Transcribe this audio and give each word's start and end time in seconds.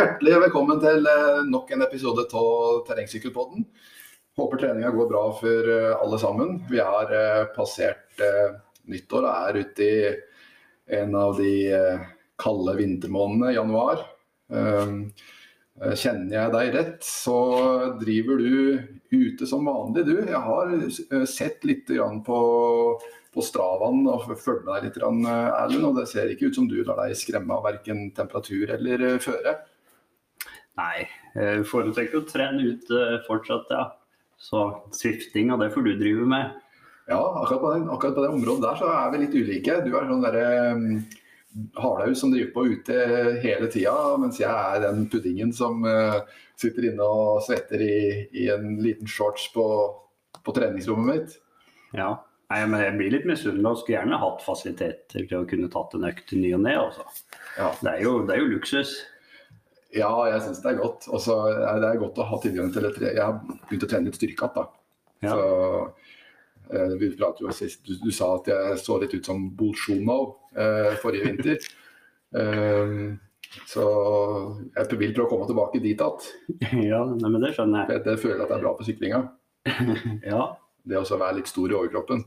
Hjertelig 0.00 0.38
velkommen 0.46 0.78
til 0.80 1.04
eh, 1.10 1.42
nok 1.44 1.74
en 1.74 1.84
episode 1.84 2.22
av 2.38 2.78
Terrengsykkelpodden. 2.86 3.66
Håper 4.38 4.60
treninga 4.62 4.92
går 4.94 5.08
bra 5.10 5.24
for 5.36 5.66
eh, 5.74 5.88
alle 5.92 6.18
sammen. 6.22 6.54
Vi 6.70 6.78
har 6.80 7.10
eh, 7.12 7.42
passert 7.52 8.22
nyttår 8.88 9.26
og 9.26 9.50
er 9.50 9.58
ute 9.60 9.84
i 9.84 9.98
en 11.02 11.12
av 11.20 11.36
de 11.36 11.50
kalde 12.40 12.78
vintermånedene, 12.78 13.52
januar. 13.58 14.00
Kjenner 14.48 16.32
jeg 16.38 16.54
deg 16.54 16.72
rett, 16.78 17.04
så 17.04 17.36
driver 18.00 18.40
du 18.40 18.56
ute 19.12 19.48
som 19.50 19.68
vanlig, 19.68 20.06
du. 20.08 20.14
Jeg 20.16 20.40
har 20.46 21.26
sett 21.28 21.66
litt 21.68 21.92
på 22.24 22.40
på 23.30 23.44
Stravaen 23.46 24.08
og 24.10 24.24
følge 24.32 24.64
med 24.64 24.72
deg 24.72 24.88
litt, 24.88 24.96
Erlend. 25.04 25.90
Og 25.90 26.00
det 26.00 26.08
ser 26.10 26.32
ikke 26.32 26.48
ut 26.48 26.56
som 26.56 26.70
du 26.72 26.80
lar 26.80 27.04
deg 27.04 27.18
skremme 27.20 27.60
av 27.60 27.68
verken 27.68 28.08
temperatur 28.16 28.72
eller 28.78 29.20
føre. 29.22 29.58
Nei, 30.78 31.06
jeg 31.34 31.64
foretrekker 31.68 32.20
å 32.20 32.28
trene 32.28 32.74
ute 32.74 33.06
fortsatt, 33.26 33.72
ja. 33.74 33.86
Så 34.40 34.60
svifting 34.96 35.50
og 35.52 35.60
det 35.60 35.72
får 35.74 35.84
du 35.84 35.90
drive 36.00 36.26
med. 36.28 36.54
Ja, 37.10 37.20
akkurat 37.42 37.60
på, 37.60 37.72
den, 37.74 37.88
akkurat 37.90 38.14
på 38.16 38.22
det 38.24 38.30
området 38.32 38.62
der 38.64 38.78
så 38.78 38.92
er 38.94 39.10
vi 39.12 39.24
litt 39.24 39.34
ulike. 39.34 39.80
Du 39.84 39.90
er 39.92 40.06
sånn 40.08 40.22
derre 40.22 40.46
um, 40.78 40.86
hardhaus 41.76 42.22
som 42.22 42.32
driver 42.32 42.54
på 42.54 42.64
ute 42.70 43.02
hele 43.42 43.68
tida, 43.72 43.96
mens 44.22 44.38
jeg 44.40 44.48
er 44.48 44.84
den 44.86 45.04
puddingen 45.10 45.52
som 45.56 45.82
uh, 45.84 46.22
sitter 46.60 46.88
inne 46.92 47.04
og 47.04 47.42
svetter 47.44 47.82
i, 47.84 48.00
i 48.30 48.48
en 48.54 48.78
liten 48.80 49.10
shorts 49.10 49.50
på, 49.52 49.66
på, 50.40 50.54
treningsrommet 50.56 51.10
mitt. 51.10 51.38
Ja, 51.98 52.14
Nei, 52.50 52.64
men 52.66 52.80
jeg 52.82 52.94
blir 52.98 53.12
litt 53.14 53.26
misunnelig 53.30 53.68
og 53.68 53.76
skulle 53.78 54.00
gjerne 54.00 54.18
hatt 54.18 54.40
fasiliteter 54.42 55.22
til 55.22 55.36
å 55.38 55.46
kunne 55.46 55.68
tatt 55.70 55.92
en 55.94 56.06
økt 56.08 56.32
ny 56.34 56.48
og 56.56 56.64
ne. 56.64 56.72
Altså. 56.80 57.04
Ja. 57.54 57.68
Det, 57.78 57.92
er 57.92 58.00
jo, 58.02 58.14
det 58.26 58.34
er 58.34 58.40
jo 58.42 58.48
luksus. 58.56 58.94
Ja, 59.96 60.10
jeg 60.30 60.42
syns 60.44 60.60
det 60.62 60.70
er 60.72 60.78
godt. 60.78 61.08
Og 61.10 61.22
så 61.22 61.36
er 61.50 61.80
det 61.82 61.96
godt 62.02 62.20
å 62.22 62.28
ha 62.30 62.38
tilgang 62.42 62.70
til 62.74 62.86
et 62.86 63.00
Jeg 63.02 63.18
har 63.18 63.40
begynt 63.42 63.86
å 63.86 63.90
trene 63.90 64.10
litt 64.10 64.18
styrke 64.18 64.46
igjen, 64.46 64.54
da. 64.54 64.66
Ja. 65.20 65.34
Så 65.34 66.76
eh, 66.76 66.94
vi 67.00 67.10
pratet 67.18 67.42
jo 67.44 67.54
sist 67.54 67.82
du, 67.84 67.96
du, 68.00 68.10
sa 68.14 68.30
at 68.38 68.48
jeg 68.48 68.78
så 68.80 69.00
litt 69.02 69.16
ut 69.16 69.26
som 69.26 69.42
Bolsjunov 69.56 70.30
eh, 70.54 70.94
forrige 71.02 71.32
vinter. 71.32 71.66
um, 72.30 73.18
så 73.72 73.84
jeg 74.76 74.98
vil 75.00 75.12
prøve 75.12 75.26
å 75.26 75.30
komme 75.32 75.50
tilbake 75.50 75.82
dit 75.82 75.98
igjen. 75.98 76.86
Ja, 76.86 77.02
men 77.04 77.40
det 77.42 77.54
skjønner 77.56 77.90
jeg. 77.90 78.04
Det 78.06 78.18
føler 78.22 78.38
jeg 78.38 78.46
at 78.46 78.52
det 78.52 78.58
er 78.60 78.66
bra 78.66 78.74
for 78.78 78.86
syklinga. 78.86 79.24
ja. 80.32 80.44
Det 80.86 80.96
å 80.96 81.18
være 81.20 81.40
litt 81.40 81.50
stor 81.50 81.68
i 81.68 81.76
overkroppen. 81.76 82.22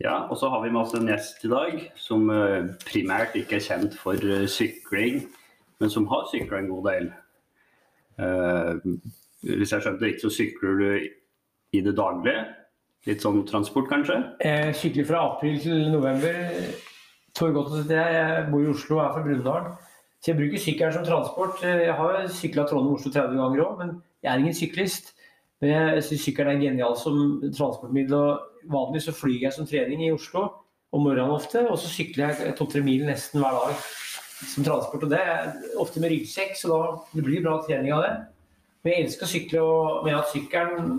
Ja, 0.00 0.24
og 0.30 0.38
så 0.38 0.48
har 0.50 0.62
vi 0.62 0.70
med 0.72 0.80
oss 0.80 0.94
en 0.96 1.10
gjest 1.10 1.42
i 1.46 1.50
dag 1.50 1.82
som 2.00 2.30
eh, 2.32 2.70
primært 2.86 3.34
ikke 3.38 3.58
er 3.58 3.66
kjent 3.66 3.98
for 3.98 4.46
sykling 4.50 5.24
men 5.84 5.92
som 5.92 6.06
har 6.08 6.24
sykla 6.30 6.62
en 6.62 6.70
god 6.72 6.86
del. 6.88 7.10
Uh, 8.16 8.78
hvis 9.44 9.74
jeg 9.74 9.84
skjønte 9.84 10.06
riktig, 10.06 10.22
så 10.24 10.30
sykler 10.32 10.78
du 10.80 10.86
i 11.76 11.80
det 11.84 11.92
daglige? 11.98 12.44
Litt 13.04 13.20
sånn 13.20 13.42
transport, 13.44 13.90
kanskje? 13.90 14.16
Jeg 14.40 14.76
sykler 14.80 15.04
fra 15.10 15.24
april 15.34 15.58
til 15.60 15.90
november. 15.92 16.38
Godt, 17.36 17.74
jeg. 17.90 18.46
Bor 18.48 18.62
i 18.62 18.70
Oslo 18.70 18.96
og 18.96 19.02
er 19.02 19.10
fra 19.12 19.24
Brumunddal. 19.26 19.66
Så 20.22 20.30
jeg 20.30 20.38
bruker 20.38 20.62
sykkelen 20.62 20.94
som 20.94 21.04
transport. 21.04 21.60
Jeg 21.66 21.96
har 21.98 22.16
sykla 22.32 22.64
Trondheim-Oslo 22.70 23.12
30 23.12 23.36
ganger 23.42 23.62
òg, 23.66 23.74
men 23.82 23.90
jeg 24.24 24.30
er 24.32 24.40
ingen 24.40 24.56
syklist. 24.56 25.12
Men 25.60 25.74
jeg 25.74 26.06
syns 26.06 26.24
sykkelen 26.24 26.54
er 26.54 26.64
genial 26.64 26.96
som 26.96 27.18
transportmiddel. 27.44 28.16
og 28.16 28.72
Vanligvis 28.72 29.10
så 29.10 29.16
flyr 29.18 29.50
jeg 29.50 29.58
som 29.58 29.68
trening 29.68 30.06
i 30.06 30.14
Oslo 30.14 30.46
om 30.94 31.04
morgenen 31.04 31.34
ofte, 31.34 31.66
og 31.68 31.76
så 31.76 31.92
sykler 31.92 32.30
jeg 32.30 32.56
to-tre 32.56 32.80
mil 32.86 33.04
nesten 33.04 33.44
hver 33.44 33.58
dag 33.58 33.84
som 34.50 34.66
transport. 34.66 35.06
Og 35.06 35.10
det 35.12 35.20
er 35.20 35.50
ofte 35.80 36.02
med 36.02 36.12
ryggsekk, 36.12 36.54
så 36.58 36.70
da 36.70 36.80
det 37.14 37.24
blir 37.26 37.44
bra 37.44 37.58
trening 37.64 37.94
av 37.96 38.04
det. 38.04 38.14
Men 38.84 38.92
jeg 38.92 39.06
elsker 39.06 39.26
å 39.26 39.32
sykle, 39.32 39.64
og 39.64 40.04
mener 40.04 40.20
at 40.20 40.32
sykkelen 40.32 40.94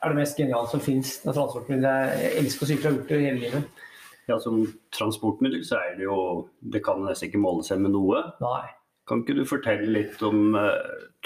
er 0.00 0.12
det 0.12 0.16
mest 0.16 0.40
geniale 0.40 0.70
som 0.70 0.82
fins. 0.82 1.18
Jeg 1.24 2.34
elsker 2.40 2.66
å 2.66 2.70
sykle 2.70 2.80
og 2.80 2.90
har 2.90 2.98
gjort 2.98 3.12
det 3.12 3.22
hele 3.26 3.44
livet. 3.44 3.86
Ja, 4.30 4.38
Som 4.38 4.62
transportmiddel 4.94 5.64
så 5.66 5.80
er 5.80 5.96
det 5.98 6.04
jo 6.04 6.46
Det 6.60 6.84
kan 6.84 7.00
nesten 7.02 7.30
ikke 7.30 7.40
måle 7.42 7.64
seg 7.66 7.80
med 7.82 7.96
noe. 7.96 8.22
Nei. 8.42 8.68
Kan 9.10 9.24
ikke 9.24 9.40
du 9.40 9.42
fortelle 9.48 9.88
litt 9.90 10.20
om 10.22 10.54
uh, 10.54 10.76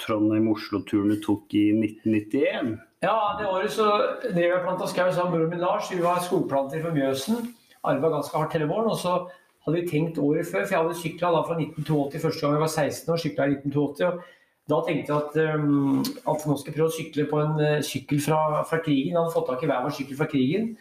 Trondheim-Oslo-turen 0.01 1.11
du 1.13 1.19
tok 1.21 1.53
i 1.53 1.67
1991? 1.75 2.71
Ja, 3.05 3.35
det 3.37 3.45
året 3.45 3.75
så 3.75 3.85
drev 4.23 4.47
jeg 4.47 4.63
planta 4.63 4.87
skau 4.89 5.11
sammen 5.13 5.35
med 5.35 5.37
broren 5.37 5.51
min 5.53 5.61
Lars. 5.61 5.91
Vi 5.93 6.01
var 6.01 6.23
skogplanter 6.25 6.81
for 6.81 6.95
Mjøsen. 6.95 7.51
Arva 7.85 8.09
ganske 8.15 8.39
hardt 8.39 8.55
hele 8.57 8.71
våren. 8.71 8.89
Og 8.89 8.97
så 8.97 9.19
hadde 9.65 9.81
vi 9.81 9.89
tenkt 9.89 10.17
året 10.21 10.45
før, 10.45 10.65
for 10.65 10.75
jeg 10.75 10.81
hadde 10.83 10.97
sykla 10.99 11.29
fra 11.47 11.57
1982 11.57 12.21
første 12.21 12.41
gang 12.43 12.55
jeg 12.55 12.63
var 12.63 12.73
16 12.73 13.13
år. 13.13 13.21
i 13.25 13.29
1982, 13.29 14.05
og 14.05 14.23
Da 14.69 14.79
tenkte 14.81 15.13
jeg 15.13 15.21
at, 15.21 15.59
um, 15.59 15.99
at 16.01 16.45
nå 16.49 16.55
skal 16.57 16.71
jeg 16.71 16.75
prøve 16.75 16.89
å 16.89 16.95
sykle 16.95 17.25
på 17.29 17.37
en 17.37 17.59
uh, 17.61 17.85
sykkel 17.85 18.21
fra, 18.21 18.63
fra, 18.65 18.79
krigen. 18.81 19.11
Jeg 19.13 19.19
hadde 19.19 19.33
fått 19.35 19.45
tak 19.51 19.61
i 19.61 19.69
hver 19.69 19.83
vår 19.85 19.93
sykkel 19.93 20.17
fra 20.17 20.27
krigen. 20.31 20.71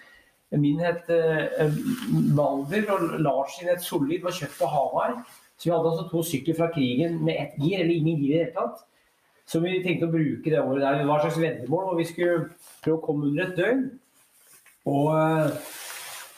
Min 0.57 0.81
het 0.81 1.11
uh, 1.13 1.75
Balder, 2.37 2.87
og 2.95 3.19
Lars 3.21 3.59
sin 3.59 3.69
het 3.69 3.85
Solid, 3.85 4.23
var 4.25 4.33
kjøpt 4.33 4.57
på 4.57 4.71
Hamar. 4.73 5.19
Så 5.59 5.69
vi 5.69 5.75
hadde 5.75 5.93
altså 5.93 6.09
to 6.09 6.25
sykler 6.25 6.57
fra 6.57 6.71
krigen 6.73 7.21
med 7.25 7.37
ett 7.43 7.61
gir, 7.61 7.83
eller 7.83 7.93
ingen 7.93 8.23
gir 8.23 8.31
i 8.31 8.33
det 8.33 8.43
hele 8.47 8.57
tatt. 8.57 8.81
Som 9.53 9.69
vi 9.69 9.83
tenkte 9.85 10.09
å 10.09 10.15
bruke 10.15 10.49
det 10.49 10.63
året 10.63 10.81
der. 10.81 11.03
Det 11.03 11.09
var 11.11 11.21
et 11.21 11.29
slags 11.29 11.43
veddemål, 11.43 11.91
og 11.93 12.01
vi 12.01 12.09
skulle 12.09 12.47
prøve 12.85 12.97
å 12.97 13.05
komme 13.05 13.29
under 13.29 13.45
et 13.45 13.59
døgn. 13.61 13.85
Og 14.89 15.13
uh, 15.13 15.75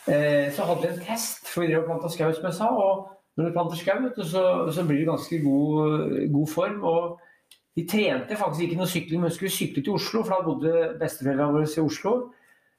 så 0.07 0.67
hadde 0.69 0.83
vi 0.83 0.89
en 0.93 1.01
test, 1.03 1.49
for 1.51 1.65
vi 1.65 1.73
drev 1.73 1.83
og 1.83 1.89
planta 1.89 2.11
skau, 2.13 2.29
som 2.35 2.45
jeg 2.47 2.55
sa. 2.55 2.69
Og 2.71 3.07
når 3.37 3.49
du 3.49 3.53
planter 3.53 3.77
skau, 3.77 4.25
så, 4.25 4.43
så, 4.73 4.85
blir 4.87 5.03
det 5.03 5.09
ganske 5.11 5.41
god, 5.43 6.31
god, 6.33 6.47
form. 6.49 6.85
Og 6.85 7.19
vi 7.77 7.85
trente 7.89 8.37
faktisk 8.37 8.65
ikke 8.65 8.79
noe 8.81 8.89
sykling, 8.89 9.21
men 9.21 9.35
skulle 9.35 9.53
sykle 9.53 9.83
til 9.83 9.99
Oslo, 9.99 10.23
for 10.23 10.33
da 10.33 10.47
bodde 10.47 10.87
besteforeldrene 11.01 11.53
våre 11.53 11.69
i 11.69 11.83
Oslo. 11.85 12.15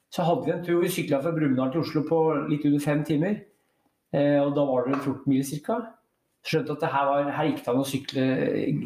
Så 0.10 0.26
hadde 0.26 0.48
vi 0.48 0.56
en 0.56 0.64
tur 0.66 0.82
vi 0.82 0.90
sykla 0.90 1.20
fra 1.22 1.36
Brumunddal 1.36 1.76
til 1.76 1.84
Oslo 1.84 2.02
på 2.08 2.24
litt 2.50 2.66
under 2.66 2.82
fem 2.82 3.04
timer. 3.06 3.38
Eh, 4.16 4.40
og 4.42 4.56
da 4.56 4.66
var 4.66 4.88
det 4.88 4.98
14 5.04 5.30
mil 5.30 5.46
ca. 5.68 5.78
Skjønte 6.48 6.78
at 6.78 6.90
her, 6.90 7.06
var, 7.12 7.32
her 7.38 7.50
gikk 7.52 7.62
det 7.62 7.72
an 7.74 7.84
å 7.84 7.88
sykle 7.92 8.28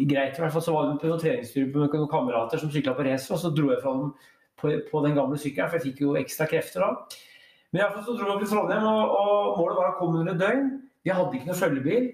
greit. 0.09 0.35
I 0.35 0.43
hvert 0.43 0.55
fall 0.57 0.65
så 0.65 0.75
var 0.75 0.89
det 0.89 0.99
på 0.99 1.07
noen 1.07 1.23
treningstur 1.23 1.67
med 1.69 1.95
noen 1.95 2.11
kamerater 2.11 2.59
som 2.59 2.71
sykla 2.73 2.97
på 2.97 3.05
racer, 3.07 3.35
og 3.37 3.43
så 3.43 3.53
dro 3.53 3.69
jeg 3.71 3.83
fra 3.83 3.95
dem 3.95 4.11
på, 4.59 4.73
på 4.89 5.03
den 5.05 5.15
gamle 5.15 5.39
sykkelen, 5.39 5.69
for 5.69 5.79
jeg 5.79 5.91
fikk 5.91 6.03
jo 6.03 6.17
ekstra 6.19 6.49
krefter 6.49 6.83
da. 6.83 7.21
Men 7.71 7.83
iallfall 7.83 8.03
så 8.03 8.15
dro 8.19 8.35
vi 8.35 8.45
til 8.45 8.51
Trondheim, 8.51 8.85
og, 8.87 9.11
og, 9.15 9.59
målet 9.59 9.77
var 9.79 9.91
å 9.93 9.99
komme 9.99 10.21
under 10.21 10.33
et 10.35 10.41
døgn. 10.41 10.71
Vi 11.05 11.13
hadde 11.15 11.37
ikke 11.37 11.49
noe 11.49 11.59
følgebil. 11.59 12.09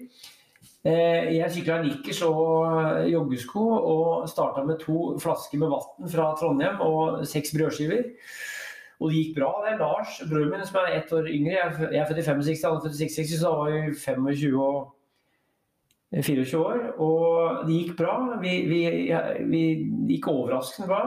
Eh, 0.86 1.32
jeg 1.34 1.50
sykla 1.52 1.80
nikkers 1.82 2.20
og 2.28 3.08
joggesko 3.10 3.64
og 3.76 4.28
starta 4.30 4.62
med 4.64 4.78
to 4.84 5.16
flasker 5.20 5.58
med 5.60 5.72
vann 5.74 6.12
fra 6.12 6.28
Trondheim 6.38 6.78
og 6.84 7.24
seks 7.28 7.50
brødskiver. 7.56 8.06
Og 8.98 9.10
det 9.10 9.18
gikk 9.18 9.34
bra. 9.38 9.50
det 9.64 9.72
er 9.72 9.82
Lars, 9.82 10.20
broren 10.30 10.54
min, 10.54 10.64
som 10.66 10.78
er 10.80 10.94
ett 10.98 11.12
år 11.14 11.26
yngre. 11.30 11.58
Jeg 11.92 12.00
er 12.00 12.06
født 12.06 12.22
i 12.22 12.26
65, 12.26 12.64
han 12.64 12.78
er 12.78 12.86
født 12.86 12.96
i 12.96 13.02
66, 13.04 13.34
så 13.38 13.50
da 13.50 13.58
var 13.58 13.74
vi 13.74 13.98
25 13.98 14.56
og 14.62 14.78
24 16.14 16.62
år. 16.62 16.80
Og 17.02 17.66
det 17.66 17.82
gikk 17.82 17.98
bra. 17.98 18.16
Vi, 18.42 18.54
vi, 18.70 18.80
vi 19.50 19.62
gikk 20.14 20.30
overraskende 20.32 20.90
bra. 20.90 21.02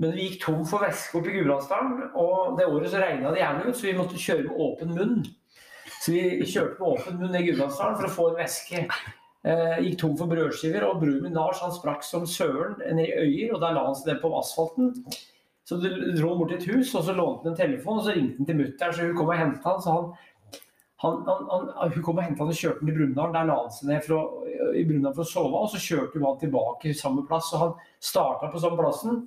Men 0.00 0.14
vi 0.16 0.26
gikk 0.26 0.40
tom 0.46 0.64
for 0.68 0.80
væske 0.80 1.18
oppe 1.18 1.28
i 1.28 1.36
Gudbrandsdalen, 1.36 2.10
og 2.16 2.56
det 2.56 2.68
året 2.70 2.92
så 2.92 3.02
regna 3.02 3.34
det 3.34 3.42
jævlig 3.42 3.66
ut, 3.68 3.76
så 3.76 3.86
vi 3.86 3.96
måtte 3.98 4.20
kjøre 4.20 4.46
med 4.46 4.60
åpen 4.66 4.94
munn. 4.96 5.16
Så 6.00 6.14
vi 6.14 6.22
kjørte 6.48 6.80
med 6.80 6.86
åpen 6.94 7.18
munn 7.20 7.36
i 7.36 7.42
Gudbrandsdalen 7.44 7.98
for 7.98 8.08
å 8.08 8.14
få 8.14 8.28
en 8.30 8.38
væske. 8.40 8.86
Eh, 9.40 9.76
gikk 9.84 9.98
tom 10.00 10.16
for 10.16 10.28
brødskiver, 10.28 10.84
og 10.88 11.02
broren 11.02 11.22
min 11.24 11.36
Lars 11.36 11.60
han 11.64 11.72
sprakk 11.72 12.02
som 12.04 12.24
søren 12.28 12.78
ned 12.80 13.06
i 13.06 13.12
Øyer, 13.24 13.54
og 13.54 13.60
der 13.62 13.76
la 13.76 13.84
han 13.86 13.96
seg 13.96 14.14
ned 14.14 14.22
på 14.24 14.32
asfalten. 14.36 14.90
Så 15.68 15.78
du 15.80 15.86
dro 15.88 16.32
han 16.32 16.40
bort 16.40 16.52
til 16.52 16.58
et 16.58 16.68
hus, 16.72 16.94
og 16.98 17.04
så 17.04 17.14
lånte 17.16 17.48
han 17.48 17.54
en 17.54 17.60
telefon, 17.60 18.00
og 18.00 18.04
så 18.04 18.16
ringte 18.16 18.40
han 18.40 18.48
til 18.48 18.58
mutter'n, 18.58 18.94
så 18.96 19.06
hun 19.06 19.16
kom 19.16 19.32
og 19.32 19.40
henta 19.40 19.74
han. 19.74 19.84
Så 19.84 19.94
han, 19.96 21.20
han, 21.28 21.44
han, 21.52 21.92
hun 21.94 22.04
kom 22.04 22.20
og 22.20 22.24
henta 22.24 22.44
han 22.44 22.52
og 22.52 22.60
kjørte 22.60 22.82
han 22.82 22.90
til 22.90 22.98
Brumunddal. 22.98 23.36
Der 23.36 23.48
la 23.48 23.58
han 23.62 23.76
seg 23.76 23.92
ned 23.92 24.04
for 24.04 24.16
å, 24.16 24.24
i 24.76 24.86
Brumunddal 24.88 25.16
for 25.16 25.24
å 25.24 25.32
sove, 25.32 25.60
og 25.60 25.72
så 25.72 25.84
kjørte 25.84 26.16
hun 26.16 26.26
han 26.28 26.40
tilbake 26.40 26.88
til 26.88 26.98
samme 26.98 27.24
plass. 27.28 27.52
Så 27.52 27.60
han 27.62 27.76
starta 28.12 28.48
på 28.52 28.64
samme 28.64 28.80
plassen. 28.80 29.22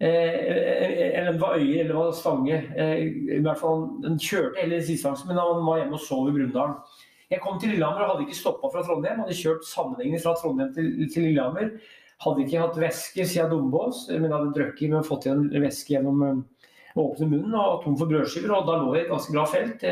Eh, 0.00 1.18
eller 1.18 1.32
det 1.32 1.40
var 1.40 1.58
Øyer 1.58 1.80
eller 1.80 1.88
det 1.88 1.94
var 1.94 2.12
Stange. 2.12 2.56
Eh, 2.76 2.98
I 3.36 3.40
hvert 3.44 3.58
fall, 3.60 3.82
Den 4.02 4.16
kjørte 4.18 4.62
hele 4.62 4.80
distansen, 4.80 5.28
men 5.28 5.36
han 5.36 5.66
var 5.66 5.82
hjemme 5.82 5.98
og 5.98 6.00
sov 6.00 6.28
i 6.28 6.32
Brumunddal. 6.32 6.72
Jeg 7.30 7.40
kom 7.44 7.58
til 7.60 7.74
Lillehammer 7.74 8.06
og 8.06 8.14
hadde 8.14 8.24
ikke 8.24 8.38
stoppa 8.38 8.70
fra 8.72 8.82
Trondheim. 8.86 9.20
Hadde 9.20 9.36
kjørt 9.36 9.68
sammenhengende 9.68 10.22
fra 10.22 10.32
Trondheim 10.40 10.72
til, 10.74 10.88
til, 11.12 11.28
Lillehammer. 11.28 11.74
Hadde 12.24 12.46
ikke 12.46 12.62
hatt 12.64 12.80
væske 12.80 13.26
siden 13.28 13.52
Dombås, 13.52 14.06
men 14.10 14.32
hadde 14.32 14.54
drukket, 14.56 14.88
men 14.90 15.04
fått 15.04 15.28
igjen 15.28 15.46
væske 15.52 15.94
gjennom 15.94 16.24
å 16.24 16.32
eh, 16.32 16.42
åpne 17.04 17.28
munnen 17.28 17.60
og 17.60 17.84
tom 17.84 18.00
for 18.00 18.08
brødskiver. 18.08 18.56
Og 18.56 18.66
da 18.66 18.80
lå 18.80 18.96
jeg 18.96 19.04
i 19.04 19.06
et 19.06 19.12
ganske 19.12 19.36
bra 19.36 19.46
felt 19.52 19.86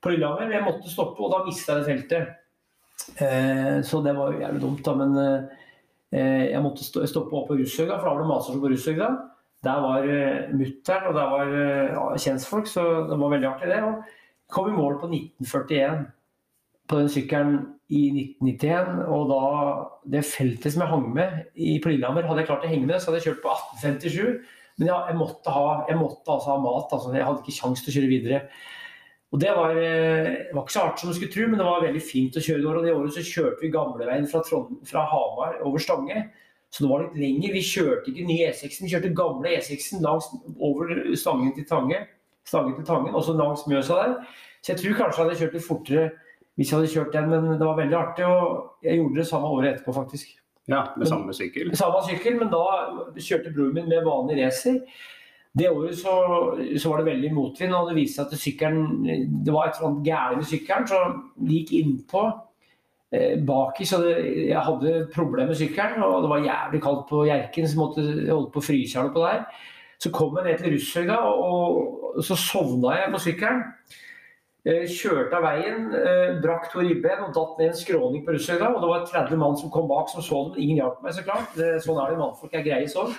på 0.00 0.14
Lillehammer. 0.14 0.56
Jeg 0.56 0.64
måtte 0.64 0.94
stoppe, 0.94 1.20
og 1.20 1.36
da 1.36 1.44
mista 1.44 1.78
jeg 1.82 1.90
feltet. 1.92 2.34
Så 3.88 4.00
det 4.04 4.12
var 4.16 4.34
jo 4.34 4.40
jævlig 4.42 4.60
dumt, 4.60 4.82
da. 4.84 4.92
Men 4.98 5.14
Eh, 5.18 5.57
jeg 6.12 6.60
måtte 6.64 6.86
stoppe 7.10 7.36
opp 7.36 7.50
på 7.50 7.56
Russhøgda, 7.58 7.98
for 7.98 8.08
da 8.08 8.12
var 8.14 8.22
det 8.22 8.28
matstasjon 8.30 8.62
på 8.62 8.70
Russhøgda. 8.72 9.08
Der 9.66 9.80
var 9.82 10.06
uh, 10.06 10.52
mutter'n 10.54 11.08
og 11.08 11.16
der 11.16 11.32
var 11.32 11.50
uh, 11.50 11.88
ja, 11.90 12.04
kjentfolk, 12.22 12.68
så 12.70 12.84
det 13.10 13.18
var 13.18 13.32
veldig 13.32 13.48
artig 13.48 13.72
det. 13.72 13.80
Og 13.82 14.52
kom 14.54 14.70
i 14.70 14.76
mål 14.76 15.00
på 15.00 15.10
1941 15.10 16.06
på 16.88 17.00
den 17.00 17.10
sykkelen 17.12 17.56
i 17.90 18.02
1991. 18.40 19.02
Og 19.10 19.32
da 19.32 19.42
det 20.16 20.24
feltet 20.28 20.72
som 20.72 20.84
jeg 20.84 20.92
hang 20.92 21.08
med 21.16 21.40
i, 21.54 21.76
på 21.82 21.90
Lillehammer, 21.90 22.28
hadde 22.28 22.44
jeg 22.44 22.50
klart 22.52 22.68
å 22.68 22.70
henge 22.70 22.86
med, 22.86 23.00
så 23.00 23.10
hadde 23.10 23.20
jeg 23.20 23.32
kjørt 23.32 23.44
på 23.44 23.56
1857. 23.82 24.56
Men 24.78 24.92
ja, 24.92 24.98
jeg 25.10 25.18
måtte 25.18 25.52
ha, 25.52 25.66
jeg 25.90 25.98
måtte 25.98 26.36
altså 26.36 26.54
ha 26.54 26.58
mat. 26.62 26.94
Altså, 26.94 27.14
jeg 27.16 27.26
hadde 27.26 27.42
ikke 27.42 27.58
kjangs 27.58 27.82
til 27.82 27.92
å 27.92 27.96
kjøre 27.98 28.12
videre. 28.14 28.42
Og 29.32 29.40
Det 29.40 29.50
var, 29.52 29.70
eh, 29.76 30.48
det 30.48 30.54
var 30.54 30.64
ikke 30.64 30.72
så 30.72 30.84
hardt 30.86 31.00
som 31.00 31.10
du 31.10 31.14
skulle 31.14 31.32
tro, 31.32 31.46
men 31.46 31.58
det 31.60 31.66
var 31.66 31.82
veldig 31.84 32.00
fint 32.00 32.36
å 32.36 32.40
kjøre 32.40 32.62
det 32.62 32.68
året. 32.68 32.78
Og 32.78 32.84
det 32.86 32.94
året 32.96 33.16
så 33.18 33.24
kjørte 33.28 33.60
vi 33.60 33.72
gamleveien 33.74 34.28
fra, 34.30 34.40
Trond, 34.40 34.78
fra 34.88 35.04
Hamar 35.04 35.58
over 35.68 35.78
Stange. 35.78 36.22
Så 36.70 36.84
det 36.84 36.90
var 36.90 37.04
litt 37.04 37.18
lenger. 37.20 37.52
Vi 37.52 37.64
kjørte 37.64 38.08
ikke 38.12 38.28
nye 38.28 38.48
E6-en, 38.48 38.86
vi 38.86 38.92
kjørte 38.92 39.12
gamle 39.16 39.52
E6-en 39.56 40.08
over 40.08 40.94
Stangen 41.16 41.52
til 41.56 41.68
Tange. 41.68 42.00
Stangen 42.48 42.74
til 42.76 42.88
Tangen, 42.88 43.14
også 43.16 43.36
langs 43.36 43.66
Mjøsa 43.68 44.00
der. 44.00 44.16
Så 44.62 44.72
jeg 44.72 44.80
tror 44.80 44.98
kanskje 45.02 45.20
jeg 45.20 45.28
hadde 45.28 45.40
kjørt 45.42 45.56
litt 45.58 45.68
fortere 45.68 46.08
hvis 46.58 46.72
jeg 46.72 46.74
hadde 46.80 46.90
kjørt 46.90 47.12
den, 47.14 47.28
men 47.30 47.52
det 47.54 47.66
var 47.68 47.76
veldig 47.78 47.94
artig. 47.94 48.26
Og 48.26 48.82
jeg 48.82 48.98
gjorde 48.98 49.20
det 49.20 49.28
samme 49.28 49.50
året 49.54 49.68
etterpå, 49.76 49.94
faktisk. 49.94 50.32
Ja, 50.68 50.82
Med 50.98 51.08
samme 51.08 51.32
sykkel? 51.32 51.70
Samme 51.78 52.00
sykkel, 52.04 52.34
men 52.40 52.50
da 52.52 52.64
kjørte 53.16 53.52
broren 53.54 53.76
min 53.76 53.86
med 53.88 54.02
vanlig 54.04 54.40
racer. 54.42 54.80
Det 55.56 55.70
året 55.70 55.96
så, 55.96 56.12
så, 56.76 56.90
var 56.90 57.00
det 57.00 57.08
veldig 57.08 57.30
motvind, 57.34 57.74
og 57.74 57.88
det 57.88 57.96
viste 57.96 58.20
seg 58.20 58.34
at 58.34 58.42
sykkelen 58.42 58.82
Det 59.44 59.54
var 59.54 59.68
et 59.68 59.78
eller 59.78 59.88
annet 59.88 60.10
gærent 60.10 60.42
med 60.42 60.50
sykkelen, 60.50 60.90
så 60.90 61.00
de 61.38 61.56
gikk 61.56 61.72
innpå 61.78 62.24
eh, 63.16 63.38
baki, 63.48 63.86
så 63.88 64.02
det, 64.04 64.14
jeg 64.50 64.66
hadde 64.68 64.98
problemer 65.14 65.50
med 65.50 65.58
sykkelen. 65.58 66.04
Og 66.04 66.22
det 66.24 66.32
var 66.34 66.44
jævlig 66.44 66.82
kaldt 66.84 67.08
på 67.10 67.24
Hjerken, 67.30 67.68
så 67.68 67.80
måtte 67.80 68.06
holde 68.28 68.52
på 68.54 68.62
å 68.62 68.68
fryse 68.68 69.06
på 69.14 69.24
der. 69.24 69.46
Så 69.98 70.12
kom 70.14 70.36
jeg 70.38 70.46
ned 70.46 70.60
til 70.60 70.76
Russhøgda, 70.76 71.16
og, 71.26 71.80
og 72.12 72.20
så 72.26 72.36
sovna 72.38 72.94
jeg 73.00 73.14
på 73.14 73.22
sykkelen. 73.24 73.64
Eh, 74.68 74.84
kjørte 74.90 75.38
av 75.38 75.46
veien, 75.46 75.88
eh, 75.96 76.36
brakk 76.42 76.68
to 76.70 76.82
ribben 76.84 77.24
og 77.24 77.32
datt 77.32 77.56
ned 77.58 77.72
en 77.72 77.78
skråning 77.78 78.26
på 78.26 78.36
Russhøgda. 78.36 78.68
Og 78.74 78.84
det 78.84 78.92
var 78.92 79.08
30 79.08 79.40
mann 79.40 79.56
som 79.58 79.72
kom 79.74 79.88
bak 79.90 80.12
som 80.12 80.22
så 80.22 80.44
den. 80.50 80.60
Ingen 80.66 80.82
hjalp 80.82 81.00
meg, 81.02 81.16
så 81.16 81.24
klart. 81.24 81.56
Sånn 81.56 81.98
er 82.02 82.12
det 82.12 82.20
mannfolk 82.20 82.54
er 82.54 82.66
greie 82.66 82.90
sånn. 82.92 83.16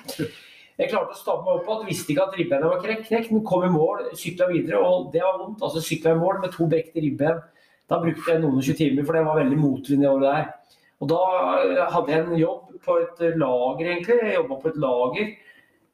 Jeg 0.80 0.92
klarte 0.94 1.16
å 1.16 1.20
stabbe 1.20 1.44
meg 1.44 1.58
opp 1.60 1.68
igjen, 1.68 1.88
visste 1.90 2.14
ikke 2.14 2.26
at 2.30 2.38
ribbeina 2.40 2.72
var 2.72 2.84
knekt, 2.84 3.34
men 3.34 3.44
kom 3.48 3.66
i 3.68 3.72
mål, 3.74 4.06
sykla 4.16 4.48
videre, 4.52 4.80
og 4.80 5.10
det 5.14 5.24
var 5.26 5.42
vondt. 5.42 5.66
Altså 5.66 5.84
sykla 5.84 6.16
i 6.16 6.22
mål 6.22 6.40
med 6.46 6.56
to 6.56 6.70
brekte 6.72 7.04
ribben. 7.04 7.44
Da 7.90 8.00
brukte 8.00 8.32
jeg 8.32 8.40
noen 8.44 8.62
og 8.62 8.64
20 8.64 8.80
timer, 8.80 9.06
for 9.06 9.18
det 9.18 9.26
var 9.28 9.42
veldig 9.42 9.60
motvind 9.60 10.06
det 10.06 10.10
året 10.14 10.30
der. 10.30 10.80
Og 11.00 11.12
da 11.12 11.20
eh, 11.66 11.86
hadde 11.94 12.16
jeg 12.16 12.26
en 12.26 12.40
jobb 12.40 12.74
på 12.86 12.98
et 13.04 13.22
lager, 13.42 13.86
egentlig. 13.86 14.20
Jeg 14.24 14.40
jobba 14.40 14.60
på 14.64 14.72
et 14.72 14.82
lager 14.86 15.30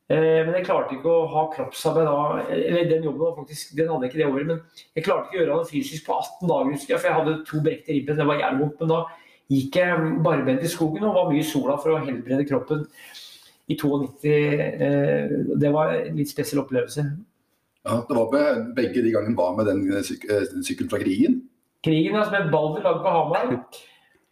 Eh, 0.06 0.44
men 0.46 0.54
jeg 0.60 0.68
klarte 0.68 0.94
ikke 0.94 1.10
å 1.10 1.26
ha 1.34 1.44
kroppsarbeid 1.54 2.06
da. 2.06 2.18
Eller 2.54 2.90
den 2.92 3.08
jobben 3.08 3.24
var 3.24 3.38
faktisk, 3.40 3.72
den 3.78 3.90
hadde 3.90 4.06
jeg 4.06 4.14
ikke 4.14 4.22
det 4.22 4.28
året. 4.30 4.50
Men 4.52 4.84
jeg 5.00 5.06
klarte 5.08 5.30
ikke 5.30 5.40
å 5.40 5.42
gjøre 5.42 5.56
det 5.58 5.72
fysisk 5.72 6.06
på 6.06 6.18
18 6.20 6.52
dager, 6.52 6.74
husker 6.76 6.94
jeg, 6.94 7.02
for 7.02 7.10
jeg 7.10 7.20
hadde 7.20 7.38
to 7.50 7.62
brekte 7.66 7.96
ribben. 7.96 8.20
Det 8.20 8.28
var 8.30 8.44
jævlig 8.44 8.62
vondt. 8.62 8.84
Men 8.84 8.92
da 8.94 9.00
gikk 9.56 9.80
jeg 9.82 10.12
barbent 10.26 10.66
i 10.66 10.70
skogen 10.70 11.08
og 11.10 11.18
var 11.18 11.32
mye 11.32 11.42
i 11.42 11.48
sola 11.48 11.78
for 11.82 11.94
å 11.94 12.04
helbrede 12.06 12.46
kroppen 12.50 12.86
i 13.68 13.78
92. 13.80 14.30
Eh, 14.30 15.34
det 15.62 15.72
var 15.74 15.96
en 15.96 16.20
litt 16.20 16.32
spesiell 16.32 16.62
opplevelse. 16.64 17.06
Ja, 17.86 18.00
det 18.08 18.18
var 18.18 18.62
Begge 18.78 19.04
de 19.06 19.14
gangene 19.14 19.38
var 19.38 19.58
med 19.58 19.70
den 19.70 19.84
eh, 19.94 20.06
sykkelen 20.66 20.92
fra 20.92 21.02
krigen? 21.02 21.44
Krigen, 21.86 22.18
ja, 22.18 22.24
som 22.26 22.38
het 22.38 22.54
Balder, 22.54 22.86
lagd 22.86 23.04
på 23.06 23.14
Hamar. 23.14 23.52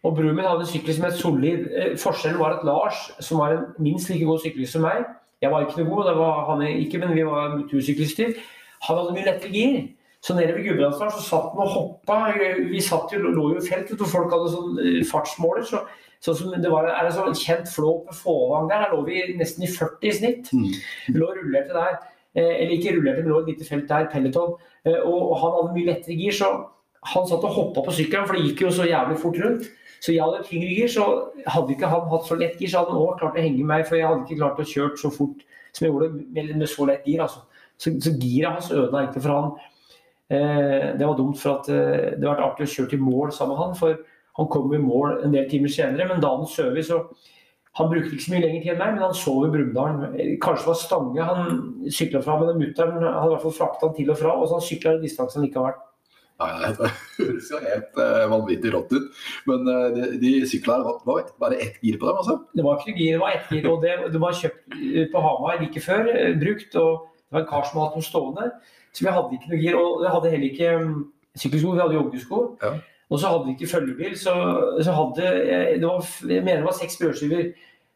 Og 0.04 0.16
broren 0.16 0.36
min 0.36 0.44
hadde 0.44 0.66
en 0.66 0.68
sykkel 0.68 0.94
som 0.96 1.06
het 1.06 1.16
Solid. 1.16 1.68
Forskjellen 2.00 2.40
var 2.40 2.58
at 2.58 2.64
Lars, 2.66 3.06
som 3.24 3.40
var 3.40 3.54
en 3.54 3.68
minst 3.80 4.10
like 4.10 4.26
god 4.26 4.42
syklist 4.42 4.76
som 4.76 4.84
meg, 4.84 5.06
jeg 5.44 5.52
var 5.52 5.64
ikke 5.64 5.82
noe 5.82 5.90
god, 5.90 6.06
det 6.08 6.16
var 6.18 6.44
han 6.48 6.62
ikke, 6.68 6.98
men 7.02 7.14
vi 7.16 7.24
var 7.26 7.58
tursyklister. 7.70 8.34
Han 8.86 8.98
hadde 8.98 9.14
mye 9.16 9.26
lettere 9.28 9.52
gir. 9.52 9.78
Så 10.24 10.32
nede 10.36 10.54
ved 10.56 10.64
Gudbrandsdalen 10.64 11.12
så 11.12 11.24
satt 11.26 11.50
han 11.52 11.60
og 11.66 11.72
hoppa. 11.74 12.14
Vi 12.70 12.80
satt 12.80 13.12
jo, 13.12 13.20
lå 13.28 13.50
jo 13.52 13.60
i 13.60 13.66
felt, 13.66 13.92
og 13.92 14.08
folk 14.08 14.32
hadde 14.32 14.52
sånn 14.54 14.78
eh, 14.80 15.02
fartsmåler. 15.04 15.66
så 15.68 15.82
Sånn 16.24 16.36
som 16.38 16.52
det 16.56 16.70
var, 16.72 16.88
er 16.88 17.04
en 17.04 17.12
sånn 17.12 17.36
kjent 17.36 17.68
flå 17.68 17.98
på 18.06 18.14
Fåvang 18.16 18.70
der, 18.70 18.86
der 18.86 18.94
lå 18.94 19.02
vi 19.04 19.22
nesten 19.36 19.66
i 19.66 19.68
40 19.68 20.08
i 20.08 20.12
snitt. 20.18 20.52
Mm. 20.56 20.70
Vi 21.10 21.16
lå 21.20 21.28
og 21.28 21.40
rullerte 21.40 21.76
der. 21.76 21.98
Eh, 22.34 22.54
eller 22.62 22.72
ikke 22.78 22.94
rullerte, 22.96 23.22
men 23.22 23.34
lå 23.34 23.42
et 23.42 23.50
lite 23.52 23.66
felt 23.68 23.84
der, 23.90 24.08
Peloton. 24.12 24.54
Eh, 24.86 25.00
og, 25.04 25.34
han 25.42 25.52
hadde 25.58 25.74
mye 25.76 25.90
lettere 25.90 26.16
gir, 26.16 26.32
så 26.34 26.48
han 27.12 27.26
satt 27.28 27.44
og 27.44 27.58
hoppa 27.58 27.84
på 27.84 27.96
sykkelen, 27.98 28.24
for 28.30 28.38
det 28.38 28.46
gikk 28.48 28.64
jo 28.64 28.72
så 28.72 28.88
jævlig 28.88 29.18
fort 29.20 29.40
rundt. 29.42 29.68
Så 30.00 30.12
jeg 30.12 30.24
hadde 30.24 30.46
tyngre 30.48 30.72
gir, 30.72 30.88
så 30.92 31.04
hadde 31.48 31.76
ikke 31.76 31.92
han 31.92 32.08
hatt 32.10 32.26
så 32.28 32.38
lett 32.40 32.56
gir, 32.60 32.72
så 32.72 32.80
hadde 32.80 32.96
han 32.96 33.04
òg 33.04 33.20
klart 33.20 33.36
å 33.36 33.44
henge 33.44 33.68
meg, 33.68 33.84
for 33.88 33.98
jeg 34.00 34.08
hadde 34.08 34.24
ikke 34.24 34.40
klart 34.40 34.64
å 34.64 34.66
kjøre 34.72 35.00
så 35.00 35.12
fort 35.12 35.44
som 35.74 35.86
jeg 35.86 35.92
gjorde 35.92 36.10
med, 36.16 36.50
med 36.56 36.70
så 36.70 36.88
lett 36.88 37.06
gir. 37.08 37.22
Altså. 37.24 37.44
Så, 37.76 37.92
så 38.00 38.12
giret 38.16 38.50
hans 38.50 38.72
ødela 38.72 39.04
egentlig 39.04 39.24
for 39.24 39.36
han. 39.36 39.54
Eh, 40.32 40.90
det 40.96 41.04
var 41.04 41.16
dumt, 41.20 41.38
for 41.40 41.58
at 41.58 41.70
eh, 41.72 42.10
det 42.16 42.24
hadde 42.24 42.32
vært 42.32 42.44
artig 42.48 42.68
å 42.68 42.74
kjøre 42.74 42.92
til 42.94 43.04
mål 43.04 43.32
sammen 43.36 43.54
med 43.54 43.62
han. 43.62 43.78
For 43.78 44.02
han 44.38 44.50
kom 44.50 44.72
i 44.74 44.82
mål 44.82 45.20
en 45.24 45.34
del 45.34 45.46
timer 45.50 45.72
senere, 45.72 46.08
men 46.10 46.22
da 46.22 46.32
han 46.34 46.48
sov 46.50 46.78
så 46.82 47.04
han 47.74 47.90
brukte 47.90 48.14
ikke 48.14 48.22
så 48.22 48.32
mye 48.32 48.42
lenger 48.44 48.60
tid 48.62 48.72
enn 48.72 48.78
meg, 48.78 48.92
men 48.94 49.02
han 49.02 49.16
sov 49.18 49.46
i 49.46 49.50
Brumunddal. 49.50 49.96
Kanskje 50.42 50.62
det 50.62 50.68
var 50.68 50.76
Stange 50.78 51.24
han 51.26 51.56
sykla 51.90 52.20
fra, 52.22 52.36
men 52.38 52.60
mutter'n 52.60 53.00
hadde 53.02 53.24
i 53.26 53.32
hvert 53.32 53.42
fall 53.42 53.56
frakta 53.56 53.88
han 53.88 53.96
til 53.96 54.12
og 54.14 54.20
fra. 54.20 54.34
Og 54.38 54.46
så 54.46 54.60
han 54.60 54.62
sykla 54.68 54.92
distansen 55.02 55.42
likevel. 55.42 55.74
Nei, 56.42 56.70
Det 56.78 56.90
høres 57.16 57.50
jo 57.50 57.60
helt 57.64 57.98
uh, 57.98 58.22
vanvittig 58.30 58.72
rått 58.74 58.94
ut. 58.94 59.10
Men 59.50 59.66
uh, 59.66 59.88
de, 59.94 60.06
de 60.22 60.32
sykla 60.50 60.78
var, 60.86 61.26
bare 61.42 61.58
ett 61.66 61.82
gir 61.82 61.98
på 61.98 62.06
dem? 62.06 62.22
altså? 62.22 62.38
Det 62.54 62.66
var 62.66 62.78
ikke 62.78 62.94
gir, 62.94 63.16
det 63.16 63.22
var 63.24 63.36
ett 63.40 63.50
gir. 63.50 63.68
Og 63.72 63.82
det, 63.82 63.98
det, 64.14 64.22
var 64.22 64.38
kjøpt 64.38 64.80
på 65.10 65.26
Hamar 65.26 65.60
like 65.64 65.82
før, 65.82 66.14
brukt. 66.46 66.78
Og 66.78 67.10
det 67.10 67.38
var 67.38 67.42
en 67.42 67.50
kar 67.50 67.68
som 67.70 67.82
hadde 67.82 67.98
dem 67.98 68.06
stående. 68.06 68.48
Så 68.94 69.02
vi 69.02 69.18
hadde 69.18 69.38
ikke 69.38 69.50
noe 69.50 69.62
gir. 69.66 69.82
Og 69.82 70.02
vi 70.04 70.14
hadde 70.14 70.34
heller 70.36 70.50
ikke 70.52 70.74
um, 70.78 70.98
sykkelsko, 71.34 71.74
vi 71.74 71.86
hadde 71.88 71.98
joggesko. 71.98 72.44
Ja. 72.62 72.76
Og 73.10 73.20
så 73.20 73.30
hadde 73.30 73.46
vi 73.46 73.54
ikke 73.56 73.70
følgebil. 73.74 74.18
Så, 74.18 74.34
så 74.82 74.96
hadde 74.96 75.30
det 75.80 75.86
var, 75.86 76.02
Jeg 76.28 76.44
mener 76.44 76.62
det 76.62 76.68
var 76.70 76.78
seks 76.80 76.98
brødskiver 77.00 77.52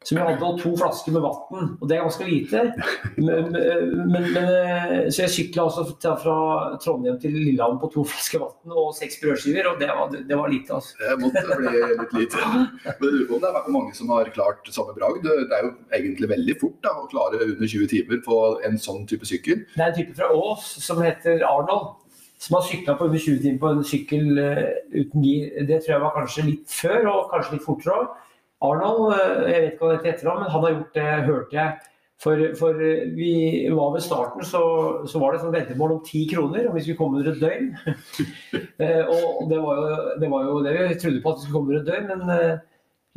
som 0.07 0.15
jeg 0.15 0.27
hadde, 0.29 0.47
og 0.47 0.61
to 0.63 0.71
flasker 0.79 1.13
med 1.13 1.25
vann. 1.25 1.73
Og 1.83 1.89
det 1.91 1.97
er 1.97 2.05
ganske 2.05 2.27
lite. 2.29 2.61
Men, 3.19 3.49
men, 3.51 4.13
men, 4.13 4.37
eh, 4.39 5.09
så 5.11 5.25
jeg 5.25 5.33
sykla 5.35 5.65
altså 5.67 6.13
fra 6.23 6.37
Trondheim 6.79 7.19
til 7.21 7.35
Lillehammer 7.35 7.81
på 7.83 7.91
to 7.97 8.05
flasker 8.07 8.45
vann 8.45 8.77
og 8.79 8.93
seks 8.97 9.19
brødskiver, 9.23 9.67
og 9.73 9.83
det 9.83 9.91
var, 9.91 10.15
det 10.15 10.39
var 10.39 10.53
lite. 10.53 10.79
altså. 10.79 10.95
Det 11.03 11.19
måtte 11.25 11.59
bli 11.59 11.75
litt 11.99 12.15
lite. 12.15 12.45
Men 12.87 13.03
lurer 13.03 13.27
på 13.27 13.39
om 13.41 13.43
det 13.43 13.51
er 13.51 13.71
mange 13.75 13.99
som 13.99 14.15
har 14.15 14.31
klart 14.37 14.71
samme 14.73 14.95
bragd. 14.97 15.27
Det 15.27 15.59
er 15.59 15.67
jo 15.67 15.75
egentlig 15.99 16.31
veldig 16.37 16.59
fort 16.63 16.79
da, 16.87 16.95
å 16.95 17.09
klare 17.11 17.43
under 17.43 17.67
20 17.67 17.91
timer 17.97 18.23
på 18.25 18.43
en 18.69 18.79
sånn 18.81 19.03
type 19.11 19.29
sykkel. 19.29 19.67
Det 19.75 19.83
er 19.83 19.91
en 19.91 19.99
type 19.99 20.15
fra 20.21 20.31
Ås 20.39 20.77
som 20.87 21.03
heter 21.03 21.43
Arnold. 21.49 21.97
Som 22.39 22.59
har 22.59 22.67
sykla 22.69 22.95
på 22.95 23.09
under 23.09 23.19
20 23.19 23.43
timer 23.43 23.59
på 23.63 23.71
en 23.75 23.85
sykkel 23.87 24.39
uh, 24.39 24.65
uten 24.95 25.25
gir. 25.27 25.53
Det 25.67 25.81
tror 25.83 25.95
jeg 25.97 26.05
var 26.05 26.17
kanskje 26.17 26.47
litt 26.47 26.71
før, 26.71 27.09
og 27.11 27.31
kanskje 27.33 27.57
litt 27.57 27.67
fortere 27.67 27.97
òg. 27.99 28.17
Arnold, 28.65 29.13
eh, 29.15 29.53
jeg 29.53 29.63
vet 29.63 29.73
ikke 29.73 29.85
hva 29.85 29.95
det 29.95 30.11
heter, 30.11 30.29
men 30.35 30.51
han 30.51 30.65
har 30.65 30.75
gjort 30.75 30.99
det, 30.99 31.07
hørte 31.29 31.59
jeg. 31.59 31.95
For, 32.19 32.41
for 32.59 32.81
vi 33.15 33.33
var 33.71 33.93
ved 33.95 34.03
starten, 34.03 34.43
så, 34.43 34.63
så 35.07 35.21
var 35.23 35.35
det 35.35 35.45
et 35.45 35.53
veddemål 35.55 35.93
om 35.95 36.01
ti 36.07 36.25
kroner 36.27 36.67
om 36.67 36.75
vi 36.75 36.83
skulle 36.83 36.99
komme 36.99 37.21
under 37.21 37.35
et 37.35 37.43
døgn. 37.43 37.71
Eh, 38.79 39.09
og 39.11 39.49
det 39.51 39.57
var, 39.59 39.75
jo, 39.75 39.95
det 40.23 40.29
var, 40.31 40.43
jo, 40.47 40.59
det 40.63 40.73
vi 40.77 40.99
trodde 41.03 41.21
på 41.23 41.31
at 41.33 41.39
vi 41.41 41.45
skulle 41.45 41.55
komme 41.57 41.73
under 41.73 41.81
et 41.81 41.89
døgn, 41.89 42.05
men, 42.13 42.29
eh, 42.31 42.61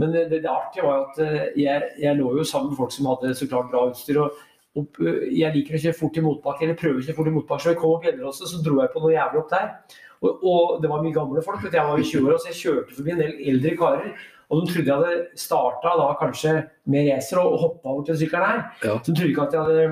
men 0.01 0.13
det, 0.15 0.23
det, 0.31 0.39
artige 0.49 0.85
var 0.87 0.95
jo 0.97 1.03
at 1.05 1.19
jeg, 1.61 1.89
jeg, 2.01 2.17
lå 2.17 2.31
jo 2.39 2.45
sammen 2.49 2.71
med 2.71 2.79
folk 2.79 2.93
som 2.95 3.09
hadde 3.11 3.35
så 3.37 3.47
klart 3.49 3.69
bra 3.69 3.83
utstyr. 3.91 4.17
og, 4.23 4.39
og 4.79 5.01
jeg 5.03 5.51
liker 5.51 5.75
å 5.75 5.81
kjøre 5.83 5.97
fort 5.97 6.17
i 6.17 6.23
motbakke, 6.23 6.63
eller 6.65 6.77
prøve 6.79 7.01
å 7.01 7.03
kjøre 7.03 7.17
fort 7.17 7.27
i 7.27 7.33
motbakke. 7.35 7.63
Så 7.63 7.73
jeg 7.73 7.79
kom 7.81 7.95
opp 7.95 8.05
Gjelleråsen, 8.07 8.47
så 8.47 8.59
dro 8.63 8.77
jeg 8.79 8.91
på 8.93 9.01
noe 9.03 9.15
jævlig 9.15 9.41
opp 9.41 9.49
der. 9.51 9.71
Og, 10.21 10.45
og, 10.45 10.75
det 10.83 10.91
var 10.91 11.01
mye 11.03 11.15
gamle 11.15 11.43
folk. 11.43 11.65
Jeg 11.65 11.87
var 11.87 11.99
i 11.99 12.05
20 12.07 12.29
år, 12.29 12.37
så 12.39 12.51
jeg 12.51 12.59
kjørte 12.59 12.95
forbi 12.95 13.15
en 13.15 13.23
del 13.23 13.33
eldre 13.51 13.73
karer. 13.79 14.13
Og 14.51 14.61
de 14.61 14.71
trodde 14.73 14.91
jeg 14.91 15.01
hadde 15.01 15.39
starta 15.39 15.95
da 15.99 16.07
kanskje 16.19 16.53
med 16.91 17.07
racer 17.07 17.39
og 17.39 17.59
hoppa 17.59 17.91
over 17.93 18.07
til 18.07 18.19
sykkelen 18.21 18.47
her. 18.47 18.63
Ja. 18.83 18.95
Så 18.97 19.11
de 19.11 19.15
trodde 19.17 19.31
ikke 19.31 19.45
at 19.47 19.55
jeg 19.55 19.67
hadde 19.67 19.83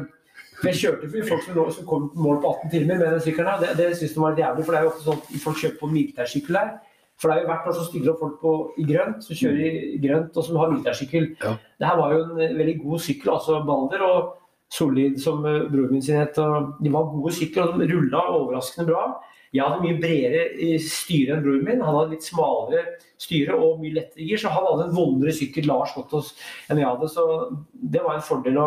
Jeg 0.60 0.76
kjørte 0.76 1.08
forbi 1.08 1.22
folk 1.28 1.44
som, 1.46 1.60
som 1.72 1.86
kom 1.88 2.10
på 2.12 2.24
mål 2.24 2.42
på 2.44 2.50
18 2.52 2.72
timer 2.74 3.00
med 3.00 3.08
den 3.16 3.22
sykkelen. 3.24 3.52
her. 3.52 3.62
Det, 3.64 3.76
det 3.80 3.98
syns 4.00 4.16
de 4.16 4.24
var 4.24 4.36
litt 4.36 4.44
jævlig, 4.44 4.66
for 4.68 4.76
det 4.76 4.80
er 4.80 4.88
jo 4.88 4.92
ofte 4.94 5.06
sånn 5.08 5.44
folk 5.44 5.62
kjøper 5.64 5.80
på 5.80 5.92
militærsykkel 5.94 6.60
her. 6.60 6.74
For 7.20 7.28
det 7.28 7.36
er 7.36 7.44
jo 7.44 7.50
hvert 7.52 7.68
år 7.68 7.76
så 7.76 7.86
stiller 7.88 8.12
opp 8.14 8.22
folk 8.24 8.36
på, 8.40 8.52
i 8.80 8.86
grønt, 8.88 9.24
som 9.24 9.36
kjører 9.36 9.80
i 9.96 10.02
grønt 10.04 10.38
og 10.40 10.46
som 10.48 10.60
har 10.60 10.70
militærsykkel. 10.72 11.32
Ja. 11.44 11.56
Det 11.80 11.88
her 11.88 11.98
var 12.00 12.14
jo 12.16 12.22
en 12.28 12.60
veldig 12.60 12.76
god 12.84 13.02
sykkel, 13.04 13.32
altså 13.34 13.58
Balder 13.68 14.06
og 14.08 14.30
Solid, 14.70 15.18
som 15.22 15.42
uh, 15.46 15.66
broren 15.72 15.96
min 15.96 16.06
sin 16.06 16.20
het. 16.20 16.38
De 16.38 16.94
var 16.94 17.12
gode 17.12 17.34
sykler, 17.34 17.72
og 17.74 17.82
de 17.82 17.90
rulla 17.90 18.24
overraskende 18.38 18.90
bra. 18.92 19.06
Jeg 19.50 19.66
hadde 19.66 19.82
mye 19.82 19.98
bredere 19.98 20.74
styre 20.86 21.36
enn 21.36 21.46
broren 21.46 21.64
min. 21.66 21.80
Han 21.82 21.96
hadde 21.98 22.14
litt 22.14 22.28
smalere 22.28 22.84
styre 23.20 23.56
og 23.58 23.80
mye 23.82 23.96
lettere 23.98 24.28
gir, 24.28 24.42
så 24.42 24.52
han 24.54 24.68
hadde 24.68 24.86
en 24.88 24.96
vondere 24.96 25.34
sykkel 25.36 25.66
Lars 25.70 25.96
Gottås 25.96 26.36
enn 26.70 26.82
jeg 26.82 26.88
hadde. 26.88 27.10
Så 27.10 27.26
det 27.74 28.04
var 28.06 28.18
en 28.18 28.28
fordel. 28.28 28.60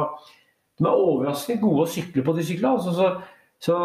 De 0.81 0.89
er 0.89 1.05
overraskende 1.05 1.63
gode 1.63 1.87
å 1.87 1.93
sykle 1.93 2.27
på 2.27 2.35
de 2.35 2.49
syklene. 2.49 2.75
Altså, 2.75 2.97
så, 2.99 3.39
så, 3.63 3.79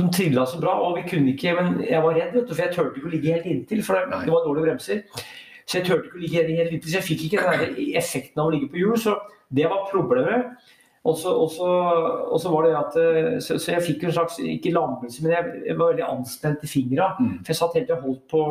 de 0.00 0.10
trilla 0.16 0.48
så 0.50 0.58
bra. 0.62 0.74
Og 0.82 0.98
vi 0.98 1.06
kunne 1.14 1.34
ikke 1.36 1.54
Men 1.60 1.78
jeg 1.86 2.02
var 2.02 2.18
redd, 2.18 2.34
vet 2.34 2.50
du, 2.50 2.54
for 2.56 2.66
jeg 2.66 2.74
turte 2.74 2.98
ikke 2.98 3.12
å 3.12 3.14
ligge 3.14 3.38
helt 3.38 3.50
inntil, 3.54 3.86
for 3.86 4.00
det, 4.00 4.22
det 4.26 4.34
var 4.34 4.48
dårlige 4.48 4.70
bremser. 4.70 5.26
Så 5.64 5.78
jeg 5.78 5.86
turte 5.86 6.10
ikke 6.10 6.18
å 6.18 6.24
ligge 6.24 6.58
helt 6.58 6.74
inntil, 6.74 6.90
så 6.90 6.98
jeg 6.98 7.08
fikk 7.12 7.28
ikke 7.28 7.44
den 7.62 7.78
effekten 8.02 8.42
av 8.42 8.50
å 8.50 8.56
ligge 8.56 8.72
på 8.74 8.82
hjul. 8.82 8.98
Så 9.00 9.14
det 9.54 9.70
var 9.70 9.86
problemet. 9.92 10.58
Og 11.04 11.18
så 11.20 12.50
var 12.52 12.64
det 12.64 12.76
at 12.78 12.94
eh, 12.96 13.34
så, 13.44 13.58
så, 13.58 13.74
jeg 13.74 13.84
fikk 13.84 14.06
en 14.06 14.14
slags, 14.16 14.38
ikke 14.40 14.72
lammelse, 14.72 15.20
men 15.22 15.34
jeg, 15.34 15.50
jeg 15.68 15.76
var 15.78 15.90
veldig 15.92 16.06
anspent 16.06 16.64
i 16.64 16.70
fingra. 16.70 17.10
Mm. 17.18 17.34
For 17.42 17.52
jeg 17.52 17.58
satt 17.60 17.76
helt 17.76 17.92
og 17.92 18.06
holdt 18.06 18.24
på 18.30 18.44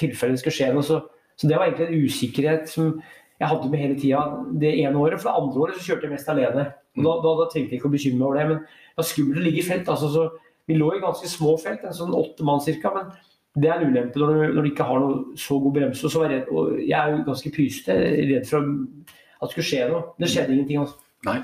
tilfelle 0.00 0.32
det 0.32 0.40
skulle 0.40 0.56
skje 0.56 0.70
noe. 0.72 0.86
Så, 0.86 1.02
så, 1.36 1.50
det 1.50 1.58
var 1.58 1.68
egentlig 1.68 1.90
en 1.90 2.08
usikkerhet 2.08 2.72
som 2.72 2.94
jeg 3.40 3.50
hadde 3.50 3.68
med 3.68 3.82
hele 3.82 3.98
tida 4.00 4.22
det 4.62 4.72
ene 4.80 4.96
året. 5.02 5.20
For 5.20 5.28
det 5.28 5.42
andre 5.42 5.66
året 5.66 5.76
så 5.76 5.84
kjørte 5.90 6.08
jeg 6.08 6.14
mest 6.14 6.32
alene. 6.32 6.64
Og 6.96 7.04
da, 7.04 7.14
da, 7.26 7.36
da 7.42 7.46
trengte 7.52 7.74
jeg 7.74 7.82
ikke 7.82 7.90
å 7.90 7.94
bekymre 7.94 8.20
meg 8.20 8.26
over 8.30 8.40
det. 8.40 8.48
Men 8.48 8.64
det 8.64 9.02
var 9.02 9.10
skummelt 9.10 9.42
å 9.42 9.44
ligge 9.44 9.60
i 9.60 9.68
felt. 9.68 9.92
altså 9.92 10.10
så 10.14 10.26
Vi 10.70 10.80
lå 10.80 10.90
i 10.94 11.04
ganske 11.04 11.28
små 11.28 11.58
felt, 11.60 11.84
en 11.84 11.96
sånn 11.96 12.16
åtte 12.16 12.46
mann 12.46 12.64
ca. 12.64 12.96
Men 12.96 13.12
det 13.60 13.70
er 13.70 13.76
en 13.82 13.92
ulempe 13.92 14.18
når 14.18 14.32
du, 14.32 14.42
når 14.56 14.62
du, 14.62 14.70
ikke 14.72 14.88
har 14.88 15.02
noe 15.02 15.38
så 15.38 15.60
god 15.60 15.76
bremse. 15.76 16.06
Og, 16.06 16.14
så 16.14 16.24
var 16.24 16.32
jeg, 16.32 16.46
og 16.48 16.78
jeg 16.80 16.96
er 16.98 17.12
jo 17.12 17.24
ganske 17.28 17.52
pysete, 17.54 17.98
redd 18.30 18.48
for 18.48 18.64
at 18.64 19.50
det 19.50 19.52
skulle 19.52 19.68
skje 19.68 19.88
noe. 19.92 20.06
Det 20.16 20.30
skjedde 20.32 20.56
ingenting. 20.56 20.80
altså. 20.86 21.02
Nei, 21.24 21.38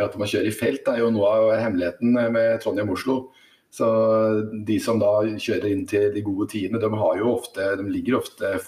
at 0.00 0.16
man 0.18 0.30
kjører 0.30 0.48
i 0.48 0.56
felt 0.56 0.88
er 0.88 1.02
jo 1.02 1.12
noe 1.12 1.30
av 1.30 1.52
hemmeligheten 1.60 2.16
med 2.34 2.62
Trondheim-Oslo. 2.62 3.18
Så 3.72 3.86
De 4.68 4.76
som 4.84 5.00
da 5.00 5.14
kjører 5.40 5.70
inn 5.72 5.86
til 5.88 6.10
de 6.12 6.24
gode 6.24 6.50
tidene, 6.52 6.80
de, 6.80 6.90
ofte, 7.24 7.70
de 7.80 7.86
ligger 7.88 8.18
ofte 8.20 8.58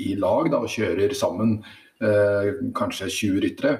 i 0.00 0.14
lag 0.20 0.50
da, 0.52 0.60
og 0.60 0.72
kjører 0.72 1.14
sammen 1.16 1.58
eh, 2.02 2.50
kanskje 2.76 3.08
20 3.08 3.40
ryttere. 3.44 3.78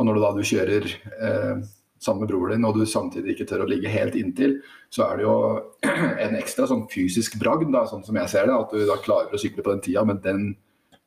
Og 0.00 0.08
når 0.08 0.16
du 0.16 0.22
da 0.22 0.32
du 0.32 0.46
kjører 0.46 0.88
eh, 0.88 1.60
sammen 2.00 2.24
med 2.24 2.30
broren 2.32 2.56
din 2.56 2.64
og 2.64 2.78
du 2.78 2.86
samtidig 2.88 3.34
ikke 3.34 3.50
tør 3.50 3.66
å 3.66 3.68
ligge 3.68 3.92
helt 3.92 4.16
inntil, 4.16 4.56
så 4.88 5.04
er 5.10 5.20
det 5.20 5.26
jo 5.26 5.36
en 6.24 6.38
ekstra 6.40 6.68
sånn 6.70 6.86
fysisk 6.92 7.36
bragd, 7.42 7.68
da, 7.74 7.84
sånn 7.90 8.06
som 8.06 8.16
jeg 8.16 8.32
ser 8.32 8.48
det. 8.48 8.56
At 8.56 8.72
du 8.72 8.88
da 8.88 8.96
klarer 9.04 9.36
å 9.36 9.42
sykle 9.42 9.64
på 9.66 9.74
den 9.74 9.84
tida 9.84 10.06
med 10.08 10.24
den 10.24 10.54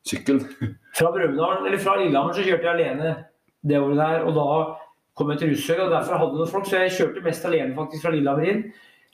sykkelen. 0.06 0.46
Fra 0.98 1.10
Brumunddal, 1.10 1.64
eller 1.66 1.82
fra 1.82 1.98
Lillehammer 1.98 2.36
så 2.36 2.46
kjørte 2.46 2.68
jeg 2.68 2.76
alene 2.76 3.14
det 3.66 3.80
året 3.80 3.98
der. 3.98 4.26
Og 4.28 4.36
da 4.38 4.48
kom 5.14 5.30
jeg 5.30 5.40
til 5.40 5.52
Russøy, 5.52 5.76
og 5.84 5.92
derfor 5.92 6.18
hadde 6.18 6.40
noen 6.40 6.50
folk, 6.50 6.66
så 6.66 6.82
jeg 6.82 6.96
kjørte 6.96 7.22
mest 7.24 7.46
alene 7.46 7.76
faktisk 7.76 8.02
fra 8.02 8.14
Lillehammer 8.14 8.50
inn. 8.50 8.64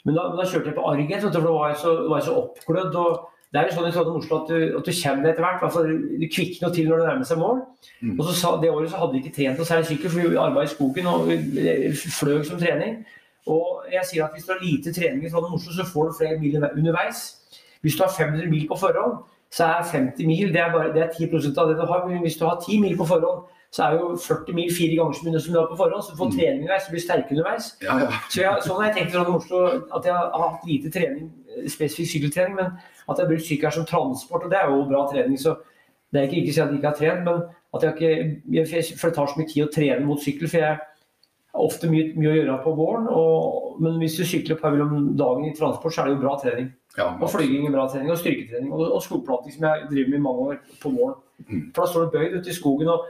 Men 0.06 0.16
da, 0.16 0.30
da, 0.32 0.46
kjørte 0.48 0.70
jeg 0.70 0.78
på 0.78 0.86
Arget, 0.88 1.20
for 1.20 1.34
da 1.34 1.42
var 1.44 1.72
jeg 1.72 1.80
så, 1.82 1.92
var 2.08 2.20
jeg 2.20 2.28
så 2.30 2.36
oppglødd. 2.40 2.96
og 2.96 3.28
det 3.50 3.58
er 3.58 3.66
jo 3.66 3.74
sånn 3.74 3.88
i 3.88 3.94
Trondheim 3.94 4.18
Oslo 4.20 4.36
at 4.38 4.50
du, 4.50 4.58
at 4.78 4.86
du 4.86 4.92
kommer 4.94 5.28
etter 5.28 5.42
hvert. 5.44 5.62
Altså, 5.66 5.80
du 6.22 6.26
kvikner 6.30 6.74
til 6.74 6.86
når 6.86 7.00
det 7.00 7.06
nærmer 7.08 7.26
seg 7.26 7.40
mål. 7.40 7.64
Mm. 7.98 8.12
Og 8.14 8.28
så 8.28 8.34
sa, 8.38 8.52
Det 8.62 8.70
året 8.70 8.92
så 8.92 9.00
hadde 9.00 9.16
vi 9.16 9.22
ikke 9.24 9.34
trent 9.36 9.58
noe 9.58 9.66
særlig 9.66 9.88
sykkel, 9.88 10.12
for 10.12 10.22
vi 10.22 10.38
arbeidet 10.38 10.70
i 10.70 10.74
skogen 10.76 11.08
og 11.10 11.32
fløy 12.20 12.44
som 12.46 12.60
trening. 12.62 13.00
Og 13.50 13.90
jeg 13.90 14.06
sier 14.06 14.28
at 14.28 14.36
Hvis 14.36 14.46
du 14.46 14.52
har 14.54 14.62
lite 14.62 14.94
trening 14.94 15.26
i 15.26 15.32
Trondheim 15.32 15.58
Oslo, 15.58 15.74
så 15.74 15.88
får 15.88 16.06
du 16.06 16.18
flere 16.20 16.38
mil 16.38 16.62
underveis. 16.62 17.24
Hvis 17.82 17.98
du 17.98 18.04
har 18.06 18.14
500 18.14 18.46
mil 18.52 18.68
på 18.70 18.78
forhånd, 18.78 19.18
så 19.50 19.66
er 19.66 19.82
50 19.82 20.26
mil 20.30 20.52
det 20.54 20.60
er, 20.62 20.70
bare, 20.70 20.92
det 20.94 21.02
er 21.02 21.10
10% 21.10 21.58
av 21.58 21.72
det 21.72 21.78
du 21.80 21.86
har. 21.90 22.06
Men 22.06 22.22
hvis 22.22 22.38
du 22.38 22.46
har 22.46 22.60
10 22.62 22.78
mil 22.84 22.94
på 22.96 23.08
forhånd, 23.10 23.50
så 23.70 23.84
er 23.86 23.98
jo 24.00 24.14
40 24.18 24.54
mil 24.56 24.70
fire 24.74 24.96
ganger 24.98 25.14
så 25.14 25.26
mye 25.26 25.40
som 25.40 25.54
du 25.54 25.58
har 25.60 25.68
på 25.70 25.76
forhånd. 25.78 26.02
Så 26.02 26.14
du 26.14 26.18
får 26.18 26.30
mm. 26.30 26.36
trening 26.36 26.62
underveis, 26.64 26.86
du 26.86 26.94
blir 26.94 27.04
sterk 27.04 27.30
underveis. 27.30 27.68
Ja, 27.84 27.98
ja. 28.02 28.08
Så 28.26 28.42
jeg, 28.42 28.64
sånn 28.66 28.80
har 28.80 28.88
jeg 28.88 28.96
tenkt 28.96 29.14
sånn 29.14 29.34
Oslo, 29.36 29.60
at 29.94 30.08
jeg 30.08 30.16
har 30.16 30.42
hatt 30.42 30.66
lite 30.66 30.90
trening, 30.96 31.28
spesifikk 31.70 32.10
sykkeltrening, 32.14 32.56
men 32.58 32.72
at 32.74 33.14
jeg 33.14 33.22
har 33.22 33.30
brukt 33.30 33.46
sykkel 33.46 33.76
som 33.76 33.86
transport, 33.86 34.46
og 34.46 34.50
det 34.50 34.58
er 34.58 34.72
jo 34.72 34.88
bra 34.90 35.04
trening. 35.12 35.38
så 35.38 35.54
det 36.10 36.18
er 36.18 36.26
ikke, 36.26 36.40
ikke 36.40 36.50
å 36.50 36.56
si 36.56 36.62
at 36.64 36.72
jeg 36.72 36.80
ikke 36.80 36.90
har 36.90 36.98
trent, 36.98 37.26
men 37.28 37.42
at 37.76 37.86
jeg 37.86 37.94
ikke, 37.94 38.82
for 38.98 39.06
det 39.06 39.16
tar 39.20 39.30
så 39.30 39.38
mye 39.38 39.50
tid 39.52 39.62
å 39.62 39.72
trene 39.76 40.06
mot 40.08 40.22
sykkel. 40.22 40.50
for 40.50 40.58
jeg 40.58 40.80
har 41.54 41.66
ofte 41.68 41.90
mye, 41.90 42.10
mye 42.18 42.32
å 42.32 42.36
gjøre 42.40 42.58
på 42.64 42.74
våren, 42.78 43.06
og, 43.14 43.78
men 43.84 44.02
hvis 44.02 44.18
du 44.18 44.24
sykler 44.26 44.56
et 44.56 44.64
par 44.64 44.74
mellom 44.74 45.12
dagen 45.18 45.46
i 45.46 45.54
transport, 45.54 45.94
så 45.94 46.02
er 46.02 46.10
det 46.10 46.16
jo 46.16 46.24
bra 46.24 46.34
trening. 46.42 46.72
Ja, 47.00 47.08
og 47.16 47.32
flyging 47.32 47.66
er 47.66 47.74
bra 47.74 47.86
trening, 47.88 48.12
og 48.12 48.20
styrketrening, 48.20 48.70
og, 48.76 48.86
og 48.98 49.02
skogplanting, 49.04 49.54
som 49.56 49.66
jeg 49.68 49.88
driver 49.90 50.12
med 50.12 50.18
i 50.18 50.24
mange 50.26 50.46
år 50.46 50.78
på 50.82 50.92
våren. 50.94 51.18
Mm. 51.48 51.62
For 51.72 51.82
da 51.82 51.86
står 51.88 52.02
du 52.04 52.16
bøyd 52.18 52.34
ute 52.36 52.50
i 52.52 52.54
skogen 52.54 52.90
og 52.92 53.06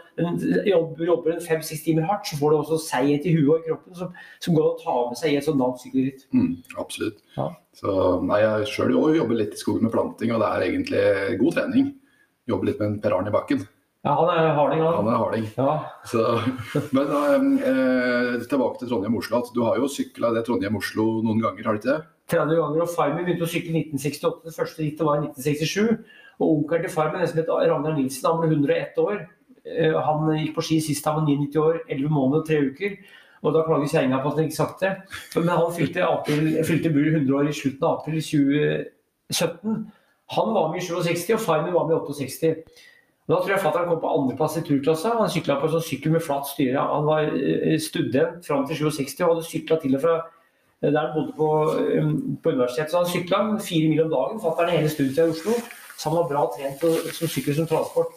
jobber, 0.68 1.02
jobber 1.08 1.32
en 1.34 1.42
fem-seks 1.42 1.82
timer 1.82 2.06
hardt, 2.06 2.28
så 2.28 2.38
får 2.38 2.52
du 2.52 2.58
også 2.60 2.78
seighet 2.84 3.26
i 3.26 3.32
huet 3.34 3.50
og 3.50 3.58
i 3.58 3.66
kroppen 3.66 3.98
som, 3.98 4.12
som, 4.38 4.54
går 4.54 4.68
å 4.68 4.76
ta 4.78 4.94
med 5.08 5.18
seg 5.18 5.34
i 5.34 5.40
et 5.40 5.48
sånt 5.48 5.58
langt 5.58 5.82
sykkelritt. 5.82 6.28
Mm, 6.36 6.52
absolutt. 6.78 7.18
Ja. 7.34 7.48
Så, 7.80 7.96
nei, 8.28 8.38
jeg 8.44 8.70
sjøl 8.70 8.94
jobber 8.94 9.34
litt 9.38 9.58
i 9.58 9.60
skogen 9.60 9.88
med 9.88 9.94
planting, 9.94 10.34
og 10.34 10.44
det 10.44 10.52
er 10.52 10.68
egentlig 10.68 11.04
god 11.42 11.58
trening. 11.58 11.92
Jobber 12.50 12.70
litt 12.70 12.80
med 12.82 12.88
en 12.92 12.98
Per 13.02 13.18
Arne 13.18 13.32
i 13.32 13.34
bakken. 13.34 13.66
Ja, 14.00 14.14
han 14.16 14.30
er 14.32 14.54
harding, 14.56 14.80
han. 14.80 14.94
han 14.96 15.08
er 15.12 15.18
harding. 15.20 15.42
Ja. 15.58 15.72
Så, 16.08 16.22
men 16.96 17.58
eh, 17.60 18.38
tilbake 18.48 18.80
til 18.80 18.88
Trondheim-Oslo. 18.88 19.42
Du 19.52 19.60
har 19.66 19.76
jo 19.76 19.90
sykla 19.92 20.30
det 20.32 20.46
Trondheim-Oslo 20.46 21.18
noen 21.26 21.42
ganger, 21.42 21.66
har 21.66 21.76
du 21.76 21.82
ikke 21.82 21.90
det? 21.90 22.00
30 22.30 22.56
ganger, 22.60 22.82
og 22.84 22.92
Farmen 22.94 23.26
begynte 23.26 23.46
å 23.46 23.50
sykle 23.50 23.74
i 23.74 23.84
1968. 23.84 24.42
Det 24.46 24.56
første 24.56 24.84
rittet 24.84 25.06
var 25.06 25.20
i 25.20 25.28
1967. 25.28 26.18
Og 26.40 26.52
onkelen 26.54 26.86
til 26.86 26.94
Farmen, 26.94 27.20
en 27.20 27.30
som 27.30 27.40
het 27.40 27.50
Ragnar 27.50 27.96
Nilsen, 27.96 28.28
han 28.28 28.40
ble 28.40 28.50
101 28.54 29.00
år. 29.02 29.24
Eh, 29.66 29.96
han 30.08 30.30
gikk 30.38 30.54
på 30.56 30.64
ski 30.64 30.78
sist 30.84 31.06
han 31.08 31.20
var 31.20 31.26
99 31.28 31.60
år, 31.60 31.80
11 31.88 32.14
måneder 32.14 32.42
og 32.42 32.48
3 32.48 32.60
uker. 32.70 32.98
Og 33.40 33.56
da 33.56 33.64
klager 33.64 33.88
kjerringa 33.88 34.20
på 34.20 34.30
at 34.30 34.38
han 34.38 34.48
ikke 34.48 34.58
sagt 34.58 34.84
det. 34.84 34.92
Men 35.36 35.52
han 35.54 35.74
fylte, 35.76 36.04
april, 36.04 36.48
fylte 36.68 36.92
100 36.92 37.36
år 37.38 37.48
i 37.48 37.56
slutten 37.56 37.88
av 37.88 38.00
april 38.00 38.20
2017. 38.20 39.80
Han 40.36 40.54
var 40.54 40.70
med 40.70 40.82
i 40.82 40.86
67, 40.86 41.34
og 41.34 41.44
Farmen 41.44 41.74
var 41.74 41.88
med 41.88 41.96
i 41.96 42.24
68. 42.28 42.50
Og 43.30 43.36
da 43.36 43.38
tror 43.44 43.54
jeg 43.54 43.62
fatter'n 43.62 43.86
kom 43.86 44.00
på 44.02 44.10
andreplass 44.10 44.58
i 44.58 44.64
turklassa. 44.66 45.14
Han 45.20 45.30
sykla 45.30 45.60
på 45.60 45.68
en 45.68 45.74
sånn 45.76 45.86
sykkel 45.86 46.16
med 46.16 46.24
flatt 46.24 46.48
styre. 46.50 46.82
Han 46.82 47.06
var 47.06 47.28
eh, 47.30 47.76
student 47.78 48.46
fram 48.46 48.64
til 48.66 48.80
67 48.90 49.20
og 49.22 49.28
hadde 49.28 49.46
sykla 49.46 49.78
til 49.80 49.94
og 49.94 50.02
fra 50.02 50.16
der 50.80 51.00
han 51.00 51.12
bodde 51.14 51.32
på, 51.36 51.48
på 52.42 52.50
universitetet. 52.54 52.90
Så 52.90 53.02
han 53.02 53.10
sykla 53.12 53.42
fire 53.60 53.88
mil 53.92 54.04
om 54.06 54.14
dagen. 54.14 54.40
Fatter'n 54.40 54.72
hele 54.72 54.88
studiet 54.88 55.20
i 55.20 55.28
Oslo. 55.34 55.56
Så 55.96 56.08
han 56.08 56.16
var 56.16 56.30
bra 56.30 56.46
trent 56.54 56.84
som 57.16 57.28
sykkel 57.28 57.58
som 57.58 57.68
transport. 57.68 58.16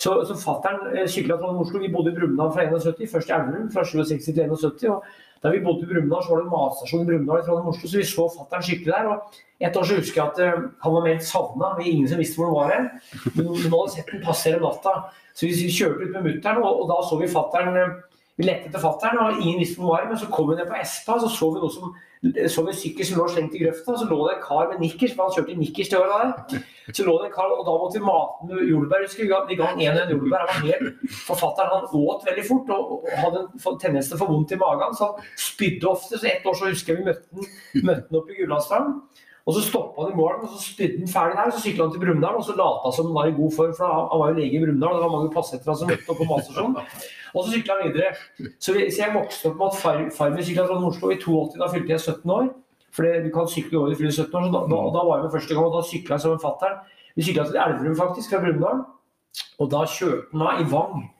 Så, 0.00 0.14
så 0.24 0.36
fatter'n 0.40 0.94
eh, 0.94 1.08
sykla 1.12 1.36
fra 1.40 1.50
Oslo. 1.60 1.80
Vi 1.82 1.90
bodde 1.92 2.14
i 2.14 2.16
Brumunddal 2.16 2.54
fra 2.54 2.64
71, 2.64 3.10
først 3.12 3.28
i 3.28 3.34
Elverum 3.36 3.68
fra 3.74 3.84
67 3.84 4.30
til 4.30 4.38
71. 4.46 4.86
og 4.88 5.04
Da 5.44 5.52
vi 5.52 5.60
bodde 5.64 5.84
i 5.84 5.90
Brumunddal, 5.90 6.24
så 6.24 6.32
var 6.32 6.40
det 6.40 6.52
matstasjon 6.54 7.02
i 7.04 7.08
Brumunddal 7.10 7.44
fra 7.44 7.58
Oslo, 7.60 7.88
så 7.88 8.00
vi 8.00 8.06
så 8.08 8.24
fatter'n 8.32 8.64
sykle 8.64 8.94
der. 8.94 9.10
og 9.12 9.40
Et 9.60 9.76
år 9.76 9.84
så 9.84 9.98
husker 9.98 10.22
jeg 10.22 10.30
at 10.30 10.40
uh, 10.40 10.62
han 10.84 10.94
var 10.94 11.04
meldt 11.04 11.26
savna, 11.28 11.74
ingen 11.84 12.08
som 12.08 12.20
visste 12.20 12.40
hvor 12.40 12.48
han 12.48 12.56
var 12.56 12.72
hen. 12.72 12.88
Men 13.34 13.50
nå 13.50 13.74
hadde 13.74 13.92
sett 13.92 14.12
den 14.14 14.24
passere 14.24 14.60
natta, 14.62 14.94
så 15.36 15.48
vi 15.50 15.68
kjørte 15.68 16.06
ut 16.06 16.14
med 16.16 16.28
mutter'n, 16.30 16.62
og, 16.64 16.80
og, 16.80 16.86
da 16.88 17.00
så 17.04 17.20
vi 17.20 17.28
fatter'n 17.28 17.76
uh, 17.76 17.98
vi 18.40 18.48
lette 18.48 18.70
etter 18.70 18.82
fatter'n, 18.82 19.20
og 19.20 19.42
ingen 19.42 19.60
visste 19.62 19.80
hvor 19.80 19.94
han 19.94 20.06
var. 20.06 20.14
Men 20.14 20.22
så 20.22 20.30
kom 20.32 20.50
vi 20.50 20.58
ned 20.58 20.70
på 20.70 20.78
Espa, 20.80 21.20
så 21.20 21.30
så 21.30 21.52
vi 21.54 21.62
noe 21.62 21.74
som 21.74 21.92
så 22.20 22.62
vi 22.66 22.68
en 22.68 22.76
sykkel 22.76 23.06
som 23.08 23.16
lå 23.16 23.26
slengt 23.32 23.54
i 23.56 23.62
grøfta. 23.62 23.94
Så 23.96 24.04
lå 24.04 24.18
det 24.28 24.34
en 24.34 24.42
kar 24.44 24.66
med 24.68 24.82
nikkers, 24.82 25.14
for 25.16 25.24
han 25.24 25.32
kjørte 25.38 25.54
nikkers 25.56 25.88
til 25.88 26.02
året 26.02 26.34
der. 26.50 26.64
Så 26.92 27.06
lå 27.06 27.14
det 27.16 27.30
en 27.30 27.32
kar, 27.32 27.54
og 27.54 27.62
da 27.64 27.76
måtte 27.80 27.96
vi 27.96 28.04
mate 28.04 28.48
med 28.50 28.68
jordbær. 28.68 29.06
husker 29.06 29.24
Vi 29.48 29.56
ga 29.56 29.70
han 29.70 29.80
én 29.80 29.96
en 30.02 30.12
jordbær. 30.12 30.44
Han 30.44 30.50
var 30.50 30.66
helt 30.68 31.16
Forfatteren 31.30 31.72
han 31.72 31.88
åt 32.02 32.26
veldig 32.28 32.44
fort 32.48 32.74
og 32.76 33.08
hadde 33.22 33.46
en 33.46 33.80
tendens 33.80 34.10
til 34.10 34.18
å 34.18 34.20
få 34.20 34.28
vondt 34.34 34.52
i 34.52 34.60
magen, 34.60 34.92
så 34.98 35.08
han 35.08 35.32
spydde 35.48 35.88
ofte. 35.88 36.20
Så 36.20 36.28
ett 36.28 36.44
år 36.44 36.60
så 36.60 36.68
husker 36.68 36.92
jeg 36.92 37.00
vi 37.00 37.08
møtte 37.88 38.04
han 38.10 38.20
oppe 38.20 38.36
i 38.36 38.40
Gudlandsdalen. 38.42 39.00
Og 39.50 39.56
så 39.56 39.64
stoppa 39.66 40.04
han 40.04 40.12
i 40.12 40.18
mål, 40.18 40.44
og 40.44 40.52
så 40.52 40.60
spydde 40.62 41.00
han 41.02 41.10
ferdig 41.10 41.38
der. 41.38 41.48
Så 41.50 41.62
sykla 41.64 41.86
han 41.86 41.94
til 41.94 42.02
Brumunddal, 42.04 42.36
og 42.38 42.44
så 42.46 42.54
lata 42.54 42.92
som 42.94 43.08
han 43.08 43.16
var 43.16 43.30
i 43.30 43.34
god 43.34 43.56
form, 43.56 43.72
for 43.74 43.90
han 43.90 44.20
var 44.22 44.30
jo 44.30 44.36
lege 44.36 44.58
i 44.58 44.60
Brumunddal. 44.62 44.94
Det 44.94 45.02
var 45.02 45.14
mange 45.16 45.32
passettere 45.34 45.74
som 45.80 45.90
møtte 45.90 46.14
opp 46.14 46.20
på 46.22 46.28
matstasjonen. 46.30 46.76
Og 47.34 47.40
så 47.42 47.54
sykla 47.56 47.78
han 47.80 47.90
videre. 47.90 48.12
Så, 48.62 48.76
vi, 48.76 48.86
så, 48.86 49.02
jeg 49.02 49.16
vokste 49.16 49.50
opp 49.50 49.58
med 49.58 49.66
at 49.66 49.80
far, 49.82 50.00
far 50.14 50.30
min 50.36 50.46
sykla 50.46 50.68
fra 50.68 50.78
Oslo 50.92 51.10
i 51.10 51.18
82. 51.18 51.58
Da 51.58 51.70
fylte 51.74 51.96
jeg 51.96 52.04
17 52.06 52.36
år. 52.36 52.48
For 52.94 53.18
du 53.26 53.28
kan 53.34 53.50
sykle 53.50 53.78
over 53.82 53.92
i 53.92 53.98
fyller 53.98 54.14
17 54.14 54.38
år, 54.38 54.46
så 54.46 54.54
da, 54.54 54.62
da, 54.70 54.80
da, 54.94 55.04
var 55.08 55.18
jeg 55.18 55.26
med 55.26 55.34
første 55.34 55.58
gang. 55.58 55.66
Og 55.66 55.74
da 55.74 55.84
sykla 55.90 56.16
jeg 56.16 56.26
som 56.26 56.36
en 56.38 56.44
fatter'n. 56.46 56.80
Vi 57.18 57.26
sykla 57.26 57.48
til 57.50 57.62
Elverum, 57.66 57.98
faktisk, 57.98 58.30
fra 58.30 58.44
Brumunddal. 58.44 58.84
Og 59.58 59.72
da 59.74 59.82
kjørte 59.98 60.30
han 60.30 60.46
av 60.46 60.62
i 60.62 60.70
Vang. 60.70 61.10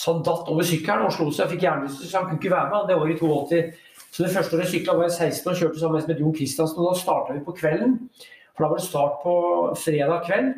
Så 0.00 0.14
han 0.14 0.22
datt 0.24 0.48
over 0.48 0.64
sykkelen 0.64 1.04
og 1.04 1.12
slo 1.12 1.26
seg. 1.28 1.44
Jeg 1.44 1.56
fikk 1.56 1.64
hjernerystelse, 1.66 2.08
så 2.08 2.20
han 2.20 2.30
kunne 2.30 2.40
ikke 2.40 2.54
være 2.54 2.70
med. 2.72 2.86
Det 2.88 2.96
var 2.96 3.10
i 3.10 3.16
82. 3.20 3.58
Så 4.10 4.24
det 4.24 4.32
første 4.34 4.56
året 4.58 4.70
sykla 4.70 4.96
var 4.98 5.06
jeg 5.06 5.30
16 5.30 5.52
og 5.52 5.60
kjørte 5.60 5.80
sammen 5.80 6.08
med 6.08 6.20
Jon 6.22 6.34
Kristiansen. 6.34 6.80
Og 6.82 6.90
da 6.90 6.98
starta 6.98 7.36
vi 7.36 7.44
på 7.46 7.54
kvelden. 7.58 7.96
For 8.56 8.64
da 8.64 8.70
var 8.72 8.80
det 8.80 8.86
start 8.88 9.20
på 9.22 9.34
fredag 9.78 10.26
kveld. 10.26 10.50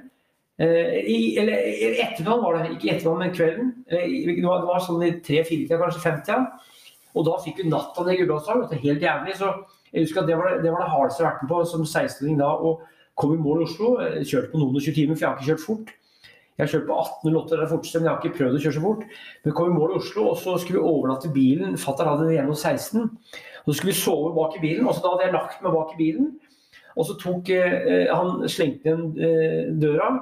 Eh, 0.62 0.96
I, 1.08 1.18
eller 1.40 1.58
ettermiddag 2.04 2.42
var 2.42 2.56
det, 2.58 2.70
ikke 2.76 2.94
ettermiddag, 2.94 3.18
men 3.20 3.34
kvelden. 3.36 3.72
Eh, 3.92 4.08
det 4.28 4.46
var, 4.46 4.62
det 4.62 4.70
var 4.70 4.84
sånn 4.86 5.04
i 5.04 5.12
tre-fire-tida, 5.24 5.80
kanskje 5.80 6.04
fem-tida. 6.04 6.40
Og 7.12 7.28
da 7.28 7.36
fikk 7.44 7.60
vi 7.60 7.68
natta 7.68 8.06
ned 8.06 8.16
i 8.16 8.22
Gudbrandsdalen. 8.22 8.84
Helt 8.86 9.04
jævlig. 9.04 9.36
Så 9.36 9.52
jeg 9.92 10.06
husker 10.06 10.22
at 10.22 10.30
det 10.30 10.38
var 10.40 10.48
det, 10.48 10.62
det, 10.64 10.72
det 10.72 10.92
hardeste 10.94 11.20
jeg 11.20 11.28
har 11.28 11.34
vært 11.34 11.44
med 11.44 11.52
på 11.52 11.64
som 11.68 11.84
16-åring 11.84 12.40
da. 12.40 12.52
Og 12.56 12.86
kom 13.20 13.34
i 13.36 13.42
mål 13.42 13.64
i 13.64 13.68
Oslo. 13.68 13.96
Kjørte 14.24 14.52
på 14.54 14.62
noen 14.62 14.80
og 14.80 14.86
20 14.86 14.96
timer, 14.96 15.18
for 15.18 15.26
jeg 15.26 15.28
har 15.28 15.40
ikke 15.40 15.50
kjørt 15.52 15.66
fort. 15.66 15.92
Jeg 16.58 16.66
har 16.66 16.70
kjørt 16.74 16.88
på 16.90 16.96
1808, 17.00 17.56
det 17.56 17.64
er 17.64 17.70
fortest, 17.70 17.94
men 17.96 18.06
jeg 18.06 18.12
har 18.12 18.20
ikke 18.20 18.38
prøvd 18.38 18.56
å 18.58 18.60
kjøre 18.60 18.76
så 18.76 18.82
fort. 18.84 19.04
Men 19.42 19.54
kom 19.56 19.70
i 19.70 19.76
mål 19.76 19.94
i 19.94 19.98
Oslo, 20.02 20.26
og 20.34 20.36
så 20.42 20.58
skulle 20.60 20.82
vi 20.82 20.90
overnatte 20.90 21.32
bilen. 21.32 21.78
Fatter 21.80 22.10
hadde 22.10 22.28
den 22.28 22.52
16. 22.52 23.06
Og 23.62 23.70
så 23.70 23.76
skulle 23.78 23.94
vi 23.94 24.02
sove 24.02 24.32
bak 24.36 24.58
i 24.58 24.62
bilen, 24.62 24.86
og 24.86 24.94
så 24.94 25.04
da 25.04 25.14
hadde 25.14 25.28
jeg 25.28 25.36
lagt 25.38 25.64
meg 25.64 25.76
bak 25.78 25.94
i 25.94 26.00
bilen. 26.02 26.30
Og 26.92 27.08
så 27.08 27.16
tok 27.16 27.48
eh, 27.56 28.12
han 28.12 28.44
slengte 28.52 28.90
igjen 28.90 29.04
eh, 29.16 29.72
døra, 29.80 30.12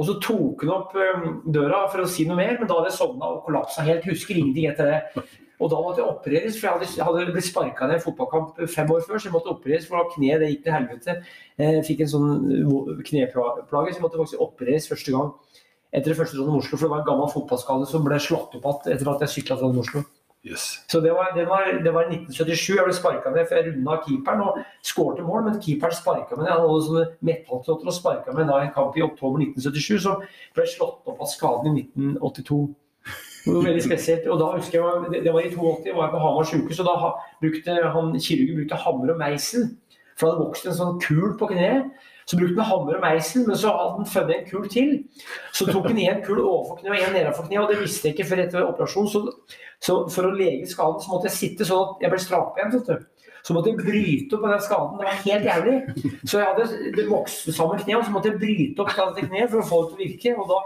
og 0.00 0.08
så 0.08 0.16
tok 0.24 0.64
han 0.64 0.72
opp 0.72 0.96
eh, 0.96 1.30
døra 1.52 1.84
for 1.92 2.06
å 2.06 2.08
si 2.10 2.24
noe 2.28 2.38
mer, 2.40 2.56
men 2.56 2.70
da 2.70 2.78
hadde 2.78 2.88
jeg 2.88 2.98
sovna 3.02 3.34
og 3.34 3.44
kollapsa 3.44 3.84
helt. 3.84 4.08
Husker 4.08 4.40
ingenting 4.40 4.70
etter 4.72 4.88
det. 4.88 5.26
Og 5.62 5.68
da 5.70 5.78
måtte 5.78 6.00
jeg 6.00 6.10
opereres, 6.10 6.56
for 6.58 6.66
jeg 6.66 6.88
hadde, 6.88 7.04
hadde 7.06 7.34
blitt 7.36 7.46
sparka 7.46 7.86
ned 7.86 8.00
i 8.00 8.02
fotballkamp 8.02 8.64
fem 8.72 8.88
år 8.90 9.04
før. 9.04 9.20
Så 9.20 9.28
jeg 9.28 9.36
måtte 9.36 9.52
opereres, 9.52 9.84
for 9.86 10.00
da 10.00 10.16
kneet 10.16 10.40
det 10.42 10.48
gikk 10.50 10.64
til 10.64 10.74
helvete. 10.74 11.18
Jeg 11.60 11.84
fikk 11.86 12.02
en 12.04 12.14
sånn 12.16 12.32
kneplage, 13.06 13.68
så 13.68 13.98
jeg 14.00 14.02
måtte 14.02 14.18
faktisk 14.18 14.42
opereres 14.48 14.88
første 14.90 15.14
gang 15.14 15.34
etter 15.94 16.18
første 16.18 16.36
Trondheim 16.36 16.60
Oslo. 16.60 16.76
For 16.76 16.86
det 16.86 16.92
var 16.92 17.02
en 17.04 17.08
gammel 17.08 17.32
fotballskade 17.32 17.88
som 17.90 18.04
ble 18.06 18.18
slått 18.22 18.58
opp 18.58 18.68
igjen 18.68 18.96
etter 18.96 19.10
at 19.14 19.24
jeg 19.26 19.34
sykla 19.38 19.58
Trondheim 19.60 19.82
Oslo. 19.84 20.04
Yes. 20.44 20.84
Så 20.92 21.00
det 21.00 21.14
var, 21.16 21.30
det 21.32 21.46
var, 21.48 21.70
det 21.84 21.92
var 21.94 22.10
1977. 22.10 22.74
Jeg 22.76 22.84
ble 22.84 22.94
sparka 22.96 23.30
ned 23.32 23.46
for 23.48 23.56
jeg 23.56 23.70
runda 23.70 23.94
keeperen 24.04 24.42
og 24.44 24.58
skårte 24.84 25.24
mål, 25.24 25.46
men 25.46 25.60
keeperen 25.64 25.96
sparka 25.96 26.36
meg 26.36 26.44
ned. 26.44 26.52
Han 26.52 26.66
hadde 26.66 26.82
sånne 26.88 27.04
metallklotter 27.24 27.88
og 27.88 27.96
sparka 27.96 28.34
meg 28.36 28.50
da 28.50 28.58
i 28.60 28.66
en 28.66 28.74
kamp 28.74 28.98
i 28.98 29.04
oktober 29.06 29.40
1977, 29.46 30.02
så 30.04 30.18
ble 30.20 30.66
jeg 30.66 30.74
slått 30.74 31.08
opp 31.08 31.22
av 31.24 31.30
skaden 31.32 31.78
i 31.80 31.86
1982. 31.86 32.60
Det 33.44 33.54
var 33.54 33.66
veldig 33.70 33.86
spesielt. 33.86 34.28
Og 34.32 34.40
da 34.40 34.50
husker 34.58 34.78
jeg, 34.80 35.22
Det 35.24 35.32
var 35.32 35.40
i 35.40 35.54
82, 35.54 35.96
var 35.96 36.04
jeg 36.04 36.12
på 36.12 36.22
Hamar 36.26 36.50
sykehus, 36.50 36.80
og 36.84 36.90
da 36.90 37.14
brukte 37.40 37.80
han 37.96 38.14
kirurgen 38.26 38.60
brukte 38.60 38.82
hammer 38.84 39.14
og 39.14 39.20
meisel. 39.24 39.70
For 40.14 40.26
det 40.26 40.34
hadde 40.34 40.44
vokst 40.44 40.68
en 40.68 40.76
sånn 40.78 41.00
kul 41.02 41.32
på 41.40 41.48
kneet. 41.50 41.88
Så 42.24 42.38
brukte 42.40 42.62
han 42.62 42.70
hammer 42.70 42.96
og 42.96 43.02
meisel, 43.04 43.44
men 43.48 43.58
så 43.60 43.72
hadde 43.74 43.96
han 43.98 44.06
funnet 44.08 44.36
en 44.36 44.46
kul 44.48 44.68
til. 44.72 44.92
Så 45.52 45.66
tok 45.68 45.88
han 45.90 46.00
én 46.00 46.22
kul 46.24 46.40
overfor 46.40 46.78
kneet 46.80 46.94
og 46.94 47.02
én 47.02 47.16
nedenfor 47.18 47.48
kneet, 47.48 47.60
og 47.60 47.72
det 47.72 47.80
visste 47.82 48.08
jeg 48.08 48.16
ikke 48.16 48.28
før 48.30 48.44
etter 48.44 48.68
operasjonen. 48.68 49.10
Så, 49.12 49.24
så, 49.84 49.98
for 50.14 50.28
å 50.30 50.36
lege 50.36 50.68
skaden 50.70 51.02
så 51.04 51.12
måtte 51.12 51.28
jeg 51.28 51.36
sitte 51.36 51.68
sånn 51.68 51.84
at 51.84 52.06
jeg 52.06 52.14
ble 52.14 52.22
strakbent. 52.22 52.94
Så 53.44 53.52
måtte 53.52 53.74
jeg 53.74 53.82
bryte 53.82 54.38
opp 54.38 54.46
den 54.48 54.62
skaden. 54.64 54.94
Det 55.00 55.08
var 55.10 55.18
helt 55.26 55.50
jævlig. 55.50 55.74
Så 56.24 56.38
jeg 56.40 56.46
hadde 56.48 56.94
det 56.96 57.04
vokste 57.10 57.52
sammen 57.52 57.82
kneet, 57.82 57.98
og 57.98 58.06
så 58.06 58.14
måtte 58.14 58.32
jeg 58.32 58.40
bryte 58.40 58.86
opp 58.86 58.94
dette 58.94 59.26
kneet 59.28 59.52
for 59.52 59.60
å 59.60 59.68
få 59.68 59.82
det 59.82 59.90
til 59.90 59.98
å 59.98 60.04
virke. 60.04 60.32
Og 60.40 60.48
da, 60.54 60.62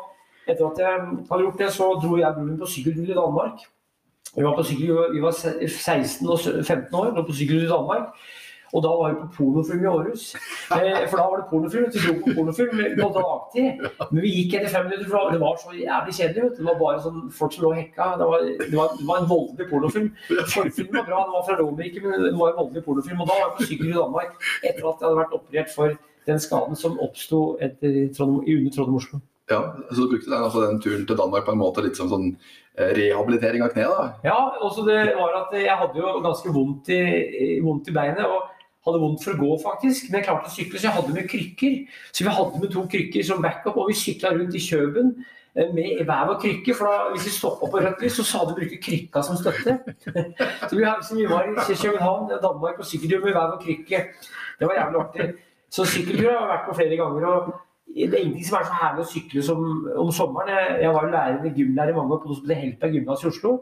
etter 0.46 0.68
at 0.68 0.78
jeg 0.84 1.00
hadde 1.32 1.42
gjort 1.48 1.64
det, 1.64 1.72
så 1.74 1.90
dro 1.98 2.20
jeg 2.20 2.38
broren 2.38 2.60
på 2.60 2.70
sykkeltur 2.70 3.10
i 3.10 3.18
Danmark. 3.18 3.66
Vi 4.36 4.44
var, 4.44 4.54
på 4.54 4.62
sykkel, 4.68 5.00
vi 5.10 5.24
var 5.24 5.34
16 5.34 6.28
og 6.28 6.38
15 6.62 6.94
år, 6.94 7.10
og 7.16 7.26
på 7.26 7.34
sykkeltur 7.34 7.66
i 7.66 7.72
Danmark. 7.72 8.14
Og 8.74 8.82
da 8.84 8.90
var 9.00 9.12
vi 9.14 9.20
på 9.22 9.28
pornofilm 9.36 9.84
i 9.84 9.90
Århus. 9.90 10.24
Eh, 10.76 11.04
for 11.08 11.16
da 11.16 11.26
var 11.30 11.40
det 11.40 11.46
pornofilm. 11.50 11.86
Vi 11.92 12.02
dro 12.04 12.14
på 12.24 12.34
pornofilm 12.36 12.82
på 12.98 13.08
dagtid. 13.16 13.86
Men 14.10 14.20
vi 14.24 14.34
gikk 14.34 14.58
etter 14.58 14.72
fem 14.74 14.88
minutter, 14.88 15.08
for 15.12 15.32
det 15.32 15.40
var 15.40 15.56
så 15.62 15.72
jævlig 15.76 16.16
kjedelig. 16.18 16.50
Det 16.58 16.66
var 16.66 16.82
bare 16.82 17.04
sånn 17.06 17.22
folk 17.38 17.56
som 17.56 17.64
lå 17.64 17.72
hekka. 17.78 18.10
Det 18.20 18.28
var, 18.32 18.44
det, 18.48 18.74
var, 18.74 18.92
det 18.98 19.08
var, 19.08 19.22
en 19.22 19.30
voldelig 19.32 19.70
pornofilm. 19.70 20.10
Forfilmen 20.52 21.00
var 21.00 21.08
bra, 21.08 21.22
det 21.24 21.36
var 21.38 21.48
fra 21.48 21.58
Romerike, 21.62 22.04
men 22.04 22.28
det 22.28 22.34
var 22.36 22.52
en 22.52 22.60
voldelig 22.60 22.84
pornofilm. 22.84 23.24
Og 23.24 23.32
da 23.32 23.38
var 23.38 23.46
jeg 23.46 23.56
på 23.56 23.70
sykkel 23.72 23.94
i 23.94 23.96
Danmark 23.96 24.36
etter 24.60 24.84
at 24.84 25.00
jeg 25.00 25.08
hadde 25.08 25.22
vært 25.22 25.40
operert 25.40 25.74
for 25.74 25.96
den 26.28 26.44
skaden 26.44 26.76
som 26.76 27.00
oppsto 27.00 27.42
under 27.56 27.98
Trondheim-Oslo. 28.14 29.22
Ja, 29.48 29.76
Så 29.90 30.02
du 30.02 30.08
brukte 30.08 30.30
den, 30.30 30.42
altså 30.44 30.60
den 30.60 30.80
turen 30.80 31.06
til 31.06 31.16
Danmark 31.16 31.44
på 31.46 31.54
en 31.54 31.62
måte 31.62 31.80
litt 31.80 31.96
som 31.96 32.10
sånn 32.12 32.26
eh, 32.76 32.90
rehabilitering 32.98 33.64
av 33.64 33.72
kneet? 33.72 33.88
da? 33.88 34.10
Ja, 34.28 34.36
også 34.60 34.84
det 34.84 34.98
var 35.16 35.38
at 35.38 35.54
jeg 35.56 35.76
hadde 35.82 36.02
jo 36.02 36.18
ganske 36.24 36.52
vondt 36.52 36.90
i, 36.92 37.00
vondt 37.64 37.88
i 37.88 37.94
beinet. 37.96 38.26
og 38.28 38.57
hadde 38.86 39.00
vondt 39.02 39.24
for 39.24 39.34
å 39.34 39.40
gå, 39.40 39.56
faktisk. 39.62 40.08
Men 40.08 40.20
jeg 40.20 40.28
klarte 40.28 40.50
å 40.50 40.54
sykle, 40.54 40.78
så 40.78 40.88
jeg 40.88 40.96
hadde 40.98 41.16
med 41.16 41.28
krykker. 41.30 41.74
Så 42.12 42.24
vi 42.24 42.36
hadde 42.38 42.62
med 42.62 42.72
to 42.74 42.84
krykker 42.94 43.26
som 43.26 43.42
backup, 43.44 43.76
og 43.76 43.90
vi 43.90 43.98
sykla 43.98 44.32
rundt 44.36 44.56
i 44.56 44.62
Kjøben 44.62 45.12
eh, 45.18 45.70
med 45.74 46.02
hver 46.08 46.30
vår 46.30 46.40
krykke. 46.44 46.76
For 46.78 46.88
da, 46.88 47.12
hvis 47.14 47.28
vi 47.28 47.36
stoppa 47.36 47.70
på 47.72 47.84
rødt 47.84 48.04
lys, 48.04 48.18
så 48.20 48.26
sa 48.30 48.42
de 48.46 48.54
å 48.54 48.58
bruke 48.58 48.80
krykka 48.88 49.24
som 49.26 49.38
støtte. 49.40 49.78
så, 50.68 50.72
vi, 50.74 50.88
så 51.08 51.18
vi 51.18 51.28
var 51.30 51.48
i 51.48 51.54
København, 51.68 52.34
Danmark, 52.44 52.78
på 52.80 52.90
sykkeltur 52.90 53.24
med 53.26 53.34
hver 53.36 53.54
vår 53.54 53.62
krykke. 53.64 54.04
Det 54.58 54.68
var 54.68 54.82
jævlig 54.82 55.02
artig. 55.04 55.30
Så 55.72 55.84
sykkeltur 55.88 56.30
har 56.30 56.38
jeg 56.38 56.52
vært 56.54 56.68
på 56.68 56.78
flere 56.78 57.00
ganger. 57.00 57.32
og 57.32 57.56
det 57.88 58.14
er 58.14 58.22
ingenting 58.22 58.46
som 58.46 58.58
er 58.58 58.66
så 58.68 58.78
herlig 58.78 59.04
å 59.04 59.10
sykle 59.10 59.42
som 59.44 59.62
om 59.98 60.10
sommeren. 60.14 60.50
Jeg, 60.82 60.90
var 60.94 61.06
jo 61.06 61.12
lærer 61.12 61.54
gymlærer 61.56 61.92
i 61.94 61.96
mange 61.96 62.14
år 62.14 62.20
på 62.22 62.36
Helpa 62.52 62.90
gymnas 62.92 63.24
i 63.24 63.28
Oslo. 63.30 63.52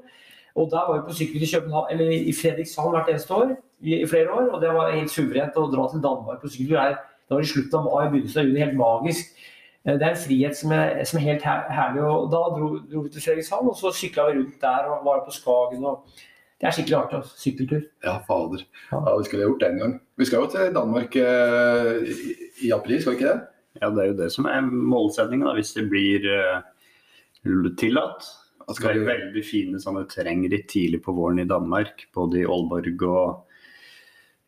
Og 0.57 0.71
da 0.73 0.87
var 0.89 1.01
vi 1.01 1.09
på 1.09 1.17
sykkel 1.17 1.43
i 1.45 1.51
København, 1.51 1.91
eller 1.93 2.13
i 2.17 2.33
Fredrikshavn 2.33 2.95
hvert 2.95 3.11
eneste 3.13 3.35
år 3.35 3.51
i, 3.81 3.99
i, 4.01 4.07
flere 4.09 4.33
år. 4.33 4.49
Og 4.55 4.63
det 4.63 4.71
var 4.73 4.95
helt 4.95 5.13
suverent 5.13 5.59
å 5.61 5.67
dra 5.73 5.85
til 5.93 6.05
Danmark 6.05 6.41
på 6.41 6.53
sykkel. 6.53 6.95
Det 7.27 7.35
var 7.35 7.45
i 7.45 7.51
slutten 7.51 7.79
av 7.81 7.89
mai, 7.89 8.07
begynnelsen 8.13 8.41
av 8.41 8.49
juni. 8.49 8.63
Helt 8.63 8.79
magisk. 8.79 9.43
Eh, 9.85 9.99
det 9.99 10.07
er 10.07 10.15
en 10.15 10.23
frihet 10.23 10.57
som 10.57 10.73
er, 10.77 11.03
som 11.09 11.21
er 11.21 11.27
helt 11.27 11.45
her, 11.45 11.67
herlig. 11.79 12.07
og 12.07 12.31
Da 12.33 12.41
dro, 12.55 12.71
dro, 12.79 13.03
vi 13.05 13.13
til 13.13 13.27
Fredrikshavn, 13.27 13.69
og 13.73 13.77
så 13.81 13.93
sykla 13.95 14.31
vi 14.31 14.39
rundt 14.39 14.57
der 14.63 14.89
og 14.93 15.05
var 15.09 15.21
på 15.27 15.35
Skagen. 15.37 15.85
og 15.85 16.09
Det 16.57 16.71
er 16.71 16.78
skikkelig 16.78 16.99
artig. 17.02 17.21
Sykkeltur. 17.43 17.85
Ja, 18.07 18.17
fader. 18.28 18.65
Ja. 18.93 19.02
Vi 19.19 19.28
skulle 19.28 19.45
gjort 19.45 19.61
det 19.61 19.71
en 19.75 19.83
gang. 19.85 19.95
Vi 20.17 20.25
skal 20.25 20.41
jo 20.41 20.49
til 20.54 20.73
Danmark 20.75 21.21
eh, 21.21 21.93
i, 22.15 22.39
i 22.69 22.73
april, 22.73 23.02
skal 23.02 23.13
vi 23.13 23.21
ikke 23.21 23.35
det? 23.35 23.41
Ja, 23.83 23.91
det 23.93 24.02
er 24.02 24.09
jo 24.09 24.17
det 24.23 24.30
som 24.33 24.49
er 24.49 24.65
målsettinga, 24.65 25.52
hvis 25.52 25.75
det 25.76 25.85
blir 25.91 26.25
eh, 26.33 26.61
tillatt. 27.76 28.25
Det 28.67 28.91
er 28.91 29.05
veldig 29.07 29.43
fine 29.47 29.79
sånne 29.83 30.07
terrengritt 30.11 30.67
tidlig 30.73 31.02
på 31.05 31.15
våren 31.15 31.39
i 31.39 31.49
Danmark, 31.49 32.09
både 32.15 32.41
i 32.41 32.47
Aalborg 32.49 33.05
og 33.07 33.47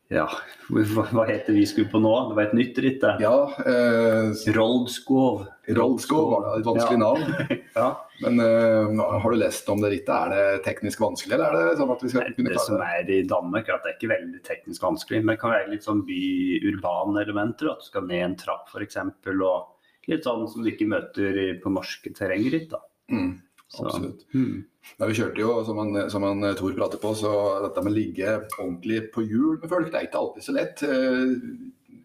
ja, 0.09 0.25
hva 0.73 1.23
heter 1.27 1.53
vi 1.53 1.67
skulle 1.69 1.89
på 1.91 1.99
nå? 2.01 2.11
Det 2.31 2.37
var 2.39 2.47
et 2.47 2.53
nytt 2.57 2.79
ritt, 2.81 2.95
det. 3.03 3.11
Ja, 3.21 3.35
eh, 3.61 4.31
Roldskov. 4.55 5.43
Roldskov 5.77 6.31
var 6.31 6.47
et 6.55 6.65
vanskelig 6.65 6.97
ja. 6.97 7.01
navn. 7.03 7.51
ja. 7.77 7.89
Men 8.23 8.41
eh, 8.41 9.03
har 9.05 9.29
du 9.29 9.37
lest 9.37 9.69
om 9.69 9.83
det 9.83 9.91
rittet? 9.93 10.09
Er 10.15 10.33
det 10.33 10.63
teknisk 10.65 11.03
vanskelig, 11.03 11.35
eller 11.37 11.53
er 11.59 11.69
det 11.69 11.77
sånn 11.77 11.93
at 11.93 12.01
vi 12.01 12.09
skal 12.09 12.33
kunne 12.33 12.33
klare 12.33 12.49
det? 12.49 12.55
Det 12.57 12.65
som 12.65 12.85
er 12.87 13.11
i 13.13 13.19
Danmark, 13.29 13.69
er 13.69 13.77
at 13.77 13.85
det 13.85 13.91
er 13.91 13.99
ikke 13.99 14.11
veldig 14.15 14.41
teknisk 14.49 14.87
vanskelig. 14.87 15.21
Men 15.21 15.35
det 15.35 15.43
kan 15.43 15.53
være 15.53 15.69
litt 15.75 15.85
sånn 15.85 16.01
by-urbane 16.09 17.25
elementer. 17.27 17.69
At 17.69 17.85
du 17.85 17.91
skal 17.91 18.09
ned 18.09 18.25
en 18.31 18.35
trapp 18.41 18.73
f.eks. 18.73 18.97
Og 19.35 20.09
litt 20.09 20.25
sånn 20.25 20.49
som 20.49 20.65
du 20.65 20.73
ikke 20.73 20.89
møter 20.89 21.37
på 21.61 21.75
norske 21.75 22.17
terrengritt. 22.17 22.73
da. 22.73 22.81
Mm. 23.13 23.35
Absolutt. 23.77 24.25
Mm. 24.33 24.63
Ja, 24.97 25.05
vi 25.05 25.17
kjørte 25.19 25.43
jo, 25.43 25.51
som 25.67 25.77
han, 25.77 25.97
som 26.09 26.25
han 26.25 26.41
eh, 26.47 26.55
Tor 26.57 26.73
prater 26.77 27.01
på, 27.01 27.11
så 27.17 27.33
dette 27.67 27.83
med 27.85 27.93
å 27.93 27.97
ligge 27.97 28.37
ordentlig 28.57 29.03
på 29.13 29.25
hjul 29.27 29.59
med 29.59 29.69
folk, 29.69 29.91
det 29.91 29.99
er 29.99 30.07
ikke 30.07 30.23
alltid 30.23 30.47
så 30.47 30.55
lett. 30.55 30.81
Eh, 30.87 31.35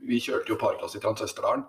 vi 0.05 0.20
kjørte 0.20 0.53
jo 0.53 0.61
parklasse 0.61 1.00
i 1.00 1.05
Transøsterdalen. 1.05 1.64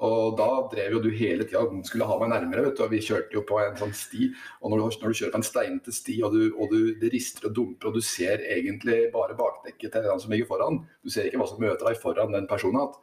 Og 0.00 0.36
da 0.38 0.46
drev 0.72 0.94
jo 0.94 1.00
du 1.04 1.10
hele 1.12 1.44
tida 1.44 1.60
og 1.60 1.82
skulle 1.84 2.06
ha 2.08 2.14
meg 2.22 2.30
nærmere. 2.32 2.62
vet 2.64 2.78
du, 2.78 2.84
og 2.86 2.92
Vi 2.94 3.02
kjørte 3.04 3.36
jo 3.36 3.42
på 3.44 3.58
en 3.60 3.76
sånn 3.76 3.92
sti. 3.92 4.30
Og 4.62 4.72
når 4.72 4.80
du, 4.80 4.84
når 5.02 5.12
du 5.12 5.18
kjører 5.18 5.34
på 5.34 5.40
en 5.42 5.48
steinete 5.50 5.92
sti 5.92 6.14
og, 6.24 6.36
du, 6.36 6.44
og 6.56 6.72
du, 6.72 6.78
det 7.02 7.10
rister 7.12 7.50
og 7.50 7.56
dumper, 7.58 7.90
og 7.90 7.98
du 7.98 8.00
ser 8.00 8.40
egentlig 8.40 9.10
bare 9.12 9.36
bakdekket 9.36 9.92
til 9.92 10.06
den 10.06 10.22
som 10.22 10.32
ligger 10.32 10.48
foran, 10.48 10.80
du 11.04 11.12
ser 11.12 11.28
ikke 11.28 11.42
hva 11.42 11.50
som 11.50 11.60
møter 11.60 11.84
deg 11.84 12.00
foran 12.00 12.32
den 12.32 12.48
personen, 12.48 12.94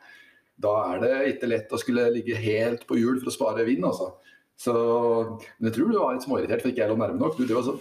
da 0.58 0.74
er 0.88 1.04
det 1.04 1.14
ikke 1.36 1.52
lett 1.52 1.76
å 1.76 1.78
skulle 1.78 2.08
ligge 2.16 2.40
helt 2.42 2.88
på 2.90 2.98
hjul 2.98 3.20
for 3.22 3.30
å 3.30 3.36
spare 3.36 3.68
vind. 3.68 3.86
altså. 3.86 4.16
Så, 4.58 4.74
men 5.60 5.70
jeg 5.70 5.76
tror 5.76 5.92
du 5.92 6.00
var 6.02 6.16
litt 6.16 6.26
småirritert 6.26 6.64
for 6.64 6.72
ikke 6.72 6.82
jeg 6.82 6.92
lå 6.92 6.98
nærme 6.98 7.22
nok. 7.22 7.38
Du 7.38 7.46
drev 7.46 7.62
altså 7.62 7.78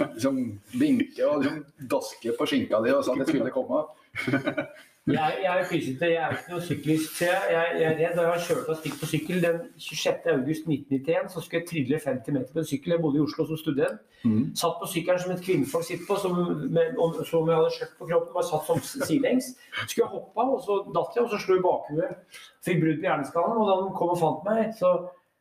liksom 0.14 0.38
vinke 0.78 1.26
og 1.26 1.42
liksom 1.42 1.64
daske 1.90 2.36
på 2.38 2.46
skinka 2.48 2.78
di 2.84 2.94
og 2.94 3.02
sa 3.04 3.16
at 3.16 3.24
jeg 3.24 3.32
skulle 3.34 3.54
komme. 3.54 3.82
Jeg, 5.14 5.38
jeg 5.44 5.50
er 5.60 5.66
fysete, 5.68 6.08
jeg 6.10 6.20
er 6.24 6.36
ikke 6.36 6.52
noen 6.52 6.64
syklist. 6.66 7.20
Jeg, 7.22 7.48
jeg, 7.54 7.72
jeg 7.80 7.86
er 7.88 7.96
redd. 7.98 8.14
Da 8.16 8.24
jeg 8.26 8.32
har 8.32 8.44
kjørt 8.46 8.70
av 8.72 8.78
stikk 8.80 8.96
på 9.00 9.08
sykkel 9.10 9.42
den 9.44 9.58
26.8.1991, 9.86 11.32
så 11.32 11.42
skulle 11.44 11.60
jeg 11.60 11.68
trille 11.70 12.00
50 12.04 12.36
meter 12.36 12.54
på 12.54 12.62
en 12.62 12.68
sykkel. 12.70 12.94
Jeg 12.94 13.02
bodde 13.04 13.20
i 13.20 13.24
Oslo 13.24 13.46
som 13.48 13.60
student. 13.60 14.00
Mm. 14.24 14.42
Satt 14.60 14.76
på 14.80 14.88
sykkelen 14.92 15.22
som 15.22 15.32
et 15.34 15.42
kvinnfolk 15.44 15.86
sitter 15.88 16.06
på, 16.08 16.18
som, 16.20 16.36
med, 16.76 17.00
som 17.30 17.48
jeg 17.48 17.60
hadde 17.60 17.74
skjørt 17.76 17.96
på 17.98 18.10
kroppen. 18.10 18.34
Bare 18.36 18.48
satt 18.50 18.68
som 18.68 18.82
sidelengs. 19.06 19.52
Skulle 19.86 20.04
jeg 20.04 20.12
hoppe 20.12 20.44
av, 20.44 20.54
og 20.56 20.62
så 20.66 20.78
datt 20.92 21.16
jeg, 21.16 21.26
og 21.26 21.34
så 21.34 21.40
slo 21.40 21.58
jeg 21.58 21.66
bakhuet. 21.66 22.40
Fikk 22.66 22.80
brudd 22.84 23.00
på 23.00 23.08
hjerneskallen, 23.08 23.60
og 23.60 23.70
da 23.70 23.76
de 23.80 23.92
kom 23.98 24.14
og 24.14 24.20
fant 24.20 24.48
meg, 24.48 24.72
så 24.76 24.94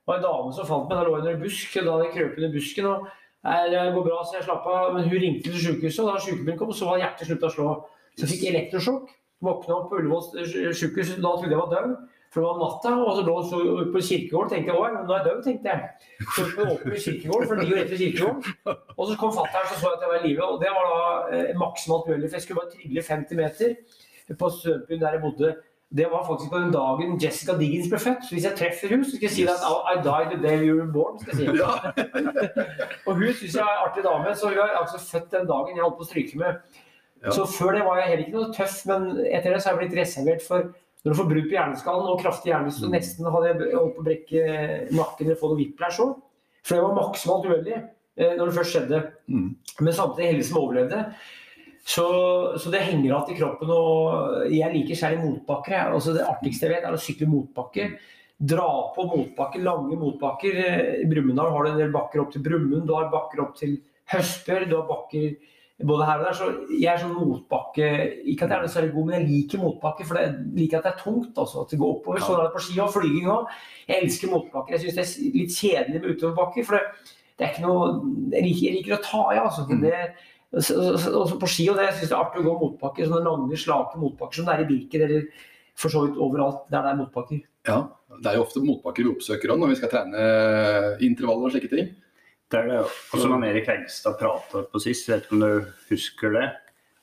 var 0.10 0.18
det 0.18 0.22
en 0.24 0.28
dame 0.30 0.58
som 0.58 0.70
fant 0.70 0.88
meg. 0.88 0.98
Da 0.98 1.06
lå 1.08 1.16
jeg 1.16 1.26
under 1.26 1.36
en 1.36 1.44
busk, 1.44 1.80
da 1.80 1.96
hadde 1.96 2.08
jeg 2.08 2.16
krøpet 2.18 2.44
under 2.44 2.56
busken. 2.56 2.92
og 2.94 3.10
det 3.72 3.94
går 3.96 4.04
bra, 4.04 4.20
så 4.26 4.40
jeg 4.40 4.48
slapp 4.48 4.68
av. 4.68 4.94
Men 4.96 5.08
hun 5.08 5.24
ringte 5.24 5.48
til 5.48 5.64
sykehuset, 5.64 6.04
og 6.04 6.12
da 6.12 6.24
sykebilen 6.24 6.60
kom, 6.60 6.74
så 6.76 6.90
var 6.90 7.04
hjertet 7.04 7.30
slutta 7.30 7.48
å 7.48 7.56
slå. 7.56 7.72
Så 8.16 8.26
jeg 8.26 8.32
fikk 8.34 8.48
elektrosjokk. 8.52 9.12
Våkna 9.46 9.76
opp 9.76 9.92
på 9.92 10.00
Ullevål 10.02 10.48
sykehus, 10.76 11.16
da 11.16 11.36
trodde 11.36 11.54
jeg 11.54 11.62
var 11.62 11.76
død. 11.76 11.94
For 12.30 12.44
det 12.44 12.50
var 12.50 12.58
natta, 12.62 12.90
og 13.02 13.16
så 13.18 13.22
lå 13.26 13.36
så 13.50 13.60
på 13.94 14.02
kirkegården 14.06 14.52
tenkte 14.52 14.70
jeg 14.70 14.78
nå 14.78 15.14
er 15.16 15.16
jeg 15.16 15.26
død, 15.28 15.40
tenkte 15.48 15.72
jeg. 15.72 15.88
Så 16.36 16.44
vi 16.46 16.66
åpne 16.66 17.00
kirkegården, 17.06 17.48
for 17.48 17.56
det 17.56 17.64
ligger 17.64 17.80
rett 17.80 17.94
ved 17.94 18.02
kirkegården. 18.04 18.76
Og 18.98 19.08
så 19.10 19.16
kom 19.18 19.32
fatter'n 19.34 19.72
og 19.72 19.80
så 19.80 19.94
at 19.96 20.04
jeg 20.06 20.12
var 20.12 20.20
i 20.20 20.28
live. 20.28 20.44
Og 20.46 20.60
det 20.62 20.74
var 20.76 20.92
da 20.92 21.40
eh, 21.40 21.56
maksimalt 21.58 22.12
mulig, 22.12 22.28
for 22.30 22.38
jeg 22.38 22.46
skulle 22.46 22.62
bare 22.62 22.74
trygle 22.76 23.06
50 23.08 23.42
meter 23.42 23.74
på 24.38 24.50
Sørbyen 24.60 25.02
der 25.02 25.18
jeg 25.18 25.24
bodde. 25.26 25.56
Det 25.98 26.06
var 26.12 26.22
faktisk 26.28 26.52
på 26.54 26.60
den 26.62 26.74
dagen 26.74 27.18
Jessica 27.24 27.56
Diggins 27.58 27.90
ble 27.90 28.00
født. 28.00 28.22
Så 28.28 28.36
hvis 28.36 28.46
jeg 28.46 28.58
treffer 28.60 28.94
hun, 28.94 29.06
så 29.06 29.16
skal 29.16 29.26
jeg 29.26 29.36
si 29.40 29.48
at 29.50 29.66
I 29.90 29.96
died 30.10 30.30
the 30.36 30.40
day 30.44 30.60
you 30.68 30.76
were 30.78 30.92
born. 30.94 31.18
skal 31.20 31.34
jeg 31.34 31.50
si. 31.50 31.66
og 33.08 33.16
hun 33.16 33.34
syns 33.40 33.56
jeg 33.58 33.66
er 33.66 33.74
en 33.74 33.82
artig 33.88 34.06
dame, 34.06 34.36
så 34.38 34.54
hun 34.54 34.62
er 34.68 34.78
altså 34.84 35.02
født 35.02 35.34
den 35.34 35.50
dagen 35.50 35.74
jeg 35.74 35.86
holdt 35.88 35.98
på 35.98 36.06
å 36.06 36.12
stryke 36.12 36.44
med. 36.44 36.62
Ja. 37.24 37.34
Så 37.36 37.46
før 37.52 37.76
det 37.76 37.84
var 37.88 38.00
jeg 38.00 38.12
heller 38.14 38.26
ikke 38.28 38.38
noe 38.38 38.54
tøff, 38.56 38.78
men 38.88 39.10
etter 39.28 39.52
det 39.52 39.60
så 39.60 39.70
har 39.70 39.76
jeg 39.76 39.82
blitt 39.84 40.00
reservert 40.00 40.46
for 40.46 40.70
når 41.00 41.14
du 41.14 41.16
får 41.16 41.28
brudd 41.30 41.46
på 41.48 41.56
hjerneskallen 41.56 42.12
og 42.12 42.20
kraftig 42.20 42.52
hjerne, 42.52 42.72
så 42.76 42.88
mm. 42.88 42.94
nesten 42.96 43.28
hadde 43.32 43.52
jeg 43.52 43.72
holdt 43.72 43.94
på 43.96 44.02
å 44.02 44.08
brekke 44.08 44.42
nakken 44.92 45.28
eller 45.30 45.40
få 45.40 45.52
noe 45.52 45.60
whiplash 45.62 46.02
òg. 46.04 46.18
For 46.60 46.76
det 46.76 46.84
var 46.84 46.98
maksimalt 46.98 47.48
uheldig 47.48 47.76
eh, 47.78 48.34
når 48.36 48.50
det 48.50 48.56
først 48.58 48.76
skjedde. 48.76 49.00
Mm. 49.32 49.46
Men 49.80 49.96
samtidig 49.96 50.32
heldig 50.34 50.48
som 50.50 50.60
overlevde. 50.60 51.04
Så, 51.90 52.06
så, 52.60 52.72
det 52.74 52.84
henger 52.84 53.08
igjen 53.08 53.32
i 53.32 53.38
kroppen. 53.40 53.72
og 53.72 54.50
Jeg 54.52 54.74
liker 54.76 55.00
særlig 55.00 55.24
motbakker. 55.24 55.94
Altså 55.96 56.14
det 56.18 56.28
artigste 56.28 56.68
jeg 56.68 56.76
vet, 56.76 56.88
er 56.90 56.98
å 56.98 57.02
sykle 57.02 57.30
motbakker. 57.32 57.96
Dra 58.52 58.68
på 58.96 59.06
motbakker, 59.08 59.64
lange 59.64 59.96
motbakker. 60.00 60.60
I 61.00 61.08
Brumunddal 61.10 61.54
har 61.56 61.64
du 61.64 61.72
en 61.72 61.80
del 61.80 61.96
bakker 61.96 62.24
opp 62.24 62.36
til 62.36 62.44
Brumund, 62.44 62.86
du 62.88 62.94
har 62.96 63.08
bakker 63.12 63.42
opp 63.44 63.56
til 63.60 63.80
Høstbjørg. 64.12 64.68
du 64.68 64.76
har 64.78 64.86
bakker 64.90 65.32
både 65.88 66.08
her 66.08 66.20
og 66.20 66.26
der. 66.26 66.38
Så 66.38 66.48
jeg 66.76 66.90
er 66.92 67.02
sånn 67.02 67.16
motbakke 67.16 67.92
Ikke 68.32 68.46
at 68.46 68.52
jeg 68.52 68.58
er 68.58 68.66
noe 68.66 68.72
særlig 68.74 68.92
god, 68.96 69.06
men 69.08 69.16
jeg 69.18 69.28
liker 69.30 69.62
motbakke. 69.64 70.08
For 70.08 70.20
jeg 70.20 70.34
liker 70.58 70.80
at 70.80 70.88
det 70.88 70.92
er 70.94 71.04
tungt. 71.04 71.38
også, 71.38 71.64
at 71.64 71.72
det 71.74 71.80
går 71.82 71.94
oppover. 71.98 72.24
Sånn 72.24 72.40
er 72.40 72.50
det 72.50 72.56
på 72.56 72.66
ski 72.66 72.82
og 72.84 72.92
flyging 72.96 73.30
òg. 73.36 73.54
Jeg 73.88 74.04
elsker 74.04 74.34
motbakker. 74.34 74.76
Jeg 74.76 74.84
syns 74.86 74.98
det 74.98 75.06
er 75.06 75.38
litt 75.40 75.56
kjedelig 75.56 76.02
med 76.02 76.10
utoverbakker. 76.16 76.68
For 76.68 76.80
det, 76.80 77.14
det 77.38 77.46
er 77.46 77.54
ikke 77.54 77.68
noe 77.68 77.88
Jeg 78.34 78.48
liker, 78.48 78.66
jeg 78.66 78.76
liker 78.80 78.98
å 78.98 79.06
ta 79.06 79.24
i, 79.36 79.40
altså. 79.44 79.68
Mm. 79.70 79.86
Det, 79.86 80.02
også 80.50 81.38
på 81.40 81.52
ski 81.52 81.70
og 81.70 81.78
det, 81.78 81.86
jeg 81.92 82.00
synes 82.00 82.12
det 82.12 82.18
er 82.18 82.24
artig 82.24 82.42
å 82.42 82.50
gå 82.50 82.58
motbakker. 82.66 83.08
Sånne 83.08 83.24
lange, 83.28 83.62
slake 83.62 84.02
motbakker 84.02 84.40
som 84.40 84.50
det 84.50 84.58
er 84.58 84.66
i 84.66 84.70
Birken 84.74 85.06
eller 85.08 85.48
for 85.80 85.94
så 85.94 86.04
vidt 86.04 86.20
overalt 86.20 86.66
der 86.74 86.84
det 86.84 86.92
er 86.92 87.00
motbakker. 87.00 87.42
Ja, 87.70 87.80
det 88.20 88.32
er 88.32 88.40
jo 88.40 88.44
ofte 88.44 88.64
motbakker 88.64 89.06
vi 89.06 89.12
oppsøker 89.14 89.54
òg 89.54 89.62
når 89.62 89.74
vi 89.74 89.80
skal 89.80 89.92
trene 89.94 90.24
intervaller 91.06 91.48
og 91.48 91.54
slike 91.54 91.72
ting. 91.72 91.92
Det 92.50 92.60
er 92.60 92.72
det. 92.72 92.80
Og 93.14 93.22
som 93.22 93.44
Erik 93.46 93.68
Hegstad 93.70 94.18
prata 94.20 94.64
på 94.72 94.82
sist, 94.82 95.08
jeg 95.08 95.20
vet 95.20 95.28
ikke 95.28 95.38
om 95.38 95.44
du 95.44 95.68
husker 95.92 96.34
det? 96.34 96.48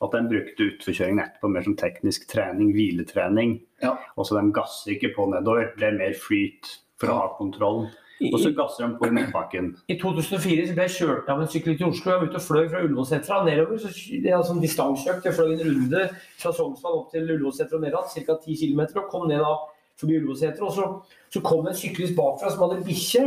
At 0.04 0.12
de 0.12 0.28
brukte 0.28 0.66
utforkjøringen 0.72 1.22
etterpå 1.22 1.48
mer 1.48 1.64
som 1.64 1.76
teknisk 1.78 2.26
trening, 2.28 2.72
hviletrening. 2.76 3.60
Ja. 3.82 3.94
Og 4.16 4.26
så 4.26 4.36
de 4.36 4.50
gasser 4.56 4.96
ikke 4.96 5.14
på 5.14 5.28
nedover, 5.30 5.70
det 5.78 5.86
er 5.88 6.00
mer 6.00 6.18
flyt 6.18 6.74
for 7.00 7.12
å 7.12 7.20
ha 7.20 7.30
kontroll. 7.38 7.86
Og 8.32 8.38
så 8.40 8.50
gasser 8.56 8.86
de 8.86 8.96
på 8.96 9.08
motbakken. 9.12 9.70
I 9.92 9.98
2004 10.00 10.68
så 10.70 10.76
ble 10.76 10.86
jeg 10.86 10.94
kjørt 10.94 11.26
av 11.32 11.40
en 11.42 11.50
syklist 11.52 11.82
til 11.82 11.90
Oslo. 11.90 12.12
Jeg 12.12 12.20
var 12.22 12.30
ute 12.30 12.40
og 12.40 12.44
fløy 12.46 12.62
fra 12.72 12.80
Ullevålsetra 12.84 13.40
nedover. 13.44 13.80
så 13.82 13.90
Det 13.92 14.30
er 14.30 14.36
altså 14.38 14.54
en 14.56 14.62
distanseøkt. 14.64 15.26
Jeg 15.28 15.36
fløy 15.36 15.52
en 15.52 15.64
runde 15.68 16.04
fra 16.40 16.52
Sognsvann 16.56 16.96
opp 16.96 17.10
til 17.12 17.28
Ullevålsetra 17.28 17.76
og 17.76 17.84
ned 17.84 17.92
igjen, 17.92 18.26
ca. 18.26 18.38
10 18.46 18.56
km. 18.62 18.82
Og 19.02 19.10
kom 19.12 19.28
ned 19.28 19.44
da 19.44 19.52
forbi 20.00 20.16
Ullevålsetra. 20.16 20.64
Og 20.64 20.72
så, 20.72 20.88
så 21.36 21.44
kom 21.44 21.68
en 21.68 21.76
syklist 21.76 22.16
bakfra 22.16 22.54
som 22.54 22.64
hadde 22.64 22.86
bikkje. 22.88 23.26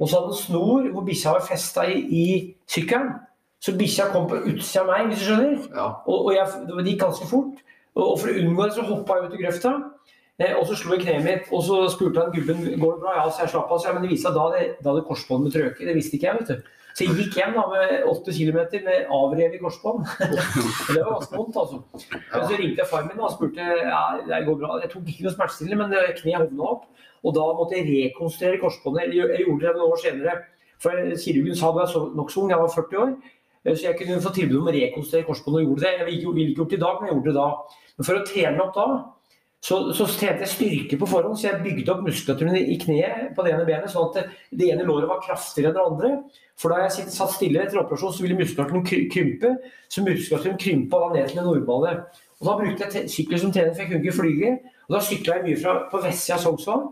Og 0.00 0.08
så 0.08 0.16
hadde 0.16 0.32
han 0.32 0.40
snor 0.40 0.86
hvor 0.94 1.04
bikkja 1.04 1.34
var 1.36 1.44
festa 1.44 1.84
i, 1.88 2.00
i 2.00 2.24
sykkelen. 2.70 3.12
Så 3.60 3.74
bikkja 3.76 4.08
kom 4.14 4.28
på 4.30 4.38
utsida 4.48 4.86
av 4.86 4.88
meg, 4.88 5.10
hvis 5.10 5.20
du 5.20 5.26
skjønner. 5.28 5.56
Ja. 5.76 5.88
Og, 6.08 6.30
og 6.30 6.30
jeg, 6.32 6.62
det 6.70 6.86
gikk 6.88 7.02
ganske 7.02 7.28
fort. 7.28 7.60
Og, 7.92 8.04
og 8.06 8.14
for 8.22 8.32
å 8.32 8.36
unngå 8.40 8.66
det, 8.66 8.76
så 8.78 8.86
hoppa 8.88 9.18
jeg 9.18 9.28
ut 9.28 9.36
i 9.36 9.42
grøfta. 9.42 9.74
Eh, 10.40 10.54
og 10.56 10.64
så 10.68 10.78
slo 10.80 10.96
jeg 10.96 11.04
kneet 11.04 11.26
mitt, 11.26 11.50
og 11.52 11.64
så 11.66 11.82
spurte 11.92 12.24
han 12.24 12.32
gubben 12.32 12.62
går 12.80 12.94
det 12.96 13.02
bra. 13.02 13.16
Ja, 13.18 13.26
så 13.28 13.44
jeg 13.44 13.52
slapp 13.52 13.72
av. 13.74 13.82
Ja, 13.84 13.92
men 13.92 14.06
det 14.06 14.14
viste 14.14 14.30
seg 14.30 14.38
da 14.38 14.46
det, 14.54 14.62
da 14.80 14.94
hadde 14.94 15.04
korsbånd 15.10 15.44
med 15.44 15.56
trøke. 15.56 15.84
Det 15.84 15.96
visste 15.98 16.16
ikke 16.16 16.30
jeg, 16.30 16.40
vet 16.40 16.52
du. 16.54 16.76
Så 17.00 17.06
jeg 17.08 17.16
gikk 17.16 17.36
hjem 17.40 17.54
da 17.56 17.62
med 17.70 18.02
åtte 18.10 18.32
kilometer 18.36 18.82
med 18.84 19.06
avrevet 19.16 19.56
korsbånd. 19.62 20.02
Og 20.20 20.90
det 20.92 21.00
var 21.00 21.14
ganske 21.14 21.38
vondt, 21.38 21.56
altså. 21.56 21.78
Men 22.12 22.44
så 22.44 22.58
ringte 22.60 22.82
jeg 22.82 22.90
far 22.90 23.06
min 23.08 23.22
og 23.24 23.32
spurte 23.32 23.64
ja, 23.64 24.00
det 24.26 24.40
går 24.44 24.58
bra. 24.60 24.74
Jeg 24.82 24.90
tok 24.92 25.08
ikke 25.08 25.24
noe 25.24 25.32
smertestillende, 25.32 25.78
men 25.80 26.14
kneet 26.18 26.42
hovna 26.44 26.66
opp. 26.74 26.82
Og 27.24 27.34
da 27.36 27.46
måtte 27.56 27.78
jeg 27.78 27.88
rekonstruere 27.88 28.60
korsbåndet. 28.60 29.14
Jeg 29.16 29.46
gjorde 29.46 29.64
det 29.64 29.72
noen 29.78 29.94
år 29.94 30.02
senere. 30.04 30.34
For 30.80 31.00
kirurgen 31.24 31.56
sa 31.56 31.72
da 31.76 31.86
jeg 31.88 31.96
var 31.96 32.12
nokså 32.20 32.44
ung, 32.44 32.52
jeg 32.52 32.60
var 32.60 32.74
40 32.76 33.00
år. 33.06 33.10
eh, 33.64 33.74
Så 33.76 33.82
jeg 33.88 33.96
kunne 33.98 34.20
få 34.24 34.34
tilbud 34.36 34.60
om 34.60 34.68
å 34.68 34.76
rekonstruere 34.76 35.24
korsbåndet 35.28 35.62
og 35.62 35.66
gjorde 35.70 35.86
det. 35.86 35.94
Jeg 35.98 36.06
ville 36.06 36.50
ikke 36.52 36.60
gjort 36.60 36.70
det 36.76 36.78
i 36.78 36.84
dag, 36.84 37.00
men 37.00 37.08
jeg 37.08 37.16
gjorde 37.16 37.32
det 37.32 37.40
da. 37.40 37.48
Men 37.96 38.08
for 38.10 38.20
å 38.20 38.26
trene 38.28 38.62
opp 38.68 38.76
da, 38.76 38.86
så, 39.60 39.76
så 39.92 40.06
trente 40.08 40.46
jeg 40.46 40.50
styrke 40.54 40.96
på 40.96 41.06
forhånd, 41.08 41.36
så 41.36 41.50
jeg 41.50 41.60
bygde 41.60 41.92
opp 41.92 42.00
muskulaturen 42.06 42.56
i 42.56 42.78
kneet 42.80 43.34
på 43.36 43.44
det 43.44 43.52
ene 43.52 43.66
benet, 43.68 43.92
sånn 43.92 44.08
at 44.08 44.30
det, 44.48 44.70
ene 44.72 44.86
låret 44.88 45.10
var 45.10 45.20
kraftigere 45.20 45.68
enn 45.68 45.76
det 45.76 45.84
andre. 45.84 46.12
For 46.60 46.72
da 46.72 46.86
jeg 46.86 47.10
satt 47.12 47.34
stille 47.34 47.60
etter 47.60 47.82
operasjon, 47.82 48.14
så 48.16 48.24
ville 48.24 48.38
muskulaturen 48.38 48.86
krympe. 49.12 49.52
Så 49.92 50.04
muskulaturen 50.06 50.56
krympa 50.60 51.02
da 51.04 51.10
ned 51.12 51.28
til 51.28 51.42
det 51.42 51.44
normale. 51.44 51.94
Og 52.40 52.48
da 52.48 52.56
brukte 52.56 52.88
jeg 52.88 53.12
sykkel 53.12 53.42
som 53.42 53.52
trening, 53.52 53.74
for 53.76 53.84
jeg 53.84 53.90
kunne 53.90 54.00
ikke 54.00 54.16
flyge. 54.16 54.52
Og 54.88 54.96
da 54.96 55.00
sykla 55.04 55.36
jeg 55.36 55.46
mye 55.50 55.60
fra, 55.60 55.74
på 55.92 56.00
vestsida 56.06 56.38
av 56.38 56.44
Sognsvann. 56.46 56.86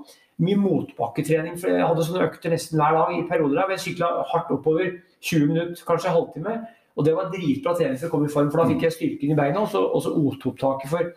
Mye 0.45 0.61
motbakketrening, 0.61 1.57
for 1.59 1.73
jeg 1.73 1.89
hadde 1.89 2.05
sånne 2.05 2.27
økter 2.29 2.53
nesten 2.53 2.83
hver 2.83 2.99
dag 2.99 3.15
i 3.17 3.25
perioder. 3.31 3.73
Jeg 3.73 3.85
sykla 3.87 4.11
hardt 4.29 4.53
oppover 4.55 4.93
20 5.25 5.49
minutter, 5.55 5.87
kanskje 5.89 6.13
halvtime. 6.13 6.59
Og 6.99 7.07
det 7.07 7.17
var 7.17 7.33
dritbra 7.33 7.73
trening 7.79 7.97
for 7.97 8.11
å 8.11 8.13
komme 8.13 8.29
i 8.29 8.33
form, 8.33 8.53
for 8.53 8.61
da 8.61 8.69
fikk 8.75 8.85
jeg 8.85 8.97
styrken 8.97 9.33
i 9.33 9.39
beina 9.39 9.65
og 9.65 9.73
så 9.73 10.13
O2-opptaket. 10.13 10.93
for 10.93 11.13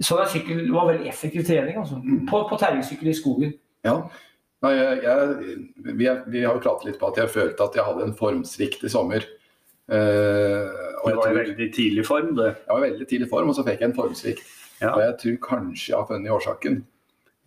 så 0.00 0.16
det, 0.16 0.30
sykkel 0.32 0.64
var 0.72 0.88
veldig 0.88 1.08
effektiv 1.10 1.44
trening 1.44 1.76
altså. 1.80 2.00
på, 2.30 2.42
på 2.48 2.58
terrengsykkel 2.60 3.10
i 3.10 3.16
skogen. 3.16 3.52
Ja. 3.84 3.96
Nei, 4.64 4.70
jeg, 4.76 4.96
jeg, 5.04 5.58
vi, 5.96 6.06
er, 6.08 6.22
vi 6.28 6.44
har 6.44 6.56
jo 6.56 6.62
pratet 6.64 6.88
litt 6.88 7.00
på 7.00 7.10
at 7.10 7.20
jeg 7.20 7.32
følte 7.32 7.64
at 7.64 7.76
jeg 7.76 7.86
hadde 7.86 8.06
en 8.08 8.16
formsvikt 8.16 8.84
i 8.84 8.92
sommer. 8.92 9.24
Eh, 9.90 10.80
og 11.00 11.06
Det 11.08 11.16
var 11.16 11.20
i 11.20 11.20
tror, 11.20 11.38
veldig 11.40 11.68
tidlig 11.74 12.06
form, 12.06 12.32
det. 12.36 12.54
var 12.68 12.84
veldig 12.84 13.06
tidlig 13.08 13.28
form, 13.30 13.52
og 13.52 13.56
så 13.56 13.64
fikk 13.66 13.80
jeg 13.80 13.90
en 13.90 13.96
formsvikt. 13.96 14.56
Ja. 14.80 14.94
Og 14.94 15.04
jeg 15.04 15.14
tror 15.22 15.38
kanskje 15.46 15.92
jeg 15.92 15.98
har 15.98 16.08
funnet 16.08 16.34
årsaken. 16.36 16.80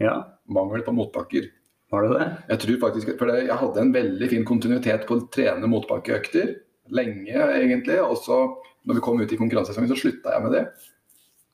Ja, 0.02 0.16
Mangel 0.54 0.86
på 0.86 0.94
motbakker. 0.94 1.50
var 1.94 2.08
det 2.08 2.18
det? 2.18 2.28
Jeg 2.50 2.60
tror 2.66 2.80
faktisk, 2.88 3.14
for 3.20 3.30
det, 3.30 3.46
jeg 3.48 3.60
hadde 3.62 3.82
en 3.82 3.94
veldig 3.94 4.30
fin 4.30 4.46
kontinuitet 4.46 5.06
på 5.10 5.18
å 5.18 5.28
trene 5.34 5.70
motbakkeøkter. 5.70 6.56
Lenge, 6.94 7.34
egentlig. 7.34 8.00
Og 8.02 8.18
så, 8.26 8.40
når 8.84 8.98
vi 8.98 9.06
kom 9.06 9.22
ut 9.22 9.32
i 9.32 9.40
konkurransesesongen, 9.40 9.94
så 9.94 10.02
slutta 10.02 10.34
jeg 10.34 10.46
med 10.46 10.58
det. 10.58 10.66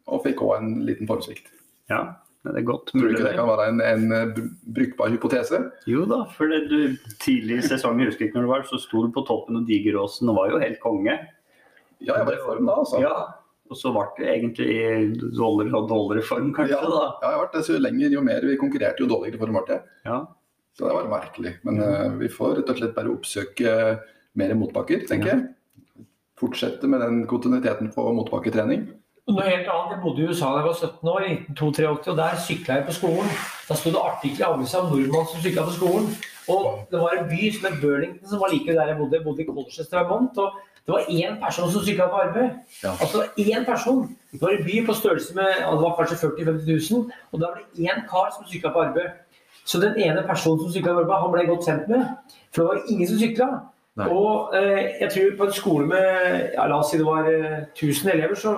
Og 0.09 0.25
fikk 0.25 0.43
òg 0.45 0.57
en 0.57 0.73
liten 0.87 1.09
formsvikt. 1.09 1.51
Ja, 1.89 2.03
det 2.47 2.61
er 2.61 2.67
godt 2.67 2.91
Tror 2.93 3.03
du 3.03 3.09
ikke 3.11 3.25
det 3.25 3.35
kan 3.35 3.49
være 3.49 3.65
en, 3.73 3.81
en 3.83 4.13
eh, 4.15 4.37
brukbar 4.75 5.11
hypotese? 5.11 5.59
Jo 5.89 6.05
da, 6.07 6.21
for 6.37 6.51
det, 6.51 6.61
du, 6.71 7.09
tidlig 7.19 7.59
i 7.59 7.65
sesongen, 7.67 8.07
husker 8.07 8.27
ikke 8.27 8.39
når 8.39 8.47
du 8.47 8.51
var, 8.53 8.63
så 8.69 8.79
sto 8.79 9.03
du 9.03 9.11
på 9.15 9.25
toppen 9.27 9.59
av 9.59 9.67
Digeråsen 9.67 10.31
og 10.31 10.39
var 10.39 10.53
jo 10.53 10.61
helt 10.61 10.79
konge. 10.83 11.17
Ja, 11.99 12.15
jeg 12.15 12.29
var 12.29 12.37
i 12.37 12.45
form 12.45 12.69
da, 12.69 12.77
altså. 12.79 13.01
Ja, 13.03 13.15
og 13.69 13.77
så 13.77 13.91
ble 13.93 14.05
det 14.17 14.29
egentlig 14.31 14.67
i 14.71 14.83
dårligere 15.35 15.81
og 15.81 15.89
dårligere 15.91 16.25
form, 16.25 16.53
kanskje. 16.55 16.77
Ja, 16.77 16.89
da. 16.89 17.03
Ja, 17.21 17.33
jeg 17.33 17.41
ble 17.41 17.49
det 17.57 17.65
så 17.67 17.81
lenger, 17.83 18.15
jo 18.15 18.23
mer 18.25 18.47
vi 18.47 18.59
konkurrerte, 18.61 19.03
jo 19.03 19.09
dårligere 19.11 19.41
form 19.41 19.59
ble 19.59 19.75
jeg. 19.75 19.83
Ja. 20.07 20.19
Så 20.79 20.87
det 20.87 20.95
var 20.95 21.11
merkelig. 21.11 21.53
Men 21.67 21.83
eh, 21.83 22.07
vi 22.21 22.31
får 22.31 22.55
rett 22.61 22.71
og 22.71 22.79
slett 22.79 22.95
bare 22.95 23.11
oppsøke 23.11 23.75
mer 24.39 24.55
motbakker, 24.55 25.03
tenker 25.09 25.33
jeg. 25.33 26.05
Fortsette 26.39 26.87
med 26.87 27.03
den 27.03 27.25
kontinuiteten 27.27 27.91
på 27.91 28.05
motbakketrening. 28.15 28.87
Noe 29.29 29.45
helt 29.45 29.67
annet, 29.69 29.91
Jeg 29.93 30.01
bodde 30.01 30.23
i 30.23 30.27
USA 30.27 30.47
da 30.49 30.61
jeg 30.61 30.65
var 30.65 30.77
17 30.77 31.09
år, 31.09 31.25
i 31.27 31.33
1982, 31.53 32.07
og 32.09 32.17
der 32.17 32.39
sykla 32.47 32.77
jeg 32.79 32.85
på 32.87 32.95
skolen. 32.97 33.29
Da 33.67 33.75
sto 33.77 33.91
det 33.93 34.01
artikler 34.01 34.45
i 34.45 34.49
avisa 34.49 34.81
om 34.81 34.89
nordmann 34.89 35.27
som 35.29 35.43
sykla 35.43 35.65
på 35.67 35.75
skolen. 35.75 36.07
Og 36.49 36.87
det 36.89 37.01
var 37.03 37.13
en 37.13 37.29
by 37.29 37.51
som 37.53 37.67
het 37.69 37.81
Burlington 37.83 38.29
som 38.31 38.41
var 38.41 38.49
like 38.49 38.73
der 38.73 38.89
jeg 38.89 38.97
bodde. 38.97 39.17
Jeg 39.19 39.25
bodde 39.27 39.43
i 39.43 39.45
Colchester, 39.45 40.07
Mont, 40.09 40.37
Og 40.37 40.51
det 40.85 40.93
var 40.95 41.03
én 41.13 41.39
person 41.45 41.71
som 41.71 41.85
sykla 41.85 42.07
på 42.09 42.21
arbeid. 42.25 42.49
Ja. 42.83 42.91
Altså 42.97 43.23
én 43.37 43.65
person. 43.65 44.17
Det 44.31 44.41
var 44.41 44.49
en 44.49 44.65
by 44.65 44.85
på 44.87 44.93
størrelse 44.93 45.35
med 45.35 45.45
det 45.45 45.81
var 45.81 45.95
kanskje 45.97 46.17
40 46.17 46.43
000-50 46.49 46.93
000, 46.93 47.11
og 47.31 47.39
da 47.39 47.45
var 47.45 47.59
det 47.59 47.85
én 47.85 47.99
kar 48.09 48.31
som 48.33 48.47
sykla 48.49 48.73
på 48.73 48.81
arbeid. 48.81 49.09
Så 49.65 49.79
den 49.79 49.93
ene 49.97 50.25
personen 50.25 50.59
som 50.59 50.71
sykla 50.73 50.93
på 50.93 51.03
arbeid, 51.03 51.21
han 51.21 51.31
ble 51.31 51.41
jeg 51.41 51.49
godt 51.49 51.67
kjent 51.67 51.87
med. 51.93 52.05
For 52.51 52.61
det 52.61 52.67
var 52.69 52.89
ingen 52.89 53.07
som 53.07 53.21
sykla. 53.21 53.49
Og 54.09 54.55
eh, 54.57 54.83
jeg 55.01 55.09
tror 55.13 55.37
på 55.37 55.45
en 55.45 55.53
skole 55.53 55.85
med 55.87 56.05
ja, 56.55 56.65
la 56.65 56.79
oss 56.79 56.91
si 56.91 56.97
det 56.97 57.05
var 57.05 57.29
eh, 57.29 57.57
1000 57.75 58.11
elever, 58.13 58.35
så 58.35 58.55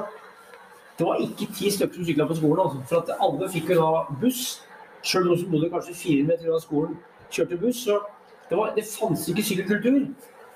det 1.01 1.07
var 1.07 1.21
ikke 1.25 1.47
ti 1.57 1.69
stykker 1.73 1.95
som 1.95 2.05
sykla 2.05 2.25
på 2.29 2.35
skolen. 2.37 2.59
Altså, 2.61 2.81
for 2.89 3.23
alle 3.25 3.47
fikk 3.49 3.71
jo 3.73 3.77
da 3.81 4.17
buss. 4.21 4.41
Selv 5.01 5.25
noen 5.25 5.39
som 5.41 5.47
bodde 5.49 5.69
kanskje 5.71 5.95
fire 5.97 6.25
meter 6.27 6.49
unna 6.49 6.59
skolen, 6.61 6.91
kjørte 7.33 7.57
buss. 7.57 7.79
Så 7.87 7.95
det, 8.49 8.57
var, 8.57 8.75
det 8.75 8.83
fantes 8.85 9.23
ikke 9.31 9.45
sykkelkultur. 9.47 10.03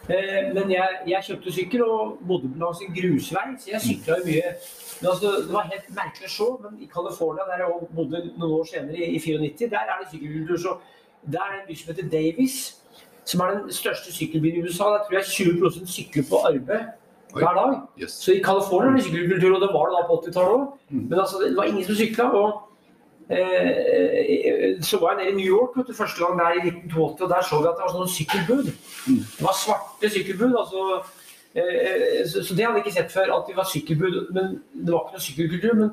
Eh, 0.05 0.51
men 0.53 0.69
jeg, 0.69 0.99
jeg 1.10 1.25
kjøpte 1.27 1.53
sykkel 1.55 1.81
og 1.81 2.19
bodde 2.29 2.51
langs 2.62 2.84
en 2.86 2.93
grusvei, 2.93 3.45
så 3.58 3.71
jeg 3.71 3.81
sykla 3.88 4.19
jo 4.19 4.27
mye. 4.27 4.51
Men 4.99 5.10
altså, 5.15 5.31
Det 5.47 5.55
var 5.55 5.71
helt 5.71 5.88
merkelig 5.97 6.29
å 6.29 6.34
se, 6.36 6.49
men 6.67 6.75
i 6.86 6.89
California, 6.91 7.47
der 7.49 7.63
jeg 7.63 7.89
bodde 7.97 8.21
noen 8.36 8.53
år 8.60 8.69
senere, 8.69 8.99
i, 8.99 9.15
i 9.17 9.23
94, 9.23 9.71
der 9.71 9.81
er 9.95 10.03
det 10.03 10.12
sykkelkultur. 10.12 10.62
Så 10.67 10.75
der 11.25 11.41
er 11.47 11.55
det 11.55 11.63
en 11.63 11.71
by 11.71 11.79
som 11.79 11.89
heter 11.93 12.12
Davis, 12.13 12.60
som 13.25 13.41
er 13.41 13.58
den 13.58 13.73
største 13.73 14.13
sykkelbyen 14.13 14.62
i 14.62 14.67
USA. 14.67 14.91
Der 14.93 15.10
tror 15.10 15.17
jeg 15.17 15.34
20% 15.34 15.89
sykler 15.95 16.29
på 16.29 16.43
arbeid. 16.51 16.93
Hver 17.39 17.54
dag. 17.60 17.74
Yes. 18.02 18.12
Så 18.12 18.32
i 18.32 18.43
California 18.43 18.89
var 18.89 18.98
det 18.98 19.04
sykkelkultur, 19.06 19.56
og 19.56 19.62
det 19.62 19.71
var 19.74 19.89
det 19.89 19.98
da 19.98 20.06
på 20.08 20.19
80-tallet 20.21 20.56
òg. 20.56 20.63
Mm. 20.89 21.04
Men 21.10 21.19
altså, 21.19 21.41
det 21.41 21.58
var 21.58 21.69
ingen 21.69 21.86
som 21.88 21.98
sykla. 22.00 22.26
Og 22.39 22.48
eh, 23.36 24.82
så 24.89 25.00
var 25.02 25.13
jeg 25.13 25.19
nede 25.19 25.34
i 25.34 25.38
New 25.39 25.50
York 25.56 25.78
vet 25.78 25.88
du, 25.89 25.93
første 26.02 26.19
gang 26.24 26.39
der 26.39 26.58
i 26.60 26.63
1982, 26.67 27.21
og 27.21 27.30
der 27.34 27.43
så 27.50 27.62
vi 27.62 27.69
at 27.71 27.78
det 27.78 27.86
var 27.86 27.93
sånne 27.95 28.15
sykkelbud. 28.17 28.71
Mm. 29.10 29.21
Det 29.38 29.43
var 29.48 29.56
svarte 29.63 30.12
sykkelbud. 30.15 30.54
altså 30.62 30.82
eh, 31.60 32.24
så, 32.30 32.43
så 32.45 32.52
det 32.56 32.65
hadde 32.65 32.78
jeg 32.80 32.86
ikke 32.86 32.98
sett 33.00 33.15
før, 33.17 33.28
at 33.38 33.48
de 33.50 33.60
var 33.60 33.71
sykkelbud. 33.74 34.19
Men 34.36 34.45
det 34.86 34.91
var 34.93 35.04
ikke 35.04 35.17
noe 35.17 35.28
sykkelkultur. 35.28 35.74
Men 35.82 35.89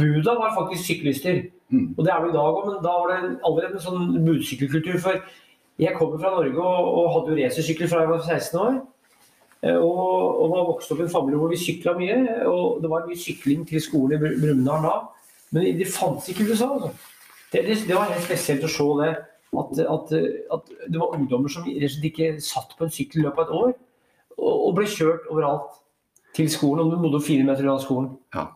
buda 0.00 0.38
var 0.40 0.58
faktisk 0.60 0.82
syklister. 0.90 1.42
Mm. 1.72 1.94
Og 1.96 2.04
det 2.04 2.12
er 2.12 2.20
det 2.20 2.34
i 2.34 2.36
dag 2.36 2.58
òg, 2.58 2.66
men 2.68 2.82
da 2.84 2.98
var 3.00 3.08
det 3.12 3.20
allerede 3.46 3.78
en 3.78 3.86
sånn 3.88 4.18
budsykkelkultur. 4.26 4.98
For 5.02 5.24
jeg 5.80 5.96
kommer 5.98 6.20
fra 6.22 6.34
Norge 6.36 6.60
og, 6.62 6.90
og 6.98 7.14
hadde 7.14 7.32
jo 7.32 7.38
racersykkel 7.40 7.88
fra 7.90 8.04
jeg 8.04 8.12
var 8.12 8.26
16 8.28 8.60
år. 8.60 8.76
Eh, 9.64 9.76
Og, 9.80 10.42
og 10.44 10.50
var 10.52 10.66
vokst 10.68 10.92
opp 10.92 11.00
i 11.00 11.06
en 11.06 11.12
familie 11.12 11.40
hvor 11.40 11.52
vi 11.52 11.56
sykla 11.60 11.94
mye. 11.96 12.16
Og 12.50 12.82
det 12.82 12.90
var 12.92 13.06
mye 13.08 13.16
sykling 13.20 13.64
til 13.68 13.80
skolen 13.80 14.16
i 14.16 14.20
Br- 14.22 14.38
Brumunddal 14.42 14.84
da. 14.84 14.94
Men 15.54 15.68
det 15.78 15.86
fantes 15.88 16.28
ikke 16.32 16.44
i 16.44 16.50
USA. 16.52 16.68
Altså. 16.74 16.90
Det, 17.52 17.62
det, 17.68 17.78
det 17.88 17.94
var 17.96 18.10
helt 18.10 18.26
spesielt 18.26 18.66
å 18.66 18.72
se 18.74 18.88
det. 19.00 19.12
At, 19.54 19.78
at, 19.86 20.12
at 20.56 20.70
det 20.90 20.98
var 20.98 21.12
ungdommer 21.14 21.48
som 21.52 21.66
ikke 21.68 22.32
satt 22.42 22.72
på 22.76 22.88
en 22.88 22.90
sykkel 22.92 23.20
i 23.22 23.24
løpet 23.28 23.38
av 23.38 23.46
et 23.46 23.56
år. 23.60 23.74
Og, 24.34 24.54
og 24.66 24.74
ble 24.80 24.88
kjørt 24.90 25.28
overalt 25.30 25.76
til 26.34 26.48
skolen. 26.50 26.82
Og 26.88 26.96
de 26.96 27.02
bodde 27.04 27.22
fire 27.24 27.46
meter 27.46 27.68
unna 27.68 27.78
skolen. 27.82 28.10
Ja. 28.34 28.48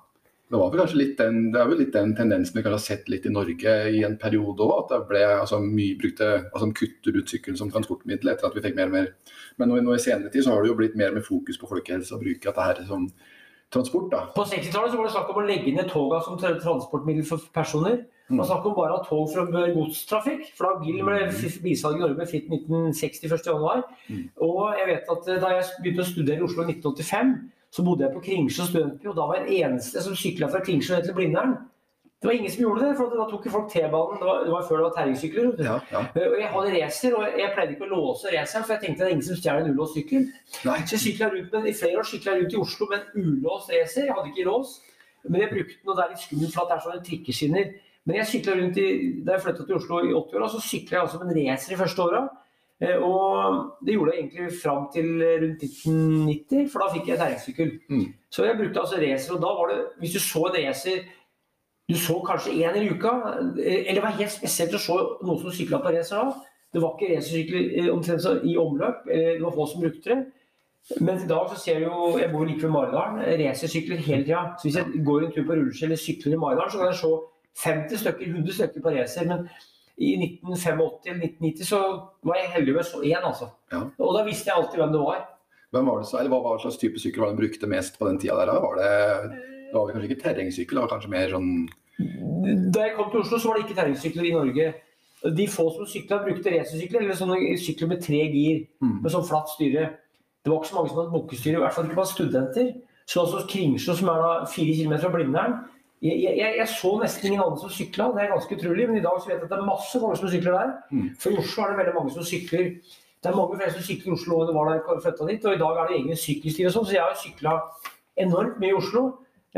Det, 0.48 0.56
var 0.56 0.70
vel 0.72 0.80
kanskje 0.80 0.98
litt 1.00 1.18
den, 1.20 1.40
det 1.52 1.60
er 1.60 1.68
vel 1.68 1.80
litt 1.82 1.92
den 1.92 2.14
tendensen 2.16 2.56
vi 2.56 2.62
kanskje 2.64 2.78
har 2.78 2.84
sett 2.84 3.10
litt 3.12 3.26
i 3.28 3.32
Norge 3.32 3.74
i 3.92 4.02
en 4.06 4.16
periode 4.20 4.64
òg. 4.64 4.74
At 4.84 4.94
det 4.94 5.00
ble 5.10 5.24
altså, 5.28 5.60
mye 5.64 5.96
brukte 6.00 6.28
altså, 6.40 6.70
kutter 6.80 7.18
ut 7.18 7.34
sykkelen 7.34 7.58
som 7.60 7.72
transportmiddel 7.74 8.32
etter 8.32 8.48
at 8.48 8.56
vi 8.56 8.64
fikk 8.64 8.78
mer 8.78 8.88
og 8.88 8.96
mer. 8.96 9.10
Men 9.60 9.72
nå, 9.72 9.80
nå 9.84 9.96
i 9.96 10.02
senere 10.02 10.32
tid 10.32 10.46
så 10.46 10.54
har 10.54 10.64
det 10.64 10.72
jo 10.72 10.78
blitt 10.78 10.96
mer 10.98 11.12
med 11.16 11.26
fokus 11.26 11.60
på 11.60 11.68
folkehelse 11.68 12.16
og 12.16 12.24
bruke 12.24 12.48
dette 12.48 12.68
her 12.70 12.80
som 12.88 13.08
transport. 13.74 14.08
da. 14.12 14.22
På 14.36 14.46
60-tallet 14.48 14.94
så 14.94 15.00
var 15.00 15.08
det 15.08 15.16
snakk 15.16 15.34
om 15.34 15.42
å 15.42 15.48
legge 15.48 15.74
ned 15.76 15.90
toga 15.92 16.22
som 16.24 16.40
transportmiddel 16.40 17.28
for 17.28 17.44
personer. 17.52 18.06
Man 18.28 18.44
snakker 18.44 18.68
om 18.68 18.76
bare 18.76 18.92
å 18.92 18.98
ha 18.98 19.04
tog 19.06 19.30
for 19.32 19.52
godstrafikk. 19.72 20.50
For 20.56 20.68
da 20.68 20.80
bilen 20.82 21.06
ble 21.08 21.28
bilsalget 21.64 21.96
i 21.96 22.02
Norge 22.02 22.18
ble 22.18 22.26
fritt 22.28 22.50
1960 22.52 23.32
1.1. 23.32 23.86
Mm. 24.08 24.24
Og 24.44 24.58
jeg 24.76 24.88
vet 24.90 25.14
at 25.14 25.30
eh, 25.32 25.40
da 25.44 25.52
jeg 25.54 25.70
begynte 25.84 26.04
å 26.04 26.08
studere 26.10 26.42
i 26.42 26.44
Oslo 26.44 26.66
i 26.66 26.74
1985, 26.74 27.32
så 27.74 27.84
bodde 27.84 28.06
jeg 28.06 28.14
på 28.14 28.22
Kringsjå 28.24 28.68
studentby, 28.68 29.10
og 29.10 29.16
da 29.18 29.26
var 29.28 29.42
jeg 29.42 29.64
eneste 29.66 30.02
som 30.04 30.16
sykla 30.16 30.48
fra 30.52 30.62
Kringsjå 30.64 30.96
ned 30.96 31.08
til 31.08 31.16
Blindern. 31.16 31.56
Det 32.18 32.26
var 32.26 32.34
ingen 32.34 32.50
som 32.50 32.62
gjorde 32.64 32.82
det, 32.82 32.94
for 32.98 33.12
da 33.14 33.24
tok 33.30 33.44
jo 33.46 33.50
folk 33.52 33.68
T-banen. 33.70 34.16
Det, 34.18 34.32
det 34.46 34.50
var 34.50 34.64
før 34.66 34.80
det 34.80 34.86
var 34.88 34.94
terrengsykler. 34.96 35.50
Ja, 35.62 35.74
ja. 35.92 36.00
Og 36.18 36.40
jeg 36.40 36.48
hadde 36.54 36.72
racer, 36.74 37.12
og 37.14 37.36
jeg 37.38 37.50
pleide 37.54 37.76
ikke 37.76 37.86
å 37.86 37.90
låse 37.92 38.32
raceren, 38.32 38.64
for 38.66 38.74
jeg 38.74 38.82
tenkte 38.82 39.04
det 39.04 39.06
er 39.06 39.14
ingen 39.14 39.26
som 39.28 39.38
stjeler 39.38 39.62
en 39.62 39.76
ulåst 39.76 39.94
sykkel. 39.94 40.24
Nei. 40.66 40.80
Så 40.82 40.96
jeg 40.96 41.04
sykla 41.04 41.28
rundt 41.30 41.54
med, 41.54 41.68
I 41.70 41.74
flere 41.78 42.00
år 42.00 42.08
sykla 42.10 42.34
rundt 42.40 42.56
i 42.56 42.58
Oslo 42.64 42.88
med 42.90 43.04
en 43.04 43.28
ulåst 43.28 43.70
racer. 43.70 44.08
Jeg 44.08 44.16
hadde 44.16 44.32
ikke 44.32 44.48
lås, 44.48 44.72
men 45.28 45.44
jeg 45.44 45.52
brukte 45.52 45.78
den, 45.78 45.92
og 45.92 45.94
det 46.00 46.04
er 46.04 46.10
litt 46.16 46.24
skummelt, 46.24 46.56
for 46.56 46.64
at 46.64 46.72
det 46.72 46.76
er 46.78 46.84
sånne 46.88 47.06
trikkeskinner. 47.06 47.70
Men 48.08 48.18
jeg 48.18 48.30
sykla 48.32 48.58
rundt 48.58 48.82
i, 48.82 48.88
da 49.22 49.36
jeg 49.36 49.44
flytta 49.46 49.68
til 49.68 49.78
Oslo 49.78 50.02
i 50.02 50.10
80-åra, 50.10 50.50
så 50.56 50.64
sykla 50.64 50.98
jeg 50.98 51.06
også 51.06 51.22
med 51.22 51.30
en 51.36 51.52
racer 51.52 51.76
de 51.76 51.80
første 51.84 52.06
åra. 52.08 52.24
Eh, 52.80 52.96
Og 53.02 53.72
det 53.86 53.94
gjorde 53.94 54.12
jeg 54.14 54.22
egentlig 54.22 54.60
fram 54.62 54.88
til 54.94 55.08
rundt 55.42 55.62
1990, 55.62 56.68
for 56.72 56.78
da 56.84 56.90
fikk 56.94 57.08
jeg 57.08 57.18
terrengsykkel. 57.18 57.72
Mm. 57.90 58.04
Så 58.30 58.44
jeg 58.46 58.58
brukte 58.58 58.80
altså 58.80 59.00
racer, 59.02 59.34
og 59.34 59.40
da 59.42 59.54
var 59.58 59.72
det 59.72 59.78
Hvis 59.98 60.12
du 60.12 60.20
så 60.20 60.44
en 60.46 60.58
racer 60.68 60.98
du 61.88 61.96
så 61.96 62.18
kanskje 62.20 62.52
én 62.52 62.76
i 62.76 62.90
uka, 62.90 63.10
eh, 63.58 63.88
eller 63.88 64.00
det 64.00 64.02
var 64.02 64.18
helt 64.20 64.32
spesielt 64.32 64.74
å 64.76 64.78
se 64.78 64.92
noen 65.24 65.40
som 65.40 65.50
sykla 65.50 65.80
på 65.80 65.92
racer 65.94 66.16
da. 66.20 66.34
Det 66.72 66.82
var 66.82 66.94
ikke 66.94 67.14
racersykler 67.16 67.62
eh, 67.78 67.88
omtrent 67.94 68.22
så 68.22 68.34
i 68.44 68.56
omløp, 68.60 69.06
det 69.08 69.40
var 69.42 69.54
få 69.56 69.66
som 69.66 69.80
brukte 69.80 70.10
det. 70.12 70.18
Men 71.00 71.18
i 71.20 71.26
dag 71.28 71.48
så 71.50 71.56
ser 71.56 71.80
du 71.80 71.86
jo, 71.88 72.18
jeg 72.18 72.30
bor 72.32 72.44
like 72.46 72.62
ved 72.62 72.70
Maridalen, 72.72 73.24
racersykler 73.40 73.96
hele 74.04 74.24
tida. 74.24 74.44
Så 74.56 74.68
hvis 74.68 74.76
jeg 74.76 75.02
går 75.04 75.24
en 75.24 75.32
tur 75.32 75.44
på 75.48 75.56
rulleski 75.56 75.84
eller 75.84 76.00
sykler 76.00 76.32
i 76.36 76.38
Maridalen, 76.40 76.70
så 76.72 76.78
kan 76.78 76.92
jeg 76.92 77.00
se 77.00 77.10
50 77.64 78.00
stykker, 78.04 78.30
100 78.36 78.54
stykker 78.54 78.84
på 78.84 78.94
racer. 78.94 79.26
Men 79.28 79.48
i 79.98 80.12
1985 80.16 81.10
eller 81.10 81.24
1990 81.26 81.66
så 81.66 81.78
var 82.22 82.38
jeg 82.38 82.52
heldig 82.54 82.74
med 82.76 82.86
så 82.86 83.00
én, 83.02 83.24
altså. 83.26 83.48
Ja. 83.72 83.80
Og 83.98 84.14
da 84.14 84.24
visste 84.26 84.50
jeg 84.50 84.56
alltid 84.56 84.78
hvem 84.82 84.92
det 84.94 85.00
var. 85.02 85.24
Hvem 85.74 85.86
var 85.90 85.98
det, 86.00 86.06
så- 86.08 86.18
eller 86.20 86.30
hva, 86.32 86.40
hva 86.44 86.58
slags 86.62 86.78
type 86.80 86.98
sykkel 87.02 87.20
var 87.20 87.30
det 87.32 87.36
de 87.36 87.42
brukte 87.42 87.68
mest 87.68 87.98
på 87.98 88.06
den 88.08 88.18
tida 88.18 88.36
der? 88.38 88.52
Var 88.62 88.74
det, 88.78 88.92
det 89.68 89.74
var 89.74 89.90
kanskje 89.92 90.08
ikke 90.10 90.22
terrengsykkel, 90.22 90.74
det 90.78 90.84
var 90.84 90.92
kanskje 90.94 91.10
mer 91.12 91.28
sånn 91.34 91.68
Da 92.72 92.84
jeg 92.86 92.94
kom 92.96 93.10
til 93.10 93.20
Oslo, 93.20 93.38
så 93.38 93.48
var 93.50 93.56
det 93.58 93.64
ikke 93.66 93.78
terrengsykler 93.80 94.24
i 94.28 94.32
Norge. 94.36 94.66
De 95.34 95.46
få 95.50 95.64
som 95.74 95.86
sykla, 95.90 96.20
brukte 96.22 96.52
racersykler 96.54 97.02
eller 97.02 97.16
sånne 97.18 97.56
sykler 97.58 97.88
med 97.90 98.02
tre 98.04 98.20
gir. 98.30 98.60
Mm. 98.80 99.00
Med 99.02 99.10
sånn 99.10 99.26
flatt 99.26 99.50
styre. 99.50 99.88
Det 100.44 100.52
var 100.52 100.60
ikke 100.62 100.70
så 100.70 100.76
mange 100.78 100.88
som 100.92 101.00
hadde 101.00 101.16
bukkestyre, 101.16 101.56
i 101.58 101.62
hvert 101.64 101.74
fall 101.74 101.88
ikke 101.88 101.98
blant 101.98 102.12
studenter. 102.12 102.68
Så 103.08 103.24
altså 103.24 103.42
Kringsjå, 103.50 103.96
som 103.98 104.08
er 104.12 104.22
da 104.22 104.30
fire 104.46 104.76
kilometer 104.78 105.08
fra 105.08 105.10
Blindern 105.16 105.56
jeg, 106.02 106.34
jeg, 106.38 106.54
jeg 106.60 106.68
så 106.70 106.92
nesten 107.00 107.26
ingen 107.26 107.42
andre 107.42 107.58
som 107.58 107.72
sykla, 107.74 108.12
det 108.14 108.22
er 108.22 108.32
ganske 108.32 108.54
utrolig. 108.54 108.86
Men 108.88 109.00
i 109.00 109.04
dag 109.04 109.16
så 109.18 109.30
vet 109.30 109.36
jeg 109.36 109.46
at 109.48 109.52
det 109.52 109.58
er 109.58 109.66
masse 109.66 110.00
mange 110.02 110.18
som 110.20 110.30
sykler 110.30 110.54
der. 110.54 110.72
Mm. 110.94 111.08
For 111.18 111.34
i 111.34 111.40
Oslo 111.42 111.64
er 111.64 111.72
det 111.72 111.80
veldig 111.80 111.94
mange 111.96 112.14
som 112.14 112.26
sykler. 112.28 112.68
Det 113.18 113.30
er 113.30 113.38
mange 113.38 113.58
flere 113.58 113.74
som 113.74 113.86
sykler 113.88 114.12
i 114.12 114.14
Oslo 114.14 114.38
enn 114.38 114.50
det 114.50 114.54
var 114.54 114.68
da 114.68 114.76
jeg 114.76 115.02
flytta 115.06 115.30
dit. 115.30 115.48
Og 115.48 115.56
i 115.56 115.62
dag 115.64 115.74
er 115.74 115.88
det 115.88 115.96
egne 115.98 116.18
sykkelstier 116.22 116.70
og 116.70 116.74
sånn, 116.76 116.86
så 116.86 116.94
jeg 116.94 117.02
har 117.02 117.18
sykla 117.18 117.52
enormt 118.26 118.62
mye 118.62 118.70
i 118.70 118.78
Oslo. 118.78 119.02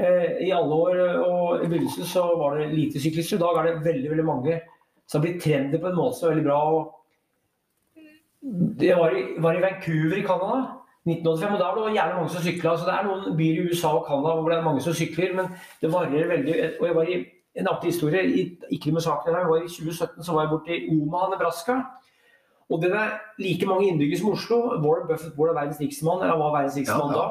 Eh, 0.01 0.29
I 0.47 0.51
alle 0.57 0.81
år, 0.87 0.95
og 1.27 1.65
i 1.67 1.69
begynnelsen 1.69 2.09
så 2.09 2.25
var 2.41 2.57
det 2.57 2.73
lite 2.73 3.03
syklister. 3.03 3.37
I 3.37 3.45
dag 3.45 3.61
er 3.61 3.69
det 3.69 3.85
veldig 3.91 4.11
veldig 4.15 4.29
mange. 4.31 4.55
Så 5.05 5.13
det 5.13 5.21
har 5.21 5.27
blitt 5.27 5.45
trendy 5.45 5.77
på 5.83 5.91
en 5.91 5.99
måte 6.01 6.17
som 6.17 6.31
er 6.31 6.35
veldig 6.39 6.49
bra. 6.49 6.61
Og 6.73 6.81
jeg 8.81 8.97
var 8.97 9.13
i, 9.13 9.27
var 9.45 9.59
i 9.59 9.65
Vancouver 9.67 10.17
i 10.17 10.25
Canada 10.25 10.80
1985, 11.09 11.55
og 11.55 11.61
da 11.61 11.69
var 11.69 11.89
det 11.89 11.95
gjerne 11.97 12.17
mange 12.19 12.33
som 12.35 12.43
sykla. 12.45 12.73
Så 12.77 12.89
det 12.89 12.95
er 12.95 13.07
noen 13.07 13.37
byer 13.37 13.61
i 13.61 13.69
USA 13.71 13.93
og 13.97 14.09
Canada 14.09 14.35
hvor 14.37 14.53
det 14.53 14.59
er 14.59 14.67
mange 14.67 14.83
som 14.85 14.97
sykler, 14.97 15.37
men 15.37 15.53
det 15.81 15.93
varierer 15.93 16.33
veldig. 16.35 16.57
Og 16.81 16.87
jeg 16.87 16.97
var 16.97 17.09
i 17.09 17.21
en 17.61 17.71
artig 17.71 17.93
historie, 17.93 18.25
i, 18.29 18.43
ikke 18.71 18.93
med 18.93 19.05
saken 19.05 19.35
jeg 19.35 19.49
var 19.49 19.63
i 19.63 19.69
2017 19.69 20.25
så 20.25 20.35
var 20.37 20.45
jeg 20.45 20.53
borte 20.53 20.77
i 20.77 20.91
Oma, 20.95 21.27
Nebraska. 21.33 21.81
Og 22.71 22.83
det 22.83 22.93
er 22.95 23.17
like 23.39 23.67
mange 23.67 23.89
innbyggere 23.89 24.19
som 24.19 24.33
Oslo. 24.35 24.59
Warren 24.85 25.09
Buffett 25.09 25.39
er 25.39 25.55
verdens 25.57 25.81
rikeste 25.81 26.05
eller 26.07 26.37
var 26.39 26.53
verdens 26.57 26.77
rikeste 26.77 26.95
Ja, 26.95 27.09
ja. 27.11 27.17
da. 27.19 27.27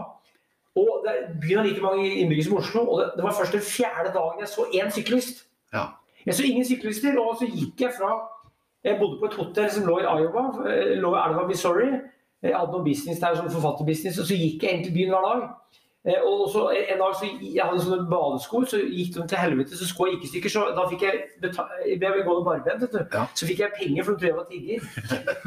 Og 0.81 1.05
det, 1.05 1.13
byen 1.41 1.57
har 1.57 1.65
like 1.65 1.81
mange 1.81 2.09
innbyggere 2.15 2.47
som 2.49 2.57
Oslo, 2.57 2.81
og 2.81 2.99
det, 2.99 3.11
det 3.15 3.23
var 3.23 3.37
først 3.37 3.55
den 3.55 3.61
fjerde 3.61 4.11
dagen 4.17 4.43
jeg 4.43 4.49
så 4.49 4.65
én 4.75 4.91
syklist. 4.91 5.45
Ja. 5.73 5.85
Jeg 6.25 6.35
så 6.35 6.43
ingen 6.43 6.65
syklister, 6.65 7.19
og 7.19 7.37
så 7.39 7.45
gikk 7.47 7.81
jeg 7.81 7.91
fra 7.99 8.11
Jeg 8.83 8.99
bodde 8.99 9.19
på 9.19 9.25
et 9.25 9.33
hotell 9.33 9.71
som 9.71 9.85
lå 9.87 9.97
i 9.99 10.03
Iowa, 10.07 10.43
eh, 10.71 10.93
lå 11.03 11.09
i 11.15 11.19
elva 11.19 11.47
Missouri. 11.47 11.89
Jeg 12.41 12.55
hadde 12.55 12.71
noen 12.71 12.85
business 12.85 13.19
der, 13.19 13.35
sånn 13.35 13.49
forfatterbusiness, 13.51 14.19
og 14.21 14.25
så 14.29 14.35
gikk 14.39 14.61
jeg 14.63 14.77
inn 14.77 14.83
til 14.85 14.93
byen 14.95 15.09
hver 15.11 15.25
dag. 15.27 15.41
Eh, 16.07 16.21
Og 16.23 16.45
så 16.53 16.61
en 16.71 16.97
dag 17.01 17.13
så 17.19 17.27
jeg 17.27 17.59
hadde 17.65 17.81
sånne 17.83 18.05
badesko, 18.09 18.61
så 18.65 18.77
gikk 18.79 19.13
de 19.17 19.25
til 19.27 19.37
helvete, 19.37 19.75
så 19.75 19.85
sko 19.89 20.05
jeg 20.07 20.15
gikk 20.15 20.23
i 20.23 20.29
stykker. 20.31 20.49
Så 20.53 20.61
da 20.77 20.85
fikk 20.87 21.01
jeg 21.03 21.19
beta- 21.43 21.67
jeg 21.85 21.99
ble 21.99 22.23
gående 22.23 22.45
barbent, 22.47 22.81
vet 22.81 22.91
du. 22.95 23.01
Ja. 23.17 23.25
Så 23.35 23.45
fikk 23.49 23.59
jeg 23.59 23.73
penger 23.75 24.03
for 24.07 24.15
å 24.15 24.19
prøve 24.23 24.39
å 24.39 24.47
tigge. 24.47 24.79